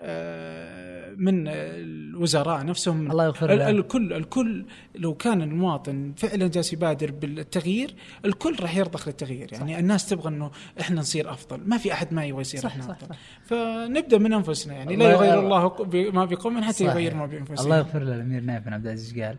آه، 0.02 1.14
من 1.18 1.48
الوزراء 1.48 2.66
نفسهم 2.66 3.12
الله 3.12 3.26
يغفر 3.26 3.54
له. 3.54 3.70
الكل 3.70 4.14
الكل 4.14 4.66
لو 4.96 5.14
كان 5.14 5.42
المواطن 5.42 6.14
فعلا 6.18 6.48
جالس 6.48 6.74
يبادر 6.74 7.12
بالتغيير 7.12 7.96
الكل 8.26 8.56
راح 8.60 8.76
يرضخ 8.76 9.08
للتغيير 9.08 9.54
يعني 9.54 9.80
الناس 9.80 10.10
تبغى 10.10 10.30
إنه 10.30 10.52
إحنا 10.82 11.00
نصير 11.00 11.32
أفضل 11.34 11.62
ما 11.70 11.78
في 11.78 11.94
أحد 11.94 12.14
ما 12.14 12.26
يبغى 12.26 12.42
يصير 12.42 12.60
صح، 12.62 12.70
إحنا 12.72 12.84
صح، 12.84 12.90
أفضل 12.90 13.08
صح. 13.10 13.18
فنبدأ 13.44 14.18
من 14.18 14.34
أنفسنا 14.34 14.74
يعني 14.74 14.96
لا 14.96 15.10
يغير 15.12 15.40
الله 15.40 15.68
ب- 15.68 15.96
ما 15.96 16.26
بقوم 16.26 16.64
حتى 16.64 16.74
صحيح. 16.74 16.92
يغير 16.92 17.16
ما 17.16 17.26
بانفسهم 17.26 17.66
الله 17.66 17.78
يغفر 17.78 18.00
له 18.04 18.16
الأمير 18.16 18.42
نايف 18.42 18.64
بن 18.66 18.74
عبد 18.74 18.86
العزيز 18.86 19.20
قال؟ 19.22 19.38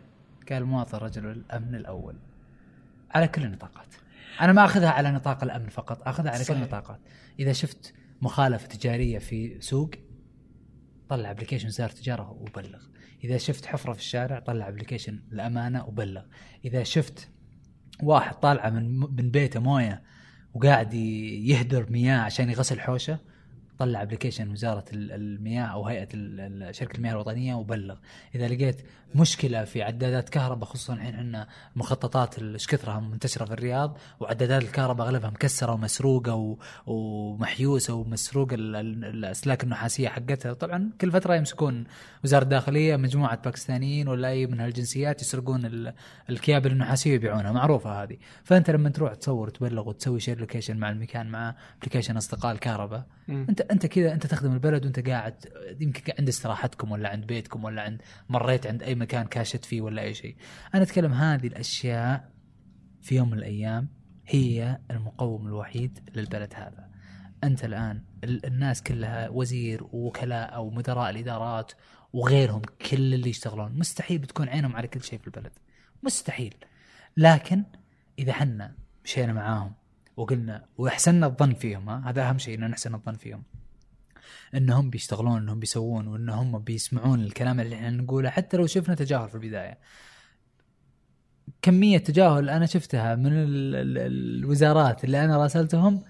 قال 0.49 0.61
المواطن 0.61 0.97
رجل 0.97 1.25
الأمن 1.25 1.75
الأول 1.75 2.15
على 3.11 3.27
كل 3.27 3.43
النطاقات 3.43 3.87
أنا 4.41 4.53
ما 4.53 4.65
أخذها 4.65 4.89
على 4.89 5.11
نطاق 5.11 5.43
الأمن 5.43 5.69
فقط 5.69 6.07
أخذها 6.07 6.29
على 6.31 6.39
كل 6.39 6.45
صحيح. 6.45 6.57
النطاقات 6.57 6.99
إذا 7.39 7.51
شفت 7.53 7.93
مخالفة 8.21 8.67
تجارية 8.67 9.19
في 9.19 9.61
سوق 9.61 9.91
طلع 11.09 11.31
application 11.31 11.67
وزاره 11.67 11.91
التجاره 11.91 12.31
وبلغ. 12.31 12.79
إذا 13.23 13.37
شفت 13.37 13.65
حفرة 13.65 13.93
في 13.93 13.99
الشارع 13.99 14.39
طلع 14.39 14.67
application 14.67 15.23
الامانه 15.31 15.85
وبلغ. 15.85 16.23
إذا 16.65 16.83
شفت 16.83 17.29
واحد 18.03 18.35
طالعة 18.35 18.69
من 18.69 18.99
من 18.99 19.31
بيته 19.31 19.59
موية 19.59 20.03
وقاعد 20.53 20.93
يهدر 20.93 21.91
مياه 21.91 22.17
عشان 22.17 22.49
يغسل 22.49 22.79
حوشه 22.79 23.19
طلع 23.79 24.01
application 24.01 24.51
وزارة 24.51 24.85
ال- 24.93 25.11
المياه 25.11 25.63
أو 25.65 25.87
هيئة 25.87 26.07
شركة 26.71 26.97
المياه 26.97 27.11
الوطنية 27.11 27.55
وبلغ. 27.55 27.95
إذا 28.35 28.47
لقيت 28.47 28.81
مشكلة 29.15 29.63
في 29.63 29.83
عدادات 29.83 30.29
كهرباء 30.29 30.69
خصوصا 30.69 30.93
الحين 30.93 31.15
عندنا 31.15 31.47
مخططات 31.75 32.39
إيش 32.39 32.67
كثرها 32.67 32.99
منتشرة 32.99 33.45
في 33.45 33.53
الرياض 33.53 33.97
وعدادات 34.19 34.61
الكهرباء 34.61 35.07
أغلبها 35.07 35.29
مكسرة 35.29 35.71
ومسروقة 35.73 36.57
ومحيوسة 36.87 37.93
ومسروقة 37.93 38.55
ال- 38.55 38.75
ال- 38.75 39.05
الأسلاك 39.05 39.63
النحاسية 39.63 40.09
حقتها. 40.09 40.53
طبعا 40.53 40.89
كل 41.01 41.11
فترة 41.11 41.35
يمسكون 41.35 41.83
وزارة 42.23 42.43
الداخلية 42.43 42.95
مجموعة 42.95 43.41
باكستانيين 43.41 44.07
ولا 44.07 44.27
اي 44.27 44.47
من 44.47 44.59
هالجنسيات 44.59 45.21
يسرقون 45.21 45.65
ال- 45.65 45.93
الكيابل 46.29 46.71
النحاسيه 46.71 47.11
ويبيعونها 47.11 47.51
معروفة 47.51 48.03
هذه. 48.03 48.17
فأنت 48.43 48.69
لما 48.69 48.89
تروح 48.89 49.13
تصور 49.15 49.47
وتبلغ 49.47 49.89
وتسوي 49.89 50.19
share 50.19 50.39
location 50.39 50.77
مع 50.77 50.89
المكان 50.89 51.27
مع 51.27 51.55
application 51.81 52.17
أصدقاء 52.17 52.51
الكهرباء. 52.51 53.05
انت 53.29 53.61
أنت 53.61 53.85
كذا 53.85 54.13
أنت 54.13 54.25
تخدم 54.27 54.53
البلد 54.53 54.83
وأنت 54.85 55.09
قاعد 55.09 55.35
يمكن 55.79 56.13
عند 56.19 56.27
استراحتكم 56.27 56.91
ولا 56.91 57.09
عند 57.09 57.25
بيتكم 57.25 57.63
ولا 57.63 57.81
عند 57.81 58.01
مريت 58.29 58.67
عند 58.67 58.83
أي 58.83 58.95
مكان 58.95 59.25
كاشت 59.25 59.65
فيه 59.65 59.81
ولا 59.81 60.01
أي 60.01 60.13
شيء. 60.13 60.35
أنا 60.75 60.83
أتكلم 60.83 61.13
هذه 61.13 61.47
الأشياء 61.47 62.29
في 63.01 63.15
يوم 63.15 63.29
من 63.29 63.37
الأيام 63.37 63.87
هي 64.27 64.79
المقوم 64.91 65.47
الوحيد 65.47 65.99
للبلد 66.15 66.53
هذا. 66.55 66.91
أنت 67.43 67.65
الآن 67.65 68.01
ال- 68.23 68.45
الناس 68.45 68.83
كلها 68.83 69.29
وزير 69.29 69.83
ووكلاء 69.83 70.55
أو 70.55 70.69
مدراء 70.69 71.09
الإدارات 71.09 71.71
وغيرهم 72.13 72.61
كل 72.61 73.13
اللي 73.13 73.29
يشتغلون. 73.29 73.79
مستحيل 73.79 74.17
بتكون 74.17 74.49
عينهم 74.49 74.75
على 74.75 74.87
كل 74.87 75.03
شيء 75.03 75.19
في 75.19 75.27
البلد. 75.27 75.51
مستحيل. 76.03 76.55
لكن 77.17 77.63
إذا 78.19 78.33
حنا 78.33 78.75
مشينا 79.05 79.33
معاهم 79.33 79.73
وقلنا 80.17 80.65
وأحسننا 80.77 81.25
الظن 81.25 81.53
فيهم 81.53 81.89
ها 81.89 82.09
هذا 82.09 82.29
أهم 82.29 82.37
شيء 82.37 82.57
ان 82.57 82.69
نحسن 82.69 82.95
الظن 82.95 83.13
فيهم. 83.13 83.43
إنهم 84.55 84.89
بيشتغلون 84.89 85.37
إنهم 85.37 85.59
بيسوون 85.59 86.07
وان 86.07 86.29
هم 86.29 86.59
بيسمعون 86.59 87.19
الكلام 87.19 87.59
اللي 87.59 87.75
إحنا 87.75 87.89
نقوله 87.89 88.29
حتى 88.29 88.57
لو 88.57 88.67
شفنا 88.67 88.95
تجاهل 88.95 89.29
في 89.29 89.35
البداية. 89.35 89.77
كمية 91.61 91.97
تجاهل 91.97 92.49
أنا 92.49 92.65
شفتها 92.65 93.15
من 93.15 93.27
ال 93.33 93.75
ال 93.75 93.97
الوزارات 93.97 95.03
اللي 95.03 95.25
أنا 95.25 95.37
راسلتهم. 95.37 96.03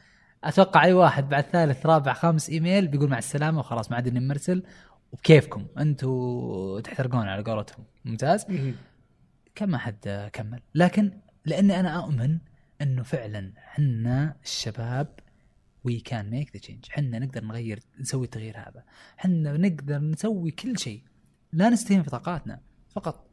أتوقع 0.44 0.84
أي 0.84 0.94
واحد 0.94 1.30
بعد 1.30 1.44
ثالث 1.44 1.86
رابع 1.86 2.14
خامس 2.14 2.50
إيميل 2.50 2.88
بيقول 2.88 3.10
مع 3.10 3.18
السلامة 3.18 3.60
وخلاص 3.60 3.92
ما 3.92 3.96
عاد 3.96 4.08
إني 4.08 4.20
مرسل. 4.20 4.64
وبكيفكم 5.12 5.68
أنتم 5.78 6.80
تحترقون 6.84 7.28
على 7.28 7.44
قولتهم. 7.44 7.86
ممتاز؟ 8.06 8.46
مم. 8.50 8.76
كم 9.56 9.70
ما 9.70 9.78
حد 9.78 10.30
كمل؟ 10.34 10.60
لكن 10.76 11.12
لأني 11.46 11.80
أنا 11.80 11.90
أؤمن 12.04 12.38
إنه 12.82 13.04
فعلا 13.04 13.54
حنا 13.58 14.36
الشباب 14.44 15.20
we 15.84 16.00
can 16.00 16.30
make 16.30 16.54
the 16.54 16.60
change 16.60 16.86
حنا 16.90 17.20
نقدر 17.20 17.44
نغير 17.44 17.80
نسوي 18.00 18.26
التغيير 18.26 18.58
هذا. 18.58 18.84
حنا 19.18 19.58
نقدر 19.58 20.00
نسوي 20.00 20.52
كل 20.52 20.80
شيء. 20.80 21.04
لا 21.54 21.70
نستهين 21.70 22.04
في 22.04 22.10
طاقاتنا 22.10 22.62
فقط. 22.90 23.28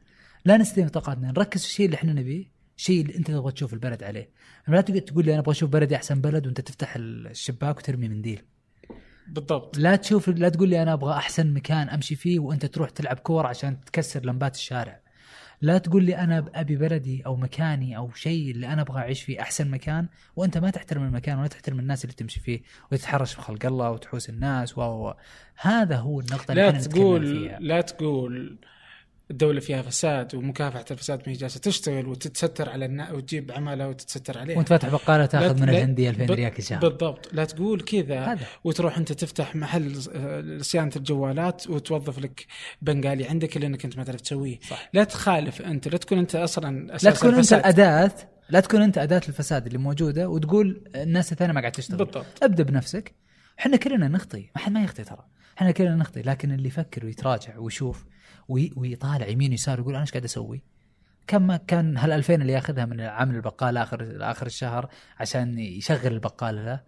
لا 0.44 0.56
نستهين 0.56 0.86
في 0.86 0.92
طاقاتنا. 0.92 1.28
نركز 1.28 1.60
في 1.60 1.68
الشيء 1.68 1.86
اللي 1.86 1.96
إحنا 1.96 2.12
نبيه 2.12 2.52
الشيء 2.76 3.02
اللي 3.02 3.16
أنت 3.16 3.30
تبغى 3.30 3.52
تشوف 3.52 3.74
البلد 3.74 4.02
عليه. 4.02 4.30
لا 4.68 4.80
تقعد 4.80 5.00
تقول 5.00 5.24
لي 5.24 5.32
أنا 5.32 5.40
أبغى 5.40 5.52
أشوف 5.52 5.70
بلدي 5.70 5.96
أحسن 5.96 6.20
بلد 6.20 6.46
وأنت 6.46 6.60
تفتح 6.60 6.96
الشباك 6.96 7.76
وترمي 7.78 8.08
منديل. 8.08 8.42
بالضبط. 9.28 9.78
لا 9.78 9.96
تشوف 9.96 10.28
لا 10.28 10.48
تقول 10.48 10.68
لي 10.68 10.82
أنا 10.82 10.92
أبغى 10.92 11.12
أحسن 11.12 11.54
مكان 11.54 11.88
أمشي 11.88 12.16
فيه 12.16 12.38
وأنت 12.38 12.66
تروح 12.66 12.90
تلعب 12.90 13.18
كور 13.18 13.46
عشان 13.46 13.84
تكسر 13.84 14.24
لمبات 14.24 14.54
الشارع. 14.54 15.00
لا 15.60 15.78
تقول 15.78 16.04
لي 16.04 16.16
أنا 16.16 16.44
أبي 16.54 16.76
بلدي 16.76 17.22
أو 17.26 17.36
مكاني 17.36 17.96
أو 17.96 18.12
شيء 18.12 18.50
اللي 18.50 18.66
أنا 18.66 18.82
أبغى 18.82 18.98
أعيش 18.98 19.22
فيه 19.22 19.40
أحسن 19.40 19.70
مكان 19.70 20.08
وأنت 20.36 20.58
ما 20.58 20.70
تحترم 20.70 21.02
المكان 21.02 21.38
ولا 21.38 21.48
تحترم 21.48 21.78
الناس 21.78 22.04
اللي 22.04 22.14
تمشي 22.14 22.40
فيه 22.40 22.62
وتتحرش 22.92 23.36
بخلق 23.36 23.66
الله 23.66 23.90
وتحوس 23.90 24.28
الناس 24.28 24.78
و. 24.78 25.12
هذا 25.56 25.96
هو 25.96 26.20
النقطة 26.20 26.52
اللي 26.52 26.62
لا 26.62 26.70
تقول 26.70 27.26
فيها. 27.26 27.58
لا 27.60 27.80
تقول 27.80 28.58
الدولة 29.30 29.60
فيها 29.60 29.82
فساد 29.82 30.34
ومكافحة 30.34 30.84
الفساد 30.90 31.18
ما 31.26 31.32
هي 31.32 31.36
جالسة 31.36 31.60
تشتغل 31.60 32.06
وتتستر 32.06 32.68
على 32.68 32.84
الناس 32.84 33.10
وتجيب 33.12 33.52
عمالة 33.52 33.88
وتتستر 33.88 34.38
عليها. 34.38 34.56
وانت 34.56 34.68
فاتح 34.68 34.88
بقالة 34.88 35.26
تاخذ 35.26 35.62
من 35.62 35.68
الهندي 35.68 36.08
2000 36.10 36.26
ب- 36.26 36.30
ريال 36.30 36.54
كل 36.54 36.62
شهر 36.62 36.88
بالضبط. 36.88 37.28
لا 37.32 37.44
تقول 37.44 37.80
كذا 37.80 38.20
هذا. 38.24 38.46
وتروح 38.64 38.98
انت 38.98 39.12
تفتح 39.12 39.56
محل 39.56 39.94
آه، 40.14 40.58
صيانة 40.62 40.92
الجوالات 40.96 41.70
وتوظف 41.70 42.18
لك 42.18 42.46
بنغالي 42.82 43.26
عندك 43.28 43.56
اللي 43.56 43.66
إنك 43.66 43.84
أنت 43.84 43.96
ما 43.98 44.04
تعرف 44.04 44.20
تسويه. 44.20 44.58
صح. 44.70 44.90
لا 44.92 45.04
تخالف 45.04 45.62
أنت 45.62 45.88
لا 45.88 45.96
تكون 45.96 46.18
أنت 46.18 46.34
أصلا 46.36 46.86
لا 47.02 47.10
تكون 47.10 47.28
أنت 47.28 47.38
الفساد. 47.38 47.58
الاداه 47.60 48.10
لا 48.50 48.60
تكون 48.60 48.82
أنت 48.82 48.98
أداة 48.98 49.20
الفساد 49.28 49.66
اللي 49.66 49.78
موجودة 49.78 50.28
وتقول 50.28 50.82
الناس 50.94 51.32
الثانية 51.32 51.52
ما 51.52 51.60
قاعد 51.60 51.72
تشتغل. 51.72 51.98
بالضبط. 51.98 52.26
أبدأ 52.42 52.62
بنفسك. 52.62 53.14
إحنا 53.60 53.76
كلنا 53.76 54.08
نخطي. 54.08 54.50
ما 54.56 54.62
حد 54.62 54.72
ما 54.72 54.84
يخطي 54.84 55.04
ترى. 55.04 55.24
إحنا 55.58 55.70
كلنا 55.70 55.94
نخطي 55.96 56.22
لكن 56.22 56.52
اللي 56.52 56.68
يفكر 56.68 57.06
ويتراجع 57.06 57.58
ويشوف 57.58 58.04
وي 58.04 58.10
ويطالع 58.48 59.28
يمين 59.28 59.52
يسار 59.52 59.78
يقول 59.78 59.94
أنا 59.94 60.02
إيش 60.02 60.10
قاعد 60.10 60.24
أسوي؟ 60.24 60.62
كم 61.26 61.56
كان 61.56 61.96
هال 61.96 62.12
2000 62.12 62.34
اللي 62.34 62.52
ياخذها 62.52 62.84
من 62.84 63.00
عامل 63.00 63.36
البقال 63.36 63.76
اخر 63.76 64.16
آخر 64.20 64.46
الشهر 64.46 64.88
عشان 65.18 65.58
يشغل 65.58 66.12
البقالة 66.12 66.64
له 66.64 66.80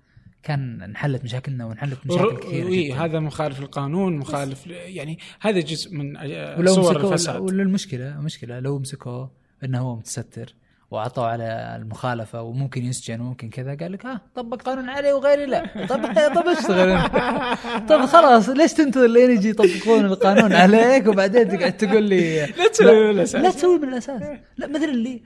كان 0.42 0.82
انحلت 0.82 1.24
مشاكلنا 1.24 1.64
وانحلت 1.64 2.06
مشاكل 2.06 2.36
كثيرة 2.36 2.70
جدا. 2.70 3.04
هذا 3.04 3.20
مخالف 3.20 3.60
للقانون 3.60 4.16
مخالف 4.16 4.66
يعني 4.66 5.18
هذا 5.40 5.60
جزء 5.60 5.94
من 5.94 6.16
ولو 6.58 6.74
صور 6.74 6.96
الفساد. 6.96 7.40
ولا 7.40 7.62
المشكلة 7.62 8.18
المشكلة 8.18 8.60
لو 8.60 8.78
مسكوه 8.78 9.30
إنه 9.64 9.80
هو 9.80 9.96
متستر. 9.96 10.54
وعطوا 10.90 11.24
على 11.24 11.76
المخالفة 11.80 12.42
وممكن 12.42 12.84
يسجن 12.84 13.20
وممكن 13.20 13.50
كذا 13.50 13.74
قال 13.74 13.92
لك 13.92 14.06
ها 14.06 14.20
طبق 14.34 14.62
قانون 14.62 14.88
علي 14.88 15.12
وغيري 15.12 15.46
لا 15.46 15.86
طب 15.86 16.02
طب 16.34 16.48
اشتغل. 16.48 17.08
طب 17.88 18.06
خلاص 18.06 18.48
ليش 18.48 18.72
تنتظر 18.72 19.06
لين 19.06 19.30
يجي 19.30 19.48
يطبقون 19.48 20.04
القانون 20.04 20.52
عليك 20.52 21.06
وبعدين 21.06 21.48
تقعد 21.48 21.76
تقول 21.76 22.02
لي 22.02 22.46
لا 22.46 22.68
تسوي 22.68 23.04
من 23.04 23.10
الأساس 23.10 23.42
لا 23.42 23.50
تسوي 23.50 23.78
من 23.78 23.88
الأساس 23.88 24.22
لا 24.56 24.66
مثل 24.66 24.84
اللي 24.84 25.22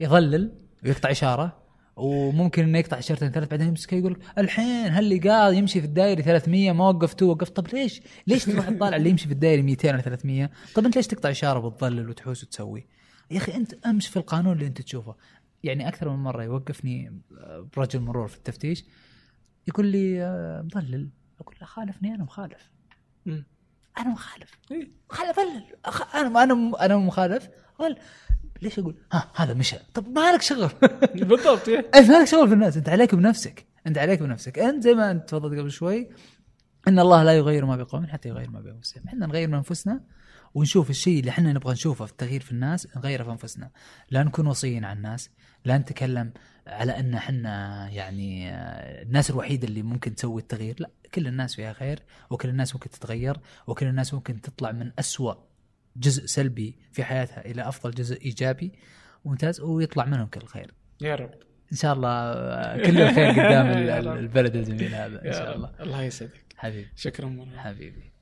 يظلل 0.00 0.52
ويقطع 0.84 1.10
إشارة 1.10 1.68
وممكن 1.96 2.62
إنه 2.62 2.78
يقطع 2.78 2.98
اشارتين 2.98 3.30
ثلاث 3.30 3.48
بعدين 3.48 3.68
يمسكه 3.68 3.94
يقول 3.94 4.12
لك 4.12 4.18
الحين 4.38 4.86
هاللي 4.86 5.18
قاعد 5.18 5.54
يمشي 5.54 5.80
في 5.80 5.86
الدائري 5.86 6.22
300 6.22 6.72
ما 6.72 6.88
وقفتوه 6.88 7.28
وقفت 7.28 7.56
طب 7.56 7.66
ليش؟ 7.72 8.02
ليش 8.26 8.44
تروح 8.44 8.68
تطالع 8.68 8.96
اللي 8.96 9.10
يمشي 9.10 9.26
في 9.26 9.32
الدائري 9.32 9.62
200 9.62 9.88
ولا 9.88 10.00
300 10.00 10.50
طب 10.74 10.84
أنت 10.84 10.96
ليش 10.96 11.06
تقطع 11.06 11.30
إشارة 11.30 11.66
وتظلل 11.66 12.08
وتحوس 12.08 12.44
وتسوي؟ 12.44 12.97
يا 13.30 13.36
أخي 13.38 13.54
أنت 13.54 13.86
امشي 13.86 14.10
في 14.10 14.16
القانون 14.16 14.52
اللي 14.52 14.66
أنت 14.66 14.82
تشوفه. 14.82 15.14
يعني 15.64 15.88
أكثر 15.88 16.08
من 16.08 16.16
مرة 16.22 16.42
يوقفني 16.44 17.20
برجل 17.76 18.00
مرور 18.00 18.28
في 18.28 18.36
التفتيش 18.36 18.84
يقول 19.68 19.86
لي 19.86 20.22
آه، 20.24 20.62
مظلل. 20.62 21.10
أقول 21.40 21.54
له 21.60 21.66
خالفني 21.66 22.14
أنا 22.14 22.24
مخالف. 22.24 22.70
أنا 23.98 24.08
مخالف. 24.08 24.58
إيه. 24.70 24.88
خالف 25.10 25.36
ظلل 25.36 25.64
أخ- 25.88 26.14
أنا 26.16 26.42
أنا 26.42 26.72
أنا 26.84 26.96
مخالف. 26.96 27.48
قال 27.78 27.96
ليش 28.62 28.78
أقول 28.78 28.96
ها 29.12 29.32
هذا 29.36 29.54
مشى 29.54 29.76
طب 29.94 30.08
ما 30.08 30.32
لك 30.32 30.42
شغل. 30.42 30.70
بالضبط 31.28 31.68
إيه. 31.68 31.90
انت 31.94 32.10
ما 32.10 32.18
لك 32.18 32.24
شغل 32.26 32.48
في 32.48 32.54
الناس 32.54 32.76
أنت 32.76 32.88
عليك 32.88 33.14
بنفسك 33.14 33.66
أنت 33.86 33.98
عليك 33.98 34.22
بنفسك. 34.22 34.58
أنت 34.58 34.82
زي 34.84 34.94
ما 34.94 35.10
أنت 35.10 35.28
تفضلت 35.28 35.58
قبل 35.58 35.70
شوي 35.70 36.08
إن 36.88 36.98
الله 36.98 37.22
لا 37.22 37.32
يغير 37.36 37.64
ما 37.66 37.76
بقوم 37.76 38.06
حتى 38.06 38.28
يغير 38.28 38.50
ما 38.50 38.60
بأنفسهم. 38.60 39.02
إحنا 39.06 39.26
نغير 39.26 39.48
من 39.48 39.54
أنفسنا 39.54 40.00
ونشوف 40.54 40.90
الشيء 40.90 41.20
اللي 41.20 41.30
إحنا 41.30 41.52
نبغى 41.52 41.72
نشوفه 41.72 42.04
في 42.04 42.12
التغيير 42.12 42.40
في 42.40 42.52
الناس 42.52 42.88
نغيره 42.96 43.24
في 43.24 43.30
أنفسنا. 43.30 43.70
لا 44.10 44.22
نكون 44.22 44.46
وصيين 44.46 44.84
على 44.84 44.96
الناس 44.96 45.30
لا 45.64 45.78
نتكلم 45.78 46.32
على 46.66 46.98
إن 47.00 47.14
إحنا 47.14 47.88
يعني 47.90 48.50
آه، 48.50 49.02
الناس 49.02 49.30
الوحيدة 49.30 49.68
اللي 49.68 49.82
ممكن 49.82 50.14
تسوي 50.14 50.40
التغيير. 50.40 50.76
لا 50.78 50.90
كل 51.14 51.26
الناس 51.26 51.54
فيها 51.54 51.72
خير 51.72 52.02
وكل 52.30 52.48
الناس 52.48 52.74
ممكن 52.74 52.90
تتغير 52.90 53.36
وكل 53.66 53.86
الناس 53.86 54.14
ممكن 54.14 54.40
تطلع 54.40 54.72
من 54.72 54.92
أسوأ 54.98 55.34
جزء 55.96 56.26
سلبي 56.26 56.78
في 56.92 57.04
حياتها 57.04 57.44
إلى 57.44 57.68
أفضل 57.68 57.90
جزء 57.90 58.22
إيجابي. 58.24 58.72
ممتاز 59.24 59.60
ويطلع 59.60 60.04
منهم 60.04 60.26
كل 60.26 60.46
خير. 60.46 60.74
يا 61.00 61.14
رب. 61.14 61.30
إن 61.72 61.76
شاء 61.76 61.92
الله 61.92 62.08
آه، 62.10 62.76
كل 62.86 63.00
الخير 63.00 63.30
قدام. 63.30 63.66
البلد 64.18 64.56
الجميل 64.56 64.94
هذا 64.94 65.26
إن 65.28 65.32
شاء. 65.32 65.56
الله. 65.56 65.70
الله 65.80 66.02
يسعدك. 66.02 66.44
حبيبي. 66.56 66.88
شكرا 66.96 67.26
مرة. 67.26 67.56
حبيبي. 67.56 68.17